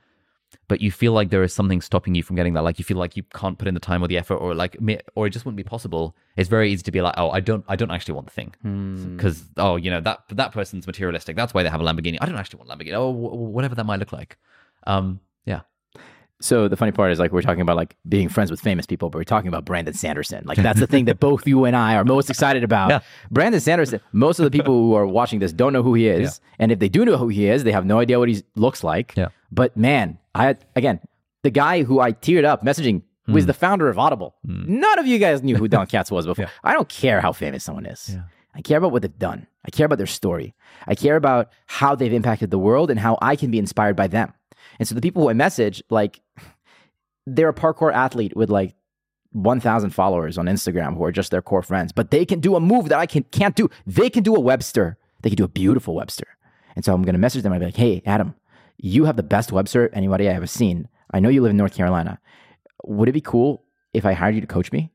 but 0.69 0.81
you 0.81 0.91
feel 0.91 1.13
like 1.13 1.31
there 1.31 1.43
is 1.43 1.53
something 1.53 1.81
stopping 1.81 2.15
you 2.15 2.23
from 2.23 2.37
getting 2.37 2.55
that 2.55 2.63
like 2.63 2.79
you 2.79 2.85
feel 2.85 2.97
like 2.97 3.17
you 3.17 3.23
can't 3.35 3.59
put 3.59 3.69
in 3.69 3.75
the 3.75 3.81
time 3.81 4.03
or 4.03 4.09
the 4.09 4.19
effort 4.19 4.37
or 4.37 4.55
like 4.55 4.77
or 5.15 5.27
it 5.27 5.31
just 5.31 5.45
wouldn't 5.45 5.57
be 5.57 5.65
possible. 5.65 6.17
It's 6.37 6.49
very 6.49 6.73
easy 6.73 6.83
to 6.85 6.93
be 6.93 7.01
like 7.01 7.15
oh 7.17 7.31
i 7.31 7.41
don't 7.41 7.65
i 7.69 7.77
don't 7.77 7.91
actually 7.91 8.15
want 8.15 8.27
the 8.27 8.33
thing. 8.33 8.55
Because 9.17 9.45
oh 9.57 9.77
you 9.77 9.91
know 9.91 10.01
that 10.01 10.21
that 10.31 10.53
person's 10.53 10.87
materialistic. 10.87 11.37
That's 11.37 11.53
why 11.55 11.63
they 11.63 11.69
have 11.69 11.81
a 11.81 11.85
lamborghini. 11.85 12.19
I 12.21 12.27
don't 12.27 12.37
actually 12.37 12.59
want 12.65 12.71
a 12.71 12.77
lamborghini. 12.77 12.95
Oh 12.95 13.11
whatever 13.11 13.75
that 13.75 13.85
might 13.85 13.99
look 13.99 14.13
like. 14.13 14.39
Um 14.87 15.21
So 16.43 16.69
the 16.69 16.77
funny 16.77 16.93
part 16.93 17.13
is 17.13 17.19
like 17.19 17.33
we're 17.33 17.43
talking 17.43 17.61
about 17.61 17.77
like 17.77 17.97
being 18.09 18.29
friends 18.29 18.51
with 18.51 18.61
famous 18.61 18.85
people, 18.85 19.11
but 19.11 19.19
we're 19.19 19.25
talking 19.25 19.49
about 19.49 19.65
Brandon 19.65 19.95
Sanderson. 19.95 20.45
Like 20.45 20.59
that's 20.59 20.81
the 20.81 20.87
thing 20.87 21.05
that 21.07 21.21
both 21.21 21.47
you 21.47 21.65
and 21.65 21.77
I 21.77 21.95
are 21.95 22.05
most 22.05 22.29
excited 22.31 22.65
about. 22.65 22.91
Yeah. 22.91 23.01
Brandon 23.31 23.61
Sanderson. 23.61 24.01
Most 24.13 24.39
of 24.39 24.45
the 24.45 24.51
people 24.51 24.75
who 24.75 24.95
are 24.95 25.07
watching 25.07 25.39
this 25.39 25.53
don't 25.53 25.73
know 25.73 25.83
who 25.83 25.95
he 25.95 26.09
is, 26.09 26.41
and 26.59 26.73
if 26.73 26.79
they 26.79 26.89
do 26.89 27.05
know 27.05 27.17
who 27.17 27.29
he 27.29 27.47
is, 27.47 27.65
they 27.65 27.73
have 27.73 27.87
no 27.87 28.01
idea 28.01 28.19
what 28.19 28.29
he 28.29 28.43
looks 28.57 28.83
like. 28.83 29.15
Yeah. 29.17 29.29
But 29.51 29.77
man, 29.77 30.19
I 30.35 30.57
again, 30.75 31.01
the 31.43 31.51
guy 31.51 31.85
who 31.85 32.01
I 32.01 32.13
teared 32.13 32.45
up 32.45 32.65
messaging 32.65 33.03
was 33.29 33.45
hmm. 33.45 33.49
the 33.49 33.55
founder 33.55 33.89
of 33.89 33.99
Audible. 33.99 34.35
Hmm. 34.45 34.81
None 34.81 34.99
of 34.99 35.07
you 35.07 35.19
guys 35.19 35.43
knew 35.43 35.57
who 35.57 35.69
Don 35.69 35.87
Katz 35.87 36.11
was 36.11 36.27
before. 36.33 36.49
I 36.65 36.73
don't 36.73 36.89
care 36.89 37.21
how 37.21 37.33
famous 37.33 37.65
someone 37.65 37.87
is. 37.87 38.17
I 38.55 38.61
care 38.61 38.79
about 38.79 38.93
what 38.93 39.03
they've 39.03 39.19
done. 39.19 39.47
I 39.65 39.71
care 39.71 39.87
about 39.87 39.99
their 39.99 40.07
story. 40.07 40.55
I 40.87 40.95
care 40.95 41.17
about 41.17 41.51
how 41.67 41.95
they've 41.95 42.13
impacted 42.13 42.51
the 42.51 42.59
world 42.59 42.91
and 42.91 43.01
how 43.01 43.17
I 43.23 43.37
can 43.37 43.51
be 43.51 43.59
inspired 43.59 43.97
by 43.97 44.09
them. 44.09 44.35
And 44.79 44.89
so 44.89 44.95
the 44.95 45.01
people 45.01 45.23
who 45.23 45.31
I 45.31 45.35
message, 45.35 45.83
like, 45.91 46.21
they're 47.27 47.49
a 47.49 47.55
parkour 47.55 47.93
athlete 47.93 48.37
with 48.37 48.51
like 48.51 48.75
1,000 49.33 49.91
followers 49.91 50.39
on 50.39 50.47
Instagram 50.47 50.97
who 50.97 51.05
are 51.05 51.13
just 51.13 51.31
their 51.31 51.43
core 51.43 51.63
friends, 51.63 51.93
but 51.93 52.11
they 52.11 52.25
can 52.25 52.41
do 52.41 52.57
a 52.57 52.61
move 52.61 52.89
that 52.89 52.99
I 52.99 53.07
can, 53.07 53.23
can't 53.25 53.57
do. 53.57 53.71
They 53.87 54.11
can 54.11 54.23
do 54.23 54.35
a 54.35 54.41
Webster. 54.41 54.99
They 55.23 55.31
can 55.31 55.37
do 55.37 55.45
a 55.45 55.49
beautiful 55.49 55.95
Webster. 55.95 56.27
And 56.75 56.85
so 56.85 56.95
I'm 56.95 57.03
going 57.03 57.15
to 57.15 57.19
message 57.19 57.43
them. 57.43 57.53
I'll 57.53 57.59
be 57.59 57.67
like, 57.67 57.77
hey, 57.77 58.03
Adam, 58.05 58.35
you 58.79 59.05
have 59.05 59.17
the 59.17 59.23
best 59.23 59.53
Webster 59.53 59.91
anybody 59.93 60.29
I 60.29 60.33
ever 60.33 60.47
seen. 60.47 60.89
I 61.13 61.21
know 61.21 61.29
you 61.29 61.43
live 61.43 61.51
in 61.51 61.57
North 61.57 61.75
Carolina. 61.75 62.19
Would 62.85 63.09
it 63.09 63.13
be 63.13 63.21
cool 63.21 63.65
if 63.93 64.05
I 64.05 64.13
hired 64.13 64.35
you 64.35 64.41
to 64.41 64.47
coach 64.47 64.73
me? 64.73 64.91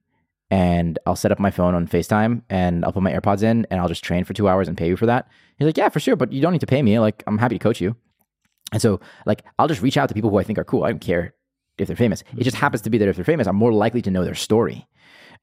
And 0.50 0.98
I'll 1.06 1.16
set 1.16 1.32
up 1.32 1.40
my 1.40 1.52
phone 1.52 1.76
on 1.76 1.88
FaceTime 1.88 2.42
and 2.50 2.86
I'll 2.86 2.94
put 2.94 3.04
my 3.04 3.12
AirPods 3.12 3.44
in 3.44 3.68
and 3.70 3.82
I'll 3.82 3.90
just 3.90 4.04
train 4.04 4.24
for 4.24 4.34
two 4.34 4.48
hours 4.48 4.68
and 4.68 4.78
pay 4.78 4.88
you 4.88 4.96
for 4.96 5.06
that. 5.06 5.28
He's 5.58 5.66
like, 5.66 5.78
yeah, 5.78 5.90
for 5.90 6.00
sure, 6.00 6.16
but 6.16 6.32
you 6.32 6.42
don't 6.42 6.54
need 6.54 6.62
to 6.62 6.68
pay 6.68 6.82
me. 6.82 7.00
Like, 7.00 7.24
I'm 7.28 7.38
happy 7.38 7.58
to 7.58 7.64
coach 7.64 7.82
you. 7.82 7.96
And 8.74 8.82
so, 8.82 9.00
like, 9.26 9.44
I'll 9.58 9.68
just 9.68 9.82
reach 9.82 9.98
out 9.98 10.10
to 10.10 10.16
people 10.16 10.30
who 10.30 10.38
I 10.38 10.44
think 10.44 10.60
are 10.60 10.64
cool. 10.64 10.84
I 10.84 10.92
don't 10.92 11.00
care 11.00 11.34
if 11.78 11.88
they're 11.88 11.96
famous. 11.96 12.24
It 12.38 12.44
just 12.44 12.58
happens 12.58 12.82
to 12.82 12.90
be 12.90 12.98
that 12.98 13.08
if 13.08 13.16
they're 13.16 13.26
famous, 13.26 13.48
I'm 13.48 13.56
more 13.56 13.74
likely 13.74 14.02
to 14.02 14.12
know 14.12 14.26
their 14.26 14.36
story. 14.36 14.88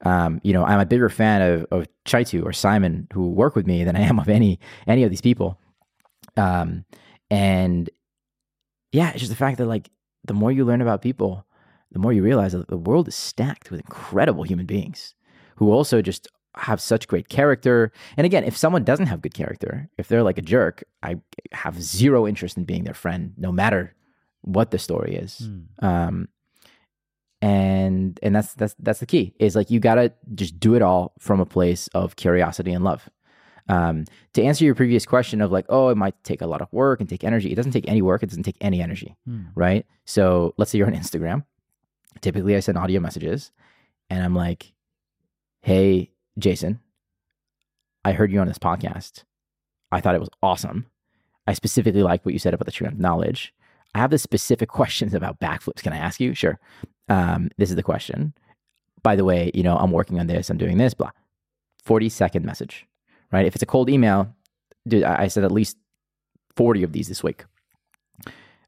Um, 0.04 0.40
you 0.42 0.52
know, 0.52 0.64
I'm 0.64 0.80
a 0.80 0.86
bigger 0.86 1.08
fan 1.08 1.40
of, 1.40 1.66
of 1.70 1.86
Chaitu 2.04 2.44
or 2.44 2.52
Simon 2.52 3.08
who 3.12 3.30
work 3.30 3.54
with 3.54 3.66
me 3.66 3.84
than 3.84 3.96
I 3.96 4.00
am 4.00 4.18
of 4.18 4.28
any 4.28 4.58
any 4.86 5.04
of 5.04 5.10
these 5.10 5.20
people. 5.20 5.58
Um, 6.36 6.84
and 7.30 7.88
yeah, 8.92 9.10
it's 9.10 9.20
just 9.20 9.30
the 9.30 9.36
fact 9.36 9.58
that 9.58 9.66
like 9.66 9.90
the 10.24 10.34
more 10.34 10.50
you 10.50 10.64
learn 10.64 10.80
about 10.80 11.00
people, 11.00 11.46
the 11.92 11.98
more 11.98 12.12
you 12.12 12.22
realize 12.22 12.52
that 12.52 12.68
the 12.68 12.76
world 12.76 13.08
is 13.08 13.14
stacked 13.14 13.70
with 13.70 13.80
incredible 13.80 14.42
human 14.42 14.66
beings 14.66 15.14
who 15.56 15.70
also 15.70 16.02
just 16.02 16.28
have 16.56 16.80
such 16.80 17.08
great 17.08 17.28
character. 17.28 17.92
And 18.16 18.24
again, 18.24 18.44
if 18.44 18.56
someone 18.56 18.84
doesn't 18.84 19.06
have 19.06 19.22
good 19.22 19.34
character, 19.34 19.88
if 19.98 20.08
they're 20.08 20.22
like 20.22 20.38
a 20.38 20.42
jerk, 20.42 20.84
I 21.02 21.16
have 21.52 21.82
zero 21.82 22.26
interest 22.26 22.56
in 22.56 22.64
being 22.64 22.84
their 22.84 22.94
friend, 22.94 23.32
no 23.36 23.50
matter 23.52 23.94
what 24.42 24.70
the 24.70 24.78
story 24.78 25.16
is. 25.16 25.48
Um, 25.80 26.28
and 27.42 28.18
and 28.22 28.34
that's 28.34 28.54
that's 28.54 28.74
that's 28.78 29.00
the 29.00 29.06
key 29.06 29.34
is 29.38 29.54
like 29.54 29.70
you 29.70 29.78
gotta 29.78 30.12
just 30.34 30.58
do 30.58 30.74
it 30.74 30.82
all 30.82 31.12
from 31.18 31.40
a 31.40 31.46
place 31.46 31.88
of 31.88 32.16
curiosity 32.16 32.72
and 32.72 32.84
love. 32.84 33.08
Um, 33.68 34.04
to 34.34 34.42
answer 34.42 34.64
your 34.64 34.74
previous 34.74 35.04
question 35.06 35.40
of 35.40 35.50
like, 35.50 35.66
oh, 35.68 35.88
it 35.88 35.96
might 35.96 36.14
take 36.22 36.40
a 36.42 36.46
lot 36.46 36.60
of 36.62 36.72
work 36.72 37.00
and 37.00 37.08
take 37.08 37.24
energy. 37.24 37.50
It 37.50 37.54
doesn't 37.54 37.72
take 37.72 37.88
any 37.88 38.02
work. 38.02 38.22
It 38.22 38.28
doesn't 38.28 38.42
take 38.44 38.58
any 38.60 38.80
energy, 38.82 39.16
right? 39.54 39.86
So 40.04 40.54
let's 40.58 40.70
say 40.70 40.78
you're 40.78 40.86
on 40.86 40.94
Instagram. 40.94 41.44
Typically, 42.20 42.56
I 42.56 42.60
send 42.60 42.78
audio 42.78 43.00
messages, 43.00 43.50
and 44.08 44.22
I'm 44.24 44.34
like, 44.34 44.72
"Hey, 45.60 46.10
Jason, 46.38 46.80
I 48.04 48.12
heard 48.12 48.32
you 48.32 48.40
on 48.40 48.48
this 48.48 48.58
podcast. 48.58 49.24
I 49.92 50.00
thought 50.00 50.14
it 50.14 50.20
was 50.20 50.30
awesome. 50.42 50.86
I 51.46 51.52
specifically 51.52 52.02
like 52.02 52.24
what 52.24 52.32
you 52.32 52.38
said 52.38 52.54
about 52.54 52.66
the 52.66 52.72
tree 52.72 52.86
of 52.86 52.98
knowledge. 52.98 53.52
I 53.94 53.98
have 53.98 54.10
the 54.10 54.18
specific 54.18 54.68
questions 54.80 55.14
about 55.14 55.40
backflips. 55.40 55.82
Can 55.82 55.92
I 55.92 55.98
ask 55.98 56.20
you? 56.20 56.34
Sure. 56.34 56.58
Um, 57.08 57.50
this 57.58 57.70
is 57.70 57.76
the 57.76 57.82
question. 57.82 58.34
By 59.02 59.16
the 59.16 59.24
way, 59.24 59.50
you 59.54 59.62
know, 59.62 59.76
I'm 59.76 59.90
working 59.90 60.18
on 60.18 60.26
this. 60.26 60.50
I'm 60.50 60.58
doing 60.58 60.78
this. 60.78 60.94
Blah. 60.94 61.10
40 61.84 62.08
second 62.08 62.44
message, 62.44 62.86
right? 63.30 63.44
If 63.46 63.54
it's 63.54 63.62
a 63.62 63.66
cold 63.66 63.90
email, 63.90 64.34
dude, 64.88 65.04
I 65.04 65.24
I 65.24 65.28
said 65.28 65.44
at 65.44 65.52
least 65.52 65.76
40 66.56 66.82
of 66.82 66.92
these 66.92 67.08
this 67.08 67.22
week. 67.22 67.44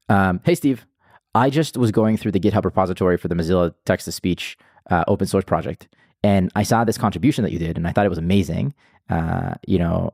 Um, 0.08 0.40
hey, 0.44 0.54
Steve, 0.54 0.86
I 1.34 1.50
just 1.50 1.76
was 1.76 1.90
going 1.90 2.16
through 2.16 2.32
the 2.32 2.40
GitHub 2.40 2.64
repository 2.64 3.16
for 3.16 3.28
the 3.28 3.34
Mozilla 3.34 3.74
text 3.84 4.04
to 4.04 4.12
speech 4.12 4.56
uh, 4.90 5.04
open 5.08 5.26
source 5.26 5.44
project, 5.44 5.88
and 6.22 6.50
I 6.54 6.62
saw 6.62 6.84
this 6.84 6.98
contribution 6.98 7.42
that 7.44 7.52
you 7.52 7.58
did, 7.58 7.76
and 7.76 7.86
I 7.86 7.92
thought 7.92 8.06
it 8.06 8.10
was 8.10 8.18
amazing. 8.18 8.74
Uh, 9.08 9.54
you 9.66 9.78
know, 9.78 10.12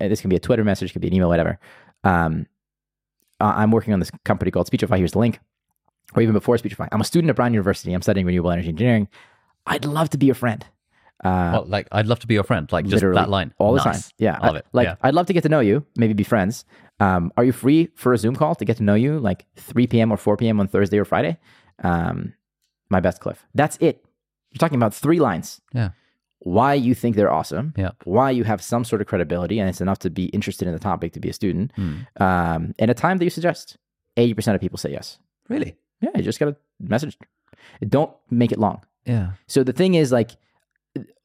this 0.00 0.20
can 0.20 0.30
be 0.30 0.36
a 0.36 0.40
Twitter 0.40 0.64
message, 0.64 0.92
could 0.92 1.02
be 1.02 1.08
an 1.08 1.14
email, 1.14 1.28
whatever. 1.28 1.58
Um, 2.04 2.46
I'm 3.40 3.70
working 3.70 3.92
on 3.92 4.00
this 4.00 4.10
company 4.24 4.50
called 4.50 4.66
Speechify. 4.66 4.96
Here's 4.98 5.12
the 5.12 5.18
link. 5.18 5.40
Or 6.14 6.22
even 6.22 6.32
before 6.32 6.56
Speechify, 6.56 6.88
I'm 6.92 7.00
a 7.00 7.04
student 7.04 7.30
at 7.30 7.36
Brown 7.36 7.52
University. 7.52 7.92
I'm 7.92 8.00
studying 8.02 8.26
renewable 8.26 8.50
energy 8.50 8.68
engineering. 8.68 9.08
I'd 9.66 9.84
love 9.84 10.08
to 10.10 10.18
be 10.18 10.26
your 10.26 10.34
friend. 10.36 10.64
Uh, 11.24 11.50
well, 11.54 11.64
like 11.66 11.88
i'd 11.92 12.06
love 12.06 12.18
to 12.18 12.26
be 12.26 12.34
your 12.34 12.44
friend 12.44 12.70
like 12.70 12.84
just 12.86 13.02
that 13.02 13.30
line 13.30 13.50
all 13.58 13.72
the 13.72 13.82
Nice. 13.82 14.02
time. 14.02 14.10
Yeah, 14.18 14.38
love 14.38 14.54
I- 14.54 14.58
it 14.58 14.66
Like, 14.74 14.84
yeah. 14.84 14.94
I'd 15.02 15.14
love 15.14 15.24
to 15.26 15.32
get 15.32 15.42
to 15.44 15.48
know 15.48 15.60
you, 15.60 15.84
maybe 15.96 16.12
be 16.12 16.24
friends. 16.24 16.66
Um, 17.00 17.32
are 17.38 17.44
you 17.44 17.52
free 17.52 17.88
for 17.94 18.12
a 18.12 18.18
Zoom 18.18 18.36
call 18.36 18.54
to 18.54 18.64
get 18.66 18.76
to 18.76 18.82
know 18.82 18.94
you, 18.94 19.18
like 19.18 19.46
3 19.56 19.86
p.m. 19.86 20.12
or 20.12 20.16
4 20.18 20.36
p.m. 20.36 20.60
on 20.60 20.68
Thursday 20.68 20.98
or 20.98 21.04
Friday? 21.06 21.38
Um, 21.82 22.34
my 22.90 23.00
best, 23.00 23.20
Cliff. 23.20 23.44
That's 23.54 23.76
it. 23.78 24.04
You're 24.56 24.66
talking 24.68 24.78
about 24.78 24.94
three 24.94 25.20
lines. 25.20 25.60
yeah 25.74 25.90
Why 26.38 26.72
you 26.74 26.94
think 26.94 27.14
they're 27.16 27.30
awesome. 27.32 27.74
yeah 27.76 27.90
Why 28.04 28.30
you 28.30 28.44
have 28.44 28.62
some 28.62 28.84
sort 28.84 29.02
of 29.02 29.06
credibility, 29.06 29.58
and 29.60 29.68
it's 29.68 29.82
enough 29.82 29.98
to 30.00 30.10
be 30.10 30.24
interested 30.26 30.66
in 30.66 30.72
the 30.74 30.80
topic 30.80 31.12
to 31.12 31.20
be 31.20 31.28
a 31.28 31.32
student. 31.34 31.72
Hmm. 31.76 31.94
Um, 32.18 32.74
and 32.78 32.90
a 32.90 32.94
time 32.94 33.18
that 33.18 33.24
you 33.24 33.30
suggest. 33.30 33.76
80% 34.16 34.54
of 34.54 34.60
people 34.62 34.78
say 34.78 34.90
yes. 34.90 35.18
really 35.50 35.76
Yeah, 36.00 36.08
you 36.16 36.22
just 36.22 36.40
got 36.40 36.48
a 36.48 36.56
message. 36.80 37.18
Don't 37.86 38.12
make 38.30 38.50
it 38.50 38.58
long. 38.58 38.80
yeah 39.04 39.32
So 39.46 39.62
the 39.62 39.74
thing 39.74 39.94
is, 39.94 40.10
like, 40.10 40.30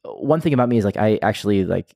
one 0.04 0.40
thing 0.42 0.52
about 0.52 0.68
me 0.68 0.76
is 0.76 0.84
like 0.84 0.98
I 0.98 1.18
actually 1.22 1.64
like 1.64 1.94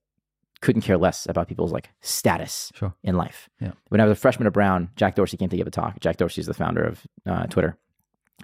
couldn't 0.63 0.83
care 0.83 0.97
less 0.97 1.27
about 1.29 1.49
people's 1.49 1.73
like 1.73 1.91
status 2.01 2.73
sure 2.75 2.95
in 3.03 3.15
life. 3.17 3.51
Yeah. 3.61 3.73
When 3.91 4.01
I 4.01 4.05
was 4.05 4.13
a 4.13 4.21
freshman 4.21 4.47
at 4.47 4.53
Brown, 4.55 4.89
Jack 4.97 5.15
Dorsey 5.17 5.37
came 5.37 5.51
to 5.51 5.57
give 5.57 5.67
a 5.67 5.71
talk. 5.71 6.01
Jack 6.01 6.17
Dorsey 6.17 6.41
is 6.41 6.47
the 6.47 6.55
founder 6.55 6.83
of 6.85 7.07
uh, 7.27 7.47
Twitter 7.47 7.77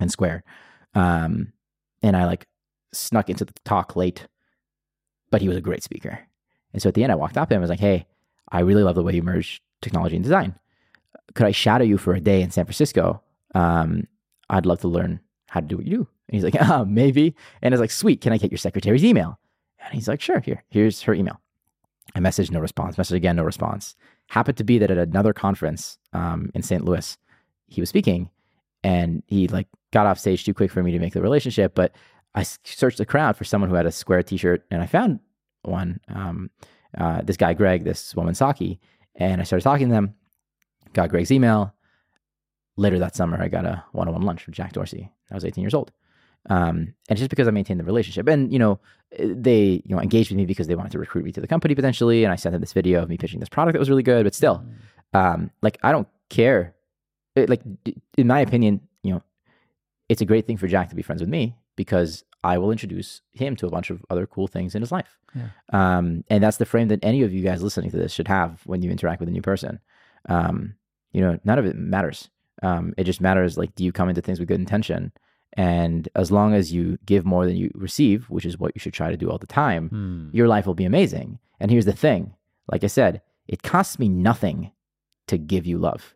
and 0.00 0.10
Square, 0.10 0.44
um, 0.94 1.52
and 2.02 2.16
I 2.16 2.26
like 2.26 2.46
snuck 2.92 3.30
into 3.30 3.44
the 3.44 3.52
talk 3.64 3.96
late, 3.96 4.26
but 5.30 5.40
he 5.40 5.48
was 5.48 5.56
a 5.56 5.62
great 5.62 5.82
speaker. 5.82 6.18
And 6.72 6.80
so 6.80 6.88
at 6.88 6.94
the 6.94 7.02
end, 7.02 7.12
I 7.12 7.16
walked 7.16 7.36
up 7.36 7.48
to 7.48 7.54
him. 7.54 7.60
I 7.60 7.62
was 7.62 7.70
like, 7.70 7.80
"Hey, 7.80 8.06
I 8.50 8.60
really 8.60 8.82
love 8.82 8.94
the 8.94 9.02
way 9.02 9.14
you 9.14 9.22
merge 9.22 9.62
technology 9.80 10.16
and 10.16 10.24
design. 10.24 10.54
Could 11.34 11.46
I 11.46 11.52
shadow 11.52 11.84
you 11.84 11.98
for 11.98 12.14
a 12.14 12.20
day 12.20 12.42
in 12.42 12.50
San 12.50 12.64
Francisco? 12.64 13.22
Um, 13.54 14.06
I'd 14.50 14.66
love 14.66 14.80
to 14.80 14.88
learn 14.88 15.20
how 15.48 15.60
to 15.60 15.66
do 15.66 15.76
what 15.76 15.86
you 15.86 15.96
do." 15.98 16.08
And 16.28 16.34
he's 16.34 16.44
like, 16.44 16.56
"Ah, 16.60 16.84
maybe." 16.88 17.34
And 17.60 17.72
I 17.72 17.74
was 17.74 17.80
like, 17.80 17.90
"Sweet. 17.90 18.20
Can 18.20 18.32
I 18.32 18.38
get 18.38 18.50
your 18.50 18.58
secretary's 18.58 19.04
email?" 19.04 19.38
And 19.84 19.94
he's 19.94 20.08
like, 20.08 20.20
"Sure. 20.20 20.40
Here, 20.40 20.64
here's 20.70 21.02
her 21.02 21.14
email." 21.14 21.40
I 22.14 22.20
messaged, 22.20 22.50
no 22.50 22.60
response. 22.60 22.96
Messaged 22.96 23.16
again, 23.16 23.36
no 23.36 23.42
response. 23.42 23.96
Happened 24.28 24.58
to 24.58 24.64
be 24.64 24.78
that 24.78 24.90
at 24.90 24.98
another 24.98 25.32
conference 25.32 25.98
um, 26.12 26.50
in 26.54 26.62
St. 26.62 26.84
Louis, 26.84 27.16
he 27.68 27.80
was 27.80 27.88
speaking, 27.88 28.30
and 28.82 29.22
he 29.26 29.48
like 29.48 29.68
got 29.92 30.06
off 30.06 30.18
stage 30.18 30.44
too 30.44 30.54
quick 30.54 30.70
for 30.70 30.82
me 30.82 30.92
to 30.92 30.98
make 30.98 31.12
the 31.12 31.22
relationship. 31.22 31.74
But 31.74 31.92
I 32.34 32.42
searched 32.42 32.98
the 32.98 33.06
crowd 33.06 33.36
for 33.36 33.44
someone 33.44 33.68
who 33.68 33.76
had 33.76 33.86
a 33.86 33.92
square 33.92 34.22
T-shirt, 34.22 34.64
and 34.70 34.82
I 34.82 34.86
found 34.86 35.20
one. 35.62 36.00
Um, 36.08 36.50
uh, 36.96 37.22
this 37.22 37.36
guy 37.36 37.54
Greg, 37.54 37.84
this 37.84 38.14
woman 38.14 38.34
Saki, 38.34 38.80
and 39.16 39.40
I 39.40 39.44
started 39.44 39.64
talking 39.64 39.88
to 39.88 39.94
them. 39.94 40.14
Got 40.92 41.10
Greg's 41.10 41.32
email. 41.32 41.74
Later 42.76 42.98
that 42.98 43.14
summer, 43.14 43.40
I 43.40 43.48
got 43.48 43.66
a 43.66 43.84
one-on-one 43.92 44.22
lunch 44.22 44.46
with 44.46 44.54
Jack 44.54 44.72
Dorsey. 44.72 45.10
I 45.30 45.34
was 45.34 45.44
18 45.44 45.62
years 45.62 45.74
old. 45.74 45.92
Um, 46.48 46.94
and 47.08 47.18
just 47.18 47.30
because 47.30 47.46
I 47.46 47.50
maintained 47.50 47.80
the 47.80 47.84
relationship. 47.84 48.28
And, 48.28 48.52
you 48.52 48.58
know, 48.58 48.80
they, 49.18 49.82
you 49.84 49.94
know, 49.94 50.00
engaged 50.00 50.30
with 50.30 50.38
me 50.38 50.46
because 50.46 50.66
they 50.66 50.74
wanted 50.74 50.92
to 50.92 50.98
recruit 50.98 51.24
me 51.24 51.32
to 51.32 51.40
the 51.40 51.46
company 51.46 51.74
potentially. 51.74 52.24
And 52.24 52.32
I 52.32 52.36
sent 52.36 52.52
them 52.52 52.60
this 52.60 52.72
video 52.72 53.02
of 53.02 53.08
me 53.08 53.18
pitching 53.18 53.40
this 53.40 53.48
product 53.48 53.74
that 53.74 53.78
was 53.78 53.90
really 53.90 54.02
good, 54.02 54.24
but 54.24 54.34
still, 54.34 54.64
um, 55.12 55.50
like, 55.60 55.78
I 55.82 55.92
don't 55.92 56.08
care. 56.30 56.74
It, 57.36 57.48
like, 57.48 57.62
in 58.16 58.26
my 58.26 58.40
opinion, 58.40 58.80
you 59.02 59.12
know, 59.12 59.22
it's 60.08 60.20
a 60.20 60.26
great 60.26 60.46
thing 60.46 60.56
for 60.56 60.66
Jack 60.66 60.88
to 60.90 60.96
be 60.96 61.02
friends 61.02 61.22
with 61.22 61.30
me 61.30 61.56
because 61.84 62.24
I 62.44 62.58
will 62.58 62.70
introduce 62.72 63.20
him 63.32 63.54
to 63.56 63.66
a 63.66 63.70
bunch 63.70 63.90
of 63.90 64.04
other 64.10 64.26
cool 64.26 64.48
things 64.48 64.74
in 64.74 64.82
his 64.82 64.90
life. 64.92 65.18
Yeah. 65.34 65.48
Um, 65.72 66.24
and 66.28 66.42
that's 66.42 66.56
the 66.56 66.64
frame 66.72 66.88
that 66.88 66.98
any 67.04 67.22
of 67.22 67.32
you 67.32 67.42
guys 67.42 67.62
listening 67.62 67.90
to 67.92 67.96
this 67.96 68.12
should 68.12 68.28
have 68.28 68.60
when 68.66 68.82
you 68.82 68.90
interact 68.90 69.20
with 69.20 69.28
a 69.28 69.32
new 69.32 69.42
person. 69.42 69.78
Um, 70.28 70.74
you 71.12 71.20
know, 71.20 71.38
none 71.44 71.58
of 71.58 71.66
it 71.66 71.76
matters. 71.76 72.28
Um, 72.62 72.94
it 72.96 73.04
just 73.04 73.20
matters 73.20 73.56
like, 73.58 73.74
do 73.74 73.84
you 73.84 73.92
come 73.92 74.08
into 74.08 74.20
things 74.22 74.38
with 74.38 74.48
good 74.48 74.60
intention? 74.60 75.12
And 75.54 76.08
as 76.14 76.30
long 76.30 76.54
as 76.54 76.72
you 76.72 76.98
give 77.06 77.24
more 77.24 77.44
than 77.46 77.56
you 77.56 77.70
receive, 77.74 78.24
which 78.30 78.44
is 78.46 78.58
what 78.58 78.72
you 78.74 78.80
should 78.80 78.94
try 78.94 79.10
to 79.10 79.16
do 79.16 79.30
all 79.30 79.38
the 79.38 79.46
time, 79.46 79.88
Hmm. 79.88 80.28
your 80.36 80.48
life 80.48 80.66
will 80.66 80.74
be 80.74 80.84
amazing. 80.86 81.38
And 81.60 81.70
here's 81.70 81.84
the 81.86 81.92
thing 81.92 82.34
like 82.72 82.84
I 82.84 82.88
said, 82.88 83.20
it 83.48 83.62
costs 83.62 83.98
me 83.98 84.08
nothing 84.08 84.70
to 85.26 85.36
give 85.38 85.66
you 85.66 85.78
love. 85.78 86.14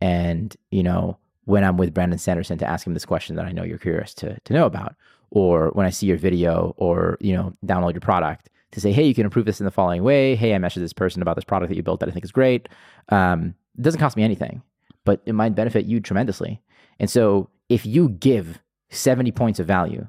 And, 0.00 0.54
you 0.70 0.82
know, 0.82 1.18
when 1.48 1.64
I'm 1.64 1.78
with 1.78 1.94
Brandon 1.94 2.18
Sanderson 2.18 2.58
to 2.58 2.66
ask 2.66 2.86
him 2.86 2.92
this 2.92 3.06
question 3.06 3.34
that 3.36 3.46
I 3.46 3.52
know 3.52 3.64
you're 3.64 3.78
curious 3.78 4.12
to, 4.16 4.38
to 4.38 4.52
know 4.52 4.66
about, 4.66 4.94
or 5.30 5.70
when 5.70 5.86
I 5.86 5.90
see 5.90 6.04
your 6.04 6.18
video 6.18 6.74
or, 6.76 7.16
you 7.22 7.34
know, 7.34 7.54
download 7.64 7.94
your 7.94 8.02
product 8.02 8.50
to 8.72 8.82
say, 8.82 8.92
hey, 8.92 9.06
you 9.06 9.14
can 9.14 9.24
improve 9.24 9.46
this 9.46 9.58
in 9.58 9.64
the 9.64 9.70
following 9.70 10.02
way. 10.02 10.36
Hey, 10.36 10.54
I 10.54 10.58
messaged 10.58 10.80
this 10.80 10.92
person 10.92 11.22
about 11.22 11.36
this 11.36 11.46
product 11.46 11.70
that 11.70 11.76
you 11.76 11.82
built 11.82 12.00
that 12.00 12.08
I 12.10 12.12
think 12.12 12.26
is 12.26 12.32
great. 12.32 12.68
Um, 13.08 13.54
it 13.78 13.80
doesn't 13.80 13.98
cost 13.98 14.14
me 14.14 14.24
anything, 14.24 14.60
but 15.06 15.22
it 15.24 15.32
might 15.32 15.54
benefit 15.54 15.86
you 15.86 16.00
tremendously. 16.00 16.60
And 16.98 17.08
so 17.08 17.48
if 17.70 17.86
you 17.86 18.10
give 18.10 18.60
70 18.90 19.32
points 19.32 19.58
of 19.58 19.66
value 19.66 20.06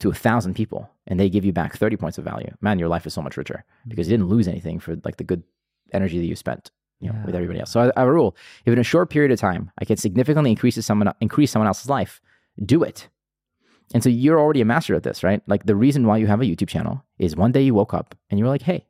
to 0.00 0.10
a 0.10 0.14
thousand 0.14 0.54
people 0.54 0.90
and 1.06 1.20
they 1.20 1.30
give 1.30 1.44
you 1.44 1.52
back 1.52 1.76
30 1.76 1.98
points 1.98 2.18
of 2.18 2.24
value, 2.24 2.52
man, 2.62 2.80
your 2.80 2.88
life 2.88 3.06
is 3.06 3.14
so 3.14 3.22
much 3.22 3.36
richer 3.36 3.64
because 3.86 4.08
you 4.08 4.16
didn't 4.16 4.28
lose 4.28 4.48
anything 4.48 4.80
for 4.80 4.96
like 5.04 5.18
the 5.18 5.24
good 5.24 5.44
energy 5.92 6.18
that 6.18 6.26
you 6.26 6.34
spent 6.34 6.72
you 7.00 7.10
know, 7.10 7.18
with 7.24 7.34
everybody 7.34 7.58
else. 7.60 7.70
So 7.70 7.80
I, 7.80 7.86
I 7.96 8.00
have 8.00 8.08
a 8.08 8.12
rule: 8.12 8.36
if 8.64 8.72
in 8.72 8.78
a 8.78 8.82
short 8.84 9.10
period 9.10 9.32
of 9.32 9.38
time 9.40 9.70
I 9.80 9.84
can 9.84 9.96
significantly 9.96 10.50
increase 10.50 10.84
someone 10.84 11.12
increase 11.20 11.50
someone 11.50 11.66
else's 11.66 11.88
life, 11.88 12.20
do 12.64 12.82
it. 12.82 13.08
And 13.92 14.02
so 14.04 14.08
you're 14.08 14.38
already 14.38 14.60
a 14.60 14.64
master 14.64 14.94
at 14.94 15.02
this, 15.02 15.24
right? 15.24 15.42
Like 15.48 15.66
the 15.66 15.74
reason 15.74 16.06
why 16.06 16.18
you 16.18 16.28
have 16.28 16.40
a 16.40 16.44
YouTube 16.44 16.68
channel 16.68 17.04
is 17.18 17.34
one 17.36 17.50
day 17.52 17.62
you 17.62 17.74
woke 17.74 17.92
up 17.92 18.14
and 18.30 18.38
you 18.38 18.44
were 18.44 18.50
like, 18.50 18.62
"Hey, 18.62 18.86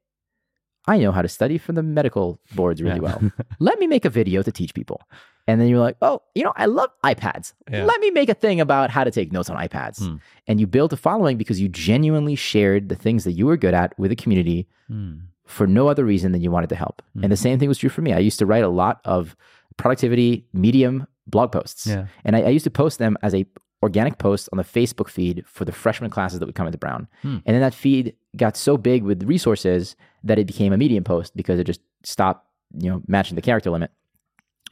I 0.86 0.98
know 0.98 1.12
how 1.12 1.22
to 1.22 1.28
study 1.28 1.56
for 1.58 1.72
the 1.72 1.82
medical 1.82 2.38
boards 2.54 2.82
really 2.82 2.96
Yeah. 2.96 3.00
well. 3.02 3.32
Let 3.60 3.78
me 3.78 3.86
make 3.86 4.04
a 4.04 4.10
video 4.10 4.42
to 4.42 4.52
teach 4.52 4.74
people." 4.74 5.00
And 5.48 5.58
then 5.60 5.68
you're 5.68 5.80
like, 5.80 5.96
"Oh, 6.02 6.20
you 6.34 6.44
know, 6.44 6.52
I 6.56 6.66
love 6.66 6.90
iPads. 7.02 7.54
Yeah. 7.70 7.84
Let 7.84 7.98
me 8.00 8.10
make 8.10 8.28
a 8.28 8.34
thing 8.34 8.60
about 8.60 8.90
how 8.90 9.02
to 9.04 9.10
take 9.10 9.32
notes 9.32 9.48
on 9.50 9.56
iPads." 9.56 9.98
Hmm. 10.06 10.16
And 10.46 10.60
you 10.60 10.66
built 10.66 10.92
a 10.92 10.96
following 10.98 11.38
because 11.38 11.60
you 11.60 11.68
genuinely 11.68 12.34
shared 12.34 12.88
the 12.90 12.94
things 12.94 13.24
that 13.24 13.32
you 13.32 13.46
were 13.46 13.56
good 13.56 13.74
at 13.74 13.98
with 13.98 14.12
a 14.12 14.16
community 14.16 14.68
Hmm. 14.88 15.14
For 15.50 15.66
no 15.66 15.88
other 15.88 16.04
reason 16.04 16.32
than 16.32 16.40
you 16.40 16.50
wanted 16.50 16.68
to 16.68 16.76
help. 16.76 17.02
Mm. 17.16 17.24
And 17.24 17.32
the 17.32 17.36
same 17.36 17.58
thing 17.58 17.68
was 17.68 17.78
true 17.78 17.90
for 17.90 18.02
me. 18.02 18.12
I 18.12 18.18
used 18.18 18.38
to 18.38 18.46
write 18.46 18.64
a 18.64 18.68
lot 18.68 19.00
of 19.04 19.36
productivity 19.76 20.46
medium 20.52 21.06
blog 21.26 21.52
posts. 21.52 21.86
Yeah. 21.86 22.06
And 22.24 22.36
I, 22.36 22.42
I 22.42 22.48
used 22.48 22.64
to 22.64 22.70
post 22.70 22.98
them 22.98 23.16
as 23.22 23.34
a 23.34 23.44
organic 23.82 24.18
post 24.18 24.48
on 24.52 24.58
the 24.58 24.64
Facebook 24.64 25.08
feed 25.08 25.44
for 25.46 25.64
the 25.64 25.72
freshman 25.72 26.10
classes 26.10 26.38
that 26.38 26.46
would 26.46 26.54
come 26.54 26.66
into 26.66 26.78
Brown. 26.78 27.08
Hmm. 27.22 27.38
And 27.46 27.54
then 27.54 27.60
that 27.60 27.74
feed 27.74 28.14
got 28.36 28.56
so 28.56 28.76
big 28.76 29.02
with 29.02 29.22
resources 29.24 29.96
that 30.22 30.38
it 30.38 30.46
became 30.46 30.72
a 30.72 30.76
medium 30.76 31.02
post 31.02 31.34
because 31.34 31.58
it 31.58 31.64
just 31.64 31.80
stopped, 32.02 32.46
you 32.78 32.90
know, 32.90 33.02
matching 33.06 33.36
the 33.36 33.42
character 33.42 33.70
limit. 33.70 33.90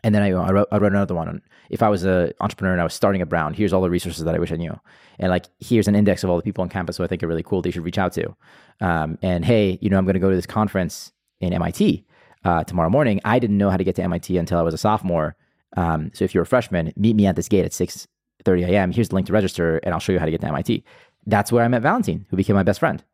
And 0.05 0.15
then 0.15 0.23
I, 0.23 0.29
I, 0.29 0.51
wrote, 0.53 0.69
I 0.71 0.79
wrote 0.79 0.93
another 0.93 1.15
one 1.15 1.29
on 1.29 1.43
if 1.71 1.83
I 1.83 1.89
was 1.89 2.05
an 2.05 2.33
entrepreneur 2.41 2.73
and 2.73 2.81
I 2.81 2.85
was 2.85 2.95
starting 2.95 3.21
at 3.21 3.29
Brown, 3.29 3.53
here's 3.53 3.73
all 3.73 3.83
the 3.83 3.91
resources 3.91 4.25
that 4.25 4.35
I 4.35 4.39
wish 4.39 4.53
I 4.53 4.57
knew. 4.57 4.79
And 5.19 5.31
like, 5.31 5.47
here's 5.59 5.89
an 5.89 5.95
index 5.95 6.25
of 6.25 6.31
all 6.31 6.37
the 6.37 6.43
people 6.43 6.63
on 6.63 6.69
campus 6.69 6.97
who 6.97 7.05
I 7.05 7.07
think 7.07 7.23
are 7.23 7.27
really 7.27 7.43
cool 7.43 7.63
that 7.63 7.69
you 7.69 7.73
should 7.73 7.85
reach 7.85 7.99
out 7.99 8.13
to. 8.15 8.35
Um, 8.81 9.19
and 9.23 9.45
hey, 9.45 9.79
you 9.81 9.91
know, 9.91 9.99
I'm 9.99 10.05
going 10.05 10.15
to 10.15 10.21
go 10.21 10.31
to 10.31 10.37
this 10.37 10.47
conference 10.47 11.13
in 11.41 11.53
MIT 11.53 12.07
uh, 12.45 12.65
tomorrow 12.65 12.91
morning. 12.91 13.21
I 13.25 13.39
didn't 13.39 13.59
know 13.59 13.71
how 13.71 13.77
to 13.77 13.85
get 13.85 13.97
to 13.97 14.03
MIT 14.03 14.37
until 14.37 14.59
I 14.59 14.63
was 14.63 14.75
a 14.75 14.79
sophomore. 14.79 15.37
Um, 15.77 16.11
so 16.15 16.25
if 16.25 16.35
you're 16.35 16.43
a 16.43 16.47
freshman, 16.47 16.93
meet 16.97 17.17
me 17.17 17.27
at 17.27 17.37
this 17.37 17.49
gate 17.49 17.65
at 17.65 17.73
6.30 17.73 18.69
a.m. 18.69 18.93
Here's 18.93 19.11
the 19.11 19.15
link 19.15 19.27
to 19.27 19.33
register 19.33 19.79
and 19.79 19.93
I'll 19.93 20.01
show 20.01 20.13
you 20.13 20.19
how 20.19 20.25
to 20.25 20.31
get 20.31 20.41
to 20.41 20.49
MIT. 20.49 20.85
That's 21.27 21.53
where 21.53 21.65
I 21.65 21.69
met 21.69 21.83
Valentine, 21.83 22.25
who 22.31 22.37
became 22.37 22.57
my 22.57 22.63
best 22.63 22.81
friend, 22.81 23.05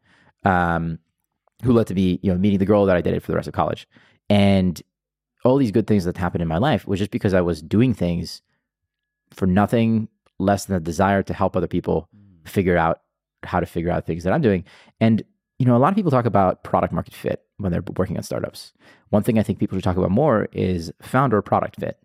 um, 0.44 0.98
who 1.64 1.72
led 1.72 1.88
to 1.88 1.94
me, 1.94 2.20
you 2.22 2.30
know, 2.30 2.38
meeting 2.38 2.58
the 2.58 2.66
girl 2.66 2.86
that 2.86 2.96
I 2.96 3.00
dated 3.00 3.22
for 3.22 3.32
the 3.32 3.36
rest 3.36 3.48
of 3.48 3.54
college. 3.54 3.88
And 4.30 4.80
all 5.44 5.58
these 5.58 5.70
good 5.70 5.86
things 5.86 6.04
that 6.04 6.16
happened 6.16 6.42
in 6.42 6.48
my 6.48 6.58
life 6.58 6.86
was 6.86 6.98
just 6.98 7.10
because 7.10 7.34
I 7.34 7.42
was 7.42 7.62
doing 7.62 7.94
things 7.94 8.42
for 9.32 9.46
nothing 9.46 10.08
less 10.38 10.64
than 10.64 10.76
a 10.76 10.80
desire 10.80 11.22
to 11.22 11.34
help 11.34 11.56
other 11.56 11.66
people 11.66 12.08
mm. 12.14 12.48
figure 12.48 12.76
out 12.76 13.02
how 13.44 13.60
to 13.60 13.66
figure 13.66 13.90
out 13.90 14.06
things 14.06 14.24
that 14.24 14.32
I'm 14.32 14.40
doing. 14.40 14.64
And, 15.00 15.22
you 15.58 15.66
know, 15.66 15.76
a 15.76 15.78
lot 15.78 15.90
of 15.90 15.96
people 15.96 16.10
talk 16.10 16.24
about 16.24 16.64
product 16.64 16.92
market 16.92 17.14
fit 17.14 17.42
when 17.58 17.70
they're 17.70 17.84
working 17.96 18.16
on 18.16 18.22
startups. 18.22 18.72
One 19.10 19.22
thing 19.22 19.38
I 19.38 19.42
think 19.42 19.58
people 19.58 19.76
should 19.76 19.84
talk 19.84 19.98
about 19.98 20.10
more 20.10 20.48
is 20.52 20.92
founder 21.02 21.40
product 21.42 21.76
fit. 21.78 21.98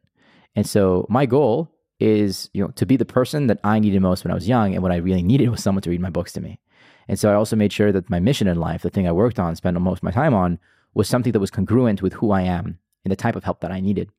And 0.55 0.67
so 0.67 1.05
my 1.09 1.25
goal 1.25 1.71
is, 1.99 2.49
you 2.53 2.61
know, 2.61 2.71
to 2.71 2.85
be 2.85 2.97
the 2.97 3.05
person 3.05 3.47
that 3.47 3.59
I 3.63 3.79
needed 3.79 4.01
most 4.01 4.23
when 4.23 4.31
I 4.31 4.35
was 4.35 4.47
young 4.47 4.73
and 4.73 4.83
what 4.83 4.91
I 4.91 4.97
really 4.97 5.23
needed 5.23 5.49
was 5.49 5.63
someone 5.63 5.81
to 5.83 5.89
read 5.89 6.01
my 6.01 6.09
books 6.09 6.33
to 6.33 6.41
me. 6.41 6.59
And 7.07 7.17
so 7.17 7.31
I 7.31 7.35
also 7.35 7.55
made 7.55 7.73
sure 7.73 7.91
that 7.91 8.09
my 8.09 8.19
mission 8.19 8.47
in 8.47 8.59
life, 8.59 8.83
the 8.83 8.89
thing 8.89 9.07
I 9.07 9.11
worked 9.11 9.39
on, 9.39 9.55
spent 9.55 9.79
most 9.79 9.99
of 9.99 10.03
my 10.03 10.11
time 10.11 10.33
on, 10.33 10.59
was 10.93 11.07
something 11.07 11.31
that 11.31 11.39
was 11.39 11.51
congruent 11.51 12.01
with 12.01 12.13
who 12.13 12.31
I 12.31 12.41
am 12.41 12.79
and 13.09 13.17
the 13.17 13.23
type 13.23 13.35
of 13.35 13.43
help 13.43 13.61
that 13.61 13.71
I 13.71 13.79
needed. 13.79 14.11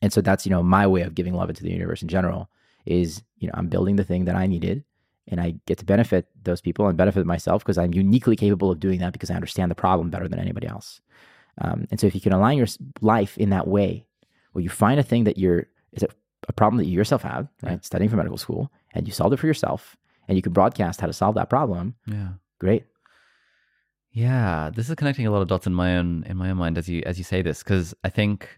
And 0.00 0.12
so 0.12 0.20
that's, 0.20 0.46
you 0.46 0.50
know, 0.50 0.62
my 0.62 0.86
way 0.86 1.02
of 1.02 1.14
giving 1.14 1.34
love 1.34 1.48
into 1.48 1.64
the 1.64 1.72
universe 1.72 2.02
in 2.02 2.08
general 2.08 2.48
is, 2.84 3.22
you 3.38 3.48
know, 3.48 3.54
I'm 3.56 3.66
building 3.66 3.96
the 3.96 4.04
thing 4.04 4.26
that 4.26 4.36
I 4.36 4.46
needed 4.46 4.84
and 5.26 5.40
I 5.40 5.54
get 5.66 5.78
to 5.78 5.84
benefit 5.84 6.28
those 6.44 6.60
people 6.60 6.86
and 6.86 6.96
benefit 6.96 7.26
myself 7.26 7.64
because 7.64 7.78
I'm 7.78 7.92
uniquely 7.92 8.36
capable 8.36 8.70
of 8.70 8.78
doing 8.78 9.00
that 9.00 9.12
because 9.12 9.30
I 9.30 9.34
understand 9.34 9.70
the 9.70 9.74
problem 9.74 10.10
better 10.10 10.28
than 10.28 10.38
anybody 10.38 10.68
else. 10.68 11.00
Um, 11.60 11.86
and 11.90 11.98
so 11.98 12.06
if 12.06 12.14
you 12.14 12.20
can 12.20 12.32
align 12.32 12.58
your 12.58 12.68
life 13.00 13.36
in 13.38 13.50
that 13.50 13.66
way, 13.66 14.06
where 14.52 14.62
you 14.62 14.68
find 14.68 15.00
a 15.00 15.02
thing 15.02 15.24
that 15.24 15.36
you're, 15.38 15.66
is 15.92 16.04
a, 16.04 16.08
a 16.48 16.52
problem 16.52 16.78
that 16.78 16.86
you 16.86 16.92
yourself 16.92 17.22
have, 17.22 17.48
right? 17.62 17.84
Studying 17.84 18.10
for 18.10 18.16
medical 18.16 18.38
school 18.38 18.70
and 18.94 19.06
you 19.08 19.12
solved 19.12 19.34
it 19.34 19.38
for 19.38 19.46
yourself 19.48 19.96
and 20.28 20.36
you 20.36 20.42
can 20.42 20.52
broadcast 20.52 21.00
how 21.00 21.06
to 21.06 21.12
solve 21.12 21.34
that 21.34 21.50
problem, 21.50 21.94
Yeah. 22.06 22.28
great. 22.60 22.84
Yeah, 24.16 24.70
this 24.74 24.88
is 24.88 24.94
connecting 24.94 25.26
a 25.26 25.30
lot 25.30 25.42
of 25.42 25.48
dots 25.48 25.66
in 25.66 25.74
my 25.74 25.96
own 25.98 26.24
in 26.26 26.38
my 26.38 26.48
own 26.50 26.56
mind 26.56 26.78
as 26.78 26.88
you 26.88 27.02
as 27.04 27.18
you 27.18 27.24
say 27.24 27.42
this 27.42 27.62
because 27.62 27.94
I 28.02 28.08
think 28.08 28.48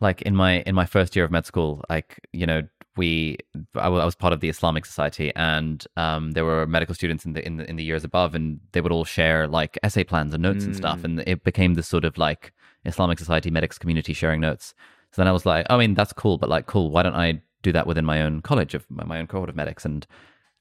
like 0.00 0.20
in 0.22 0.34
my 0.34 0.62
in 0.62 0.74
my 0.74 0.84
first 0.84 1.14
year 1.14 1.24
of 1.24 1.30
med 1.30 1.46
school, 1.46 1.84
like 1.88 2.18
you 2.32 2.44
know 2.44 2.62
we 2.96 3.38
I 3.76 3.88
was 3.88 4.16
part 4.16 4.32
of 4.32 4.40
the 4.40 4.48
Islamic 4.48 4.84
Society 4.84 5.32
and 5.36 5.86
um, 5.96 6.32
there 6.32 6.44
were 6.44 6.66
medical 6.66 6.92
students 6.92 7.24
in 7.24 7.34
the 7.34 7.46
in 7.46 7.58
the 7.58 7.70
in 7.70 7.76
the 7.76 7.84
years 7.84 8.02
above 8.02 8.34
and 8.34 8.58
they 8.72 8.80
would 8.80 8.90
all 8.90 9.04
share 9.04 9.46
like 9.46 9.78
essay 9.84 10.02
plans 10.02 10.34
and 10.34 10.42
notes 10.42 10.64
and 10.64 10.74
stuff 10.74 10.98
Mm. 11.02 11.04
and 11.04 11.20
it 11.28 11.44
became 11.44 11.74
this 11.74 11.86
sort 11.86 12.04
of 12.04 12.18
like 12.18 12.52
Islamic 12.84 13.20
Society 13.20 13.48
medics 13.50 13.78
community 13.78 14.12
sharing 14.12 14.40
notes. 14.40 14.74
So 15.12 15.22
then 15.22 15.28
I 15.28 15.32
was 15.32 15.46
like, 15.46 15.66
I 15.70 15.76
mean 15.76 15.94
that's 15.94 16.12
cool, 16.12 16.36
but 16.36 16.48
like 16.48 16.66
cool, 16.66 16.90
why 16.90 17.04
don't 17.04 17.14
I 17.14 17.42
do 17.62 17.70
that 17.70 17.86
within 17.86 18.04
my 18.04 18.22
own 18.22 18.42
college 18.42 18.74
of 18.74 18.84
my, 18.90 19.04
my 19.04 19.18
own 19.20 19.28
cohort 19.28 19.48
of 19.50 19.54
medics 19.54 19.84
and 19.84 20.04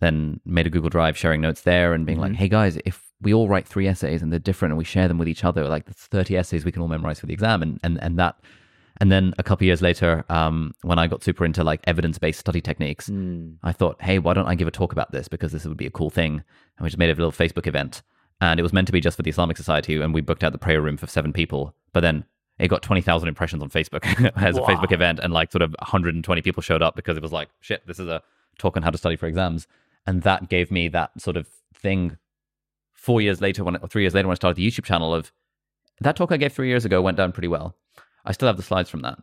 then 0.02 0.40
made 0.46 0.68
a 0.68 0.70
Google 0.70 0.92
Drive 0.92 1.18
sharing 1.18 1.42
notes 1.42 1.62
there 1.62 1.94
and 1.96 2.06
being 2.06 2.20
like, 2.20 2.34
Mhm. 2.34 2.36
hey 2.36 2.50
guys, 2.50 2.78
if 2.86 3.07
we 3.22 3.34
all 3.34 3.48
write 3.48 3.68
three 3.68 3.88
essays 3.88 4.22
and 4.22 4.32
they're 4.32 4.40
different 4.40 4.72
and 4.72 4.78
we 4.78 4.84
share 4.84 5.08
them 5.08 5.18
with 5.18 5.28
each 5.28 5.44
other, 5.44 5.68
like 5.68 5.86
that's 5.86 6.06
30 6.06 6.38
essays 6.38 6.66
we 6.66 6.72
can 6.72 6.82
all 6.82 6.88
memorize 6.88 7.20
for 7.20 7.26
the 7.26 7.34
exam. 7.34 7.62
And, 7.62 7.80
and, 7.84 8.02
and 8.02 8.18
that, 8.20 8.36
and 9.00 9.12
then 9.12 9.34
a 9.38 9.44
couple 9.44 9.66
years 9.66 9.82
later, 9.82 10.24
um, 10.30 10.74
when 10.82 11.00
I 11.00 11.08
got 11.08 11.24
super 11.24 11.46
into 11.46 11.64
like 11.64 11.82
evidence 11.86 12.18
based 12.18 12.40
study 12.40 12.62
techniques, 12.62 13.10
Mm. 13.10 13.58
I 13.64 13.72
thought, 13.72 14.02
hey, 14.02 14.20
why 14.20 14.34
don't 14.34 14.48
I 14.48 14.56
give 14.56 14.68
a 14.68 14.72
talk 14.72 14.92
about 14.92 15.12
this? 15.12 15.28
Because 15.28 15.52
this 15.52 15.66
would 15.66 15.78
be 15.78 15.86
a 15.86 15.92
cool 15.92 16.10
thing. 16.10 16.34
And 16.34 16.84
we 16.84 16.90
just 16.90 16.98
made 16.98 17.10
a 17.10 17.14
little 17.14 17.32
Facebook 17.32 17.68
event. 17.68 18.02
And 18.40 18.60
it 18.60 18.64
was 18.64 18.74
meant 18.74 18.88
to 18.88 18.94
be 18.94 19.02
just 19.02 19.18
for 19.18 19.24
the 19.24 19.30
Islamic 19.30 19.58
Society. 19.58 20.00
And 20.00 20.14
we 20.14 20.22
booked 20.22 20.44
out 20.44 20.52
the 20.52 20.58
prayer 20.58 20.82
room 20.82 20.98
for 20.98 21.08
seven 21.08 21.34
people. 21.34 21.76
But 21.94 22.02
then 22.02 22.26
it 22.60 22.68
got 22.68 22.84
20,000 22.84 23.28
impressions 23.28 23.64
on 23.64 23.70
Facebook 23.70 24.04
as 24.36 24.58
a 24.58 24.62
Facebook 24.62 24.92
event. 24.92 25.20
And 25.20 25.34
like 25.34 25.52
sort 25.52 25.62
of 25.64 25.76
120 25.80 26.42
people 26.42 26.62
showed 26.62 26.82
up 26.82 26.96
because 26.96 27.18
it 27.18 27.24
was 27.24 27.32
like, 27.32 27.50
shit, 27.62 27.86
this 27.88 28.00
is 28.00 28.08
a 28.08 28.22
talk 28.58 28.78
on 28.78 28.84
how 28.84 28.90
to 28.90 28.98
study 28.98 29.16
for 29.16 29.28
exams. 29.28 29.68
And 30.06 30.22
that 30.24 30.50
gave 30.50 30.72
me 30.72 30.88
that 30.90 31.20
sort 31.20 31.38
of 31.38 31.48
thing 31.74 32.18
four 32.98 33.22
years 33.22 33.40
later, 33.42 33.64
when 33.64 33.78
or 33.78 33.88
three 33.88 34.04
years 34.04 34.14
later, 34.14 34.28
when 34.28 34.34
I 34.34 34.42
started 34.42 34.58
the 34.58 34.68
YouTube 34.70 34.84
channel 34.84 35.14
of 35.14 35.32
that 36.02 36.16
talk 36.16 36.32
I 36.32 36.38
gave 36.38 36.54
three 36.54 36.68
years 36.68 36.86
ago 36.86 37.02
went 37.02 37.18
down 37.18 37.32
pretty 37.32 37.48
well. 37.48 37.76
I 38.26 38.32
still 38.34 38.48
have 38.48 38.58
the 38.58 38.64
slides 38.64 38.90
from 38.90 39.02
that. 39.02 39.18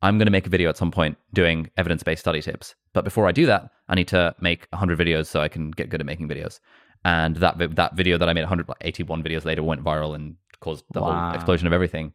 I'm 0.00 0.16
going 0.18 0.26
to 0.26 0.30
make 0.32 0.46
a 0.46 0.50
video 0.50 0.68
at 0.68 0.76
some 0.76 0.90
point 0.90 1.16
doing 1.32 1.70
evidence 1.76 2.02
based 2.02 2.20
study 2.20 2.40
tips. 2.40 2.74
But 2.92 3.04
before 3.04 3.26
I 3.26 3.32
do 3.32 3.46
that, 3.46 3.70
I 3.88 3.94
need 3.94 4.08
to 4.08 4.34
make 4.40 4.66
100 4.70 4.98
videos 4.98 5.26
so 5.26 5.40
I 5.40 5.48
can 5.48 5.70
get 5.70 5.88
good 5.88 6.00
at 6.00 6.06
making 6.06 6.28
videos. 6.28 6.60
And 7.04 7.36
that 7.36 7.58
that 7.76 7.94
video 7.96 8.16
that 8.18 8.28
I 8.28 8.32
made 8.32 8.42
181 8.42 9.22
videos 9.22 9.44
later 9.44 9.62
went 9.62 9.82
viral 9.84 10.14
and 10.14 10.36
caused 10.60 10.84
the 10.92 11.02
Wow. 11.02 11.26
whole 11.26 11.34
explosion 11.34 11.66
of 11.66 11.72
everything. 11.72 12.12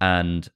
And 0.00 0.48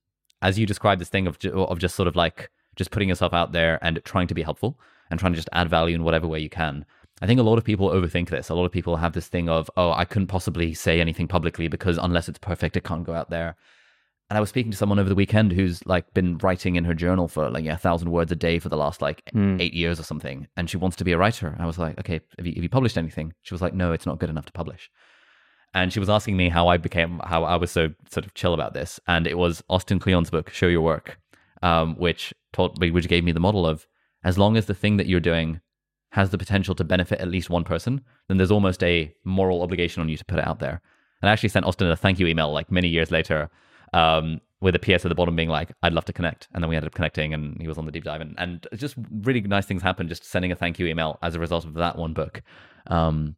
as 0.42 0.58
you 0.58 0.66
described 0.66 1.00
this 1.00 1.08
thing 1.08 1.26
of 1.26 1.38
of 1.44 1.78
just 1.78 1.94
sort 1.96 2.08
of 2.08 2.16
like 2.16 2.50
just 2.76 2.90
putting 2.90 3.08
yourself 3.08 3.32
out 3.32 3.52
there 3.52 3.78
and 3.82 4.00
trying 4.04 4.26
to 4.28 4.34
be 4.34 4.42
helpful 4.42 4.78
and 5.10 5.18
trying 5.20 5.32
to 5.32 5.36
just 5.36 5.48
add 5.52 5.68
value 5.68 5.94
in 5.94 6.04
whatever 6.04 6.26
way 6.26 6.40
you 6.40 6.50
can. 6.50 6.84
I 7.22 7.26
think 7.26 7.38
a 7.40 7.44
lot 7.44 7.58
of 7.58 7.64
people 7.64 7.90
overthink 7.90 8.28
this. 8.28 8.48
A 8.48 8.54
lot 8.54 8.64
of 8.64 8.72
people 8.72 8.96
have 8.96 9.12
this 9.12 9.28
thing 9.28 9.48
of, 9.48 9.70
oh, 9.76 9.92
I 9.92 10.04
couldn't 10.04 10.26
possibly 10.26 10.74
say 10.74 11.00
anything 11.00 11.28
publicly 11.28 11.68
because 11.68 11.96
unless 11.98 12.28
it's 12.28 12.38
perfect, 12.38 12.76
it 12.76 12.84
can't 12.84 13.04
go 13.04 13.14
out 13.14 13.30
there. 13.30 13.56
And 14.30 14.36
I 14.36 14.40
was 14.40 14.48
speaking 14.48 14.72
to 14.72 14.76
someone 14.76 14.98
over 14.98 15.08
the 15.08 15.14
weekend 15.14 15.52
who's 15.52 15.84
like 15.86 16.12
been 16.14 16.38
writing 16.38 16.76
in 16.76 16.84
her 16.86 16.94
journal 16.94 17.28
for 17.28 17.50
like 17.50 17.62
yeah, 17.64 17.74
a 17.74 17.78
thousand 17.78 18.10
words 18.10 18.32
a 18.32 18.36
day 18.36 18.58
for 18.58 18.68
the 18.68 18.76
last 18.76 19.00
like 19.02 19.22
Mm. 19.34 19.60
eight 19.60 19.74
years 19.74 20.00
or 20.00 20.02
something, 20.02 20.48
and 20.56 20.68
she 20.68 20.76
wants 20.76 20.96
to 20.96 21.04
be 21.04 21.12
a 21.12 21.18
writer. 21.18 21.54
I 21.58 21.66
was 21.66 21.78
like, 21.78 21.98
okay, 22.00 22.20
have 22.38 22.46
you, 22.46 22.54
have 22.54 22.62
you 22.62 22.68
published 22.68 22.98
anything? 22.98 23.34
She 23.42 23.54
was 23.54 23.62
like, 23.62 23.74
no, 23.74 23.92
it's 23.92 24.06
not 24.06 24.18
good 24.18 24.30
enough 24.30 24.46
to 24.46 24.52
publish. 24.52 24.90
And 25.74 25.92
she 25.92 26.00
was 26.00 26.08
asking 26.08 26.36
me 26.36 26.48
how 26.48 26.68
I 26.68 26.78
became, 26.78 27.20
how 27.24 27.44
I 27.44 27.56
was 27.56 27.70
so 27.70 27.90
sort 28.10 28.24
of 28.24 28.34
chill 28.34 28.54
about 28.54 28.74
this, 28.74 28.98
and 29.06 29.26
it 29.26 29.36
was 29.36 29.62
Austin 29.68 29.98
Kleon's 29.98 30.30
book, 30.30 30.50
Show 30.50 30.68
Your 30.68 30.82
Work, 30.82 31.18
um, 31.62 31.94
which 31.96 32.32
taught 32.52 32.78
me, 32.78 32.90
which 32.90 33.08
gave 33.08 33.24
me 33.24 33.32
the 33.32 33.40
model 33.40 33.66
of 33.66 33.86
as 34.24 34.38
long 34.38 34.56
as 34.56 34.66
the 34.66 34.74
thing 34.74 34.96
that 34.96 35.06
you're 35.06 35.20
doing 35.20 35.60
has 36.14 36.30
the 36.30 36.38
potential 36.38 36.76
to 36.76 36.84
benefit 36.84 37.20
at 37.20 37.26
least 37.26 37.50
one 37.50 37.64
person, 37.64 38.00
then 38.28 38.36
there's 38.36 38.52
almost 38.52 38.82
a 38.84 39.12
moral 39.24 39.62
obligation 39.62 40.00
on 40.00 40.08
you 40.08 40.16
to 40.16 40.24
put 40.24 40.38
it 40.38 40.46
out 40.46 40.60
there. 40.60 40.80
And 41.20 41.28
I 41.28 41.32
actually 41.32 41.48
sent 41.48 41.66
Austin 41.66 41.90
a 41.90 41.96
thank 41.96 42.20
you 42.20 42.28
email 42.28 42.52
like 42.52 42.70
many 42.70 42.86
years 42.88 43.10
later. 43.10 43.50
Um, 43.92 44.40
with 44.60 44.74
a 44.74 44.78
PS 44.78 45.04
at 45.04 45.10
the 45.10 45.14
bottom 45.14 45.36
being 45.36 45.50
like, 45.50 45.72
I'd 45.82 45.92
love 45.92 46.06
to 46.06 46.12
connect. 46.12 46.48
And 46.54 46.62
then 46.62 46.70
we 46.70 46.76
ended 46.76 46.88
up 46.88 46.94
connecting 46.94 47.34
and 47.34 47.60
he 47.60 47.68
was 47.68 47.76
on 47.76 47.84
the 47.84 47.92
deep 47.92 48.04
dive. 48.04 48.22
And, 48.22 48.34
and 48.38 48.66
just 48.76 48.94
really 49.10 49.42
nice 49.42 49.66
things 49.66 49.82
happened 49.82 50.08
just 50.08 50.24
sending 50.24 50.52
a 50.52 50.56
thank 50.56 50.78
you 50.78 50.86
email 50.86 51.18
as 51.20 51.34
a 51.34 51.38
result 51.38 51.66
of 51.66 51.74
that 51.74 51.98
one 51.98 52.14
book. 52.14 52.40
Um, 52.86 53.36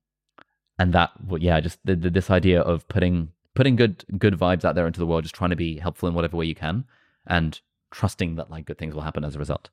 and 0.78 0.92
that, 0.92 1.10
yeah, 1.38 1.58
just 1.60 1.80
the, 1.84 1.96
the, 1.96 2.10
this 2.10 2.30
idea 2.30 2.60
of 2.60 2.86
putting 2.88 3.32
putting 3.54 3.74
good 3.74 4.04
good 4.18 4.38
vibes 4.38 4.64
out 4.64 4.76
there 4.76 4.86
into 4.86 5.00
the 5.00 5.06
world, 5.06 5.24
just 5.24 5.34
trying 5.34 5.50
to 5.50 5.56
be 5.56 5.78
helpful 5.78 6.08
in 6.08 6.14
whatever 6.14 6.36
way 6.36 6.46
you 6.46 6.54
can, 6.54 6.84
and 7.26 7.60
trusting 7.90 8.36
that 8.36 8.50
like 8.50 8.66
good 8.66 8.78
things 8.78 8.94
will 8.94 9.02
happen 9.02 9.24
as 9.24 9.34
a 9.34 9.38
result. 9.38 9.70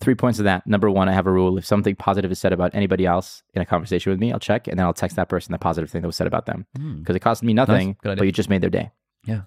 Three 0.00 0.14
points 0.14 0.38
of 0.38 0.44
that. 0.44 0.66
Number 0.66 0.90
one, 0.90 1.08
I 1.08 1.12
have 1.12 1.26
a 1.26 1.30
rule. 1.32 1.56
If 1.56 1.64
something 1.64 1.96
positive 1.96 2.30
is 2.30 2.38
said 2.38 2.52
about 2.52 2.74
anybody 2.74 3.06
else 3.06 3.42
in 3.54 3.62
a 3.62 3.66
conversation 3.66 4.10
with 4.10 4.20
me, 4.20 4.32
I'll 4.32 4.38
check 4.38 4.68
and 4.68 4.78
then 4.78 4.84
I'll 4.86 4.92
text 4.92 5.16
that 5.16 5.28
person 5.28 5.52
the 5.52 5.58
positive 5.58 5.90
thing 5.90 6.02
that 6.02 6.06
was 6.08 6.16
said 6.16 6.26
about 6.26 6.46
them 6.46 6.66
because 7.00 7.16
it 7.16 7.20
cost 7.20 7.42
me 7.42 7.54
nothing, 7.54 7.96
Hmm. 8.02 8.08
Idea. 8.08 8.16
but 8.16 8.26
you 8.26 8.32
just 8.32 8.50
made 8.50 8.60
their 8.62 8.70
day. 8.70 8.90
Yeah. 9.24 9.42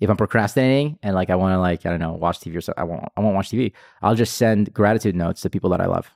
If 0.00 0.10
I'm 0.10 0.16
procrastinating 0.16 0.98
and 1.02 1.14
like 1.14 1.30
I 1.30 1.36
want 1.36 1.54
to 1.54 1.58
like 1.58 1.86
I 1.86 1.90
don't 1.90 2.00
know 2.00 2.12
watch 2.14 2.40
TV 2.40 2.56
or 2.56 2.60
something, 2.60 2.80
I 2.82 2.84
won't 2.84 3.04
I 3.16 3.20
won't 3.20 3.34
watch 3.36 3.50
TV. 3.50 3.72
I'll 4.02 4.14
just 4.14 4.36
send 4.36 4.74
gratitude 4.74 5.14
notes 5.14 5.40
to 5.42 5.50
people 5.50 5.70
that 5.70 5.80
I 5.80 5.86
love. 5.86 6.10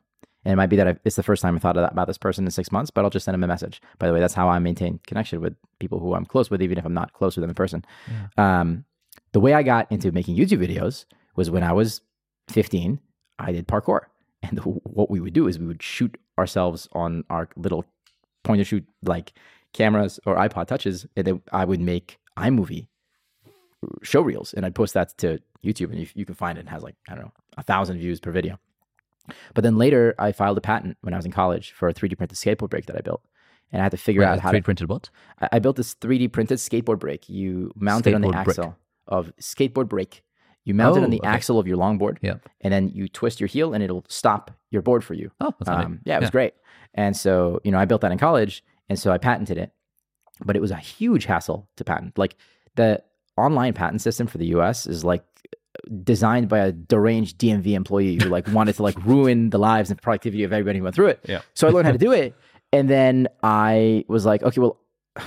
And 0.45 0.53
it 0.53 0.57
might 0.57 0.67
be 0.67 0.77
that 0.77 0.87
I, 0.89 0.97
it's 1.05 1.17
the 1.17 1.23
first 1.25 1.43
time 1.43 1.57
I 1.57 1.59
thought 1.59 1.77
about 1.77 2.07
this 2.07 2.19
person 2.19 2.45
in 2.45 2.51
six 2.53 2.71
months, 2.71 2.91
but 2.91 3.05
I'll 3.05 3.11
just 3.11 3.25
send 3.25 3.35
them 3.35 3.43
a 3.43 3.49
message. 3.49 3.81
By 3.99 4.07
the 4.07 4.13
way, 4.13 4.21
that's 4.21 4.35
how 4.35 4.49
I 4.49 4.59
maintain 4.61 5.01
connection 5.07 5.41
with 5.41 5.57
people 5.81 5.99
who 5.99 6.15
I'm 6.15 6.25
close 6.25 6.51
with, 6.51 6.63
even 6.63 6.79
if 6.79 6.85
I'm 6.85 6.95
not 6.95 7.13
close 7.15 7.35
with 7.37 7.43
them 7.43 7.51
in 7.51 7.55
person. 7.55 7.85
Um, 8.37 8.85
the 9.33 9.41
way 9.41 9.55
I 9.55 9.63
got 9.65 9.91
into 9.91 10.13
making 10.13 10.37
YouTube 10.37 10.59
videos 10.65 11.05
was 11.35 11.51
when 11.51 11.65
I 11.65 11.73
was 11.73 12.01
15, 12.51 13.01
I 13.39 13.53
did 13.53 13.69
parkour. 13.69 14.01
And 14.43 14.59
what 14.85 15.11
we 15.11 15.21
would 15.21 15.33
do 15.33 15.47
is 15.47 15.59
we 15.59 15.67
would 15.67 15.83
shoot 15.83 16.17
ourselves 16.39 16.89
on 16.93 17.25
our 17.31 17.49
little 17.57 17.85
point 18.45 18.61
and 18.61 18.67
shoot 18.67 18.85
like 19.03 19.33
cameras 19.73 20.21
or 20.27 20.37
iPod 20.37 20.67
touches. 20.69 21.07
And 21.17 21.27
then 21.27 21.43
I 21.53 21.65
would 21.65 21.81
make 21.81 22.19
iMovie 22.37 22.87
show 24.03 24.21
reels 24.21 24.55
and 24.55 24.65
I'd 24.65 24.75
post 24.75 24.95
that 24.95 25.17
to 25.19 25.41
YouTube 25.65 25.91
and 25.91 25.99
you, 26.01 26.07
you 26.15 26.25
can 26.25 26.35
find 26.35 26.59
it. 26.59 26.63
It 26.67 26.69
has 26.69 26.83
like, 26.83 26.97
I 27.09 27.15
don't 27.15 27.25
know, 27.25 27.33
a 27.57 27.63
thousand 27.63 27.99
views 27.99 28.21
per 28.21 28.31
video. 28.31 28.59
But 29.55 29.65
then 29.65 29.77
later 29.77 30.15
I 30.19 30.33
filed 30.33 30.59
a 30.59 30.61
patent 30.61 30.97
when 31.01 31.13
I 31.13 31.17
was 31.17 31.27
in 31.27 31.33
college 31.33 31.73
for 31.73 31.89
a 31.89 31.95
3D 31.95 32.17
printed 32.17 32.39
skateboard 32.39 32.71
brake 32.71 32.87
that 32.87 32.97
I 32.97 33.01
built. 33.01 33.23
And 33.73 33.83
I 33.83 33.85
had 33.85 33.91
to 33.91 33.97
figure 33.97 34.23
out 34.23 34.39
how 34.39 34.53
to 34.53 34.61
3D 34.61 34.65
printed 34.65 34.89
what? 34.89 35.11
I 35.41 35.49
I 35.53 35.59
built 35.59 35.77
this 35.77 35.95
3D 35.97 36.31
printed 36.31 36.59
skateboard 36.59 37.01
brake. 37.01 37.29
You 37.29 37.73
mount 37.75 38.07
it 38.07 38.15
on 38.15 38.21
the 38.21 38.29
Skateboard 38.29 38.35
axle 38.37 38.77
of 39.09 39.33
skateboard 39.41 39.89
brake. 39.89 40.23
You 40.67 40.75
mount 40.75 40.97
it 40.97 41.01
on 41.01 41.07
Oh, 41.07 41.11
the 41.11 41.21
okay. 41.21 41.29
axle 41.29 41.59
of 41.59 41.67
your 41.67 41.79
longboard, 41.79 42.19
Yeah. 42.21 42.35
and 42.61 42.71
then 42.75 42.91
you 42.91 43.09
twist 43.09 43.41
your 43.41 43.47
heel, 43.47 43.73
and 43.73 43.83
it'll 43.83 44.05
stop 44.09 44.51
your 44.71 44.83
board 44.83 45.03
for 45.05 45.15
you. 45.15 45.31
Oh, 45.41 45.55
that's. 45.59 45.71
Um, 45.71 46.01
yeah, 46.05 46.19
it 46.19 46.21
was 46.21 46.31
great. 46.31 46.53
And 46.93 47.17
so, 47.17 47.61
you 47.65 47.71
know, 47.73 47.79
I 47.79 47.85
built 47.87 48.01
that 48.03 48.13
in 48.13 48.19
college, 48.19 48.63
and 48.89 48.99
so 48.99 49.11
I 49.13 49.17
patented 49.19 49.57
it. 49.57 49.73
But 50.45 50.57
it 50.57 50.61
was 50.61 50.71
a 50.73 50.77
huge 50.77 51.25
hassle 51.25 51.67
to 51.77 51.85
patent. 51.85 52.19
Like 52.19 52.37
the 52.75 53.03
online 53.39 53.73
patent 53.73 54.03
system 54.03 54.27
for 54.27 54.37
the 54.39 54.47
U.S. 54.49 54.87
is 54.87 55.05
like 55.05 55.23
designed 56.03 56.49
by 56.49 56.59
a 56.59 56.73
deranged 56.73 57.39
DMV 57.39 57.75
employee 57.75 58.17
who 58.21 58.29
like 58.29 58.47
wanted 58.49 58.75
to 58.77 58.83
like 58.83 58.97
ruin 59.05 59.51
the 59.51 59.59
lives 59.59 59.91
and 59.91 60.01
productivity 60.03 60.43
of 60.45 60.53
everybody 60.53 60.79
who 60.79 60.85
went 60.85 60.95
through 60.97 61.07
it. 61.09 61.21
Yeah. 61.29 61.43
So 61.55 61.69
I 61.69 61.71
learned 61.71 61.87
how 61.87 61.93
to 61.93 61.99
do 61.99 62.13
it, 62.13 62.35
and 62.73 62.91
then 62.91 63.29
I 63.43 64.05
was 64.09 64.27
like, 64.27 64.43
okay, 64.43 64.61
well, 64.61 64.81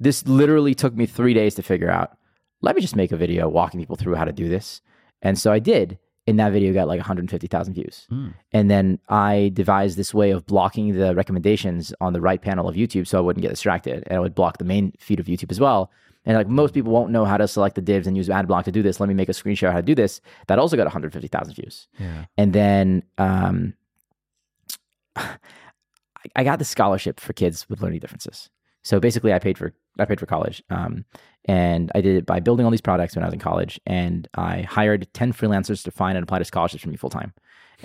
this 0.00 0.26
literally 0.26 0.74
took 0.74 0.94
me 0.94 1.06
three 1.06 1.32
days 1.34 1.54
to 1.54 1.62
figure 1.62 1.90
out. 1.90 2.16
Let 2.64 2.76
me 2.76 2.82
just 2.82 2.96
make 2.96 3.12
a 3.12 3.16
video 3.16 3.48
walking 3.48 3.78
people 3.78 3.96
through 3.96 4.14
how 4.14 4.24
to 4.24 4.32
do 4.32 4.48
this. 4.48 4.80
And 5.22 5.38
so 5.38 5.52
I 5.52 5.58
did. 5.58 5.98
And 6.26 6.40
that 6.40 6.52
video 6.52 6.72
got 6.72 6.88
like 6.88 6.98
150,000 6.98 7.74
views. 7.74 8.06
Mm. 8.10 8.32
And 8.52 8.70
then 8.70 8.98
I 9.10 9.50
devised 9.52 9.98
this 9.98 10.14
way 10.14 10.30
of 10.30 10.46
blocking 10.46 10.96
the 10.96 11.14
recommendations 11.14 11.92
on 12.00 12.14
the 12.14 12.20
right 12.22 12.40
panel 12.40 12.66
of 12.66 12.76
YouTube 12.76 13.06
so 13.06 13.18
I 13.18 13.20
wouldn't 13.20 13.42
get 13.42 13.50
distracted. 13.50 14.04
And 14.06 14.16
I 14.16 14.20
would 14.20 14.34
block 14.34 14.56
the 14.56 14.64
main 14.64 14.94
feed 14.98 15.20
of 15.20 15.26
YouTube 15.26 15.50
as 15.50 15.60
well. 15.60 15.90
And 16.24 16.34
like 16.38 16.48
most 16.48 16.72
people 16.72 16.90
won't 16.90 17.10
know 17.10 17.26
how 17.26 17.36
to 17.36 17.46
select 17.46 17.74
the 17.74 17.82
divs 17.82 18.06
and 18.06 18.16
use 18.16 18.30
ad 18.30 18.48
block 18.48 18.64
to 18.64 18.72
do 18.72 18.82
this. 18.82 18.98
Let 18.98 19.10
me 19.10 19.14
make 19.14 19.28
a 19.28 19.34
screen 19.34 19.54
share 19.54 19.70
how 19.70 19.76
to 19.76 19.82
do 19.82 19.94
this. 19.94 20.22
That 20.46 20.58
also 20.58 20.78
got 20.78 20.84
150,000 20.84 21.54
views. 21.54 21.86
Yeah. 21.98 22.24
And 22.38 22.54
then 22.54 23.02
um, 23.18 23.74
I 25.16 26.42
got 26.42 26.58
the 26.58 26.64
scholarship 26.64 27.20
for 27.20 27.34
kids 27.34 27.68
with 27.68 27.82
learning 27.82 28.00
differences. 28.00 28.48
So 28.82 29.00
basically, 29.00 29.32
I 29.32 29.38
paid 29.38 29.58
for 29.58 29.72
I 29.98 30.04
paid 30.04 30.20
for 30.20 30.26
college, 30.26 30.62
um, 30.70 31.04
and 31.46 31.90
I 31.94 32.00
did 32.00 32.16
it 32.16 32.26
by 32.26 32.40
building 32.40 32.64
all 32.64 32.70
these 32.70 32.80
products 32.80 33.14
when 33.14 33.22
I 33.22 33.26
was 33.26 33.34
in 33.34 33.40
college. 33.40 33.80
And 33.86 34.28
I 34.34 34.62
hired 34.62 35.06
ten 35.12 35.32
freelancers 35.32 35.84
to 35.84 35.90
find 35.90 36.16
and 36.16 36.22
apply 36.22 36.38
to 36.38 36.44
scholarships 36.44 36.82
for 36.82 36.88
me 36.88 36.96
full 36.96 37.10
time. 37.10 37.32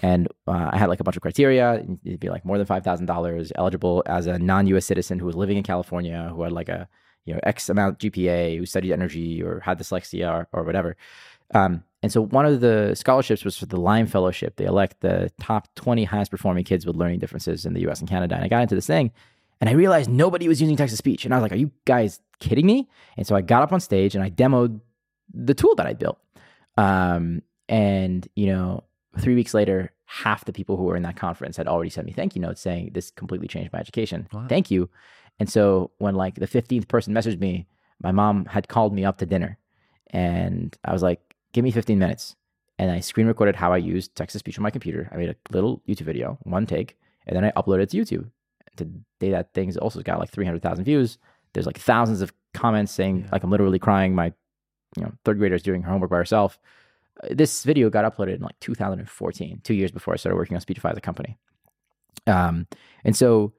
And 0.01 0.27
uh, 0.47 0.69
I 0.71 0.77
had 0.77 0.89
like 0.89 0.99
a 0.99 1.03
bunch 1.03 1.17
of 1.17 1.21
criteria. 1.21 1.85
It'd 2.05 2.19
be 2.19 2.29
like 2.29 2.45
more 2.45 2.57
than 2.57 2.67
five 2.67 2.83
thousand 2.83 3.07
dollars, 3.07 3.51
eligible 3.55 4.03
as 4.05 4.27
a 4.27 4.39
non-U.S. 4.39 4.85
citizen 4.85 5.19
who 5.19 5.25
was 5.25 5.35
living 5.35 5.57
in 5.57 5.63
California, 5.63 6.31
who 6.33 6.43
had 6.43 6.51
like 6.51 6.69
a 6.69 6.87
you 7.25 7.33
know 7.33 7.39
X 7.43 7.69
amount 7.69 7.99
GPA, 7.99 8.57
who 8.57 8.65
studied 8.65 8.93
energy 8.93 9.43
or 9.43 9.59
had 9.59 9.77
dyslexia 9.77 10.31
or, 10.31 10.47
or 10.53 10.63
whatever. 10.63 10.95
Um, 11.53 11.83
and 12.01 12.11
so 12.11 12.21
one 12.21 12.45
of 12.45 12.61
the 12.61 12.95
scholarships 12.95 13.43
was 13.43 13.57
for 13.57 13.65
the 13.65 13.79
Lime 13.79 14.07
Fellowship. 14.07 14.55
They 14.55 14.65
elect 14.65 15.01
the 15.01 15.31
top 15.39 15.67
20 15.75 16.05
highest 16.05 16.31
performing 16.31 16.63
kids 16.63 16.85
with 16.85 16.95
learning 16.95 17.19
differences 17.19 17.65
in 17.65 17.73
the 17.73 17.89
US 17.89 17.99
and 17.99 18.07
Canada. 18.07 18.35
And 18.35 18.43
I 18.45 18.47
got 18.47 18.61
into 18.61 18.75
this 18.75 18.87
thing 18.87 19.11
and 19.59 19.69
I 19.69 19.73
realized 19.73 20.09
nobody 20.09 20.47
was 20.47 20.61
using 20.61 20.77
text 20.77 20.93
to 20.93 20.97
speech. 20.97 21.25
And 21.25 21.33
I 21.33 21.37
was 21.37 21.41
like, 21.41 21.51
are 21.51 21.57
you 21.57 21.71
guys 21.85 22.21
kidding 22.39 22.65
me? 22.65 22.87
And 23.17 23.25
so 23.25 23.35
I 23.35 23.41
got 23.41 23.63
up 23.63 23.71
on 23.71 23.79
stage 23.79 24.15
and 24.15 24.23
I 24.23 24.29
demoed 24.29 24.79
the 25.33 25.53
tool 25.53 25.75
that 25.75 25.87
I 25.87 25.93
built. 25.93 26.17
Um, 26.77 27.41
and, 27.67 28.27
you 28.35 28.47
know, 28.47 28.83
three 29.19 29.35
weeks 29.35 29.53
later, 29.53 29.91
half 30.05 30.45
the 30.45 30.53
people 30.53 30.75
who 30.77 30.83
were 30.83 30.95
in 30.95 31.03
that 31.03 31.15
conference 31.15 31.57
had 31.57 31.67
already 31.67 31.89
sent 31.89 32.07
me 32.07 32.13
thank 32.13 32.35
you 32.35 32.41
notes 32.41 32.61
saying 32.61 32.91
this 32.93 33.11
completely 33.11 33.47
changed 33.47 33.71
my 33.71 33.79
education. 33.79 34.27
Wow. 34.33 34.47
Thank 34.49 34.71
you. 34.71 34.89
And 35.39 35.49
so 35.49 35.91
when 35.99 36.15
like 36.15 36.35
the 36.35 36.47
15th 36.47 36.87
person 36.87 37.13
messaged 37.13 37.39
me, 37.39 37.67
my 38.01 38.11
mom 38.11 38.45
had 38.45 38.67
called 38.67 38.93
me 38.93 39.05
up 39.05 39.17
to 39.19 39.25
dinner 39.25 39.57
and 40.07 40.75
I 40.83 40.93
was 40.93 41.03
like, 41.03 41.35
give 41.53 41.63
me 41.63 41.71
15 41.71 41.99
minutes. 41.99 42.35
And 42.77 42.89
I 42.89 43.01
screen 43.01 43.27
recorded 43.27 43.55
how 43.55 43.73
I 43.73 43.77
used 43.77 44.15
text 44.15 44.33
to 44.33 44.39
speech 44.39 44.57
on 44.57 44.63
my 44.63 44.71
computer. 44.71 45.09
I 45.11 45.17
made 45.17 45.29
a 45.29 45.35
little 45.51 45.81
YouTube 45.87 46.05
video, 46.05 46.37
one 46.43 46.65
take, 46.65 46.97
and 47.27 47.35
then 47.35 47.43
I 47.43 47.51
uploaded 47.51 47.83
it 47.83 47.89
to 47.89 47.97
YouTube. 47.97 48.31
Today, 48.77 49.31
that 49.31 49.53
thing's 49.53 49.75
also 49.75 50.01
got 50.01 50.19
like 50.19 50.31
300,000 50.31 50.85
views. 50.85 51.17
There's 51.59 51.67
like 51.67 51.77
thousands 51.77 52.21
of 52.21 52.31
comments 52.53 52.93
saying, 52.93 53.27
like, 53.33 53.43
I'm 53.43 53.51
literally 53.51 53.79
crying. 53.79 54.15
My, 54.15 54.31
you 54.95 55.03
know, 55.03 55.11
third 55.25 55.39
grader 55.39 55.55
is 55.55 55.61
doing 55.61 55.81
her 55.81 55.91
homework 55.91 56.09
by 56.09 56.15
herself. 56.15 56.57
Uh, 57.21 57.27
This 57.31 57.65
video 57.65 57.89
got 57.89 58.05
uploaded 58.05 58.35
in 58.35 58.41
like 58.41 58.57
2014, 58.61 59.59
two 59.61 59.73
years 59.73 59.91
before 59.91 60.13
I 60.13 60.15
started 60.15 60.37
working 60.37 60.55
on 60.55 60.61
Speechify 60.61 60.91
as 60.91 60.97
a 60.97 61.01
company. 61.01 61.37
Um, 62.27 62.65
and 63.03 63.13
so 63.13 63.51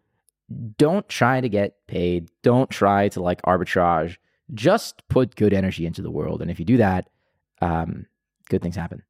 don't 0.78 1.06
try 1.10 1.42
to 1.42 1.48
get 1.50 1.86
paid. 1.88 2.30
Don't 2.42 2.70
try 2.70 3.10
to 3.10 3.20
like 3.20 3.42
arbitrage. 3.42 4.16
Just 4.54 5.06
put 5.08 5.36
good 5.36 5.52
energy 5.52 5.84
into 5.84 6.00
the 6.00 6.10
world. 6.10 6.40
And 6.40 6.50
if 6.50 6.58
you 6.58 6.64
do 6.64 6.78
that, 6.78 7.10
um, 7.60 8.06
good 8.48 8.62
things 8.62 8.76
happen. 8.76 9.02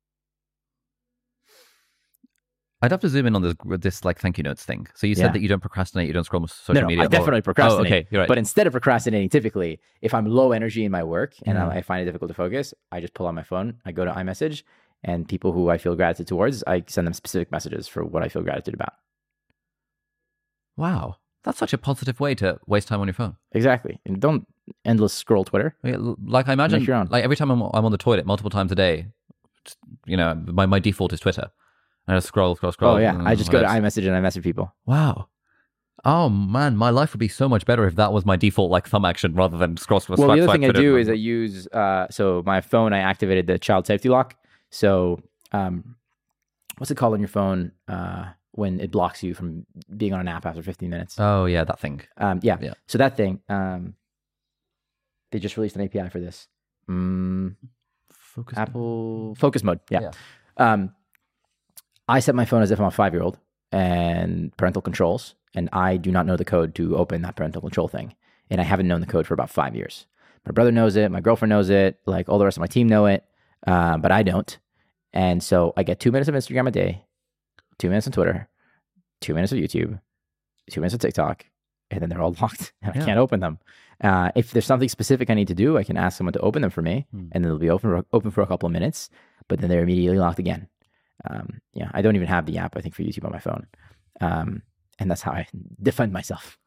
I'd 2.83 2.91
have 2.93 3.01
to 3.01 3.09
zoom 3.11 3.27
in 3.27 3.37
on 3.37 3.43
this, 3.43 3.55
this 3.79 4.05
like 4.07 4.19
thank 4.19 4.39
you 4.39 4.43
notes 4.45 4.65
thing. 4.65 4.87
So 4.95 5.07
you 5.07 5.15
said 5.15 5.27
Yeah. 5.27 5.33
that 5.33 5.41
you 5.43 5.49
don't 5.49 5.61
procrastinate, 5.61 6.07
you 6.07 6.15
don't 6.15 6.25
scroll 6.25 6.47
social 6.47 6.75
no, 6.75 6.81
no, 6.83 6.87
media. 6.87 7.03
I 7.03 7.07
or- 7.07 7.11
definitely 7.11 7.43
procrastinate. 7.43 7.79
Oh, 7.93 7.95
okay, 7.97 8.09
you're 8.11 8.23
right. 8.23 8.29
But 8.29 8.39
instead 8.39 8.67
of 8.67 8.73
procrastinating, 8.73 9.29
typically, 9.29 9.81
if 10.01 10.15
I'm 10.15 10.25
low 10.27 10.53
energy 10.53 10.85
in 10.87 10.91
my 10.93 11.03
work 11.05 11.35
and 11.45 11.59
Mhm. 11.59 11.71
I, 11.71 11.83
find 11.83 12.01
it 12.03 12.07
difficult 12.07 12.31
to 12.31 12.35
focus, 12.35 12.73
I 12.91 13.01
just 13.01 13.13
pull 13.13 13.27
out 13.27 13.35
my 13.35 13.43
phone, 13.43 13.79
I 13.85 13.93
go 13.93 14.05
to 14.07 14.11
iMessage, 14.13 14.63
and 15.05 15.29
people 15.29 15.53
who 15.53 15.69
I 15.69 15.77
feel 15.77 15.95
gratitude 15.95 16.27
towards, 16.29 16.65
I 16.67 16.83
send 16.87 17.07
them 17.07 17.13
specific 17.15 17.51
messages 17.53 17.87
for 17.87 18.03
what 18.05 18.23
I 18.23 18.29
feel 18.29 18.43
gratitude 18.43 18.75
about. 18.75 18.95
wow, 20.77 21.17
that's 21.45 21.59
such 21.59 21.75
a 21.75 21.79
positive 21.79 22.21
way 22.21 22.35
to 22.35 22.59
waste 22.67 22.89
time 22.89 23.01
on 23.01 23.07
your 23.07 23.15
phone. 23.15 23.37
Exactly. 23.53 24.01
And 24.07 24.19
don't 24.21 24.47
endless 24.87 25.13
scroll 25.13 25.45
Twitter. 25.45 25.75
L- 25.85 26.17
Like 26.25 26.49
I 26.49 26.55
imagine, 26.55 26.83
your 26.83 26.97
own. 26.97 27.09
like 27.11 27.25
every 27.25 27.37
time 27.37 27.51
I'm, 27.51 27.61
I'm 27.63 27.85
on 27.85 27.93
the 27.93 27.99
toilet 27.99 28.25
multiple 28.25 28.51
times 28.51 28.73
a 28.73 28.75
day, 28.75 29.09
you 30.07 30.17
know, 30.17 30.35
my, 30.47 30.65
my 30.67 30.79
default 30.79 31.13
is 31.13 31.21
Twitter. 31.21 31.51
I 32.11 32.17
just 32.17 32.29
scroll, 32.29 32.57
scroll, 32.57 32.73
scroll. 32.73 32.95
Oh, 32.97 32.99
yeah. 32.99 33.21
I 33.25 33.35
just 33.35 33.51
go 33.51 33.61
to 33.61 33.67
iMessage 33.67 34.07
and 34.07 34.17
I 34.17 34.21
message 34.21 34.43
people. 34.43 34.75
Wow. 34.87 35.29
Oh 36.05 36.29
man, 36.31 36.77
my 36.77 36.91
life 36.91 37.13
would 37.13 37.21
be 37.21 37.29
so 37.29 37.49
much 37.49 37.67
better 37.67 37.87
if 37.87 37.97
that 37.97 38.13
was 38.13 38.25
my 38.25 38.37
default 38.37 38.71
like 38.71 38.89
thumb 38.89 39.05
action 39.05 39.35
rather 39.35 39.59
than 39.59 39.77
scroll. 39.77 40.01
scroll 40.01 40.17
Well, 40.17 40.29
swipe, 40.29 40.39
the 40.39 40.45
other 40.45 40.53
thing 40.53 40.65
I 40.65 40.73
do 40.73 40.97
is 40.97 41.09
I 41.09 41.13
use 41.13 41.67
uh, 41.69 42.07
so 42.11 42.43
my 42.47 42.61
phone. 42.63 42.93
I 42.93 43.01
activated 43.01 43.47
the 43.47 43.59
child 43.59 43.87
safety 43.87 44.09
lock. 44.09 44.35
So, 44.71 45.21
um, 45.53 45.97
what's 46.79 46.91
it 46.91 46.95
called 46.97 47.13
on 47.15 47.21
your 47.21 47.29
phone 47.29 47.73
uh, 47.87 48.31
when 48.53 48.81
it 48.81 48.91
blocks 48.91 49.23
you 49.23 49.35
from 49.35 49.67
being 49.95 50.15
on 50.15 50.21
an 50.21 50.29
app 50.29 50.47
after 50.47 50.63
15 50.63 50.89
minutes? 50.89 51.17
Oh 51.19 51.45
yeah, 51.45 51.65
that 51.65 51.79
thing. 51.79 52.01
Um, 52.17 52.41
yeah. 52.43 52.57
Yeah. 52.61 52.75
So 52.87 52.97
that 52.97 53.17
thing, 53.17 53.41
um, 53.51 53.95
they 55.33 55.39
just 55.39 55.59
released 55.59 55.77
an 55.77 55.83
API 55.83 56.09
for 56.09 56.19
this. 56.19 56.49
Mm, 56.89 57.57
Focus. 58.11 58.59
Apple 58.59 59.35
focus 59.35 59.63
mode. 59.63 59.81
Yeah. 59.91 60.01
Yeah. 60.01 60.11
Um, 60.57 60.95
I 62.11 62.21
set 62.21 62.35
my 62.35 62.45
phone 62.45 62.63
as 62.63 62.71
if 62.71 62.79
I'm 62.81 62.87
a 62.87 62.91
five 62.91 63.13
year 63.15 63.23
old 63.23 63.39
and 63.73 64.55
parental 64.57 64.83
controls, 64.83 65.35
and 65.55 65.69
I 65.73 65.97
do 65.97 66.11
not 66.11 66.27
know 66.27 66.37
the 66.37 66.45
code 66.45 66.75
to 66.77 66.97
open 66.97 67.23
that 67.23 67.37
parental 67.37 67.61
control 67.63 67.89
thing. 67.89 68.15
And 68.51 68.61
I 68.61 68.65
haven't 68.65 68.89
known 68.89 69.01
the 69.01 69.07
code 69.07 69.27
for 69.27 69.35
about 69.35 69.51
five 69.51 69.77
years. 69.77 70.07
My 70.45 70.53
brother 70.53 70.73
knows 70.73 70.97
it. 70.97 71.11
My 71.11 71.21
girlfriend 71.21 71.51
knows 71.51 71.71
it. 71.71 72.01
Like 72.07 72.29
all 72.29 72.39
the 72.39 72.45
rest 72.45 72.57
of 72.57 72.61
my 72.63 72.67
team 72.67 72.89
know 72.89 73.07
it, 73.07 73.25
uh, 73.67 73.97
but 73.99 74.11
I 74.11 74.23
don't. 74.23 74.59
And 75.13 75.43
so 75.43 75.73
I 75.77 75.83
get 75.83 76.01
two 76.01 76.11
minutes 76.13 76.29
of 76.29 76.35
Instagram 76.35 76.67
a 76.69 76.71
day, 76.71 77.05
two 77.79 77.89
minutes 77.89 78.07
on 78.07 78.13
Twitter, 78.13 78.49
two 79.21 79.35
minutes 79.35 79.53
of 79.53 79.59
YouTube, 79.59 80.01
two 80.71 80.81
minutes 80.81 80.95
of 80.95 81.01
TikTok, 81.01 81.47
and 81.91 82.01
then 82.01 82.09
they're 82.09 82.23
all 82.23 82.35
locked 82.43 82.73
and 82.83 82.95
Yeah. 82.95 83.03
I 83.03 83.05
can't 83.05 83.19
open 83.19 83.41
them. 83.41 83.59
Uh, 84.03 84.31
if 84.35 84.51
there's 84.53 84.65
something 84.67 84.89
specific 84.89 85.29
I 85.31 85.35
need 85.35 85.49
to 85.49 85.55
do, 85.55 85.77
I 85.77 85.85
can 85.85 85.97
ask 85.97 86.17
someone 86.17 86.33
to 86.33 86.41
open 86.41 86.63
them 86.63 86.71
for 86.71 86.83
me, 86.83 87.07
Hmm. 87.13 87.29
and 87.33 87.45
then 87.45 87.51
they'll 87.51 87.59
be 87.59 87.71
open 87.71 88.03
open 88.13 88.31
for 88.31 88.41
a 88.43 88.47
couple 88.47 88.67
of 88.67 88.73
minutes, 88.73 89.11
but 89.49 89.61
then 89.61 89.69
they're 89.69 89.83
immediately 89.83 90.19
locked 90.19 90.39
again. 90.39 90.69
Um, 91.29 91.61
yeah, 91.73 91.91
I 91.93 92.03
don't 92.03 92.17
even 92.17 92.29
have 92.29 92.47
the 92.47 92.59
app 92.59 92.77
I 92.77 92.81
think 92.81 92.95
for 92.95 93.03
YouTube 93.03 93.25
on 93.25 93.33
my 93.33 93.39
phone, 93.39 93.67
um, 94.21 94.63
and 94.99 95.11
that's 95.11 95.23
how 95.23 95.33
I 95.33 95.47
defend 95.83 96.13
myself. 96.13 96.59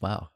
Wow. 0.00 0.28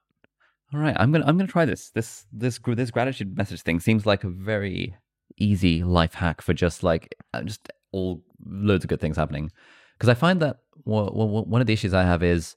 All 0.72 0.80
right, 0.80 0.96
I'm 0.98 1.12
gonna 1.12 1.24
I'm 1.26 1.36
gonna 1.36 1.48
try 1.48 1.64
this. 1.64 1.90
This 1.90 2.26
this 2.32 2.58
this 2.64 2.90
gratitude 2.90 3.36
message 3.36 3.62
thing 3.62 3.80
seems 3.80 4.06
like 4.06 4.24
a 4.24 4.28
very 4.28 4.96
easy 5.36 5.82
life 5.82 6.14
hack 6.14 6.40
for 6.40 6.54
just 6.54 6.82
like 6.82 7.14
uh, 7.32 7.42
just 7.42 7.68
all 7.92 8.22
loads 8.46 8.84
of 8.84 8.88
good 8.88 9.00
things 9.00 9.16
happening. 9.16 9.50
Because 9.94 10.08
I 10.08 10.14
find 10.14 10.40
that 10.40 10.58
one 10.84 11.60
of 11.60 11.66
the 11.66 11.72
issues 11.72 11.94
I 11.94 12.02
have 12.02 12.22
is, 12.22 12.56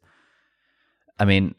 I 1.19 1.25
mean, 1.25 1.53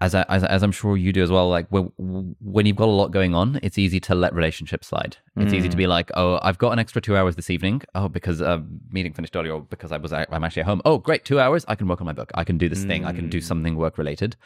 as 0.00 0.14
I 0.14 0.22
as, 0.28 0.44
as 0.44 0.62
I'm 0.62 0.72
sure 0.72 0.96
you 0.96 1.12
do 1.12 1.22
as 1.22 1.30
well. 1.30 1.48
Like 1.48 1.66
when 1.70 2.36
when 2.40 2.66
you've 2.66 2.76
got 2.76 2.88
a 2.88 2.90
lot 2.90 3.10
going 3.10 3.34
on, 3.34 3.58
it's 3.62 3.78
easy 3.78 4.00
to 4.00 4.14
let 4.14 4.34
relationships 4.34 4.88
slide. 4.88 5.16
It's 5.36 5.52
easy 5.52 5.68
to 5.68 5.76
be 5.76 5.86
like, 5.86 6.10
oh, 6.14 6.38
I've 6.42 6.58
got 6.58 6.72
an 6.72 6.78
extra 6.78 7.00
two 7.00 7.16
hours 7.16 7.36
this 7.36 7.50
evening. 7.50 7.82
Oh, 7.94 8.08
because 8.08 8.40
a 8.40 8.64
meeting 8.90 9.12
finished 9.12 9.34
early, 9.34 9.50
or 9.50 9.62
because 9.62 9.92
I 9.92 9.96
was 9.96 10.12
I'm 10.12 10.44
actually 10.44 10.62
at 10.62 10.66
home. 10.66 10.82
Oh, 10.84 10.98
great, 10.98 11.24
two 11.24 11.40
hours. 11.40 11.64
I 11.68 11.74
can 11.74 11.88
work 11.88 12.00
on 12.00 12.06
my 12.06 12.12
book. 12.12 12.30
I 12.34 12.44
can 12.44 12.58
do 12.58 12.68
this 12.68 12.84
thing. 12.84 13.04
I 13.04 13.12
can 13.12 13.28
do 13.28 13.40
something 13.40 13.76
work 13.76 13.98
related. 13.98 14.36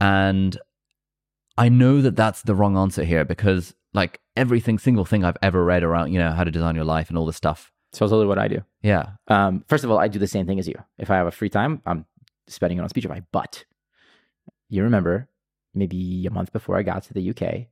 And 0.00 0.58
I 1.56 1.68
know 1.68 2.00
that 2.02 2.16
that's 2.16 2.42
the 2.42 2.54
wrong 2.54 2.76
answer 2.76 3.04
here 3.04 3.24
because 3.24 3.74
like 3.92 4.20
everything 4.36 4.78
single 4.78 5.04
thing 5.04 5.24
I've 5.24 5.36
ever 5.40 5.64
read 5.64 5.84
around, 5.84 6.12
you 6.12 6.18
know, 6.18 6.32
how 6.32 6.44
to 6.44 6.50
design 6.50 6.74
your 6.74 6.84
life 6.84 7.08
and 7.08 7.16
all 7.16 7.26
this 7.26 7.36
stuff. 7.36 7.70
So 7.92 8.04
that's 8.04 8.10
totally 8.10 8.26
what 8.26 8.38
I 8.38 8.48
do. 8.48 8.64
Yeah. 8.82 9.10
Um, 9.28 9.64
first 9.68 9.84
of 9.84 9.90
all, 9.90 9.98
I 9.98 10.08
do 10.08 10.18
the 10.18 10.26
same 10.26 10.46
thing 10.46 10.58
as 10.58 10.66
you. 10.66 10.74
If 10.98 11.10
I 11.10 11.16
have 11.16 11.28
a 11.28 11.30
free 11.30 11.48
time, 11.48 11.80
I'm 11.86 12.06
spending 12.48 12.78
it 12.78 12.82
on 12.82 12.88
Speechify. 12.88 13.20
But 13.30 13.64
you 14.68 14.82
remember, 14.82 15.28
maybe 15.74 16.26
a 16.26 16.30
month 16.30 16.52
before 16.52 16.76
I 16.76 16.82
got 16.82 17.02
to 17.04 17.14
the 17.14 17.30
UK, 17.30 17.66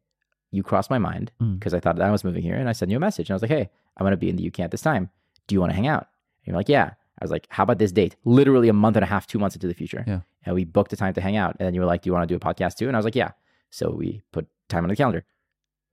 you 0.50 0.62
crossed 0.62 0.90
my 0.90 0.98
mind 0.98 1.32
Mm. 1.40 1.58
because 1.58 1.72
I 1.74 1.80
thought 1.80 1.96
that 1.96 2.06
I 2.06 2.10
was 2.10 2.24
moving 2.24 2.42
here, 2.42 2.56
and 2.56 2.68
I 2.68 2.72
sent 2.72 2.90
you 2.90 2.96
a 2.96 3.00
message, 3.00 3.28
and 3.28 3.34
I 3.34 3.36
was 3.36 3.42
like, 3.42 3.50
"Hey, 3.50 3.70
I'm 3.96 4.04
going 4.04 4.10
to 4.12 4.16
be 4.16 4.28
in 4.28 4.36
the 4.36 4.46
UK 4.46 4.60
at 4.60 4.70
this 4.70 4.82
time. 4.82 5.10
Do 5.46 5.54
you 5.54 5.60
want 5.60 5.70
to 5.70 5.76
hang 5.76 5.86
out?" 5.86 6.06
And 6.44 6.52
you're 6.52 6.56
like, 6.56 6.68
"Yeah." 6.68 6.90
I 7.20 7.24
was 7.24 7.30
like, 7.30 7.46
"How 7.50 7.62
about 7.62 7.78
this 7.78 7.92
date?" 7.92 8.16
Literally 8.24 8.68
a 8.68 8.72
month 8.72 8.96
and 8.96 9.04
a 9.04 9.06
half, 9.06 9.26
two 9.26 9.38
months 9.38 9.54
into 9.56 9.68
the 9.68 9.74
future, 9.74 10.04
Yeah. 10.06 10.20
and 10.44 10.54
we 10.54 10.64
booked 10.64 10.92
a 10.92 10.96
time 10.96 11.14
to 11.14 11.20
hang 11.20 11.36
out. 11.36 11.56
And 11.58 11.66
then 11.66 11.74
you 11.74 11.80
were 11.80 11.86
like, 11.86 12.02
"Do 12.02 12.08
you 12.08 12.12
want 12.14 12.28
to 12.28 12.32
do 12.32 12.36
a 12.36 12.40
podcast 12.40 12.76
too?" 12.76 12.88
And 12.88 12.96
I 12.96 12.98
was 12.98 13.04
like, 13.04 13.14
"Yeah." 13.14 13.30
So 13.70 13.90
we 13.90 14.22
put 14.32 14.46
time 14.68 14.84
on 14.84 14.88
the 14.90 14.96
calendar. 14.96 15.24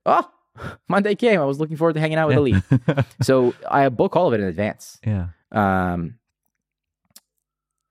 Oh, 0.04 0.28
Monday 0.88 1.14
came. 1.14 1.40
I 1.40 1.44
was 1.44 1.58
looking 1.60 1.76
forward 1.76 1.94
to 1.94 2.00
hanging 2.00 2.18
out 2.18 2.28
with 2.28 2.36
Ali. 2.36 2.54
so 3.22 3.54
I 3.70 3.88
book 3.88 4.16
all 4.16 4.26
of 4.28 4.34
it 4.34 4.40
in 4.40 4.46
advance 4.46 4.98
yeah. 5.06 5.28
um, 5.52 6.18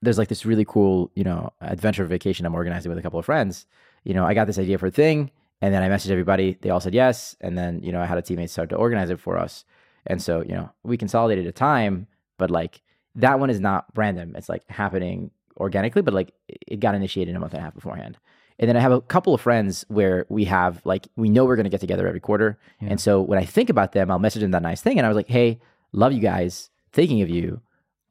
there's 0.02 0.18
like 0.18 0.28
this 0.28 0.46
really 0.46 0.64
cool, 0.64 1.10
you 1.14 1.24
know, 1.24 1.52
adventure 1.60 2.04
vacation 2.06 2.46
I'm 2.46 2.54
organizing 2.54 2.88
with 2.88 2.98
a 2.98 3.02
couple 3.02 3.18
of 3.18 3.24
friends. 3.26 3.66
You 4.04 4.14
know, 4.14 4.24
I 4.24 4.34
got 4.34 4.46
this 4.46 4.58
idea 4.58 4.78
for 4.78 4.86
a 4.86 4.90
thing, 4.90 5.30
and 5.60 5.74
then 5.74 5.82
I 5.82 5.88
messaged 5.88 6.10
everybody. 6.10 6.56
They 6.60 6.70
all 6.70 6.80
said 6.80 6.94
yes, 6.94 7.36
and 7.40 7.56
then 7.56 7.82
you 7.82 7.92
know, 7.92 8.00
I 8.00 8.06
had 8.06 8.18
a 8.18 8.22
teammate 8.22 8.50
start 8.50 8.70
to 8.70 8.76
organize 8.76 9.10
it 9.10 9.20
for 9.20 9.38
us. 9.38 9.64
And 10.06 10.22
so, 10.22 10.40
you 10.42 10.54
know, 10.54 10.70
we 10.82 10.96
consolidated 10.96 11.46
a 11.46 11.52
time, 11.52 12.06
but 12.38 12.50
like 12.50 12.80
that 13.16 13.38
one 13.38 13.50
is 13.50 13.60
not 13.60 13.86
random. 13.94 14.34
It's 14.36 14.48
like 14.48 14.66
happening 14.70 15.30
organically, 15.58 16.02
but 16.02 16.14
like 16.14 16.32
it- 16.48 16.80
got 16.80 16.94
initiated 16.94 17.36
a 17.36 17.40
month 17.40 17.52
and 17.52 17.60
a 17.60 17.64
half 17.64 17.74
beforehand. 17.74 18.16
And 18.58 18.68
then 18.68 18.76
I 18.76 18.80
have 18.80 18.92
a 18.92 19.00
couple 19.00 19.34
of 19.34 19.40
friends 19.40 19.84
where 19.88 20.26
we 20.28 20.44
have 20.44 20.80
like 20.84 21.08
we 21.16 21.28
know 21.28 21.44
we're 21.44 21.56
going 21.56 21.64
to 21.64 21.70
get 21.70 21.80
together 21.80 22.06
every 22.06 22.20
quarter. 22.20 22.58
Yeah. 22.80 22.88
And 22.90 23.00
so 23.00 23.20
when 23.20 23.38
I 23.38 23.44
think 23.44 23.70
about 23.70 23.92
them, 23.92 24.10
I'll 24.10 24.18
message 24.18 24.42
them 24.42 24.50
that 24.52 24.62
nice 24.62 24.80
thing 24.82 24.98
and 24.98 25.06
I 25.06 25.08
was 25.08 25.16
like, 25.16 25.28
"Hey, 25.28 25.60
love 25.92 26.12
you 26.12 26.20
guys. 26.20 26.70
Thinking 26.92 27.22
of 27.22 27.28
you. 27.30 27.60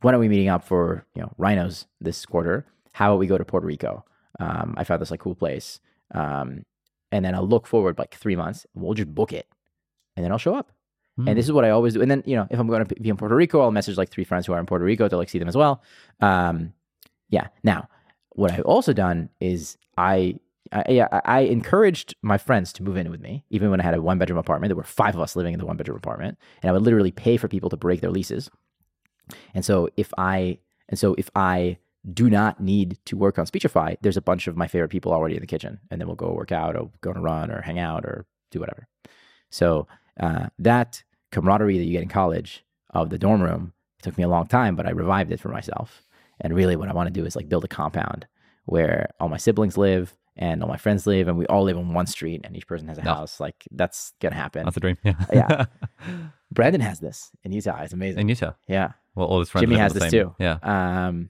When 0.02 0.16
are 0.16 0.20
we 0.20 0.30
meeting 0.30 0.48
up 0.50 0.64
for, 0.64 1.06
you 1.16 1.22
know, 1.22 1.32
rhinos 1.38 1.86
this 2.00 2.26
quarter? 2.26 2.66
How 2.94 3.12
about 3.12 3.20
we 3.20 3.28
go 3.28 3.38
to 3.38 3.46
Puerto 3.46 3.68
Rico? 3.68 4.06
Um, 4.40 4.76
I 4.78 4.84
found 4.84 5.02
this 5.02 5.12
like 5.12 5.20
cool 5.20 5.36
place. 5.36 5.80
Um, 6.14 6.66
and 7.12 7.26
then 7.26 7.36
I'll 7.36 7.48
look 7.48 7.68
forward 7.68 7.98
like 7.98 8.16
3 8.16 8.36
months. 8.36 8.66
And 8.74 8.84
we'll 8.84 8.94
just 8.94 9.14
book 9.14 9.34
it. 9.34 9.48
And 10.16 10.24
then 10.24 10.32
I'll 10.32 10.38
show 10.38 10.56
up. 10.56 10.72
Hmm. 11.18 11.28
And 11.28 11.38
this 11.38 11.46
is 11.46 11.52
what 11.52 11.66
I 11.66 11.70
always 11.72 11.94
do. 11.94 12.02
And 12.02 12.10
then, 12.10 12.24
you 12.26 12.36
know, 12.36 12.48
if 12.50 12.60
I'm 12.60 12.68
going 12.68 12.86
to 12.86 12.96
be 12.96 13.10
in 13.10 13.18
Puerto 13.18 13.36
Rico, 13.36 13.62
I'll 13.62 13.72
message 13.72 13.98
like 13.98 14.10
three 14.10 14.24
friends 14.24 14.46
who 14.46 14.54
are 14.54 14.60
in 14.60 14.66
Puerto 14.66 14.86
Rico 14.86 15.08
to 15.08 15.18
like 15.18 15.30
see 15.30 15.40
them 15.40 15.48
as 15.48 15.58
well. 15.58 15.84
Um, 16.22 16.74
yeah. 17.30 17.48
Now, 17.64 17.90
what 18.30 18.52
I've 18.52 18.62
also 18.62 18.94
done 18.94 19.30
is 19.40 19.78
I, 19.98 20.36
I, 20.72 20.84
yeah, 20.90 21.08
I 21.12 21.22
I 21.26 21.40
encouraged 21.42 22.16
my 22.22 22.38
friends 22.38 22.72
to 22.74 22.84
move 22.84 22.96
in 22.96 23.10
with 23.12 23.22
me, 23.22 23.44
even 23.50 23.70
when 23.70 23.82
I 23.82 23.84
had 23.84 23.96
a 23.96 24.02
one 24.02 24.18
bedroom 24.18 24.40
apartment. 24.40 24.70
There 24.70 24.78
were 24.78 24.84
five 24.84 25.16
of 25.16 25.22
us 25.22 25.36
living 25.36 25.54
in 25.54 25.60
the 25.60 25.66
one 25.66 25.78
bedroom 25.78 25.98
apartment, 25.98 26.38
and 26.62 26.70
I 26.70 26.74
would 26.74 26.84
literally 26.84 27.12
pay 27.12 27.38
for 27.38 27.48
people 27.48 27.70
to 27.70 27.78
break 27.78 28.02
their 28.02 28.12
leases. 28.12 28.50
And 29.54 29.64
so 29.66 29.90
if 29.98 30.14
I, 30.18 30.58
and 30.88 30.98
so 31.00 31.16
if 31.18 31.30
I 31.36 31.78
do 32.14 32.30
not 32.30 32.60
need 32.62 32.98
to 33.06 33.18
work 33.18 33.38
on 33.38 33.46
Speechify, 33.46 33.96
there's 34.02 34.18
a 34.18 34.22
bunch 34.22 34.48
of 34.48 34.56
my 34.58 34.68
favorite 34.68 34.90
people 34.90 35.12
already 35.12 35.36
in 35.36 35.42
the 35.42 35.48
kitchen, 35.48 35.80
and 35.92 36.00
then 36.00 36.08
we'll 36.08 36.16
go 36.16 36.32
work 36.32 36.52
out 36.52 36.76
or 36.76 36.90
go 37.02 37.10
on 37.12 37.18
a 37.18 37.22
run 37.22 37.52
or 37.52 37.62
hang 37.62 37.78
out 37.80 38.06
or 38.06 38.26
do 38.52 38.60
whatever. 38.60 38.88
So 39.52 39.88
uh, 40.20 40.48
that 40.60 41.04
camaraderie 41.32 41.78
that 41.78 41.84
you 41.86 41.92
get 41.92 42.02
in 42.04 42.10
college 42.10 42.64
of 42.92 43.10
the 43.10 43.18
dorm 43.20 43.42
room 43.42 43.74
it 44.00 44.04
took 44.04 44.18
me 44.18 44.24
a 44.24 44.30
long 44.30 44.48
time, 44.48 44.76
but 44.78 44.88
I 44.88 44.92
revived 44.92 45.32
it 45.32 45.42
for 45.42 45.50
myself. 45.50 46.04
And 46.40 46.56
really, 46.56 46.78
what 46.78 46.88
I 46.88 46.94
want 46.94 47.08
to 47.08 47.14
do 47.14 47.26
is 47.26 47.36
like 47.36 47.50
build 47.50 47.66
a 47.66 47.68
compound 47.68 48.26
where 48.66 49.10
all 49.20 49.28
my 49.28 49.36
siblings 49.38 49.78
live 49.78 50.16
and 50.38 50.64
all 50.64 50.70
my 50.70 50.78
friends 50.78 51.06
live, 51.06 51.28
and 51.28 51.38
we 51.38 51.46
all 51.48 51.64
live 51.64 51.78
on 51.78 51.94
one 51.94 52.06
street, 52.08 52.40
and 52.46 52.56
each 52.56 52.66
person 52.66 52.88
has 52.88 52.98
a 52.98 53.04
No. 53.04 53.14
house. 53.14 53.42
Like 53.42 53.68
that's 53.72 54.14
gonna 54.22 54.36
happen. 54.36 54.64
That's 54.64 54.78
a 54.78 54.80
dream. 54.80 54.98
Yeah. 55.04 55.16
Yeah. 55.34 55.66
Brandon 56.52 56.80
has 56.82 57.00
this 57.00 57.30
in 57.44 57.52
Utah. 57.52 57.82
It's 57.82 57.92
amazing. 57.94 58.22
In 58.22 58.30
Utah. 58.30 58.54
yeah. 58.68 58.94
Well, 59.20 59.28
all 59.28 59.40
his 59.40 59.50
friends. 59.50 59.64
Jimmy 59.64 59.78
has 59.78 59.94
this 59.94 60.04
same- 60.04 60.12
too. 60.12 60.36
Yeah. 60.40 60.58
Um, 60.64 61.30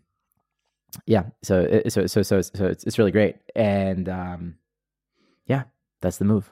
yeah. 1.06 1.24
So, 1.44 1.82
so, 1.90 2.08
so, 2.08 2.22
so, 2.24 2.42
so 2.42 2.66
it's, 2.66 2.84
it's 2.86 2.98
really 2.98 3.12
great. 3.12 3.36
And, 3.56 4.08
um, 4.10 4.56
yeah, 5.46 5.64
that's 6.02 6.18
the 6.18 6.26
move. 6.26 6.52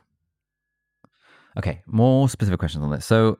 Okay, 1.57 1.81
more 1.87 2.29
specific 2.29 2.59
questions 2.59 2.83
on 2.83 2.91
this. 2.91 3.05
So, 3.05 3.39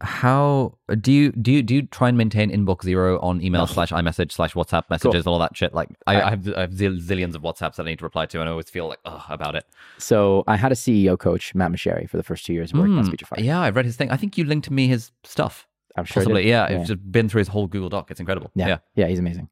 how 0.00 0.76
do 1.00 1.12
you 1.12 1.30
do 1.30 1.52
you 1.52 1.62
do 1.62 1.76
you 1.76 1.82
try 1.82 2.08
and 2.08 2.18
maintain 2.18 2.50
inbox 2.50 2.82
zero 2.82 3.20
on 3.20 3.40
email 3.40 3.68
slash 3.68 3.92
iMessage 3.92 4.32
slash 4.32 4.54
WhatsApp 4.54 4.90
messages 4.90 5.24
all 5.28 5.38
that 5.38 5.56
shit? 5.56 5.72
Like, 5.72 5.88
I, 6.08 6.16
I- 6.20 6.26
I 6.26 6.30
have 6.30 6.48
I 6.56 6.60
have 6.62 6.70
zillions 6.72 7.36
of 7.36 7.42
WhatsApps 7.42 7.76
that 7.76 7.82
I 7.82 7.90
need 7.90 8.00
to 8.00 8.04
reply 8.04 8.26
to, 8.26 8.40
and 8.40 8.48
I 8.48 8.50
always 8.50 8.68
feel 8.68 8.88
like 8.88 8.98
ugh 9.04 9.22
about 9.28 9.54
it. 9.54 9.64
So 9.98 10.42
I 10.48 10.56
had 10.56 10.72
a 10.72 10.74
CEO 10.74 11.16
coach, 11.16 11.54
Matt 11.54 11.70
Mochary, 11.70 12.08
for 12.10 12.16
the 12.16 12.24
first 12.24 12.44
two 12.44 12.52
years 12.52 12.72
working 12.74 12.98
on 12.98 13.04
Mm, 13.04 13.06
Speechify. 13.08 13.36
yeah, 13.38 13.60
I've 13.60 13.76
read 13.76 13.84
his 13.84 13.94
thing. 13.94 14.10
I 14.10 14.16
think 14.16 14.36
you 14.36 14.42
linked 14.44 14.64
to 14.66 14.72
me 14.72 14.88
his 14.88 15.12
stuff. 15.22 15.68
I'm 15.96 16.04
sure. 16.04 16.22
Possibly, 16.22 16.48
yeah. 16.48 16.70
Yeah. 16.70 16.80
I've 16.80 16.86
just 16.86 17.12
been 17.12 17.28
through 17.28 17.40
his 17.40 17.48
whole 17.48 17.66
Google 17.66 17.88
Doc. 17.88 18.10
It's 18.10 18.20
incredible. 18.20 18.50
Yeah. 18.54 18.68
yeah. 18.68 18.78
Yeah, 18.94 19.06
he's 19.08 19.18
amazing. 19.18 19.48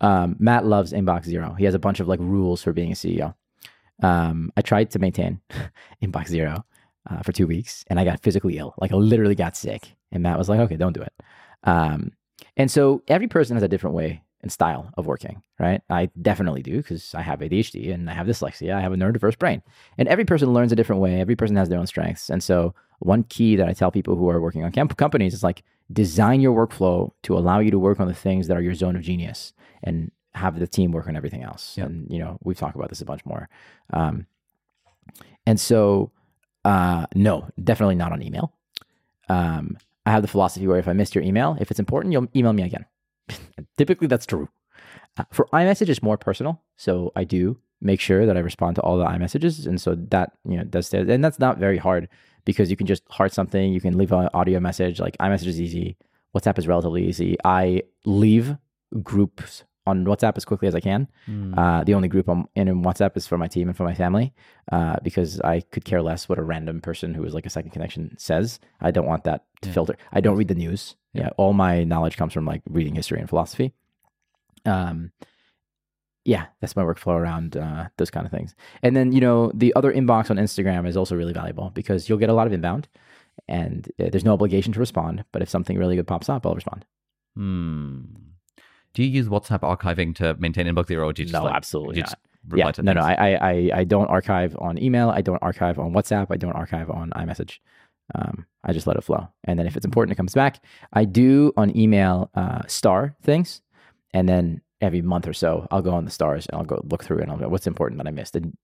Um, 0.00 0.36
Matt 0.38 0.64
loves 0.66 0.92
Inbox 0.92 1.24
Zero. 1.24 1.54
He 1.54 1.64
has 1.64 1.74
a 1.74 1.78
bunch 1.78 2.00
of 2.00 2.08
like 2.08 2.20
rules 2.20 2.62
for 2.62 2.72
being 2.72 2.90
a 2.92 2.94
CEO. 2.94 3.34
Um, 4.02 4.52
I 4.56 4.62
tried 4.62 4.90
to 4.90 4.98
maintain 4.98 5.40
Inbox 6.02 6.28
Zero 6.28 6.64
uh, 7.08 7.22
for 7.22 7.32
two 7.32 7.46
weeks 7.46 7.84
and 7.86 8.00
I 8.00 8.04
got 8.04 8.20
physically 8.22 8.58
ill. 8.58 8.74
Like 8.78 8.92
I 8.92 8.96
literally 8.96 9.34
got 9.34 9.56
sick. 9.56 9.94
And 10.10 10.22
Matt 10.22 10.38
was 10.38 10.48
like, 10.48 10.60
okay, 10.60 10.76
don't 10.76 10.92
do 10.92 11.02
it. 11.02 11.12
Um, 11.64 12.12
and 12.56 12.70
so 12.70 13.02
every 13.08 13.28
person 13.28 13.56
has 13.56 13.62
a 13.62 13.68
different 13.68 13.94
way 13.94 14.22
and 14.42 14.50
style 14.50 14.90
of 14.96 15.06
working, 15.06 15.40
right? 15.58 15.80
I 15.88 16.10
definitely 16.20 16.62
do 16.62 16.78
because 16.78 17.14
I 17.14 17.22
have 17.22 17.38
ADHD 17.38 17.94
and 17.94 18.10
I 18.10 18.14
have 18.14 18.26
dyslexia. 18.26 18.74
I 18.74 18.80
have 18.80 18.92
a 18.92 18.96
neurodiverse 18.96 19.38
brain. 19.38 19.62
And 19.98 20.08
every 20.08 20.24
person 20.24 20.52
learns 20.52 20.72
a 20.72 20.76
different 20.76 21.00
way. 21.00 21.20
Every 21.20 21.36
person 21.36 21.56
has 21.56 21.68
their 21.68 21.78
own 21.78 21.86
strengths. 21.86 22.28
And 22.28 22.42
so 22.42 22.74
one 22.98 23.22
key 23.24 23.56
that 23.56 23.68
I 23.68 23.72
tell 23.72 23.92
people 23.92 24.16
who 24.16 24.28
are 24.28 24.40
working 24.40 24.64
on 24.64 24.72
camp- 24.72 24.96
companies 24.96 25.32
is 25.32 25.44
like 25.44 25.62
design 25.92 26.40
your 26.40 26.54
workflow 26.54 27.12
to 27.22 27.36
allow 27.36 27.58
you 27.58 27.70
to 27.70 27.78
work 27.78 28.00
on 28.00 28.08
the 28.08 28.14
things 28.14 28.48
that 28.48 28.56
are 28.56 28.62
your 28.62 28.74
zone 28.74 28.96
of 28.96 29.02
genius 29.02 29.52
and 29.82 30.10
have 30.34 30.58
the 30.58 30.66
team 30.66 30.92
work 30.92 31.06
on 31.06 31.16
everything 31.16 31.42
else. 31.42 31.76
Yep. 31.76 31.86
And 31.86 32.10
you 32.10 32.18
know, 32.18 32.38
we've 32.42 32.58
talked 32.58 32.76
about 32.76 32.88
this 32.88 33.00
a 33.00 33.04
bunch 33.04 33.24
more. 33.24 33.48
Um, 33.92 34.26
and 35.46 35.60
so, 35.60 36.10
uh, 36.64 37.06
no, 37.14 37.48
definitely 37.62 37.96
not 37.96 38.12
on 38.12 38.22
email. 38.22 38.52
Um, 39.28 39.76
I 40.06 40.10
have 40.10 40.22
the 40.22 40.28
philosophy 40.28 40.66
where 40.66 40.78
if 40.78 40.88
I 40.88 40.92
missed 40.92 41.14
your 41.14 41.24
email, 41.24 41.56
if 41.60 41.70
it's 41.70 41.80
important, 41.80 42.12
you'll 42.12 42.28
email 42.34 42.52
me 42.52 42.62
again. 42.62 42.86
Typically, 43.76 44.06
that's 44.06 44.26
true. 44.26 44.48
Uh, 45.16 45.24
for 45.30 45.48
iMessage, 45.52 45.88
it's 45.88 46.02
more 46.02 46.16
personal, 46.16 46.62
so 46.76 47.12
I 47.14 47.24
do 47.24 47.58
make 47.80 48.00
sure 48.00 48.24
that 48.24 48.36
I 48.36 48.40
respond 48.40 48.76
to 48.76 48.82
all 48.82 48.96
the 48.96 49.04
iMessages, 49.04 49.66
and 49.66 49.80
so 49.80 49.94
that 49.94 50.32
you 50.48 50.56
know 50.56 50.64
does 50.64 50.86
stay, 50.86 51.00
and 51.00 51.24
that's 51.24 51.38
not 51.38 51.58
very 51.58 51.78
hard 51.78 52.08
because 52.44 52.70
you 52.70 52.76
can 52.76 52.86
just 52.86 53.02
heart 53.10 53.32
something, 53.32 53.72
you 53.72 53.80
can 53.80 53.96
leave 53.98 54.12
an 54.12 54.28
audio 54.34 54.60
message. 54.60 55.00
Like 55.00 55.16
iMessage 55.18 55.46
is 55.48 55.60
easy, 55.60 55.96
WhatsApp 56.34 56.58
is 56.58 56.66
relatively 56.68 57.06
easy. 57.08 57.36
I 57.44 57.82
leave 58.04 58.56
groups 59.02 59.64
on 59.84 60.04
WhatsApp 60.04 60.36
as 60.36 60.44
quickly 60.44 60.68
as 60.68 60.74
I 60.76 60.80
can. 60.80 61.08
Mm. 61.28 61.58
Uh, 61.58 61.82
the 61.82 61.94
only 61.94 62.06
group 62.06 62.28
I'm 62.28 62.46
in 62.54 62.68
in 62.68 62.82
WhatsApp 62.82 63.16
is 63.16 63.26
for 63.26 63.36
my 63.36 63.48
team 63.48 63.66
and 63.68 63.76
for 63.76 63.82
my 63.82 63.94
family 63.94 64.32
uh, 64.70 64.96
because 65.02 65.40
I 65.40 65.60
could 65.72 65.84
care 65.84 66.00
less 66.00 66.28
what 66.28 66.38
a 66.38 66.42
random 66.42 66.80
person 66.80 67.14
who 67.14 67.24
is 67.24 67.34
like 67.34 67.46
a 67.46 67.50
second 67.50 67.70
connection 67.72 68.16
says. 68.16 68.60
I 68.80 68.92
don't 68.92 69.06
want 69.06 69.24
that 69.24 69.44
to 69.62 69.68
Yeah. 69.68 69.74
filter. 69.74 69.96
I 70.12 70.20
don't 70.20 70.36
read 70.36 70.48
the 70.48 70.54
news. 70.54 70.94
Yeah. 71.14 71.22
Yeah. 71.24 71.28
all 71.36 71.52
my 71.52 71.84
knowledge 71.84 72.16
comes 72.16 72.32
from 72.32 72.46
like 72.46 72.62
reading 72.68 72.94
history 72.94 73.18
and 73.20 73.28
philosophy. 73.28 73.72
Um, 74.64 75.10
yeah, 76.24 76.46
that's 76.60 76.76
my 76.76 76.82
workflow 76.82 77.14
around 77.18 77.56
uh, 77.56 77.88
those 77.96 78.10
kind 78.10 78.26
of 78.26 78.32
things. 78.32 78.54
And 78.82 78.94
then 78.94 79.12
you 79.12 79.20
know 79.20 79.50
the 79.54 79.74
other 79.74 79.92
inbox 79.92 80.30
on 80.30 80.36
Instagram 80.36 80.86
is 80.86 80.96
also 80.96 81.16
really 81.16 81.32
valuable 81.32 81.70
because 81.74 82.08
you'll 82.08 82.18
get 82.18 82.30
a 82.30 82.34
lot 82.34 82.46
of 82.46 82.52
inbound, 82.52 82.88
and 83.48 83.90
uh, 84.00 84.08
there's 84.10 84.24
no 84.24 84.32
obligation 84.32 84.72
to 84.72 84.80
respond. 84.80 85.24
But 85.32 85.42
if 85.42 85.48
something 85.48 85.78
really 85.78 85.96
good 85.96 86.06
pops 86.06 86.28
up, 86.28 86.46
I'll 86.46 86.54
respond. 86.54 86.84
Hmm. 87.36 88.00
Do 88.94 89.02
you 89.02 89.08
use 89.08 89.28
WhatsApp 89.28 89.60
archiving 89.60 90.14
to 90.16 90.34
maintain 90.34 90.66
inbox 90.66 90.88
zero, 90.88 91.08
or 91.08 91.12
do 91.12 91.22
you 91.22 91.26
just 91.26 91.32
no, 91.32 91.44
like, 91.44 91.54
absolutely 91.54 91.96
you 91.96 92.02
not. 92.02 92.18
Yeah, 92.54 92.72
no, 92.78 92.92
no. 92.92 93.00
I, 93.02 93.12
I, 93.12 93.50
I, 93.50 93.70
I 93.74 93.84
don't 93.84 94.08
archive 94.08 94.56
on 94.58 94.76
email. 94.82 95.10
I 95.10 95.20
don't 95.20 95.40
archive 95.42 95.78
on 95.78 95.92
WhatsApp. 95.92 96.26
I 96.30 96.36
don't 96.36 96.52
archive 96.52 96.90
on 96.90 97.10
iMessage. 97.10 97.58
Um, 98.16 98.46
I 98.64 98.72
just 98.72 98.86
let 98.86 98.96
it 98.96 99.04
flow, 99.04 99.28
and 99.44 99.58
then 99.58 99.66
if 99.66 99.76
it's 99.76 99.86
important, 99.86 100.12
it 100.12 100.16
comes 100.16 100.34
back. 100.34 100.62
I 100.92 101.04
do 101.04 101.52
on 101.56 101.74
email 101.76 102.30
uh, 102.34 102.62
star 102.66 103.16
things, 103.22 103.62
and 104.12 104.28
then 104.28 104.60
every 104.82 105.00
month 105.00 105.26
or 105.26 105.32
so, 105.32 105.66
I'll 105.70 105.80
go 105.80 105.92
on 105.92 106.04
the 106.04 106.10
stars 106.10 106.46
and 106.46 106.58
I'll 106.58 106.66
go 106.66 106.82
look 106.84 107.04
through 107.04 107.20
and 107.20 107.30
I'll 107.30 107.38
go, 107.38 107.48
what's 107.48 107.66
important 107.66 107.98
that 107.98 108.08
I 108.08 108.10
missed. 108.10 108.36
And 108.36 108.56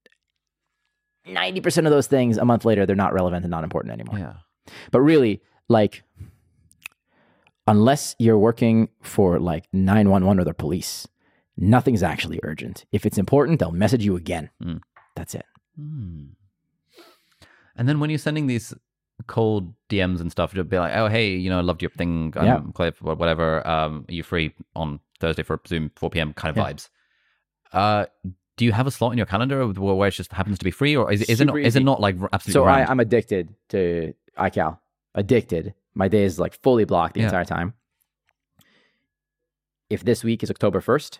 ninety 1.24 1.60
percent 1.60 1.86
of 1.86 1.92
those 1.92 2.06
things, 2.08 2.36
a 2.36 2.44
month 2.44 2.64
later, 2.66 2.84
they're 2.84 2.96
not 2.96 3.14
relevant 3.14 3.44
and 3.44 3.50
not 3.50 3.64
important 3.64 3.92
anymore. 3.92 4.18
yeah. 4.18 4.34
But 4.90 5.00
really, 5.00 5.40
like, 5.68 6.02
unless 7.66 8.14
you're 8.18 8.38
working 8.38 8.88
for 9.00 9.38
like 9.38 9.66
911 9.72 10.40
or 10.40 10.44
the 10.44 10.52
police, 10.52 11.08
nothing's 11.56 12.02
actually 12.02 12.40
urgent. 12.42 12.84
If 12.92 13.06
it's 13.06 13.16
important, 13.16 13.60
they'll 13.60 13.70
message 13.72 14.04
you 14.04 14.16
again. 14.16 14.50
Mm. 14.62 14.80
That's 15.16 15.34
it. 15.34 15.46
Hmm. 15.78 16.24
And 17.76 17.88
then 17.88 18.00
when 18.00 18.10
you're 18.10 18.18
sending 18.18 18.46
these 18.46 18.74
cold 19.28 19.72
DMs 19.88 20.20
and 20.20 20.30
stuff, 20.32 20.52
to 20.54 20.64
be 20.64 20.78
like, 20.78 20.92
oh, 20.96 21.06
hey, 21.08 21.36
you 21.36 21.48
know, 21.50 21.58
I 21.58 21.62
loved 21.62 21.82
your 21.82 21.90
thing, 21.90 22.32
um, 22.36 22.46
Yeah. 22.46 22.60
Cliff, 22.74 23.00
whatever. 23.00 23.64
Um, 23.66 24.04
are 24.08 24.12
you 24.12 24.22
free 24.24 24.54
on 24.74 24.98
Thursday 25.20 25.42
for 25.44 25.60
Zoom 25.68 25.90
4 25.96 26.10
p.m. 26.10 26.32
kind 26.32 26.50
of 26.50 26.56
Yeah. 26.56 26.72
vibes? 26.72 26.88
Uh, 27.72 28.06
do 28.56 28.64
you 28.64 28.72
have 28.72 28.86
a 28.86 28.90
slot 28.90 29.12
in 29.12 29.18
your 29.18 29.26
calendar 29.26 29.64
where 29.68 30.08
it 30.08 30.12
just 30.12 30.32
happens 30.32 30.58
to 30.58 30.64
be 30.64 30.70
free, 30.72 30.96
or 30.96 31.12
is, 31.12 31.22
it- 31.22 31.28
is 31.30 31.40
it 31.40 31.44
not, 31.44 31.58
is 31.60 31.76
it 31.76 31.84
not 31.84 32.00
like 32.00 32.16
absolutely? 32.32 32.52
So 32.52 32.64
I? 32.64 32.84
I'm 32.84 32.98
addicted 33.00 33.54
to 33.68 34.14
iCal. 34.36 34.78
Addicted. 35.14 35.74
My 35.94 36.08
day 36.08 36.24
is 36.24 36.38
like 36.38 36.54
fully 36.62 36.84
blocked 36.84 37.14
the 37.14 37.20
Yeah. 37.20 37.26
entire 37.26 37.44
time. 37.44 37.74
If 39.90 40.04
this 40.04 40.22
week 40.24 40.42
is 40.42 40.50
October 40.50 40.80
1st, 40.80 41.18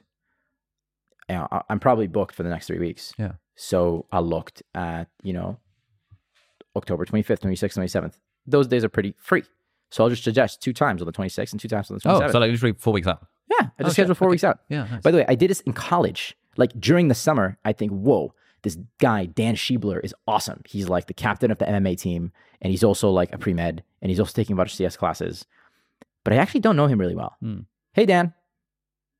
you 1.29 1.37
know, 1.37 1.49
I'm 1.69 1.81
probably 1.81 2.07
booked 2.07 2.35
for 2.35 2.43
the 2.43 2.49
next 2.51 2.67
three 2.67 2.79
weeks. 2.79 3.13
Yeah. 3.19 3.33
So 3.55 4.07
I 4.13 4.21
looked 4.21 4.63
at, 4.75 5.09
you 5.23 5.33
know, 5.33 5.59
October 6.79 7.05
25th, 7.05 7.41
26th, 7.41 7.75
27th. 7.79 8.15
Those 8.47 8.67
days 8.67 8.83
are 8.85 8.89
pretty 8.89 9.15
free. 9.19 9.43
So 9.91 10.05
I'll 10.05 10.11
just 10.11 10.25
suggest 10.25 10.63
two 10.63 10.73
times 10.73 11.03
on 11.03 11.07
the 11.07 11.13
26th 11.13 11.53
and 11.53 11.61
two 11.61 11.69
times 11.69 11.91
on 11.91 11.97
the 11.99 12.01
27th. 12.03 12.29
oh, 12.29 12.33
so 12.33 12.39
like 12.39 12.51
literally 12.51 12.75
four 12.79 12.93
weeks 12.93 13.07
out. 13.07 13.27
yeah, 13.51 13.57
I 13.61 13.65
Oh, 13.65 13.85
just 13.85 13.91
shit. 13.91 13.93
scheduled 13.95 14.19
four 14.19 14.29
Okay. 14.29 14.33
weeks 14.33 14.45
out. 14.45 14.61
Yeah. 14.69 14.87
Nice. 14.91 15.03
By 15.03 15.11
the 15.11 15.19
way, 15.19 15.25
I 15.29 15.35
did 15.35 15.51
this 15.51 15.61
in 15.61 15.73
college. 15.73 16.37
Like 16.57 16.73
during 16.81 17.09
the 17.09 17.15
summer, 17.15 17.59
I 17.65 17.73
think, 17.73 17.93
whoa, 17.93 18.35
this 18.63 18.77
guy, 18.99 19.27
Dan 19.27 19.55
Schiebler, 19.55 20.05
is 20.05 20.15
awesome. 20.27 20.63
He's 20.67 20.89
like 20.89 21.07
the 21.07 21.15
captain 21.15 21.51
of 21.51 21.59
the 21.59 21.65
MMA 21.67 21.97
team, 22.01 22.33
and 22.61 22.71
he's 22.73 22.83
also 22.83 23.11
like 23.11 23.33
a 23.33 23.39
pre 23.39 23.55
med, 23.55 23.83
and 24.03 24.11
he's 24.11 24.19
also 24.21 24.33
taking 24.33 24.55
a 24.55 24.57
bunch 24.57 24.73
of 24.73 24.77
CS 24.77 24.97
classes. 24.97 25.47
But 26.25 26.33
I 26.33 26.37
actually 26.37 26.61
don't 26.61 26.75
know 26.77 26.87
him 26.89 26.99
really 26.99 27.15
well. 27.15 27.37
Hmm. 27.41 27.61
Hey, 27.93 28.05
Dan, 28.05 28.35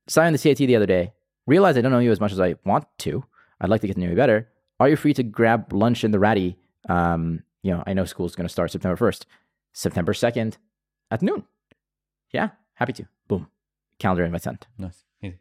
signed 0.07 0.35
the 0.35 0.39
CIT 0.39 0.57
the 0.57 0.75
other 0.75 0.85
day. 0.85 1.13
Realized 1.47 1.77
I 1.77 1.81
don't 1.81 1.91
know 1.91 1.99
you 1.99 2.11
as 2.11 2.19
much 2.19 2.31
as 2.33 2.39
I 2.39 2.55
want 2.65 2.85
to. 2.99 3.23
I'd 3.61 3.69
like 3.69 3.81
to 3.81 3.87
get 3.87 3.93
to 3.95 3.99
know 4.01 4.09
you 4.09 4.15
better. 4.15 4.49
Are 4.79 4.87
you 4.89 4.95
free 4.95 5.13
to 5.15 5.23
grab 5.23 5.73
lunch 5.73 6.03
in 6.03 6.11
the 6.11 6.19
Ratty? 6.19 6.57
Um, 6.87 7.43
you 7.63 7.71
know, 7.71 7.83
I 7.85 7.93
know 7.93 8.05
school's 8.05 8.35
going 8.35 8.47
to 8.47 8.51
start 8.51 8.71
September 8.71 8.97
1st. 8.97 9.25
September 9.73 10.13
2nd 10.13 10.57
at 11.11 11.21
noon. 11.21 11.45
Yeah, 12.31 12.49
happy 12.73 12.93
to. 12.93 13.07
Boom. 13.27 13.47
Calendar 13.99 14.23
invite 14.23 14.43
sent. 14.43 14.67
nice. 14.77 15.03
Easy. 15.21 15.39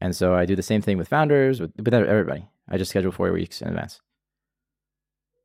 And 0.00 0.14
so 0.16 0.34
I 0.34 0.46
do 0.46 0.56
the 0.56 0.62
same 0.62 0.80
thing 0.80 0.96
with 0.96 1.08
founders, 1.08 1.60
with, 1.60 1.72
with 1.76 1.92
everybody. 1.92 2.48
I 2.68 2.78
just 2.78 2.90
schedule 2.90 3.12
four 3.12 3.32
weeks 3.32 3.60
in 3.60 3.68
advance. 3.68 4.00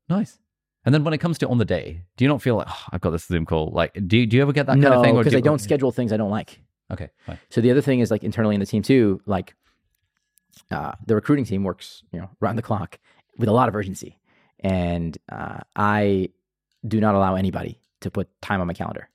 Nice. 0.07 0.39
And 0.85 0.93
then 0.93 1.03
when 1.03 1.13
it 1.13 1.17
comes 1.17 1.39
to 1.39 1.47
on 1.47 1.57
the 1.57 1.65
day, 1.65 2.03
do 2.15 2.23
you 2.23 2.29
not 2.29 2.41
feel 2.41 2.57
like 2.57 2.67
oh, 2.69 2.83
I've 2.91 3.01
got 3.01 3.09
this 3.09 3.25
Zoom 3.25 3.45
call? 3.45 3.71
Like, 3.71 3.97
do 4.07 4.17
you, 4.17 4.27
do 4.27 4.37
you 4.37 4.43
ever 4.43 4.53
get 4.53 4.67
that 4.67 4.77
no, 4.77 4.89
kind 4.89 4.99
of 4.99 5.03
thing? 5.03 5.17
because 5.17 5.31
do 5.31 5.37
I 5.37 5.41
don't 5.41 5.59
schedule 5.59 5.91
things 5.91 6.13
I 6.13 6.17
don't 6.17 6.29
like. 6.29 6.59
Okay, 6.91 7.09
fine. 7.25 7.39
So 7.49 7.61
the 7.61 7.71
other 7.71 7.81
thing 7.81 7.99
is 7.99 8.11
like 8.11 8.23
internally 8.23 8.53
in 8.53 8.59
the 8.59 8.67
team 8.67 8.83
too, 8.83 9.19
like 9.25 9.55
uh, 10.69 10.93
the 11.07 11.15
recruiting 11.15 11.45
team 11.45 11.63
works, 11.63 12.03
you 12.11 12.19
know, 12.19 12.29
round 12.39 12.57
the 12.57 12.61
clock 12.61 12.99
with 13.39 13.49
a 13.49 13.51
lot 13.51 13.67
of 13.67 13.75
urgency, 13.75 14.19
and 14.59 15.17
uh, 15.31 15.59
I 15.75 16.29
do 16.87 16.99
not 16.99 17.15
allow 17.15 17.35
anybody 17.35 17.79
to 18.01 18.11
put 18.11 18.29
time 18.41 18.61
on 18.61 18.67
my 18.67 18.73
calendar. 18.73 19.09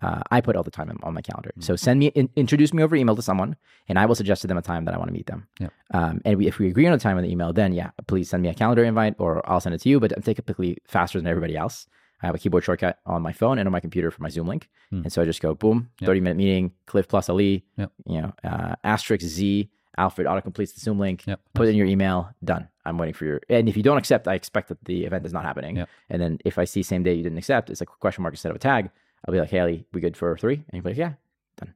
Uh, 0.00 0.20
I 0.32 0.40
put 0.40 0.56
all 0.56 0.64
the 0.64 0.70
time 0.70 0.90
on, 0.90 0.98
on 1.04 1.14
my 1.14 1.20
calendar. 1.20 1.52
So 1.60 1.76
send 1.76 2.00
me, 2.00 2.06
in, 2.08 2.28
introduce 2.34 2.72
me 2.74 2.82
over 2.82 2.96
email 2.96 3.14
to 3.14 3.22
someone, 3.22 3.54
and 3.88 3.98
I 3.98 4.06
will 4.06 4.16
suggest 4.16 4.42
to 4.42 4.48
them 4.48 4.56
a 4.58 4.62
time 4.62 4.84
that 4.86 4.94
I 4.94 4.98
want 4.98 5.08
to 5.08 5.12
meet 5.12 5.26
them. 5.26 5.46
Yeah. 5.60 5.68
Um, 5.94 6.20
and 6.24 6.38
we, 6.38 6.48
if 6.48 6.58
we 6.58 6.66
agree 6.66 6.86
on 6.88 6.92
a 6.92 6.98
time 6.98 7.18
in 7.18 7.24
the 7.24 7.30
email, 7.30 7.52
then 7.52 7.72
yeah, 7.72 7.90
please 8.08 8.28
send 8.28 8.42
me 8.42 8.48
a 8.48 8.54
calendar 8.54 8.82
invite, 8.82 9.14
or 9.18 9.48
I'll 9.48 9.60
send 9.60 9.74
it 9.76 9.80
to 9.82 9.88
you. 9.88 10.00
But 10.00 10.12
I'm 10.16 10.22
typically 10.22 10.78
faster 10.88 11.18
than 11.20 11.28
everybody 11.28 11.56
else. 11.56 11.86
I 12.20 12.26
have 12.26 12.34
a 12.34 12.38
keyboard 12.38 12.64
shortcut 12.64 12.98
on 13.06 13.22
my 13.22 13.32
phone 13.32 13.58
and 13.58 13.66
on 13.68 13.72
my 13.72 13.80
computer 13.80 14.10
for 14.10 14.22
my 14.22 14.28
Zoom 14.28 14.46
link, 14.48 14.68
Hmm. 14.90 15.02
and 15.04 15.12
so 15.12 15.22
I 15.22 15.24
just 15.24 15.40
go 15.42 15.54
boom, 15.54 15.90
Yeah. 16.00 16.06
thirty 16.06 16.20
minute 16.20 16.36
meeting, 16.36 16.72
Cliff 16.86 17.06
plus 17.06 17.28
Ali, 17.28 17.64
Yeah. 17.76 17.86
you 18.06 18.22
know, 18.22 18.32
uh, 18.42 18.74
asterisk 18.84 19.24
Z, 19.24 19.68
Alfred 19.98 20.26
auto 20.26 20.40
completes 20.40 20.72
the 20.72 20.80
Zoom 20.80 20.98
link, 20.98 21.26
Yep. 21.26 21.40
put 21.54 21.68
in 21.68 21.74
your 21.76 21.86
email, 21.86 22.30
done. 22.42 22.68
I'm 22.84 22.96
waiting 22.98 23.14
for 23.14 23.24
your. 23.26 23.40
And 23.48 23.68
if 23.68 23.76
you 23.76 23.82
don't 23.82 23.98
accept, 23.98 24.26
I 24.26 24.34
expect 24.34 24.68
that 24.68 24.84
the 24.84 25.04
event 25.04 25.24
is 25.26 25.32
not 25.32 25.44
happening. 25.44 25.76
Yep. 25.76 25.88
And 26.10 26.22
then 26.22 26.38
if 26.44 26.58
I 26.58 26.64
see 26.64 26.82
same 26.82 27.02
day 27.02 27.14
you 27.14 27.22
didn't 27.22 27.38
accept, 27.38 27.68
it's 27.70 27.80
like 27.80 27.88
a 27.90 27.98
question 28.00 28.22
mark 28.22 28.32
instead 28.34 28.50
of 28.50 28.56
a 28.56 28.58
tag. 28.58 28.90
I'll 29.26 29.32
be 29.32 29.38
like, 29.40 29.50
hey, 29.50 29.60
Ali, 29.60 29.84
we 29.92 30.00
good 30.00 30.16
for 30.16 30.36
three? 30.36 30.54
And 30.54 30.64
you'll 30.72 30.82
be 30.82 30.90
like, 30.90 30.96
yeah. 30.98 31.12
Done. 31.58 31.74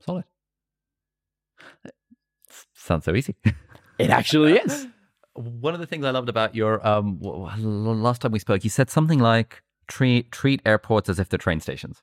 Solid. 0.00 0.24
Sounds 2.74 3.04
so 3.04 3.14
easy. 3.14 3.34
It 3.96 4.10
actually 4.10 4.54
is. 4.54 4.88
One 5.34 5.72
of 5.72 5.78
the 5.78 5.86
things 5.86 6.04
I 6.04 6.10
loved 6.10 6.28
about 6.28 6.56
your 6.56 6.84
um 6.84 7.20
last 7.22 8.20
time 8.22 8.32
we 8.32 8.40
spoke, 8.40 8.64
you 8.64 8.70
said 8.70 8.90
something 8.90 9.20
like 9.20 9.62
treat 9.86 10.32
treat 10.32 10.60
airports 10.66 11.08
as 11.08 11.20
if 11.20 11.28
they're 11.28 11.38
train 11.38 11.60
stations. 11.60 12.02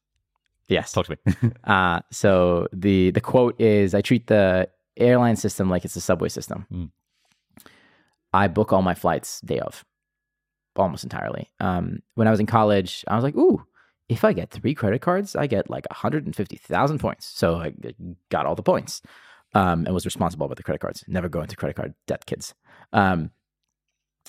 Yes. 0.69 0.93
Talk 0.93 1.07
to 1.07 1.17
me. 1.25 1.51
Uh, 1.65 1.99
so 2.09 2.67
the 2.71 3.11
the 3.11 3.19
quote 3.19 3.59
is, 3.59 3.93
I 3.93 3.99
treat 3.99 4.27
the 4.27 4.69
airline 4.97 5.35
system 5.35 5.69
like 5.69 5.85
it's 5.85 5.95
a 5.95 6.01
subway 6.01 6.29
system. 6.29 6.65
Mm. 6.71 6.89
I 8.33 8.47
book 8.47 8.71
all 8.71 8.81
my 8.81 8.95
flights 8.95 9.41
day 9.41 9.59
of, 9.59 9.83
almost 10.75 11.03
entirely. 11.03 11.49
Um, 11.59 12.01
when 12.15 12.27
I 12.27 12.31
was 12.31 12.39
in 12.39 12.45
college, 12.45 13.03
I 13.07 13.15
was 13.15 13.23
like, 13.23 13.35
ooh, 13.35 13.65
if 14.07 14.23
I 14.23 14.33
get 14.33 14.51
three 14.51 14.73
credit 14.73 15.01
cards, 15.01 15.35
I 15.35 15.47
get 15.47 15.69
like 15.69 15.85
150,000 15.89 16.99
points. 16.99 17.25
So 17.25 17.55
I 17.55 17.73
got 18.29 18.45
all 18.45 18.55
the 18.55 18.63
points 18.63 19.01
um, 19.53 19.85
and 19.85 19.93
was 19.93 20.05
responsible 20.05 20.45
about 20.45 20.57
the 20.57 20.63
credit 20.63 20.79
cards. 20.79 21.03
Never 21.07 21.29
go 21.29 21.41
into 21.41 21.55
credit 21.55 21.75
card 21.75 21.93
debt, 22.07 22.25
kids. 22.25 22.53
Um, 22.93 23.31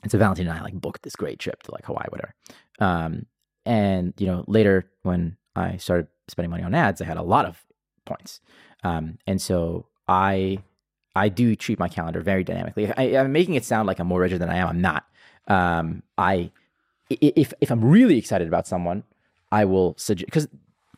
and 0.03 0.11
so 0.11 0.19
Valentine 0.19 0.49
and 0.49 0.59
I 0.59 0.63
like 0.63 0.75
booked 0.75 1.03
this 1.03 1.17
great 1.17 1.39
trip 1.39 1.63
to 1.65 1.73
like 1.73 1.85
Hawaii, 1.85 2.07
whatever. 2.09 2.35
Um, 2.81 3.27
and 3.65 4.15
you 4.19 4.27
know, 4.27 4.45
later 4.49 4.91
when 5.03 5.37
I 5.55 5.77
started 5.77 6.09
spending 6.29 6.51
money 6.51 6.65
on 6.65 6.75
ads, 6.75 7.01
I 7.01 7.05
had 7.05 7.17
a 7.17 7.23
lot 7.23 7.47
of 7.47 7.61
points. 8.05 8.41
Um, 8.83 9.19
and 9.27 9.41
so 9.41 9.87
I 10.09 10.59
I 11.15 11.29
do 11.29 11.55
treat 11.57 11.79
my 11.79 11.89
calendar 11.89 12.21
very 12.21 12.45
dynamically. 12.45 12.91
I, 12.93 13.19
I'm 13.19 13.33
making 13.33 13.55
it 13.55 13.65
sound 13.65 13.87
like 13.87 13.99
I'm 13.99 14.07
more 14.07 14.21
rigid 14.21 14.41
than 14.41 14.49
I 14.49 14.57
am. 14.57 14.69
I'm 14.69 14.81
not. 14.81 15.05
Um, 15.49 16.03
I 16.17 16.51
if 17.11 17.53
if 17.61 17.71
I'm 17.71 17.85
really 17.85 18.19
excited 18.19 18.49
about 18.49 18.67
someone, 18.67 19.05
I 19.51 19.65
will 19.65 19.95
suggest 19.99 20.27
because 20.27 20.49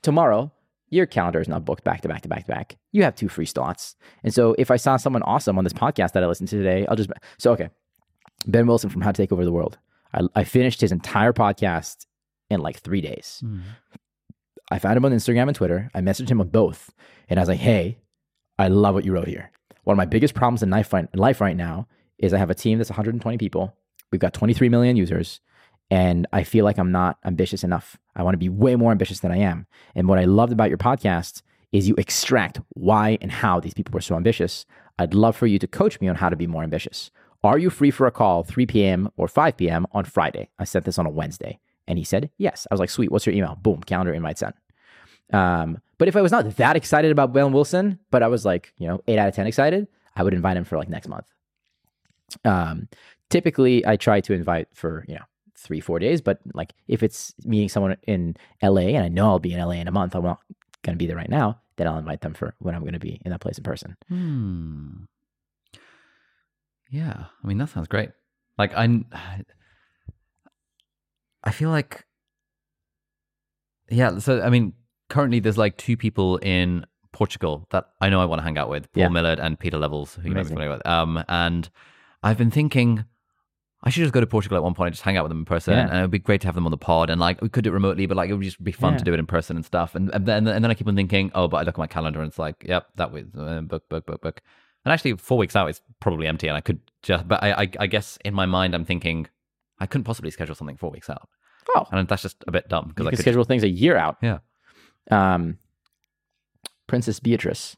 tomorrow 0.02 0.52
your 0.90 1.06
calendar 1.06 1.40
is 1.40 1.48
not 1.48 1.64
booked 1.64 1.82
back 1.82 2.02
to 2.02 2.08
back 2.08 2.22
to 2.22 2.28
back 2.28 2.44
to 2.44 2.52
back. 2.52 2.76
You 2.92 3.02
have 3.02 3.16
two 3.16 3.28
free 3.28 3.46
slots, 3.46 3.96
and 4.22 4.32
so 4.32 4.54
if 4.58 4.70
I 4.70 4.76
saw 4.76 4.96
someone 4.96 5.22
awesome 5.22 5.58
on 5.58 5.64
this 5.64 5.72
podcast 5.72 6.12
that 6.12 6.22
I 6.22 6.26
listened 6.26 6.48
to 6.50 6.56
today, 6.56 6.86
I'll 6.86 6.96
just 6.96 7.10
so 7.38 7.52
okay. 7.52 7.70
Ben 8.46 8.66
Wilson 8.66 8.90
from 8.90 9.00
How 9.00 9.10
to 9.10 9.22
Take 9.22 9.32
Over 9.32 9.44
the 9.44 9.52
World. 9.52 9.78
I, 10.12 10.20
I 10.34 10.44
finished 10.44 10.82
his 10.82 10.92
entire 10.92 11.32
podcast 11.32 12.04
in 12.50 12.60
like 12.60 12.78
three 12.80 13.00
days. 13.00 13.42
I 14.70 14.78
found 14.78 14.96
him 14.96 15.04
on 15.04 15.12
Instagram 15.12 15.48
and 15.48 15.56
Twitter. 15.56 15.90
I 15.94 16.00
messaged 16.00 16.28
him 16.28 16.40
on 16.40 16.48
both. 16.48 16.92
And 17.28 17.38
I 17.38 17.42
was 17.42 17.48
like, 17.48 17.60
hey, 17.60 17.98
I 18.58 18.68
love 18.68 18.94
what 18.94 19.04
you 19.04 19.12
wrote 19.12 19.28
here. 19.28 19.50
One 19.84 19.94
of 19.94 19.98
my 19.98 20.04
biggest 20.04 20.34
problems 20.34 20.62
in 20.62 20.70
life, 20.70 21.40
right 21.40 21.56
now 21.56 21.88
is 22.18 22.32
I 22.32 22.38
have 22.38 22.50
a 22.50 22.54
team 22.54 22.78
that's 22.78 22.90
120 22.90 23.36
people. 23.38 23.76
We've 24.10 24.20
got 24.20 24.32
23 24.32 24.68
million 24.68 24.96
users. 24.96 25.40
And 25.90 26.26
I 26.32 26.44
feel 26.44 26.64
like 26.64 26.78
I'm 26.78 26.92
not 26.92 27.18
ambitious 27.24 27.62
enough. 27.62 27.98
I 28.16 28.22
want 28.22 28.34
to 28.34 28.38
be 28.38 28.48
way 28.48 28.74
more 28.76 28.90
ambitious 28.90 29.20
than 29.20 29.32
I 29.32 29.38
am. 29.38 29.66
And 29.94 30.08
what 30.08 30.18
I 30.18 30.24
loved 30.24 30.52
about 30.52 30.70
your 30.70 30.78
podcast 30.78 31.42
is 31.72 31.88
you 31.88 31.94
extract 31.98 32.60
why 32.70 33.18
and 33.20 33.30
how 33.30 33.60
these 33.60 33.74
people 33.74 33.92
were 33.92 34.00
so 34.00 34.16
ambitious. 34.16 34.64
I'd 34.98 35.12
love 35.12 35.36
for 35.36 35.46
you 35.46 35.58
to 35.58 35.66
coach 35.66 36.00
me 36.00 36.08
on 36.08 36.16
how 36.16 36.28
to 36.28 36.36
be 36.36 36.46
more 36.46 36.62
ambitious. 36.62 37.10
Are 37.42 37.58
you 37.58 37.68
free 37.68 37.90
for 37.90 38.06
a 38.06 38.10
call 38.10 38.44
3 38.44 38.64
p.m. 38.66 39.10
or 39.16 39.28
5 39.28 39.56
p.m. 39.56 39.86
on 39.92 40.04
Friday? 40.04 40.48
I 40.58 40.64
sent 40.64 40.86
this 40.86 40.98
on 40.98 41.06
a 41.06 41.10
Wednesday. 41.10 41.58
And 41.86 41.98
he 41.98 42.04
said, 42.04 42.30
yes. 42.38 42.66
I 42.70 42.74
was 42.74 42.80
like, 42.80 42.88
sweet. 42.88 43.12
What's 43.12 43.26
your 43.26 43.34
email? 43.34 43.56
Boom, 43.56 43.82
calendar 43.82 44.14
invite 44.14 44.38
sent. 44.38 44.54
Um, 45.32 45.78
but 45.98 46.08
if 46.08 46.16
I 46.16 46.22
was 46.22 46.32
not 46.32 46.56
that 46.56 46.76
excited 46.76 47.10
about 47.12 47.32
Ben 47.32 47.52
Wilson, 47.52 47.98
but 48.10 48.22
I 48.22 48.28
was 48.28 48.44
like, 48.44 48.72
you 48.78 48.86
know, 48.86 49.00
eight 49.06 49.18
out 49.18 49.28
of 49.28 49.34
10 49.34 49.46
excited, 49.46 49.88
I 50.16 50.22
would 50.22 50.34
invite 50.34 50.56
him 50.56 50.64
for 50.64 50.76
like 50.76 50.88
next 50.88 51.08
month. 51.08 51.26
Um, 52.44 52.88
typically, 53.30 53.86
I 53.86 53.96
try 53.96 54.20
to 54.20 54.32
invite 54.32 54.68
for, 54.74 55.04
you 55.08 55.14
know, 55.14 55.24
three, 55.56 55.80
four 55.80 55.98
days. 55.98 56.20
But 56.20 56.40
like 56.52 56.72
if 56.88 57.02
it's 57.02 57.34
meeting 57.44 57.68
someone 57.68 57.96
in 58.06 58.36
LA 58.62 58.92
and 58.92 59.04
I 59.04 59.08
know 59.08 59.26
I'll 59.28 59.38
be 59.38 59.54
in 59.54 59.60
LA 59.60 59.72
in 59.72 59.88
a 59.88 59.92
month, 59.92 60.14
I'm 60.14 60.24
not 60.24 60.40
going 60.82 60.96
to 60.96 61.02
be 61.02 61.06
there 61.06 61.16
right 61.16 61.30
now, 61.30 61.60
then 61.76 61.88
I'll 61.88 61.98
invite 61.98 62.20
them 62.20 62.34
for 62.34 62.54
when 62.58 62.74
I'm 62.74 62.82
going 62.82 62.92
to 62.92 62.98
be 62.98 63.20
in 63.24 63.30
that 63.30 63.40
place 63.40 63.58
in 63.58 63.64
person. 63.64 63.96
Hmm. 64.08 65.04
Yeah, 66.90 67.24
I 67.42 67.46
mean 67.46 67.58
that 67.58 67.70
sounds 67.70 67.88
great. 67.88 68.10
Like 68.58 68.72
I, 68.74 68.84
I 71.44 71.50
feel 71.50 71.70
like, 71.70 72.04
yeah. 73.90 74.18
So 74.18 74.40
I 74.42 74.50
mean, 74.50 74.74
currently 75.14 75.38
there's 75.40 75.58
like 75.58 75.76
two 75.76 75.96
people 75.96 76.36
in 76.38 76.84
Portugal 77.12 77.66
that 77.70 77.84
I 78.00 78.08
know 78.10 78.20
I 78.20 78.24
want 78.24 78.40
to 78.40 78.44
hang 78.44 78.58
out 78.58 78.68
with. 78.68 78.92
Paul 78.92 79.02
Yeah. 79.02 79.08
Millerd 79.08 79.38
and 79.44 79.58
Pieter 79.58 79.78
Levels, 79.78 80.14
who 80.16 80.22
you 80.22 80.28
might 80.30 80.34
be 80.34 80.40
Amazing. 80.40 80.54
familiar 80.56 80.72
with. 80.76 80.86
Um, 80.86 81.24
and 81.28 81.70
I've 82.22 82.38
been 82.38 82.50
thinking 82.50 83.04
I 83.86 83.90
should 83.90 84.00
just 84.00 84.14
go 84.14 84.20
to 84.20 84.26
Portugal 84.26 84.56
at 84.56 84.62
one 84.64 84.72
point 84.74 84.88
and 84.88 84.94
just 84.94 85.04
hang 85.04 85.16
out 85.18 85.24
with 85.24 85.30
them 85.30 85.40
in 85.40 85.44
person. 85.44 85.74
Yeah. 85.74 85.86
And 85.88 85.98
it 85.98 86.00
would 86.00 86.10
be 86.10 86.18
great 86.18 86.40
to 86.40 86.46
have 86.48 86.54
them 86.54 86.64
on 86.66 86.70
the 86.70 86.78
pod. 86.78 87.10
And 87.10 87.20
like 87.20 87.40
we 87.42 87.48
could 87.50 87.64
do 87.64 87.70
it 87.70 87.74
remotely, 87.74 88.06
but 88.06 88.16
like 88.16 88.30
it 88.30 88.34
would 88.34 88.42
just 88.42 88.62
be 88.64 88.72
fun 88.72 88.94
Yeah. 88.94 88.98
to 89.00 89.04
do 89.04 89.12
it 89.14 89.18
in 89.20 89.26
person 89.26 89.56
and 89.56 89.64
stuff. 89.64 89.94
And, 89.94 90.10
and 90.14 90.26
then 90.26 90.46
and 90.48 90.64
then 90.64 90.70
I 90.70 90.74
keep 90.74 90.88
on 90.88 90.96
thinking, 90.96 91.30
oh, 91.34 91.46
but 91.48 91.58
I 91.58 91.60
look 91.62 91.74
at 91.76 91.84
my 91.86 91.86
calendar 91.86 92.20
and 92.20 92.28
it's 92.30 92.38
like, 92.38 92.64
yep, 92.66 92.88
that 92.96 93.12
was 93.12 93.24
uh, 93.38 93.60
book, 93.60 93.88
book, 93.88 94.06
book, 94.06 94.20
book. 94.22 94.40
And 94.84 94.92
actually, 94.92 95.14
four 95.16 95.38
weeks 95.38 95.54
out, 95.56 95.68
it's 95.70 95.80
probably 96.00 96.26
empty, 96.26 96.46
and 96.46 96.56
I 96.58 96.60
could 96.60 96.78
just. 97.02 97.26
But 97.26 97.42
I, 97.42 97.52
I, 97.62 97.68
I 97.80 97.86
guess 97.86 98.18
in 98.22 98.34
my 98.34 98.44
mind, 98.44 98.74
I'm 98.74 98.84
thinking 98.84 99.26
I 99.78 99.86
couldn't 99.86 100.04
possibly 100.04 100.30
schedule 100.30 100.54
something 100.54 100.76
four 100.76 100.90
weeks 100.90 101.08
out, 101.08 101.26
Oh, 101.74 101.86
and 101.90 102.06
that's 102.06 102.20
just 102.20 102.44
a 102.46 102.52
bit 102.52 102.68
dumb 102.68 102.88
because 102.88 103.06
I 103.06 103.10
can 103.10 103.16
could. 103.16 103.22
schedule 103.22 103.44
things 103.44 103.62
a 103.62 103.68
year 103.68 103.96
out. 103.96 104.18
Yeah. 104.20 104.38
Um, 105.10 105.58
Princess 106.86 107.20
Beatrice 107.20 107.76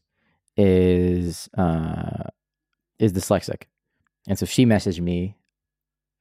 is 0.57 1.49
uh, 1.57 2.25
is 2.99 3.13
dyslexic, 3.13 3.63
and 4.29 4.39
so 4.39 4.47
she 4.47 4.67
messaged 4.67 5.01
me. 5.01 5.37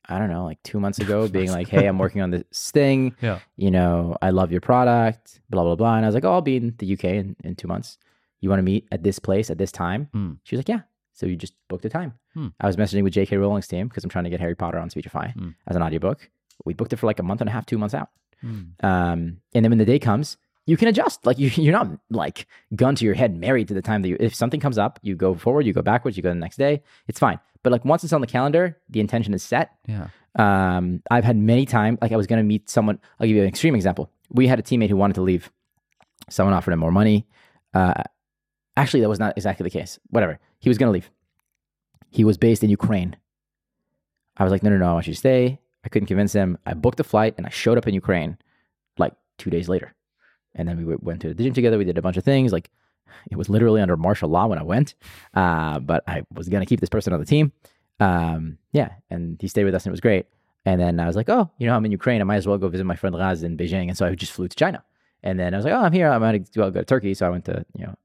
I 0.08 0.20
don't 0.20 0.30
know, 0.30 0.44
like 0.46 0.62
two 0.62 0.80
months 0.80 1.00
ago, 1.00 1.28
being 1.28 1.50
like, 1.52 1.68
"Hey, 1.68 1.88
I'm 1.88 1.98
working 1.98 2.22
on 2.22 2.30
this 2.32 2.72
thing. 2.72 3.16
Yeah. 3.22 3.40
You 3.58 3.72
know, 3.72 4.16
I 4.22 4.30
love 4.30 4.52
your 4.52 4.62
product. 4.62 5.42
Blah 5.50 5.64
blah 5.64 5.76
blah." 5.76 5.96
And 5.96 6.06
I 6.06 6.08
was 6.08 6.14
like, 6.16 6.26
"Oh, 6.26 6.34
I'll 6.34 6.42
be 6.42 6.58
in 6.58 6.76
the 6.78 6.94
UK 6.94 7.06
in, 7.06 7.36
in 7.44 7.56
two 7.56 7.68
months. 7.68 7.98
You 8.40 8.50
want 8.50 8.60
to 8.60 8.64
meet 8.64 8.88
at 8.92 9.02
this 9.04 9.18
place 9.20 9.50
at 9.50 9.58
this 9.58 9.72
time?" 9.72 10.10
Hmm. 10.14 10.34
She 10.44 10.56
was 10.56 10.60
like, 10.60 10.70
"Yeah." 10.70 10.82
So 11.14 11.26
you 11.26 11.36
just 11.38 11.54
booked 11.70 11.86
a 11.86 11.90
time. 11.90 12.14
Hmm. 12.34 12.48
I 12.60 12.68
was 12.68 12.76
messaging 12.76 13.04
with 13.04 13.14
J.K. 13.14 13.38
Rowling's 13.38 13.68
team 13.68 13.88
because 13.88 14.04
I'm 14.04 14.10
trying 14.10 14.26
to 14.26 14.30
get 14.30 14.42
Harry 14.42 14.54
Potter 14.56 14.78
on 14.78 14.90
Speechify 14.90 15.30
Hmm. 15.32 15.50
as 15.66 15.76
an 15.76 15.82
audiobook. 15.82 16.30
We 16.66 16.74
booked 16.74 16.94
it 16.94 16.98
for 16.98 17.06
like 17.08 17.20
a 17.20 17.24
month 17.24 17.42
and 17.42 17.50
a 17.50 17.54
half, 17.54 17.66
two 17.66 17.78
months 17.78 17.96
out. 17.96 18.10
Hmm. 18.42 18.62
Um, 18.84 19.38
and 19.56 19.64
then 19.66 19.70
when 19.72 19.78
the 19.80 19.86
day 19.86 19.98
comes, 19.98 20.38
you 20.66 20.78
can 20.78 20.88
adjust. 20.88 21.26
Like 21.26 21.40
you, 21.40 21.50
you're 21.56 21.74
not 21.74 21.88
like 22.10 22.48
gun 22.76 22.96
to 22.96 23.06
your 23.06 23.14
head, 23.14 23.36
married 23.36 23.68
to 23.70 23.74
the 23.74 23.82
time 23.82 24.02
that 24.02 24.10
you. 24.10 24.18
If 24.20 24.36
something 24.36 24.60
comes 24.60 24.78
up, 24.78 25.00
you 25.02 25.16
go 25.16 25.36
forward, 25.36 25.66
you 25.66 25.74
go 25.74 25.82
backwards, 25.82 26.18
you 26.18 26.24
go 26.24 26.30
the 26.30 26.36
next 26.36 26.58
day. 26.58 26.82
It's 27.08 27.20
fine. 27.20 27.40
But 27.64 27.72
like 27.72 27.86
once 27.86 28.04
it's 28.04 28.14
on 28.14 28.22
the 28.22 28.28
calendar, 28.28 28.78
the 28.90 29.00
intention 29.00 29.34
is 29.34 29.44
set. 29.44 29.72
Yeah. 29.88 30.08
Um, 30.38 31.02
I've 31.10 31.24
had 31.24 31.38
many 31.38 31.66
times. 31.66 32.00
Like 32.02 32.12
I 32.12 32.18
was 32.18 32.28
going 32.28 32.38
to 32.38 32.44
meet 32.44 32.70
someone. 32.70 33.00
I'll 33.20 33.28
give 33.28 33.36
you 33.36 33.42
an 33.42 33.48
extreme 33.48 33.76
example. 33.76 34.12
We 34.30 34.48
had 34.48 34.60
a 34.60 34.64
teammate 34.64 34.90
who 34.90 34.98
wanted 34.98 35.16
to 35.16 35.22
leave. 35.22 35.52
Someone 36.30 36.54
offered 36.54 36.74
him 36.74 36.80
more 36.80 36.92
money. 36.92 37.28
Uh, 37.74 38.04
actually, 38.76 39.02
that 39.02 39.10
was 39.10 39.20
not 39.20 39.38
exactly 39.38 39.64
the 39.64 39.70
case. 39.70 40.00
Whatever. 40.10 40.40
He 40.60 40.70
was 40.70 40.78
going 40.78 40.88
to 40.88 40.94
leave. 40.94 41.10
He 42.10 42.24
was 42.24 42.38
based 42.38 42.64
in 42.64 42.70
Ukraine. 42.70 43.16
I 44.38 44.44
was 44.44 44.52
like, 44.52 44.64
no, 44.64 44.70
no, 44.70 44.78
no, 44.78 44.90
I 44.90 44.94
want 44.94 45.08
you 45.08 45.14
to 45.14 45.20
stay. 45.20 45.60
I 45.84 45.90
couldn't 45.90 46.08
convince 46.08 46.34
him. 46.34 46.58
I 46.66 46.74
booked 46.74 47.00
a 47.00 47.04
flight 47.04 47.36
and 47.38 47.46
I 47.46 47.50
showed 47.50 47.78
up 47.78 47.88
in 47.88 47.94
Ukraine 47.94 48.38
like 48.98 49.14
two 49.38 49.50
days 49.50 49.70
later. 49.70 49.94
And 50.56 50.68
then 50.68 50.78
we 50.78 50.96
went 50.96 51.22
to 51.22 51.34
the 51.34 51.44
gym 51.44 51.54
together. 51.54 51.78
We 51.78 51.86
did 51.86 51.98
a 51.98 52.02
bunch 52.02 52.18
of 52.18 52.24
things. 52.24 52.52
Like 52.52 52.72
it 53.30 53.38
was 53.38 53.50
literally 53.50 53.82
under 53.82 53.98
martial 53.98 54.30
law 54.30 54.48
when 54.48 54.60
I 54.60 54.64
went. 54.64 54.96
Uh, 55.34 55.80
but 55.80 56.04
I 56.08 56.24
was 56.34 56.50
going 56.50 56.62
to 56.62 56.66
keep 56.66 56.80
this 56.80 56.90
person 56.90 57.14
on 57.14 57.20
the 57.20 57.26
team. 57.26 57.52
Um, 58.00 58.58
yeah. 58.72 58.92
And 59.10 59.38
he 59.40 59.48
stayed 59.48 59.66
with 59.66 59.76
us 59.76 59.86
and 59.86 59.92
it 59.92 59.94
was 59.94 60.02
great. 60.02 60.28
And 60.66 60.82
then 60.82 61.00
I 61.00 61.06
was 61.06 61.16
like, 61.16 61.30
oh, 61.30 61.50
you 61.60 61.68
know, 61.68 61.76
I'm 61.76 61.86
in 61.86 61.92
Ukraine. 61.92 62.22
I 62.22 62.24
might 62.24 62.38
as 62.38 62.48
well 62.48 62.58
go 62.58 62.68
visit 62.70 62.86
my 62.86 62.96
friend 62.96 63.16
Raz 63.16 63.44
in 63.44 63.56
Beijing. 63.56 63.88
And 63.88 63.98
so 63.98 64.06
I 64.06 64.16
just 64.16 64.32
flew 64.32 64.48
to 64.48 64.56
China. 64.56 64.84
And 65.22 65.40
then 65.40 65.54
I 65.54 65.58
was 65.58 65.66
like, 65.66 65.74
oh, 65.74 65.82
I'm 65.82 65.94
here. 65.94 66.10
I 66.10 66.18
might 66.18 66.50
well 66.56 66.72
go 66.72 66.80
to 66.80 66.86
Turkey. 66.86 67.14
So 67.14 67.26
I 67.26 67.30
went 67.30 67.46
to, 67.46 67.66
you 67.78 67.86
know, 67.86 67.96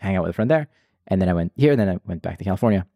hang 0.00 0.16
out 0.16 0.22
with 0.22 0.30
a 0.30 0.32
friend 0.34 0.50
there. 0.50 0.68
And 1.06 1.20
then 1.20 1.28
I 1.28 1.32
went 1.32 1.52
here. 1.56 1.72
And 1.72 1.80
then 1.80 1.88
I 1.88 1.98
went 2.04 2.22
back 2.22 2.38
to 2.38 2.44
California. 2.44 2.86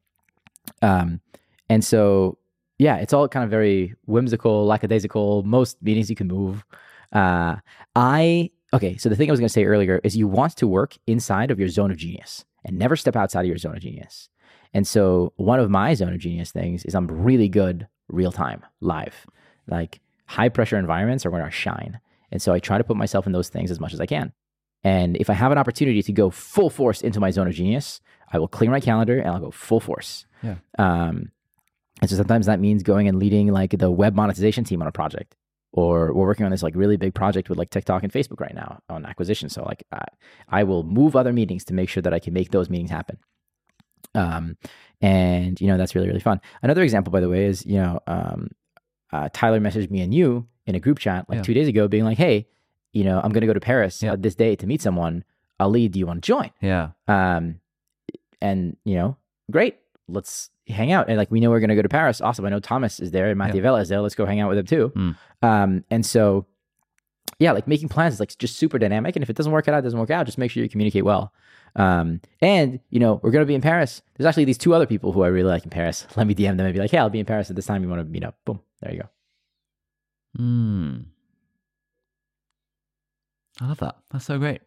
Um, 0.82 1.20
and 1.68 1.84
so, 1.84 2.38
yeah, 2.78 2.96
it's 2.96 3.12
all 3.12 3.28
kind 3.28 3.44
of 3.44 3.50
very 3.50 3.94
whimsical, 4.06 4.66
lackadaisical. 4.66 5.44
Most 5.44 5.82
meetings 5.82 6.10
you 6.10 6.16
can 6.16 6.28
move. 6.28 6.64
Uh, 7.12 7.56
I, 7.96 8.50
okay, 8.72 8.96
so 8.96 9.08
the 9.08 9.16
thing 9.16 9.28
I 9.30 9.32
was 9.32 9.40
going 9.40 9.48
to 9.48 9.52
say 9.52 9.64
earlier 9.64 10.00
is 10.04 10.16
you 10.16 10.28
want 10.28 10.56
to 10.56 10.66
work 10.66 10.96
inside 11.06 11.50
of 11.50 11.58
your 11.58 11.68
zone 11.68 11.90
of 11.90 11.96
genius 11.96 12.44
and 12.64 12.78
never 12.78 12.96
step 12.96 13.16
outside 13.16 13.42
of 13.42 13.46
your 13.48 13.58
zone 13.58 13.76
of 13.76 13.82
genius. 13.82 14.28
And 14.72 14.86
so, 14.86 15.32
one 15.36 15.58
of 15.58 15.70
my 15.70 15.94
zone 15.94 16.12
of 16.12 16.20
genius 16.20 16.52
things 16.52 16.84
is 16.84 16.94
I'm 16.94 17.08
really 17.08 17.48
good 17.48 17.88
real 18.08 18.32
time, 18.32 18.64
live. 18.80 19.26
Like 19.66 20.00
high 20.26 20.48
pressure 20.48 20.78
environments 20.78 21.26
are 21.26 21.30
where 21.30 21.44
I 21.44 21.50
shine. 21.50 22.00
And 22.30 22.40
so, 22.40 22.52
I 22.52 22.60
try 22.60 22.78
to 22.78 22.84
put 22.84 22.96
myself 22.96 23.26
in 23.26 23.32
those 23.32 23.48
things 23.48 23.70
as 23.70 23.80
much 23.80 23.92
as 23.92 24.00
I 24.00 24.06
can. 24.06 24.32
And 24.84 25.16
if 25.16 25.28
I 25.28 25.34
have 25.34 25.52
an 25.52 25.58
opportunity 25.58 26.02
to 26.02 26.12
go 26.12 26.30
full 26.30 26.70
force 26.70 27.02
into 27.02 27.20
my 27.20 27.30
zone 27.30 27.48
of 27.48 27.54
genius, 27.54 28.00
I 28.32 28.38
will 28.38 28.48
clear 28.48 28.70
my 28.70 28.80
calendar 28.80 29.18
and 29.18 29.28
I'll 29.28 29.40
go 29.40 29.50
full 29.50 29.80
force. 29.80 30.24
Yeah. 30.42 30.56
Um, 30.78 31.32
and 32.00 32.08
so 32.08 32.16
sometimes 32.16 32.46
that 32.46 32.60
means 32.60 32.82
going 32.82 33.08
and 33.08 33.18
leading 33.18 33.48
like 33.48 33.76
the 33.76 33.90
web 33.90 34.14
monetization 34.14 34.64
team 34.64 34.80
on 34.80 34.88
a 34.88 34.92
project, 34.92 35.36
or 35.72 36.12
we're 36.12 36.26
working 36.26 36.44
on 36.44 36.50
this 36.50 36.62
like 36.62 36.74
really 36.74 36.96
big 36.96 37.14
project 37.14 37.48
with 37.48 37.58
like 37.58 37.70
TikTok 37.70 38.02
and 38.02 38.12
Facebook 38.12 38.40
right 38.40 38.54
now 38.54 38.80
on 38.88 39.06
acquisition. 39.06 39.48
So 39.48 39.62
like 39.62 39.84
I, 39.92 40.04
I 40.48 40.64
will 40.64 40.82
move 40.82 41.14
other 41.16 41.32
meetings 41.32 41.64
to 41.66 41.74
make 41.74 41.88
sure 41.88 42.02
that 42.02 42.12
I 42.12 42.18
can 42.18 42.32
make 42.34 42.50
those 42.50 42.68
meetings 42.68 42.90
happen. 42.90 43.18
Um, 44.14 44.56
and 45.00 45.60
you 45.60 45.66
know 45.68 45.76
that's 45.78 45.94
really 45.94 46.08
really 46.08 46.20
fun. 46.20 46.40
Another 46.62 46.82
example, 46.82 47.12
by 47.12 47.20
the 47.20 47.28
way, 47.28 47.46
is 47.46 47.64
you 47.64 47.76
know 47.76 48.00
um, 48.06 48.48
uh, 49.12 49.28
Tyler 49.32 49.60
messaged 49.60 49.90
me 49.90 50.00
and 50.00 50.12
you 50.12 50.46
in 50.66 50.74
a 50.74 50.80
group 50.80 50.98
chat 50.98 51.28
like 51.28 51.36
Yeah. 51.38 51.42
two 51.42 51.54
days 51.54 51.68
ago, 51.68 51.86
being 51.88 52.04
like, 52.04 52.18
"Hey, 52.18 52.46
you 52.92 53.04
know, 53.04 53.20
I'm 53.22 53.30
going 53.32 53.42
to 53.42 53.46
go 53.46 53.52
to 53.54 53.60
Paris 53.60 54.02
Yeah. 54.02 54.12
uh, 54.12 54.16
this 54.18 54.34
day 54.34 54.56
to 54.56 54.66
meet 54.66 54.82
someone. 54.82 55.24
Ali, 55.60 55.88
do 55.88 55.98
you 55.98 56.06
want 56.06 56.22
to 56.22 56.26
join?" 56.26 56.50
Yeah. 56.60 56.90
Um, 57.06 57.60
and 58.40 58.76
you 58.84 58.96
know, 58.96 59.16
great, 59.50 59.76
let's 60.12 60.50
hang 60.68 60.92
out. 60.92 61.08
And 61.08 61.16
like 61.16 61.30
we 61.30 61.40
know 61.40 61.50
we're 61.50 61.60
going 61.60 61.70
to 61.70 61.76
go 61.76 61.82
to 61.82 61.88
Paris. 61.88 62.20
Awesome. 62.20 62.44
I 62.44 62.50
know 62.50 62.60
Thomas 62.60 63.00
is 63.00 63.10
there 63.10 63.28
and 63.28 63.38
Matthew 63.38 63.62
Vela 63.62 63.80
is 63.80 63.88
there. 63.88 64.00
Let's 64.00 64.14
go 64.14 64.26
hang 64.26 64.40
out 64.40 64.48
with 64.48 64.58
them 64.58 64.66
too. 64.66 64.92
Mm. 64.94 65.16
Um, 65.42 65.84
and 65.90 66.04
so, 66.04 66.46
yeah, 67.38 67.52
like 67.52 67.66
making 67.66 67.88
plans 67.88 68.14
is 68.14 68.20
like 68.20 68.36
just 68.38 68.56
super 68.56 68.78
dynamic. 68.78 69.16
And 69.16 69.22
if 69.22 69.30
it 69.30 69.36
doesn't 69.36 69.52
work 69.52 69.68
out, 69.68 69.78
it 69.78 69.82
doesn't 69.82 69.98
work 69.98 70.10
out. 70.10 70.26
Just 70.26 70.38
make 70.38 70.50
sure 70.50 70.62
you 70.62 70.68
communicate 70.68 71.04
well. 71.04 71.32
Um, 71.76 72.20
and 72.40 72.80
you 72.90 72.98
know, 72.98 73.20
we're 73.22 73.30
going 73.30 73.42
to 73.42 73.46
be 73.46 73.54
in 73.54 73.60
Paris. 73.60 74.02
There's 74.16 74.26
actually 74.26 74.44
these 74.44 74.58
two 74.58 74.74
other 74.74 74.86
people 74.86 75.12
who 75.12 75.22
I 75.22 75.28
really 75.28 75.48
like 75.48 75.64
in 75.64 75.70
Paris. 75.70 76.06
Let 76.16 76.26
me 76.26 76.34
DM 76.34 76.56
them 76.56 76.66
and 76.66 76.74
be 76.74 76.80
like, 76.80 76.90
hey, 76.90 76.98
I'll 76.98 77.10
be 77.10 77.20
in 77.20 77.26
Paris 77.26 77.50
at 77.50 77.56
this 77.56 77.66
time. 77.66 77.82
You 77.82 77.88
want 77.88 78.00
to 78.00 78.08
meet 78.08 78.24
up? 78.24 78.36
Boom. 78.44 78.60
There 78.80 78.92
you 78.92 79.00
go. 79.00 79.08
Hmm. 80.36 80.98
I 83.60 83.66
love 83.66 83.78
that. 83.78 83.96
That's 84.10 84.24
so 84.24 84.38
great. 84.38 84.62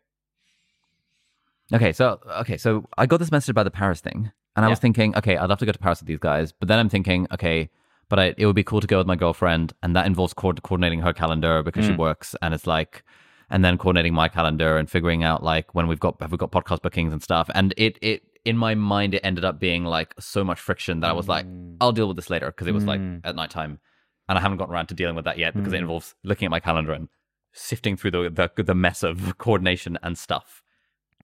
Okay, 1.73 1.93
so 1.93 2.19
okay, 2.41 2.57
so 2.57 2.85
I 2.97 3.05
got 3.05 3.17
this 3.17 3.31
message 3.31 3.49
about 3.49 3.63
the 3.63 3.71
Paris 3.71 3.99
thing, 4.01 4.31
and 4.55 4.65
I 4.65 4.69
was 4.69 4.79
thinking, 4.79 5.15
okay, 5.17 5.37
I'd 5.37 5.49
love 5.49 5.59
to 5.59 5.65
go 5.65 5.71
to 5.71 5.79
Paris 5.79 5.99
with 6.01 6.07
these 6.07 6.19
guys, 6.19 6.51
but 6.51 6.67
then 6.67 6.79
I'm 6.79 6.89
thinking, 6.89 7.27
okay, 7.33 7.69
but 8.09 8.19
I, 8.19 8.35
it 8.37 8.45
would 8.45 8.55
be 8.55 8.63
cool 8.63 8.81
to 8.81 8.87
go 8.87 8.97
with 8.99 9.07
my 9.07 9.15
girlfriend, 9.15 9.73
and 9.81 9.95
that 9.95 10.05
involves 10.05 10.33
co- 10.33 10.53
coordinating 10.53 10.99
her 11.01 11.13
calendar 11.13 11.63
because 11.63 11.85
she 11.85 11.91
Mm. 11.93 11.97
works, 11.97 12.35
and 12.41 12.53
it's 12.53 12.67
like, 12.67 13.03
and 13.49 13.63
then 13.65 13.77
coordinating 13.77 14.13
my 14.13 14.27
calendar 14.29 14.77
and 14.77 14.89
figuring 14.89 15.23
out 15.23 15.43
like 15.43 15.73
when 15.75 15.87
we've 15.87 15.99
got 15.99 16.21
have 16.21 16.31
we 16.31 16.37
got 16.37 16.51
podcast 16.51 16.81
bookings 16.81 17.11
and 17.13 17.21
stuff, 17.23 17.49
and 17.55 17.73
it 17.77 17.97
it 18.01 18.23
in 18.45 18.57
my 18.57 18.75
mind 18.75 19.13
it 19.13 19.21
ended 19.23 19.45
up 19.45 19.59
being 19.59 19.85
like 19.85 20.13
so 20.19 20.43
much 20.43 20.59
friction 20.59 20.99
that 20.99 21.09
I 21.09 21.13
was 21.13 21.27
like, 21.27 21.45
I'll 21.81 21.91
deal 21.93 22.07
with 22.07 22.17
this 22.17 22.29
later 22.29 22.47
because 22.47 22.67
it 22.67 22.73
was 22.73 22.85
like 22.85 22.99
Mm. 22.99 23.21
at 23.23 23.35
nighttime, 23.35 23.79
and 24.27 24.37
I 24.37 24.41
haven't 24.41 24.57
gotten 24.57 24.73
around 24.73 24.87
to 24.87 24.93
dealing 24.93 25.15
with 25.15 25.25
that 25.25 25.37
yet 25.37 25.53
because 25.55 25.73
it 25.73 25.77
Mm. 25.77 25.83
involves 25.83 26.13
looking 26.23 26.45
at 26.45 26.51
my 26.51 26.59
calendar 26.59 26.93
and 26.93 27.07
sifting 27.53 27.95
through 27.97 28.11
the 28.11 28.49
the, 28.55 28.63
the 28.63 28.75
mess 28.75 29.01
of 29.03 29.37
coordination 29.37 29.97
and 30.03 30.17
stuff. 30.17 30.61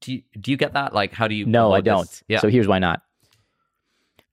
Do 0.01 0.13
you 0.13 0.21
do 0.39 0.49
you 0.51 0.57
get 0.57 0.73
that? 0.73 0.93
Like, 0.93 1.13
how 1.13 1.27
do 1.27 1.35
you? 1.35 1.45
No, 1.45 1.73
I 1.73 1.81
don't. 1.81 2.23
Yeah. 2.27 2.39
So 2.39 2.47
here's 2.49 2.67
why 2.67 2.79
not. 2.79 3.01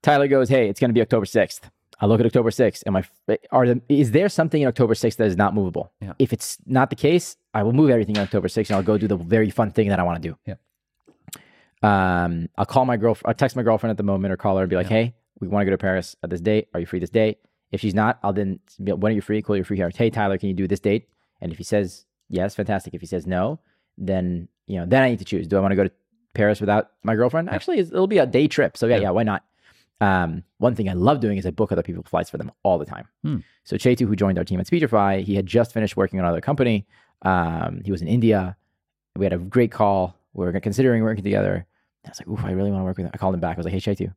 Tyler 0.06 0.28
goes, 0.28 0.48
"Hey, 0.48 0.68
it's 0.68 0.78
going 0.78 0.90
to 0.90 0.94
be 0.94 1.00
October 1.00 1.26
6th." 1.26 1.62
I 1.98 2.06
look 2.06 2.20
at 2.20 2.26
October 2.26 2.50
6th. 2.50 2.82
Am 2.86 2.94
I 2.94 3.02
are 3.50 3.66
the, 3.66 3.80
is 3.88 4.12
there 4.12 4.28
something 4.28 4.62
in 4.62 4.68
October 4.68 4.94
6th 4.94 5.16
that 5.16 5.26
is 5.26 5.36
not 5.36 5.52
movable? 5.52 5.92
Yeah. 6.00 6.12
If 6.20 6.32
it's 6.32 6.58
not 6.64 6.90
the 6.90 6.96
case, 6.96 7.36
I 7.54 7.64
will 7.64 7.72
move 7.72 7.90
everything 7.90 8.16
on 8.16 8.22
October 8.22 8.46
6th 8.46 8.68
and 8.68 8.76
I'll 8.76 8.84
go 8.84 8.98
do 8.98 9.08
the 9.08 9.16
very 9.16 9.50
fun 9.50 9.72
thing 9.72 9.88
that 9.88 9.98
I 9.98 10.04
want 10.04 10.22
to 10.22 10.28
do. 10.28 10.36
Yeah. 10.46 10.54
Um, 11.82 12.48
I'll 12.56 12.66
call 12.66 12.84
my 12.84 12.96
girlfriend. 12.96 13.28
I'll 13.30 13.34
text 13.34 13.56
my 13.56 13.62
girlfriend 13.64 13.90
at 13.90 13.96
the 13.96 14.02
moment 14.04 14.32
or 14.32 14.36
call 14.36 14.56
her 14.56 14.62
and 14.62 14.70
be 14.70 14.76
like, 14.76 14.86
"Hey, 14.86 15.14
we 15.40 15.48
want 15.48 15.62
to 15.62 15.64
go 15.66 15.72
to 15.72 15.78
Paris 15.78 16.14
at 16.22 16.30
this 16.30 16.40
date. 16.40 16.68
Are 16.72 16.80
you 16.80 16.86
free 16.86 17.00
this 17.00 17.10
date?" 17.10 17.38
If 17.72 17.80
she's 17.80 17.94
not, 17.94 18.20
I'll 18.22 18.32
then 18.32 18.60
be 18.82 18.92
like, 18.92 19.02
when 19.02 19.10
are 19.12 19.14
you 19.16 19.20
free? 19.20 19.42
Call 19.42 19.56
your 19.56 19.64
free 19.64 19.76
here. 19.76 19.90
Hey, 19.92 20.08
Tyler, 20.08 20.38
can 20.38 20.48
you 20.48 20.54
do 20.54 20.68
this 20.68 20.78
date? 20.78 21.08
And 21.40 21.50
if 21.50 21.58
he 21.58 21.64
says 21.64 22.06
yes, 22.28 22.54
fantastic. 22.54 22.94
If 22.94 23.00
he 23.00 23.08
says 23.08 23.26
no, 23.26 23.58
then 23.98 24.48
you 24.66 24.78
know, 24.78 24.86
then 24.86 25.02
I 25.02 25.10
need 25.10 25.18
to 25.18 25.24
choose. 25.24 25.48
Do 25.48 25.56
I 25.56 25.60
want 25.60 25.72
to 25.72 25.76
go 25.76 25.84
to 25.84 25.92
Paris 26.34 26.60
without 26.60 26.92
my 27.02 27.16
girlfriend? 27.16 27.50
Actually, 27.50 27.80
it'll 27.80 28.06
be 28.06 28.18
a 28.18 28.26
day 28.26 28.46
trip. 28.46 28.76
So 28.76 28.86
yeah, 28.86 28.96
Yeah. 28.96 29.02
yeah, 29.02 29.10
why 29.10 29.24
not? 29.24 29.42
Um, 30.00 30.42
one 30.58 30.74
thing 30.74 30.88
I 30.88 30.92
love 30.92 31.20
doing 31.20 31.38
is 31.38 31.46
I 31.46 31.50
book 31.50 31.72
other 31.72 31.82
people's 31.82 32.06
flights 32.06 32.28
for 32.30 32.36
them 32.38 32.52
all 32.62 32.78
the 32.78 32.84
time. 32.84 33.08
Hmm. 33.22 33.38
So 33.64 33.76
Chetu, 33.76 34.06
who 34.06 34.14
joined 34.16 34.36
our 34.38 34.44
team 34.44 34.60
at 34.60 34.66
Speechify, 34.66 35.20
he 35.20 35.34
had 35.34 35.46
just 35.46 35.72
finished 35.72 35.96
working 35.96 36.18
on 36.20 36.26
another 36.26 36.40
company. 36.42 36.86
Um, 37.22 37.80
he 37.84 37.90
was 37.90 38.02
in 38.02 38.08
India. 38.08 38.56
We 39.16 39.24
had 39.24 39.32
a 39.32 39.38
great 39.38 39.72
call. 39.72 40.14
We 40.34 40.44
were 40.44 40.60
considering 40.60 41.02
working 41.02 41.24
together. 41.24 41.66
I 42.04 42.08
was 42.10 42.20
like, 42.20 42.28
ooh, 42.28 42.46
I 42.46 42.52
really 42.52 42.70
want 42.70 42.82
to 42.82 42.84
work 42.84 42.98
with 42.98 43.06
him. 43.06 43.10
I 43.14 43.16
called 43.16 43.34
him 43.34 43.40
back. 43.40 43.56
I 43.56 43.58
was 43.58 43.64
like, 43.64 43.72
hey, 43.74 43.80
Chetu, 43.80 44.14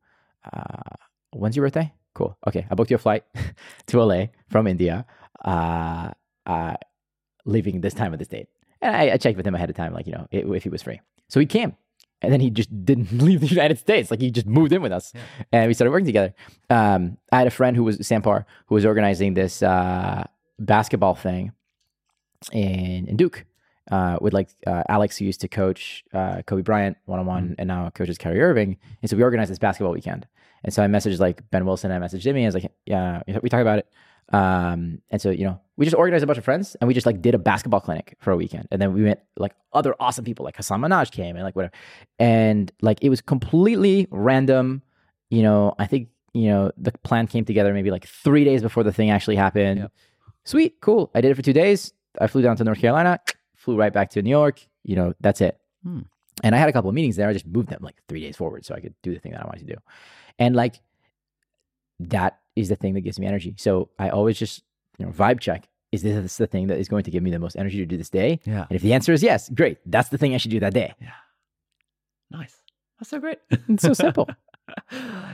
uh, 0.52 0.96
when's 1.32 1.56
your 1.56 1.64
birthday? 1.66 1.92
Cool. 2.14 2.36
Okay. 2.46 2.66
I 2.70 2.74
booked 2.74 2.90
you 2.90 2.96
a 2.96 2.98
flight 2.98 3.24
to 3.86 4.02
LA 4.02 4.26
from 4.48 4.66
India, 4.66 5.06
uh, 5.44 6.10
uh, 6.46 6.74
leaving 7.44 7.80
this 7.80 7.94
time 7.94 8.12
of 8.12 8.18
this 8.18 8.28
date. 8.28 8.48
And 8.82 8.94
I, 8.94 9.12
I 9.12 9.16
checked 9.16 9.36
with 9.36 9.46
him 9.46 9.54
ahead 9.54 9.70
of 9.70 9.76
time, 9.76 9.92
like, 9.92 10.06
you 10.06 10.12
know, 10.12 10.26
i- 10.32 10.36
if 10.56 10.62
he 10.62 10.68
was 10.68 10.82
free. 10.82 11.00
So 11.28 11.40
he 11.40 11.46
came. 11.46 11.74
And 12.22 12.32
then 12.32 12.40
he 12.40 12.50
just 12.50 12.70
didn't 12.84 13.12
leave 13.26 13.40
the 13.40 13.46
United 13.46 13.78
States. 13.78 14.10
Like 14.10 14.20
he 14.20 14.30
just 14.30 14.46
moved 14.46 14.72
in 14.72 14.82
with 14.82 14.92
us, 14.92 15.12
and 15.52 15.68
we 15.68 15.74
started 15.74 15.90
working 15.92 16.06
together. 16.06 16.34
Um, 16.68 17.16
I 17.32 17.38
had 17.38 17.46
a 17.46 17.50
friend 17.50 17.76
who 17.76 17.84
was 17.84 17.98
Sampar, 17.98 18.44
who 18.66 18.74
was 18.74 18.84
organizing 18.84 19.34
this 19.34 19.62
uh, 19.62 20.24
basketball 20.58 21.14
thing 21.14 21.52
in, 22.52 23.08
in 23.08 23.16
Duke. 23.16 23.44
uh, 23.90 24.18
with 24.20 24.32
like 24.32 24.48
uh, 24.66 24.82
Alex, 24.88 25.16
who 25.16 25.24
used 25.24 25.40
to 25.40 25.48
coach 25.48 26.04
uh, 26.14 26.42
Kobe 26.46 26.62
Bryant 26.62 26.96
one 27.06 27.18
on 27.18 27.26
one, 27.26 27.54
and 27.58 27.66
now 27.68 27.90
coaches 27.90 28.18
Kyrie 28.18 28.40
Irving. 28.40 28.76
And 29.02 29.10
so 29.10 29.16
we 29.16 29.22
organized 29.22 29.50
this 29.50 29.58
basketball 29.58 29.92
weekend. 29.92 30.26
And 30.62 30.72
so 30.72 30.82
I 30.82 30.86
messaged 30.86 31.18
like 31.18 31.48
Ben 31.50 31.64
Wilson, 31.64 31.90
I 31.90 31.98
messaged 31.98 32.20
Jimmy. 32.20 32.44
I 32.44 32.46
was 32.46 32.54
like, 32.54 32.70
yeah, 32.86 33.22
we 33.42 33.48
talk 33.48 33.60
about 33.60 33.78
it. 33.80 33.88
Um, 34.32 35.00
and 35.10 35.20
so 35.20 35.30
you 35.30 35.44
know, 35.44 35.60
we 35.80 35.86
just 35.86 35.96
organized 35.96 36.22
a 36.22 36.26
bunch 36.26 36.36
of 36.36 36.44
friends, 36.44 36.76
and 36.78 36.88
we 36.88 36.92
just 36.92 37.06
like 37.06 37.22
did 37.22 37.34
a 37.34 37.38
basketball 37.38 37.80
clinic 37.80 38.14
for 38.20 38.32
a 38.32 38.36
weekend. 38.36 38.68
And 38.70 38.82
then 38.82 38.92
we 38.92 39.00
met 39.00 39.24
like 39.38 39.54
other 39.72 39.94
awesome 39.98 40.26
people, 40.26 40.44
like 40.44 40.54
Hasan 40.54 40.78
Minhaj 40.82 41.10
came 41.10 41.36
and 41.36 41.42
like 41.42 41.56
whatever. 41.56 41.72
And 42.18 42.70
like 42.82 42.98
it 43.00 43.08
was 43.08 43.22
completely 43.22 44.06
random. 44.10 44.82
You 45.30 45.42
know, 45.42 45.74
I 45.78 45.86
think 45.86 46.10
you 46.34 46.48
know 46.48 46.70
the 46.76 46.92
plan 46.92 47.26
came 47.26 47.46
together 47.46 47.72
maybe 47.72 47.90
like 47.90 48.06
three 48.06 48.44
days 48.44 48.60
before 48.60 48.82
the 48.82 48.92
thing 48.92 49.08
actually 49.08 49.36
happened. 49.36 49.80
Yep. 49.80 49.92
Sweet, 50.44 50.74
cool. 50.82 51.10
I 51.14 51.22
did 51.22 51.30
it 51.30 51.34
for 51.34 51.40
two 51.40 51.54
days. 51.54 51.94
I 52.20 52.26
flew 52.26 52.42
down 52.42 52.56
to 52.58 52.64
North 52.64 52.78
Carolina, 52.78 53.18
flew 53.56 53.78
right 53.78 53.92
back 53.92 54.10
to 54.10 54.20
New 54.20 54.28
York. 54.28 54.60
You 54.84 54.96
know, 54.96 55.14
that's 55.20 55.40
it. 55.40 55.58
Hmm. 55.82 56.00
And 56.44 56.54
I 56.54 56.58
had 56.58 56.68
a 56.68 56.74
couple 56.74 56.90
of 56.90 56.94
meetings 56.94 57.16
there. 57.16 57.26
I 57.26 57.32
just 57.32 57.46
moved 57.46 57.70
them 57.70 57.80
like 57.80 57.96
three 58.06 58.20
days 58.20 58.36
forward 58.36 58.66
so 58.66 58.74
I 58.74 58.80
could 58.80 58.94
do 59.02 59.14
the 59.14 59.20
thing 59.20 59.32
that 59.32 59.40
I 59.40 59.46
wanted 59.46 59.66
to 59.66 59.74
do. 59.74 59.80
And 60.38 60.54
like 60.54 60.78
that 62.00 62.38
is 62.54 62.68
the 62.68 62.76
thing 62.76 62.92
that 62.94 63.00
gives 63.00 63.18
me 63.18 63.26
energy. 63.26 63.54
So 63.56 63.88
I 63.98 64.10
always 64.10 64.38
just, 64.38 64.62
you 65.00 65.06
know, 65.06 65.12
vibe 65.12 65.40
check. 65.40 65.66
Is 65.92 66.02
this 66.02 66.36
the 66.36 66.46
thing 66.46 66.68
that 66.68 66.78
is 66.78 66.88
going 66.88 67.02
to 67.02 67.10
give 67.10 67.22
me 67.22 67.30
the 67.32 67.38
most 67.40 67.56
energy 67.56 67.78
to 67.78 67.86
do 67.86 67.96
this 67.96 68.10
day? 68.10 68.38
Yeah. 68.44 68.66
And 68.68 68.76
if 68.76 68.82
the 68.82 68.92
answer 68.92 69.12
is 69.12 69.22
yes, 69.24 69.48
great. 69.48 69.78
That's 69.86 70.08
the 70.10 70.18
thing 70.18 70.34
I 70.34 70.36
should 70.36 70.52
do 70.52 70.60
that 70.60 70.72
day. 70.72 70.94
Yeah. 71.00 71.08
Nice. 72.30 72.54
That's 73.00 73.10
so 73.10 73.18
great. 73.18 73.38
It's 73.68 73.82
so 73.82 73.92
simple. 73.92 74.28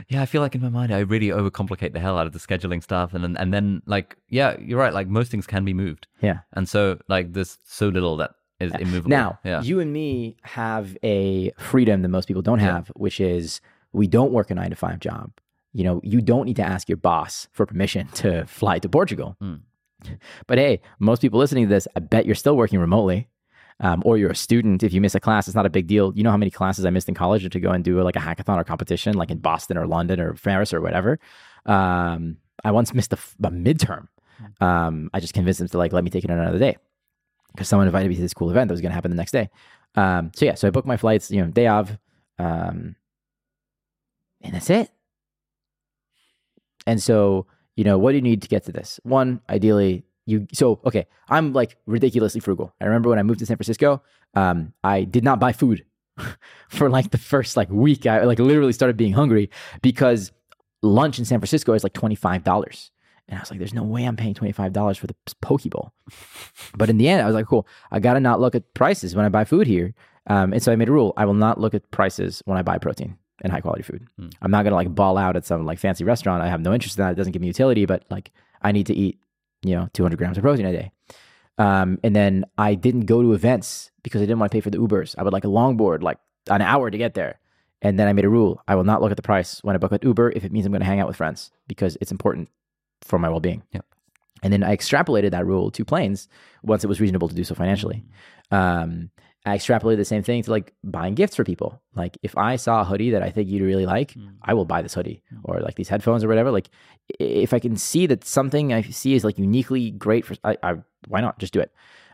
yeah, 0.09 0.23
I 0.23 0.27
feel 0.27 0.41
like 0.41 0.55
in 0.55 0.63
my 0.63 0.69
mind 0.71 0.95
I 0.95 1.01
really 1.01 1.29
overcomplicate 1.29 1.93
the 1.93 2.01
hell 2.01 2.17
out 2.17 2.27
of 2.27 2.33
the 2.33 2.39
scheduling 2.39 2.83
stuff, 2.83 3.13
and 3.13 3.23
then 3.23 3.37
and 3.37 3.53
then 3.53 3.83
like 3.87 4.17
yeah, 4.29 4.57
you're 4.61 4.79
right. 4.79 4.95
Like 4.95 5.09
most 5.09 5.31
things 5.31 5.47
can 5.47 5.65
be 5.65 5.75
moved, 5.75 6.07
yeah. 6.23 6.39
and 6.55 6.67
so 6.69 6.99
like 7.09 7.35
there's 7.35 7.59
so 7.67 7.89
little 7.89 8.17
that 8.17 8.31
is 8.61 8.73
immovable. 8.77 9.11
Now, 9.11 9.39
yeah, 9.45 9.61
you 9.63 9.81
and 9.81 9.93
me 9.93 10.37
have 10.43 10.97
a 11.03 11.51
freedom 11.59 12.01
that 12.03 12.09
most 12.09 12.29
people 12.29 12.41
don't 12.43 12.61
Yeah. 12.61 12.73
have, 12.73 12.89
which 12.97 13.21
is 13.21 13.61
we 13.93 14.07
don't 14.07 14.33
work 14.33 14.51
a 14.51 14.55
nine 14.55 14.71
to 14.71 14.77
five 14.77 15.01
job. 15.01 15.33
You 15.77 15.85
know, 15.85 16.01
you 16.03 16.21
don't 16.21 16.47
need 16.47 16.57
to 16.57 16.63
ask 16.63 16.89
your 16.89 16.97
boss 16.97 17.49
for 17.53 17.67
permission 17.67 18.09
to 18.15 18.47
fly 18.47 18.79
to 18.79 18.89
Portugal. 18.89 19.37
Mm. 19.43 19.61
But 20.47 20.59
hey, 20.59 20.81
most 20.99 21.21
people 21.21 21.39
listening 21.39 21.65
to 21.65 21.75
this, 21.75 21.89
I 21.97 22.01
bet 22.01 22.27
you're 22.27 22.35
still 22.35 22.57
working 22.57 22.79
remotely. 22.79 23.29
Um, 23.79 24.03
or 24.07 24.17
you're 24.17 24.31
a 24.31 24.37
student. 24.37 24.83
If 24.83 24.95
you 24.95 25.03
miss 25.03 25.15
a 25.15 25.21
class, 25.21 25.49
it's 25.49 25.55
not 25.55 25.67
a 25.67 25.71
big 25.71 25.87
deal. 25.87 26.11
You 26.17 26.23
know 26.23 26.31
how 26.31 26.39
many 26.39 26.51
classes 26.51 26.87
I 26.87 26.91
missed 26.91 27.11
in 27.11 27.15
college 27.15 27.47
to 27.47 27.61
go 27.61 27.73
and 27.73 27.85
do 27.85 28.01
like 28.01 28.17
a 28.17 28.21
hackathon 28.21 28.57
or 28.57 28.65
competition, 28.65 29.13
like 29.19 29.31
in 29.31 29.37
Boston 29.37 29.77
or 29.77 29.87
London 29.87 30.19
or 30.19 30.33
Paris 30.33 30.73
or 30.73 30.81
whatever. 30.81 31.19
Um, 31.67 32.39
I 32.65 32.71
once 32.71 32.95
missed 32.95 33.13
a 33.13 33.17
midterm. 33.43 34.09
Um, 34.63 35.11
I 35.13 35.21
just 35.21 35.35
convinced 35.35 35.59
them 35.59 35.69
to 35.69 35.77
like 35.77 35.93
let 35.93 36.05
me 36.05 36.11
take 36.11 36.25
it 36.25 36.31
on 36.31 36.39
another 36.39 36.59
day 36.59 36.79
because 37.53 37.69
someone 37.69 37.87
invited 37.87 38.09
me 38.09 38.15
to 38.15 38.23
this 38.23 38.35
cool 38.35 38.51
event 38.51 38.69
that 38.69 38.73
was 38.73 38.81
going 38.81 38.91
to 38.91 38.95
happen 38.95 39.11
the 39.11 39.17
next 39.17 39.33
day. 39.33 39.51
Um, 39.95 40.31
so 40.35 40.47
yeah, 40.47 40.55
so 40.55 40.69
I 40.69 40.71
booked 40.71 40.89
my 40.89 40.97
flights, 40.97 41.31
you 41.31 41.43
know, 41.43 41.51
day 41.51 41.67
of, 41.67 41.99
um, 42.39 42.97
and 44.43 44.55
that's 44.55 44.71
it. 44.71 44.91
And 46.87 47.03
so, 47.03 47.47
you 47.77 47.85
know, 47.85 47.99
what 47.99 48.13
do 48.13 48.17
you 48.17 48.23
need 48.23 48.43
to 48.43 48.49
get 48.49 48.65
to 48.65 48.73
this? 48.73 49.01
One, 49.03 49.41
ideally, 49.49 50.05
you. 50.25 50.47
So 50.53 50.81
okay, 50.85 51.07
I'm 51.29 51.53
like 51.53 51.77
ridiculously 51.87 52.41
frugal. 52.41 52.73
I 52.81 52.85
remember 52.85 53.09
when 53.09 53.19
I 53.19 53.23
moved 53.23 53.41
to 53.41 53.47
San 53.47 53.57
Francisco, 53.57 54.03
um, 54.35 54.73
I 54.85 55.05
did 55.05 55.25
not 55.25 55.41
buy 55.41 55.53
food 55.53 55.85
for 56.69 56.91
like 56.91 57.11
the 57.11 57.19
first 57.19 57.57
like 57.57 57.71
week. 57.71 58.07
I 58.07 58.25
like 58.25 58.39
literally 58.39 58.73
started 58.73 58.97
being 58.97 59.13
hungry 59.13 59.51
because 59.83 60.33
lunch 60.83 61.19
in 61.19 61.25
San 61.25 61.41
Francisco 61.41 61.73
is 61.73 61.83
like 61.83 61.93
twenty 61.93 62.15
five 62.15 62.45
dollars. 62.45 62.91
And 63.29 63.39
I 63.39 63.41
was 63.43 63.51
like, 63.51 63.59
there's 63.59 63.75
no 63.75 63.83
way 63.83 64.05
I'm 64.05 64.15
paying 64.15 64.35
$25 64.35 64.99
for 64.99 65.09
the 65.09 65.17
Poke 65.43 65.65
Bowl. 65.65 65.93
But 66.77 66.89
in 66.89 66.97
the 66.97 67.09
end, 67.09 67.23
I 67.23 67.27
was 67.27 67.35
like, 67.35 67.47
cool, 67.47 67.67
I 67.91 67.99
got 67.99 68.15
to 68.15 68.21
not 68.21 68.41
look 68.41 68.55
at 68.55 68.73
prices 68.73 69.17
when 69.17 69.27
I 69.27 69.29
buy 69.29 69.45
food 69.45 69.67
here. 69.67 69.95
Um, 70.29 70.53
and 70.53 70.63
so 70.63 70.71
I 70.71 70.77
made 70.77 70.89
a 70.89 70.93
rule 70.93 71.13
I 71.17 71.25
will 71.25 71.35
not 71.35 71.61
look 71.61 71.75
at 71.75 71.91
prices 71.91 72.41
when 72.45 72.57
I 72.57 72.63
buy 72.63 72.79
protein 72.79 73.19
and 73.43 73.53
high 73.53 73.61
quality 73.61 73.83
food. 73.83 74.07
Hmm. 74.19 74.29
I'm 74.43 74.51
not 74.51 74.63
going 74.63 74.73
to 74.73 74.77
like 74.77 74.95
ball 74.95 75.19
out 75.19 75.37
at 75.37 75.45
some 75.45 75.65
like 75.65 75.79
fancy 75.79 76.05
restaurant. 76.05 76.43
I 76.43 76.49
have 76.49 76.61
no 76.61 76.73
interest 76.73 76.99
in 76.99 77.05
that. 77.05 77.13
It 77.13 77.17
doesn't 77.17 77.33
give 77.33 77.43
me 77.43 77.49
utility, 77.49 77.87
but 77.87 78.05
like 78.11 78.31
I 78.63 78.73
need 78.73 78.87
to 78.87 78.95
eat, 78.95 79.19
you 79.63 79.75
know, 79.75 79.89
200 79.93 80.17
grams 80.17 80.39
of 80.39 80.43
protein 80.43 80.67
a 80.67 80.73
day. 80.73 80.91
Um, 81.59 81.99
and 82.03 82.15
then 82.15 82.45
I 82.59 82.75
didn't 82.75 83.07
go 83.07 83.23
to 83.23 83.33
events 83.33 83.91
because 84.03 84.21
I 84.21 84.25
didn't 84.25 84.39
want 84.39 84.53
to 84.53 84.57
pay 84.57 84.61
for 84.61 84.71
the 84.71 84.79
Ubers. 84.79 85.15
I 85.19 85.23
would 85.23 85.33
like 85.33 85.45
a 85.45 85.49
longboard, 85.49 86.03
like 86.03 86.19
an 86.49 86.63
hour 86.63 86.91
to 86.91 86.99
get 86.99 87.15
there. 87.15 87.41
And 87.83 87.99
then 87.99 88.09
I 88.09 88.13
made 88.13 88.25
a 88.25 88.29
rule 88.31 88.63
I 88.67 88.75
will 88.75 88.85
not 88.85 89.03
look 89.03 89.11
at 89.11 89.17
the 89.17 89.23
price 89.23 89.63
when 89.63 89.75
I 89.75 89.79
book 89.79 89.93
an 89.93 89.99
Uber 90.03 90.33
if 90.33 90.45
it 90.45 90.53
means 90.53 90.67
I'm 90.67 90.73
going 90.73 90.81
to 90.81 90.87
hang 90.87 91.01
out 91.01 91.09
with 91.09 91.17
friends 91.17 91.51
because 91.69 91.97
it's 92.01 92.11
important 92.11 92.49
for 93.03 93.19
my 93.19 93.29
well 93.29 93.41
being. 93.41 93.63
Yep. 93.73 93.85
And 94.43 94.53
then 94.53 94.63
I 94.63 94.77
extrapolated 94.77 95.31
that 95.31 95.47
rule 95.47 95.71
to 95.71 95.85
planes 95.85 96.29
once 96.63 96.85
it 96.85 96.89
was 96.89 97.01
reasonable 97.01 97.29
to 97.29 97.35
do 97.35 97.45
so 97.45 97.55
financially. 97.55 98.05
Um, 98.51 99.11
I 99.47 99.55
extrapolate 99.55 99.97
the 99.97 100.05
same 100.05 100.25
thing 100.25 100.43
to 100.43 100.51
like 100.51 100.75
buying 100.83 101.15
gifts 101.15 101.37
for 101.37 101.45
people. 101.45 101.81
Like 101.95 102.19
if 102.25 102.37
I 102.37 102.57
saw 102.57 102.81
a 102.81 102.85
hoodie 102.85 103.11
that 103.11 103.23
I 103.23 103.31
think 103.31 103.49
you'd 103.49 103.63
really 103.63 103.87
like, 103.87 104.13
I 104.43 104.55
will 104.55 104.65
buy 104.65 104.83
this 104.83 104.95
hoodie 104.95 105.23
or 105.45 105.61
like 105.61 105.77
these 105.77 105.89
headphones 105.89 106.25
or 106.25 106.29
whatever. 106.29 106.51
Like 106.51 106.69
if 107.21 107.55
I 107.55 107.61
can 107.61 107.77
see 107.77 108.07
that 108.07 108.25
something 108.25 108.73
I 108.73 108.83
see 108.83 109.15
is 109.15 109.23
like 109.23 109.39
uniquely 109.39 109.93
great 109.93 110.25
for, 110.25 110.35
I, 110.43 110.57
I 110.65 110.75
why 111.07 111.21
not 111.21 111.39
just 111.39 111.53
do 111.53 111.61
it? 111.61 111.73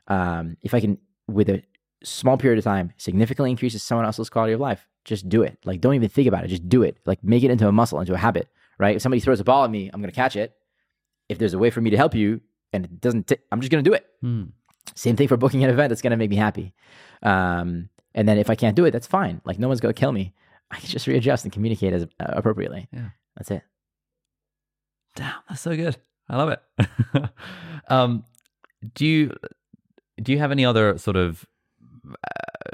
Um, 0.09 0.59
if 0.61 0.75
I 0.75 0.81
can 0.81 0.99
with 1.27 1.49
a 1.49 1.63
small 2.05 2.37
period 2.37 2.59
of 2.59 2.65
time 2.65 2.93
significantly 2.99 3.51
increases 3.51 3.83
someone 3.83 4.05
else's 4.05 4.29
quality 4.29 4.53
of 4.53 4.61
life, 4.61 4.87
just 5.07 5.27
do 5.31 5.43
it. 5.43 5.59
Like 5.65 5.81
don't 5.81 5.95
even 5.95 6.11
think 6.11 6.29
about 6.29 6.45
it. 6.45 6.49
Just 6.49 6.69
do 6.69 6.83
it. 6.83 6.99
Like 7.07 7.25
make 7.25 7.45
it 7.45 7.51
into 7.51 7.67
a 7.67 7.73
muscle, 7.73 7.99
into 7.99 8.13
a 8.13 8.19
habit. 8.19 8.49
Right? 8.79 8.97
If 8.97 9.03
somebody 9.03 9.21
throws 9.21 9.41
a 9.41 9.45
ball 9.45 9.65
at 9.65 9.71
me, 9.71 9.91
I'm 9.91 10.03
gonna 10.03 10.13
catch 10.13 10.37
it. 10.37 10.55
If 11.31 11.39
there's 11.39 11.55
a 11.55 11.59
way 11.59 11.71
for 11.71 11.81
me 11.81 11.89
to 11.89 11.97
help 11.97 12.15
you 12.15 12.43
and 12.75 12.85
it 12.85 13.01
doesn't, 13.01 13.33
i 13.33 13.37
I'm 13.51 13.63
just 13.63 13.71
gonna 13.71 13.83
do 13.83 13.95
it. 13.95 14.05
Hmm. 14.21 14.45
Same 14.95 15.17
thing 15.17 15.29
for 15.29 15.37
booking 15.37 15.65
an 15.65 15.71
event 15.71 15.89
that's 15.89 16.03
going 16.03 16.11
to 16.11 16.17
make 16.17 16.31
me 16.31 16.37
happy. 16.37 16.75
Um, 17.23 17.89
and 18.15 18.29
then 18.29 18.39
if 18.39 18.51
I 18.51 18.55
can't 18.55 18.77
do 18.77 18.85
it, 18.85 18.91
that's 18.91 19.07
fine. 19.07 19.41
Like 19.45 19.59
no 19.59 19.69
one's 19.69 19.81
going 19.81 19.95
to 19.95 19.99
kill 19.99 20.13
me. 20.13 20.35
I 20.71 20.79
can 20.79 20.89
just 20.89 21.07
readjust 21.07 21.45
and 21.45 21.53
communicate 21.53 21.93
as 21.93 22.05
uh, 22.05 22.07
appropriately. 22.21 22.89
Yeah. 22.93 23.11
That's 23.37 23.51
it. 23.51 23.63
Damn, 25.15 25.35
that's 25.49 25.61
so 25.61 25.77
good. 25.77 25.97
I 26.29 26.37
love 26.37 26.49
it. 26.51 27.31
um, 27.89 28.25
do 28.95 29.07
you 29.07 29.33
do 30.23 30.33
you 30.33 30.39
have 30.39 30.51
any 30.51 30.65
other 30.65 30.97
sort 30.99 31.17
of 31.17 31.45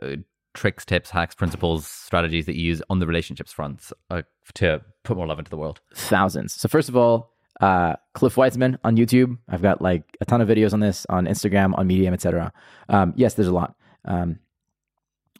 uh, 0.03 0.17
tricks, 0.55 0.85
tips, 0.85 1.11
hacks, 1.11 1.35
principles, 1.35 1.87
strategies 1.87 2.47
that 2.47 2.57
you 2.57 2.67
use 2.67 2.83
on 2.91 2.99
the 2.99 3.07
relationships 3.07 3.53
front 3.53 3.93
uh, 4.11 4.23
to 4.55 4.81
put 5.05 5.17
more 5.17 5.27
love 5.27 5.39
into 5.39 5.51
the 5.51 5.57
world? 5.57 5.81
Thousands. 5.95 6.53
So 6.55 6.69
first 6.69 6.89
of 6.89 6.97
all, 6.97 7.33
uh, 7.61 7.97
Cliff 8.15 8.37
Weitzman 8.37 8.79
on 8.85 8.97
YouTube. 8.97 9.39
I've 9.49 9.63
got 9.63 9.83
like 9.83 10.05
a 10.21 10.25
ton 10.25 10.41
of 10.41 10.49
videos 10.49 10.73
on 10.73 10.81
this 10.81 11.07
on 11.09 11.27
Instagram, 11.27 11.77
on 11.77 11.87
Medium, 11.87 12.15
etc. 12.15 12.53
Um, 12.89 13.13
yes, 13.17 13.35
there's 13.35 13.49
a 13.49 13.53
lot. 13.53 13.75
Um, 14.05 14.39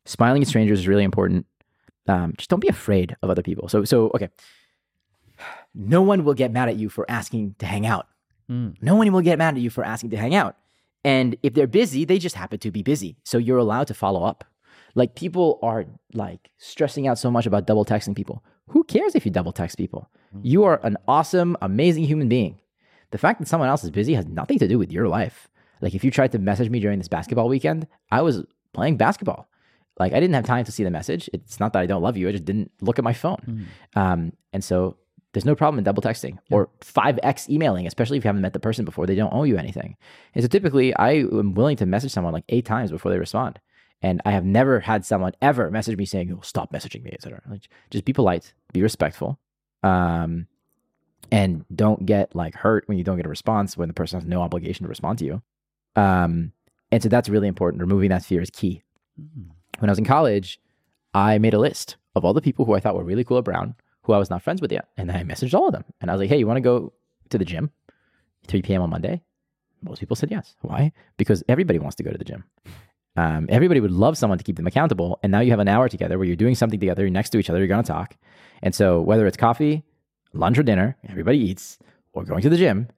smiling 0.05 0.43
at 0.43 0.49
strangers 0.49 0.81
is 0.81 0.89
really 0.89 1.05
important. 1.05 1.47
Um, 2.07 2.35
just 2.37 2.51
don't 2.51 2.61
be 2.61 2.69
afraid 2.69 3.17
of 3.23 3.31
other 3.31 3.43
people. 3.43 3.69
So, 3.69 3.85
so 3.85 4.11
okay. 4.15 4.29
No 5.75 6.03
one 6.03 6.25
will 6.25 6.35
get 6.35 6.51
mad 6.51 6.69
at 6.69 6.77
you 6.77 6.89
for 6.89 7.09
asking 7.09 7.55
to 7.59 7.67
hang 7.67 7.87
out. 7.87 8.09
Mm. 8.51 8.77
No 8.81 8.97
one 8.97 9.13
will 9.13 9.21
get 9.21 9.39
mad 9.39 9.55
at 9.55 9.61
you 9.61 9.71
for 9.71 9.85
asking 9.85 10.11
to 10.11 10.17
hang 10.17 10.35
out. 10.35 10.57
And 11.05 11.37
if 11.43 11.55
they're 11.55 11.67
busy, 11.67 12.05
they 12.05 12.19
just 12.19 12.35
happen 12.35 12.59
to 12.59 12.71
be 12.71 12.83
busy. 12.83 13.17
So 13.25 13.39
you're 13.39 13.59
allowed 13.59 13.87
to 13.89 13.95
follow 13.95 14.25
up. 14.25 14.45
Like 14.95 15.15
people 15.15 15.59
are 15.63 15.85
like 16.13 16.51
stressing 16.57 17.07
out 17.07 17.19
so 17.19 17.31
much 17.31 17.47
about 17.47 17.67
double 17.67 17.85
texting 17.85 18.17
people. 18.17 18.43
Who 18.69 18.83
cares 18.85 19.15
if 19.15 19.25
you 19.25 19.31
double 19.31 19.53
text 19.53 19.79
people? 19.79 20.11
You 20.43 20.65
are 20.65 20.81
an 20.83 20.97
awesome, 21.07 21.57
amazing 21.63 22.05
human 22.05 22.29
being. 22.29 22.61
The 23.11 23.19
fact 23.19 23.39
that 23.39 23.49
someone 23.49 23.69
else 23.69 23.85
is 23.85 23.91
busy 23.91 24.15
has 24.15 24.27
nothing 24.27 24.59
to 24.59 24.69
do 24.69 24.79
with 24.79 24.93
your 24.93 25.09
life. 25.09 25.49
Like 25.81 25.95
if 25.95 26.05
you 26.05 26.11
tried 26.11 26.33
to 26.33 26.39
message 26.39 26.71
me 26.71 26.81
during 26.81 26.99
this 26.99 27.09
basketball 27.09 27.49
weekend, 27.49 27.87
I 28.11 28.23
was 28.23 28.45
playing 28.73 28.97
basketball. 28.97 29.49
Like 29.99 30.13
I 30.13 30.21
didn't 30.21 30.35
have 30.35 30.45
time 30.45 30.65
to 30.65 30.73
see 30.73 30.85
the 30.85 30.91
message. 30.91 31.29
It's 31.33 31.59
not 31.61 31.73
that 31.73 31.81
I 31.81 31.87
don't 31.87 32.03
love 32.03 32.17
you. 32.17 32.29
I 32.29 32.33
just 32.33 32.45
didn't 32.45 32.71
look 32.81 32.99
at 32.99 33.05
my 33.05 33.13
phone. 33.13 33.67
Um, 33.97 34.33
and 34.53 34.63
so 34.63 34.97
there's 35.33 35.45
no 35.45 35.55
problem 35.55 35.79
in 35.79 35.85
double 35.85 36.03
texting 36.03 36.39
or 36.51 36.69
5x 36.81 37.49
emailing, 37.49 37.87
especially 37.87 38.17
if 38.17 38.25
you 38.25 38.29
haven't 38.29 38.43
met 38.43 38.53
the 38.53 38.61
person 38.61 38.85
before. 38.85 39.07
They 39.07 39.15
don't 39.15 39.33
owe 39.33 39.43
you 39.45 39.57
anything. 39.57 39.97
And 40.35 40.43
so 40.43 40.49
typically 40.49 40.95
I 40.95 41.13
am 41.13 41.55
willing 41.55 41.77
to 41.79 41.87
message 41.87 42.13
someone 42.13 42.33
like 42.33 42.45
eight 42.49 42.65
times 42.65 42.91
before 42.91 43.11
they 43.11 43.19
respond. 43.19 43.61
And 44.01 44.23
I 44.25 44.31
have 44.31 44.45
never 44.45 44.81
had 44.81 45.05
someone 45.05 45.33
ever 45.43 45.71
message 45.71 45.97
me 45.97 46.05
saying, 46.05 46.33
oh, 46.33 46.41
stop 46.43 46.73
messaging 46.73 47.03
me, 47.03 47.11
etc. 47.13 47.43
Like, 47.51 47.69
just 47.91 48.05
be 48.05 48.13
polite, 48.13 48.53
be 48.73 48.81
respectful. 48.81 49.41
Um, 49.83 50.47
and 51.31 51.65
don't 51.75 52.07
get 52.07 52.35
like 52.35 52.55
hurt 52.55 52.89
when 52.89 52.97
you 52.97 53.05
don't 53.05 53.17
get 53.17 53.27
a 53.27 53.31
response 53.31 53.77
when 53.77 53.89
the 53.89 53.95
person 53.95 54.21
has 54.21 54.27
no 54.27 54.41
obligation 54.41 54.85
to 54.85 54.89
respond 54.89 55.19
to 55.19 55.25
you. 55.25 55.43
Um, 55.99 56.53
and 56.91 57.03
so 57.03 57.09
that's 57.09 57.29
really 57.29 57.49
important. 57.49 57.81
Removing 57.81 58.11
that 58.11 58.25
fear 58.25 58.41
is 58.41 58.51
key. 58.51 58.83
When 59.79 59.91
I 59.91 59.93
was 59.93 59.99
in 59.99 60.05
college, 60.05 60.61
I 61.15 61.39
made 61.39 61.55
a 61.55 61.59
list 61.59 61.97
of 62.15 62.25
all 62.25 62.33
the 62.33 62.41
people 62.41 62.65
who 62.65 62.75
I 62.75 62.81
thought 62.81 62.95
were 62.95 63.05
really 63.05 63.25
cool 63.25 63.39
at 63.39 63.45
Brown, 63.45 63.75
who 64.03 64.13
I 64.13 64.19
was 64.19 64.31
not 64.31 64.43
friends 64.43 64.61
with 64.61 64.73
yet. 64.73 64.89
And 64.97 65.11
I 65.11 65.23
messaged 65.23 65.55
all 65.55 65.67
of 65.67 65.73
them. 65.73 65.85
And 66.01 66.11
I 66.11 66.15
was 66.15 66.21
like, 66.21 66.31
hey, 66.31 66.39
you 66.39 66.47
want 66.47 66.57
to 66.57 66.63
go 66.63 66.93
to 67.31 67.39
the 67.39 67.45
gym 67.45 67.71
3 68.47 68.63
p.m. 68.63 68.83
on 68.83 68.91
Monday? 68.91 69.23
Most 69.83 70.01
people 70.01 70.17
said 70.17 70.31
yes. 70.31 70.55
Why? 70.63 70.93
Because 71.17 71.43
everybody 71.49 71.79
wants 71.79 71.97
to 71.97 72.03
go 72.03 72.11
to 72.11 72.19
the 72.19 72.25
gym. 72.25 72.45
Um, 73.17 73.47
everybody 73.49 73.81
would 73.81 73.91
love 73.91 74.17
someone 74.17 74.39
to 74.39 74.45
keep 74.45 74.57
them 74.57 74.67
accountable. 74.67 75.19
And 75.23 75.33
now 75.33 75.41
you 75.41 75.51
have 75.51 75.61
an 75.61 75.69
hour 75.69 75.89
together 75.89 76.19
where 76.19 76.27
you're 76.27 76.37
doing 76.37 76.55
something 76.55 76.79
together, 76.79 77.03
you're 77.03 77.11
next 77.11 77.31
to 77.31 77.39
each 77.39 77.51
other, 77.51 77.59
you're 77.59 77.69
going 77.69 77.83
to 77.83 77.93
talk. 77.93 78.17
And 78.63 78.75
so 78.75 79.01
whether 79.01 79.27
it's 79.27 79.37
coffee, 79.37 79.85
lunch 80.33 80.59
or 80.59 80.63
dinner, 80.63 80.97
everybody 81.09 81.39
eats, 81.39 81.79
or 82.13 82.25
going 82.25 82.43
to 82.43 82.51
the 82.51 82.57
gym, 82.57 82.89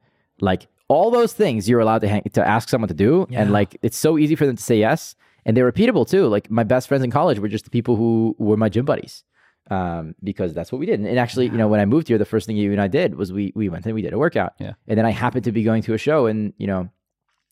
like 0.41 0.69
all 0.91 1.13
those 1.13 1.33
things 1.33 1.69
you're 1.69 1.79
allowed 1.79 2.01
to 2.01 2.09
hang, 2.09 2.23
to 2.33 2.47
ask 2.47 2.69
someone 2.69 2.89
to 2.89 2.95
do, 2.95 3.27
and 3.31 3.53
like 3.53 3.79
it's 3.81 3.97
so 3.97 4.19
easy 4.19 4.35
for 4.35 4.45
them 4.45 4.57
to 4.57 4.63
say 4.63 4.77
yes, 4.77 5.15
and 5.47 5.57
they're 5.57 5.71
repeatable 5.71 6.07
too. 6.07 6.27
Like 6.27 6.51
my 6.51 6.65
best 6.65 6.89
friends 6.89 7.05
in 7.05 7.13
college 7.13 7.39
were 7.39 7.49
just 7.49 7.65
the 7.65 7.71
people 7.71 7.95
who 7.95 8.35
were 8.39 8.57
my 8.57 8.69
gym 8.69 8.85
buddies, 8.85 9.23
um, 9.71 10.17
because 10.25 10.53
that's 10.53 10.73
what 10.73 10.81
we 10.81 10.87
did. 10.87 10.99
And, 10.99 11.17
actually, 11.17 11.47
you 11.47 11.57
know, 11.57 11.69
when 11.69 11.79
I 11.79 11.85
moved 11.85 12.09
here, 12.09 12.19
the 12.19 12.25
first 12.25 12.45
thing 12.45 12.57
you 12.57 12.73
and 12.73 12.81
I 12.81 12.89
did 12.89 13.15
was 13.15 13.33
we 13.33 13.53
we 13.55 13.69
went 13.69 13.87
and 13.87 13.95
we 13.95 14.03
did 14.03 14.13
a 14.13 14.19
workout. 14.19 14.55
Yeah. 14.59 14.73
And 14.89 14.99
then 14.99 15.07
I 15.07 15.11
happened 15.11 15.45
to 15.45 15.53
be 15.53 15.63
going 15.63 15.83
to 15.85 15.95
a 15.95 15.99
show 15.99 16.27
and 16.27 16.53
you 16.59 16.67
know 16.67 16.91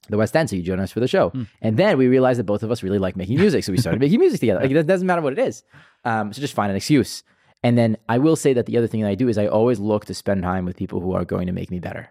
the 0.08 0.16
West 0.16 0.34
End, 0.34 0.50
so 0.50 0.56
you 0.56 0.62
joined 0.62 0.80
us 0.80 0.90
for 0.90 1.00
the 1.00 1.06
show. 1.06 1.28
Hmm. 1.30 1.44
And 1.62 1.76
then 1.76 1.96
we 1.96 2.08
realized 2.08 2.40
that 2.40 2.44
both 2.44 2.64
of 2.64 2.72
us 2.72 2.82
really 2.82 2.98
like 2.98 3.16
making 3.16 3.38
music, 3.38 3.62
so 3.62 3.70
we 3.70 3.78
started 3.78 4.00
making 4.06 4.18
music 4.18 4.40
together. 4.40 4.60
Like 4.60 4.72
it 4.72 4.82
doesn't 4.82 5.06
matter 5.06 5.22
what 5.22 5.32
it 5.32 5.38
is, 5.38 5.62
um, 6.04 6.32
so 6.32 6.40
just 6.40 6.54
find 6.54 6.70
an 6.70 6.76
excuse. 6.76 7.22
And 7.62 7.76
then 7.76 7.96
I 8.08 8.18
will 8.18 8.36
say 8.36 8.52
that 8.52 8.66
the 8.66 8.78
other 8.78 8.86
thing 8.86 9.02
that 9.02 9.08
I 9.08 9.14
do 9.14 9.28
is 9.28 9.38
I 9.38 9.46
always 9.46 9.78
look 9.80 10.04
to 10.06 10.14
spend 10.14 10.42
time 10.42 10.64
with 10.64 10.76
people 10.76 11.00
who 11.00 11.12
are 11.12 11.24
going 11.24 11.46
to 11.46 11.52
make 11.52 11.70
me 11.70 11.80
better, 11.80 12.08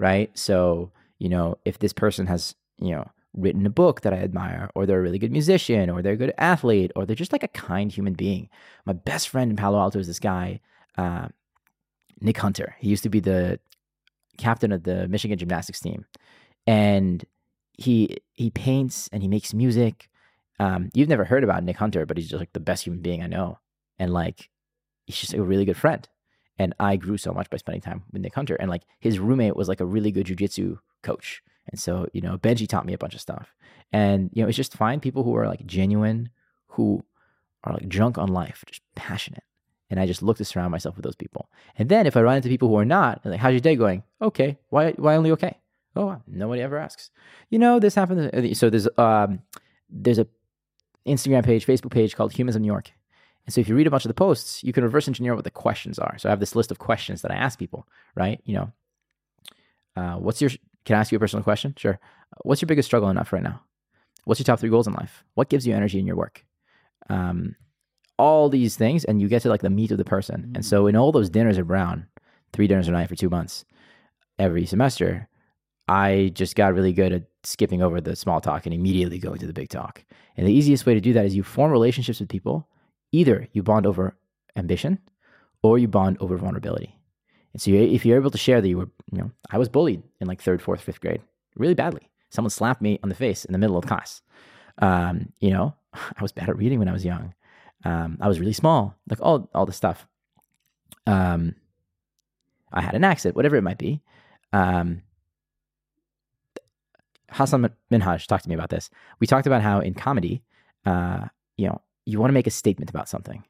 right? 0.00 0.36
So 0.36 0.90
you 1.18 1.28
know, 1.28 1.58
if 1.64 1.78
this 1.78 1.92
person 1.92 2.26
has 2.26 2.54
you 2.78 2.90
know 2.90 3.08
written 3.34 3.66
a 3.66 3.70
book 3.70 4.00
that 4.00 4.12
I 4.12 4.16
admire, 4.16 4.70
or 4.74 4.86
they're 4.86 4.98
a 4.98 5.02
really 5.02 5.18
good 5.18 5.30
musician, 5.30 5.88
or 5.88 6.02
they're 6.02 6.14
a 6.14 6.16
good 6.16 6.34
athlete, 6.38 6.90
or 6.96 7.06
they're 7.06 7.14
just 7.14 7.32
like 7.32 7.44
a 7.44 7.48
kind 7.48 7.92
human 7.92 8.14
being. 8.14 8.48
My 8.86 8.92
best 8.92 9.28
friend 9.28 9.50
in 9.50 9.56
Palo 9.56 9.78
Alto 9.78 9.98
is 9.98 10.06
this 10.06 10.18
guy, 10.18 10.60
uh, 10.98 11.28
Nick 12.20 12.38
Hunter. 12.38 12.74
He 12.78 12.88
used 12.88 13.04
to 13.04 13.08
be 13.08 13.20
the 13.20 13.60
captain 14.38 14.72
of 14.72 14.82
the 14.82 15.06
Michigan 15.08 15.38
gymnastics 15.38 15.80
team, 15.80 16.06
and 16.66 17.24
he 17.78 18.16
he 18.32 18.50
paints 18.50 19.08
and 19.12 19.22
he 19.22 19.28
makes 19.28 19.54
music. 19.54 20.08
Um, 20.58 20.90
you've 20.92 21.08
never 21.08 21.24
heard 21.24 21.44
about 21.44 21.64
Nick 21.64 21.76
Hunter, 21.76 22.04
but 22.04 22.16
he's 22.16 22.28
just 22.28 22.40
like 22.40 22.52
the 22.52 22.60
best 22.60 22.84
human 22.84 23.00
being 23.00 23.22
I 23.22 23.26
know, 23.26 23.58
and 23.98 24.12
like 24.12 24.50
he's 25.06 25.16
just 25.18 25.34
a 25.34 25.42
really 25.42 25.64
good 25.64 25.76
friend. 25.76 26.08
And 26.60 26.74
I 26.78 26.96
grew 26.96 27.16
so 27.16 27.32
much 27.32 27.48
by 27.48 27.56
spending 27.56 27.80
time 27.80 28.02
with 28.12 28.20
Nick 28.20 28.34
Hunter, 28.34 28.54
and 28.56 28.68
like 28.68 28.82
his 28.98 29.18
roommate 29.18 29.56
was 29.56 29.66
like 29.66 29.80
a 29.80 29.86
really 29.86 30.12
good 30.12 30.26
jujitsu 30.26 30.78
coach, 31.02 31.42
and 31.66 31.80
so 31.80 32.06
you 32.12 32.20
know 32.20 32.36
Benji 32.36 32.68
taught 32.68 32.84
me 32.84 32.92
a 32.92 32.98
bunch 32.98 33.14
of 33.14 33.22
stuff, 33.22 33.54
and 33.94 34.28
you 34.34 34.42
know 34.42 34.48
it's 34.48 34.58
just 34.58 34.76
find 34.76 35.00
people 35.00 35.24
who 35.24 35.34
are 35.34 35.48
like 35.48 35.64
genuine, 35.64 36.28
who 36.66 37.02
are 37.64 37.72
like 37.72 37.88
drunk 37.88 38.18
on 38.18 38.28
life, 38.28 38.62
just 38.66 38.82
passionate. 38.94 39.42
And 39.88 39.98
I 39.98 40.04
just 40.04 40.22
look 40.22 40.36
to 40.36 40.44
surround 40.44 40.70
myself 40.70 40.96
with 40.96 41.04
those 41.04 41.16
people. 41.16 41.48
And 41.78 41.88
then 41.88 42.06
if 42.06 42.14
I 42.14 42.20
run 42.20 42.36
into 42.36 42.50
people 42.50 42.68
who 42.68 42.76
are 42.76 42.84
not, 42.84 43.22
like, 43.24 43.40
how's 43.40 43.52
your 43.54 43.60
day 43.60 43.74
going? 43.74 44.04
Okay. 44.22 44.56
Why, 44.68 44.92
why 44.92 45.16
only 45.16 45.32
okay? 45.32 45.58
Oh, 45.96 46.22
nobody 46.28 46.62
ever 46.62 46.78
asks. 46.78 47.10
You 47.48 47.58
know, 47.58 47.80
this 47.80 47.96
happened. 47.96 48.56
So 48.56 48.70
there's 48.70 48.86
um, 48.98 49.40
there's 49.88 50.18
a 50.18 50.28
Instagram 51.06 51.44
page, 51.44 51.66
Facebook 51.66 51.90
page 51.90 52.14
called 52.14 52.32
Humans 52.34 52.54
of 52.54 52.62
New 52.62 52.68
York. 52.68 52.92
And 53.46 53.54
so 53.54 53.60
if 53.60 53.68
you 53.68 53.74
read 53.74 53.86
a 53.86 53.90
bunch 53.90 54.04
of 54.04 54.10
the 54.10 54.14
posts, 54.14 54.62
you 54.62 54.72
can 54.72 54.84
reverse 54.84 55.08
engineer 55.08 55.34
what 55.34 55.44
the 55.44 55.50
questions 55.50 55.98
are. 55.98 56.16
So 56.18 56.28
I 56.28 56.30
have 56.30 56.40
this 56.40 56.54
list 56.54 56.70
of 56.70 56.78
questions 56.78 57.22
that 57.22 57.30
I 57.30 57.36
ask 57.36 57.58
people, 57.58 57.88
right? 58.14 58.40
You 58.44 58.54
know, 58.54 58.72
uh, 59.96 60.16
what's 60.16 60.40
your, 60.40 60.50
can 60.84 60.96
I 60.96 61.00
ask 61.00 61.10
you 61.10 61.16
a 61.16 61.20
personal 61.20 61.42
question? 61.42 61.74
Sure. 61.76 61.98
What's 62.42 62.62
your 62.62 62.66
biggest 62.68 62.86
struggle 62.86 63.08
in 63.10 63.16
life 63.16 63.32
right 63.32 63.42
now? 63.42 63.62
What's 64.24 64.38
your 64.38 64.44
top 64.44 64.60
three 64.60 64.70
goals 64.70 64.86
in 64.86 64.92
life? 64.92 65.24
What 65.34 65.48
gives 65.48 65.66
you 65.66 65.74
energy 65.74 65.98
in 65.98 66.06
your 66.06 66.16
work? 66.16 66.44
Um, 67.08 67.56
all 68.18 68.48
these 68.48 68.76
things, 68.76 69.04
and 69.04 69.20
you 69.20 69.28
get 69.28 69.42
to 69.42 69.48
like 69.48 69.62
the 69.62 69.70
meat 69.70 69.90
of 69.90 69.98
the 69.98 70.04
person. 70.04 70.52
And 70.54 70.64
so 70.64 70.86
in 70.86 70.94
all 70.94 71.10
those 71.10 71.30
dinners 71.30 71.58
at 71.58 71.66
Brown, 71.66 72.06
three 72.52 72.66
dinners 72.66 72.86
a 72.86 72.92
night 72.92 73.08
for 73.08 73.16
two 73.16 73.30
months, 73.30 73.64
every 74.38 74.66
semester, 74.66 75.28
I 75.88 76.30
just 76.34 76.54
got 76.54 76.74
really 76.74 76.92
good 76.92 77.12
at 77.12 77.24
skipping 77.42 77.82
over 77.82 78.00
the 78.00 78.14
small 78.14 78.40
talk 78.40 78.66
and 78.66 78.74
immediately 78.74 79.18
going 79.18 79.38
to 79.38 79.46
the 79.46 79.52
big 79.52 79.70
talk. 79.70 80.04
And 80.36 80.46
the 80.46 80.52
easiest 80.52 80.86
way 80.86 80.94
to 80.94 81.00
do 81.00 81.14
that 81.14 81.24
is 81.24 81.34
you 81.34 81.42
form 81.42 81.72
relationships 81.72 82.20
with 82.20 82.28
people. 82.28 82.68
Either 83.12 83.48
you 83.52 83.62
bond 83.62 83.86
over 83.86 84.16
ambition 84.56 84.98
or 85.62 85.78
you 85.78 85.88
bond 85.88 86.16
over 86.20 86.36
vulnerability. 86.36 86.96
And 87.52 87.60
so 87.60 87.70
you, 87.70 87.82
if 87.82 88.06
you're 88.06 88.18
able 88.18 88.30
to 88.30 88.38
share 88.38 88.60
that 88.60 88.68
you 88.68 88.78
were, 88.78 88.88
you 89.12 89.18
know, 89.18 89.30
I 89.50 89.58
was 89.58 89.68
bullied 89.68 90.02
in 90.20 90.28
like 90.28 90.40
third, 90.40 90.62
fourth, 90.62 90.80
fifth 90.80 91.00
grade 91.00 91.22
really 91.56 91.74
badly. 91.74 92.08
Someone 92.30 92.50
slapped 92.50 92.80
me 92.80 92.98
on 93.02 93.08
the 93.08 93.14
face 93.14 93.44
in 93.44 93.52
the 93.52 93.58
middle 93.58 93.76
of 93.76 93.86
class. 93.86 94.22
Um, 94.78 95.32
you 95.40 95.50
know, 95.50 95.74
I 95.94 96.22
was 96.22 96.32
bad 96.32 96.48
at 96.48 96.56
reading 96.56 96.78
when 96.78 96.88
I 96.88 96.92
was 96.92 97.04
young. 97.04 97.34
Um, 97.84 98.18
I 98.20 98.28
was 98.28 98.38
really 98.38 98.52
small, 98.52 98.94
like 99.08 99.20
all 99.22 99.48
all 99.54 99.64
this 99.64 99.76
stuff. 99.76 100.06
Um, 101.06 101.54
I 102.72 102.82
had 102.82 102.94
an 102.94 103.04
accent, 103.04 103.34
whatever 103.34 103.56
it 103.56 103.62
might 103.62 103.78
be. 103.78 104.02
Um, 104.52 105.02
Hasan 107.32 107.70
Minhaj 107.90 108.26
talked 108.26 108.44
to 108.44 108.48
me 108.48 108.54
about 108.54 108.70
this. 108.70 108.90
We 109.18 109.26
talked 109.26 109.46
about 109.46 109.62
how 109.62 109.80
in 109.80 109.94
comedy, 109.94 110.42
uh, 110.84 111.26
you 111.56 111.68
know, 111.68 111.80
you 112.06 112.18
want 112.18 112.30
to 112.30 112.34
make 112.34 112.46
a 112.46 112.50
statement 112.50 112.90
about 112.90 113.08
something, 113.08 113.44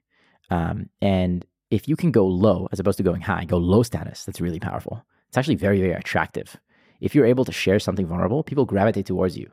um, 0.51 0.89
and 1.01 1.45
if 1.71 1.89
you 1.89 1.97
can 1.97 2.11
go 2.11 2.27
low 2.27 2.69
as 2.73 2.81
opposed 2.81 2.97
to 2.99 3.03
going 3.03 3.21
high, 3.21 3.45
go 3.45 3.57
low 3.57 3.83
status. 3.83 4.25
That's 4.25 4.41
really 4.41 4.61
powerful. 4.61 5.05
It's 5.29 5.39
actually 5.39 5.57
very 5.57 5.81
very 5.81 5.93
attractive. 5.93 6.57
If 7.01 7.15
you're 7.15 7.27
able 7.27 7.45
to 7.47 7.53
share 7.53 7.79
something 7.79 8.07
vulnerable, 8.07 8.43
people 8.43 8.67
gravitate 8.67 9.07
towards 9.07 9.39
you. 9.39 9.51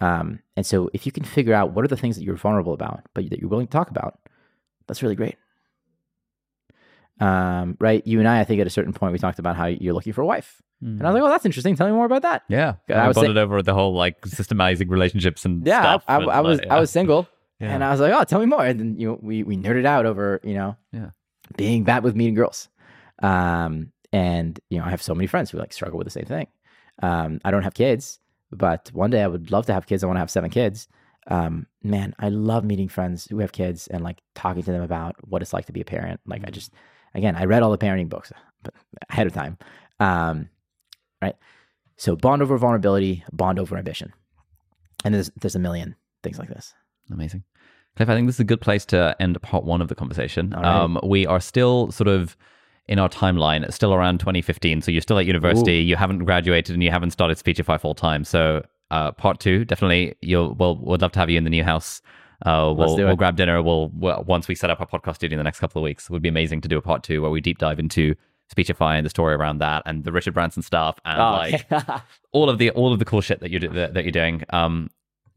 Um, 0.00 0.40
and 0.56 0.66
so 0.66 0.90
if 0.92 1.06
you 1.06 1.12
can 1.12 1.24
figure 1.24 1.54
out 1.54 1.72
what 1.72 1.84
are 1.84 1.88
the 1.88 1.96
things 1.96 2.16
that 2.16 2.24
you're 2.24 2.36
vulnerable 2.36 2.74
about, 2.74 3.02
but 3.14 3.28
that 3.30 3.38
you're 3.38 3.48
willing 3.48 3.66
to 3.66 3.72
talk 3.72 3.90
about, 3.90 4.18
that's 4.86 5.02
really 5.02 5.14
great. 5.14 5.36
Um, 7.20 7.76
right? 7.78 8.04
You 8.06 8.18
and 8.18 8.28
I, 8.28 8.40
I 8.40 8.44
think 8.44 8.60
at 8.60 8.66
a 8.66 8.70
certain 8.70 8.92
point, 8.92 9.12
we 9.12 9.18
talked 9.18 9.38
about 9.38 9.56
how 9.56 9.66
you're 9.66 9.94
looking 9.94 10.12
for 10.12 10.22
a 10.22 10.26
wife. 10.26 10.60
And 10.80 11.02
I 11.06 11.10
was 11.10 11.14
like, 11.14 11.22
oh, 11.22 11.28
that's 11.28 11.46
interesting. 11.46 11.76
Tell 11.76 11.86
me 11.86 11.92
more 11.92 12.06
about 12.06 12.22
that. 12.22 12.42
Yeah, 12.48 12.74
I 12.88 12.94
I, 12.94 13.08
was 13.08 13.14
bonded 13.14 13.38
over 13.38 13.62
the 13.62 13.72
whole 13.72 13.94
like 13.94 14.20
systemizing 14.22 14.90
relationships 14.90 15.44
and 15.44 15.64
Yeah, 15.64 15.80
stuff. 15.80 16.04
I, 16.08 16.16
I, 16.16 16.24
I 16.24 16.40
was 16.40 16.58
like, 16.58 16.68
I 16.68 16.80
was 16.80 16.90
single, 16.90 17.28
Yeah. 17.62 17.72
and 17.74 17.84
I 17.84 17.90
was 17.90 18.00
like, 18.00 18.12
oh, 18.12 18.24
tell 18.24 18.40
me 18.40 18.46
more. 18.46 18.64
And 18.66 18.78
then 18.80 18.98
you 18.98 19.08
know, 19.08 19.18
we 19.22 19.42
we 19.42 19.56
nerded 19.56 19.86
out 19.86 20.04
over 20.04 20.40
you 20.42 20.54
know 20.54 20.76
Yeah. 20.92 21.10
being 21.56 21.84
bad 21.84 22.02
with 22.04 22.16
meeting 22.16 22.34
girls. 22.34 22.68
Um, 23.22 23.92
and 24.12 24.58
you 24.68 24.78
know, 24.78 24.84
I 24.84 24.90
have 24.90 25.02
so 25.02 25.14
many 25.14 25.26
friends 25.26 25.50
who 25.50 25.58
like 25.58 25.72
struggle 25.72 25.96
with 25.98 26.06
the 26.06 26.10
same 26.10 26.24
thing. 26.26 26.48
Um, 27.02 27.40
I 27.44 27.50
don't 27.50 27.62
have 27.62 27.74
kids, 27.74 28.18
but 28.50 28.90
one 28.92 29.10
day 29.10 29.22
I 29.22 29.26
would 29.26 29.50
love 29.50 29.66
to 29.66 29.72
have 29.72 29.86
kids. 29.86 30.02
I 30.02 30.06
want 30.06 30.16
to 30.16 30.20
have 30.20 30.30
seven 30.30 30.50
kids. 30.50 30.88
Um, 31.28 31.66
man, 31.84 32.14
I 32.18 32.28
love 32.30 32.64
meeting 32.64 32.88
friends 32.88 33.26
who 33.30 33.38
have 33.38 33.52
kids 33.52 33.86
and 33.86 34.02
like 34.02 34.20
talking 34.34 34.62
to 34.64 34.72
them 34.72 34.82
about 34.82 35.14
what 35.28 35.40
it's 35.40 35.52
like 35.52 35.66
to 35.66 35.72
be 35.72 35.80
a 35.80 35.84
parent. 35.84 36.20
Like 36.26 36.42
I 36.44 36.50
just, 36.50 36.72
again, 37.14 37.36
I 37.36 37.44
read 37.44 37.62
all 37.62 37.70
the 37.70 37.78
parenting 37.78 38.08
books 38.08 38.32
ahead 39.08 39.28
of 39.28 39.32
time. 39.32 39.56
Um, 40.00 40.48
right. 41.22 41.36
So 41.96 42.16
bond 42.16 42.42
over 42.42 42.58
vulnerability, 42.58 43.24
bond 43.32 43.60
over 43.60 43.76
ambition. 43.78 44.12
And 45.04 45.14
there's, 45.14 45.30
there's 45.40 45.54
a 45.54 45.60
million 45.60 45.94
things 46.24 46.38
like 46.40 46.48
this. 46.48 46.74
Amazing. 47.10 47.44
Cliff, 47.96 48.08
I 48.08 48.14
think 48.14 48.26
this 48.26 48.36
is 48.36 48.40
a 48.40 48.44
good 48.44 48.60
place 48.60 48.84
to 48.86 49.14
end 49.20 49.40
part 49.42 49.64
one 49.64 49.82
of 49.82 49.88
the 49.88 49.94
conversation. 49.94 50.50
Right. 50.50 50.64
Um, 50.64 50.98
we 51.02 51.26
are 51.26 51.40
still 51.40 51.90
sort 51.92 52.08
of 52.08 52.36
in 52.88 52.98
our 52.98 53.08
timeline, 53.08 53.62
it's 53.64 53.76
still 53.76 53.94
around 53.94 54.18
2015. 54.18 54.82
So 54.82 54.90
you're 54.90 55.02
still 55.02 55.18
at 55.18 55.26
university, 55.26 55.76
you 55.78 55.96
haven't 55.96 56.18
graduated, 56.20 56.74
and 56.74 56.82
you 56.82 56.90
haven't 56.90 57.10
started 57.12 57.38
Speechify 57.38 57.76
full 57.78 57.94
time. 57.94 58.24
So 58.24 58.64
uh, 58.90 59.12
part 59.12 59.40
two, 59.40 59.64
definitely, 59.64 60.14
you'll 60.20 60.54
we'll 60.54 60.76
would 60.78 61.00
love 61.02 61.12
to 61.12 61.18
have 61.20 61.30
you 61.30 61.38
in 61.38 61.44
the 61.44 61.50
new 61.50 61.64
house. 61.64 62.02
Uh, 62.44 62.74
we'll 62.76 62.96
we'll 63.06 63.16
grab 63.16 63.36
dinner. 63.36 63.62
We'll, 63.62 63.90
we'll 63.94 64.24
once 64.24 64.48
we 64.48 64.54
set 64.56 64.68
up 64.68 64.80
our 64.80 64.86
podcast 64.86 65.16
studio 65.16 65.36
in 65.36 65.38
the 65.38 65.44
next 65.44 65.60
couple 65.60 65.80
of 65.80 65.84
weeks. 65.84 66.04
It 66.06 66.10
would 66.10 66.22
be 66.22 66.28
amazing 66.28 66.60
to 66.62 66.68
do 66.68 66.76
a 66.76 66.82
part 66.82 67.02
two 67.02 67.22
where 67.22 67.30
we 67.30 67.40
deep 67.40 67.58
dive 67.58 67.78
into 67.78 68.14
Speechify 68.50 68.96
and 68.96 69.06
the 69.06 69.10
story 69.10 69.34
around 69.34 69.58
that, 69.58 69.82
and 69.86 70.02
the 70.04 70.12
Richard 70.12 70.34
Branson 70.34 70.62
stuff, 70.62 70.98
and 71.04 71.20
Oh, 71.20 71.32
like 71.32 71.66
all 72.32 72.50
of 72.50 72.58
the 72.58 72.70
all 72.70 72.92
of 72.92 72.98
the 72.98 73.04
cool 73.04 73.20
shit 73.20 73.40
that 73.40 73.50
you're 73.50 73.60
that, 73.60 73.94
that 73.94 74.04
you're 74.04 74.12
doing. 74.12 74.42
Um, 74.50 74.90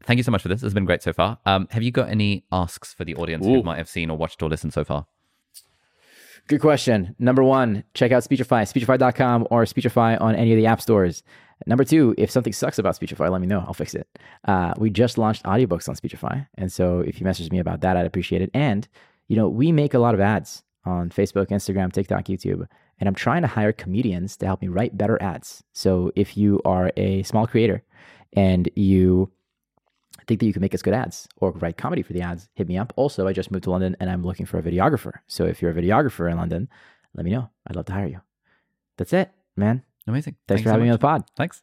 thank 0.04 0.18
you 0.18 0.24
so 0.24 0.30
much 0.30 0.42
for 0.42 0.48
this. 0.48 0.62
It's 0.62 0.74
been 0.74 0.84
great 0.84 1.02
so 1.02 1.12
far. 1.12 1.38
Um, 1.46 1.68
have 1.70 1.82
you 1.82 1.90
got 1.90 2.08
any 2.08 2.44
asks 2.52 2.92
for 2.92 3.04
the 3.04 3.14
audience 3.16 3.44
who 3.44 3.62
might 3.62 3.78
have 3.78 3.88
seen 3.88 4.10
or 4.10 4.16
watched 4.16 4.42
or 4.42 4.48
listened 4.48 4.72
so 4.72 4.84
far? 4.84 5.06
Good 6.48 6.60
question. 6.60 7.16
Number 7.18 7.42
one, 7.42 7.82
check 7.94 8.12
out 8.12 8.22
Speechify, 8.22 8.62
speechify.com 8.62 9.48
or 9.50 9.66
Speechify 9.66 10.16
on 10.16 10.36
any 10.36 10.52
of 10.52 10.56
the 10.56 10.66
app 10.66 10.80
stores. 10.80 11.24
Number 11.66 11.84
two, 11.84 12.14
if 12.16 12.30
something 12.30 12.52
sucks 12.52 12.78
about 12.78 12.94
Speechify, 12.94 13.28
let 13.28 13.40
me 13.40 13.48
know. 13.48 13.64
I'll 13.66 13.74
fix 13.74 13.94
it. 13.94 14.06
Uh, 14.44 14.72
we 14.76 14.90
just 14.90 15.18
launched 15.18 15.42
audiobooks 15.44 15.88
on 15.88 15.96
Speechify. 15.96 16.42
And 16.56 16.70
so 16.70 17.00
if 17.00 17.18
you 17.18 17.24
message 17.24 17.50
me 17.50 17.58
about 17.58 17.80
that, 17.80 17.96
I'd 17.96 18.06
appreciate 18.06 18.42
it. 18.42 18.50
And, 18.54 18.86
you 19.26 19.36
know, 19.36 19.48
we 19.48 19.72
make 19.72 19.94
a 19.94 19.98
lot 19.98 20.14
of 20.14 20.20
ads 20.20 20.62
on 20.84 21.10
Facebook, 21.10 21.48
Instagram, 21.48 21.92
TikTok, 21.92 22.26
YouTube. 22.26 22.66
And 23.00 23.08
I'm 23.08 23.14
trying 23.14 23.42
to 23.42 23.48
hire 23.48 23.72
comedians 23.72 24.36
to 24.36 24.46
help 24.46 24.62
me 24.62 24.68
write 24.68 24.96
better 24.96 25.20
ads. 25.20 25.64
So 25.72 26.12
if 26.14 26.36
you 26.36 26.60
are 26.64 26.92
a 26.96 27.22
small 27.24 27.46
creator 27.46 27.82
and 28.34 28.70
you 28.76 29.32
think 30.26 30.40
that 30.40 30.46
you 30.46 30.52
can 30.52 30.62
make 30.62 30.74
us 30.74 30.82
good 30.82 30.94
ads 30.94 31.28
or 31.36 31.52
write 31.52 31.76
comedy 31.76 32.02
for 32.02 32.12
the 32.12 32.22
ads, 32.22 32.48
hit 32.54 32.68
me 32.68 32.76
up. 32.76 32.92
Also, 32.96 33.26
I 33.26 33.32
just 33.32 33.50
moved 33.50 33.64
to 33.64 33.70
London 33.70 33.96
and 34.00 34.10
I'm 34.10 34.22
looking 34.22 34.46
for 34.46 34.58
a 34.58 34.62
videographer. 34.62 35.14
So 35.26 35.44
if 35.44 35.62
you're 35.62 35.70
a 35.70 35.74
videographer 35.74 36.30
in 36.30 36.36
London, 36.36 36.68
let 37.14 37.24
me 37.24 37.30
know. 37.30 37.50
I'd 37.66 37.76
love 37.76 37.86
to 37.86 37.92
hire 37.92 38.06
you. 38.06 38.20
That's 38.96 39.12
it, 39.12 39.30
man. 39.56 39.82
Amazing. 40.06 40.36
Thanks 40.46 40.62
Thank 40.62 40.62
for 40.62 40.62
you 40.62 40.64
so 40.64 40.70
having 40.72 40.84
me 40.84 40.90
on 40.90 40.94
the 40.94 40.98
pod. 40.98 41.24
Thanks. 41.36 41.62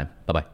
time. 0.05 0.13
Bye 0.25 0.33
bye. 0.33 0.51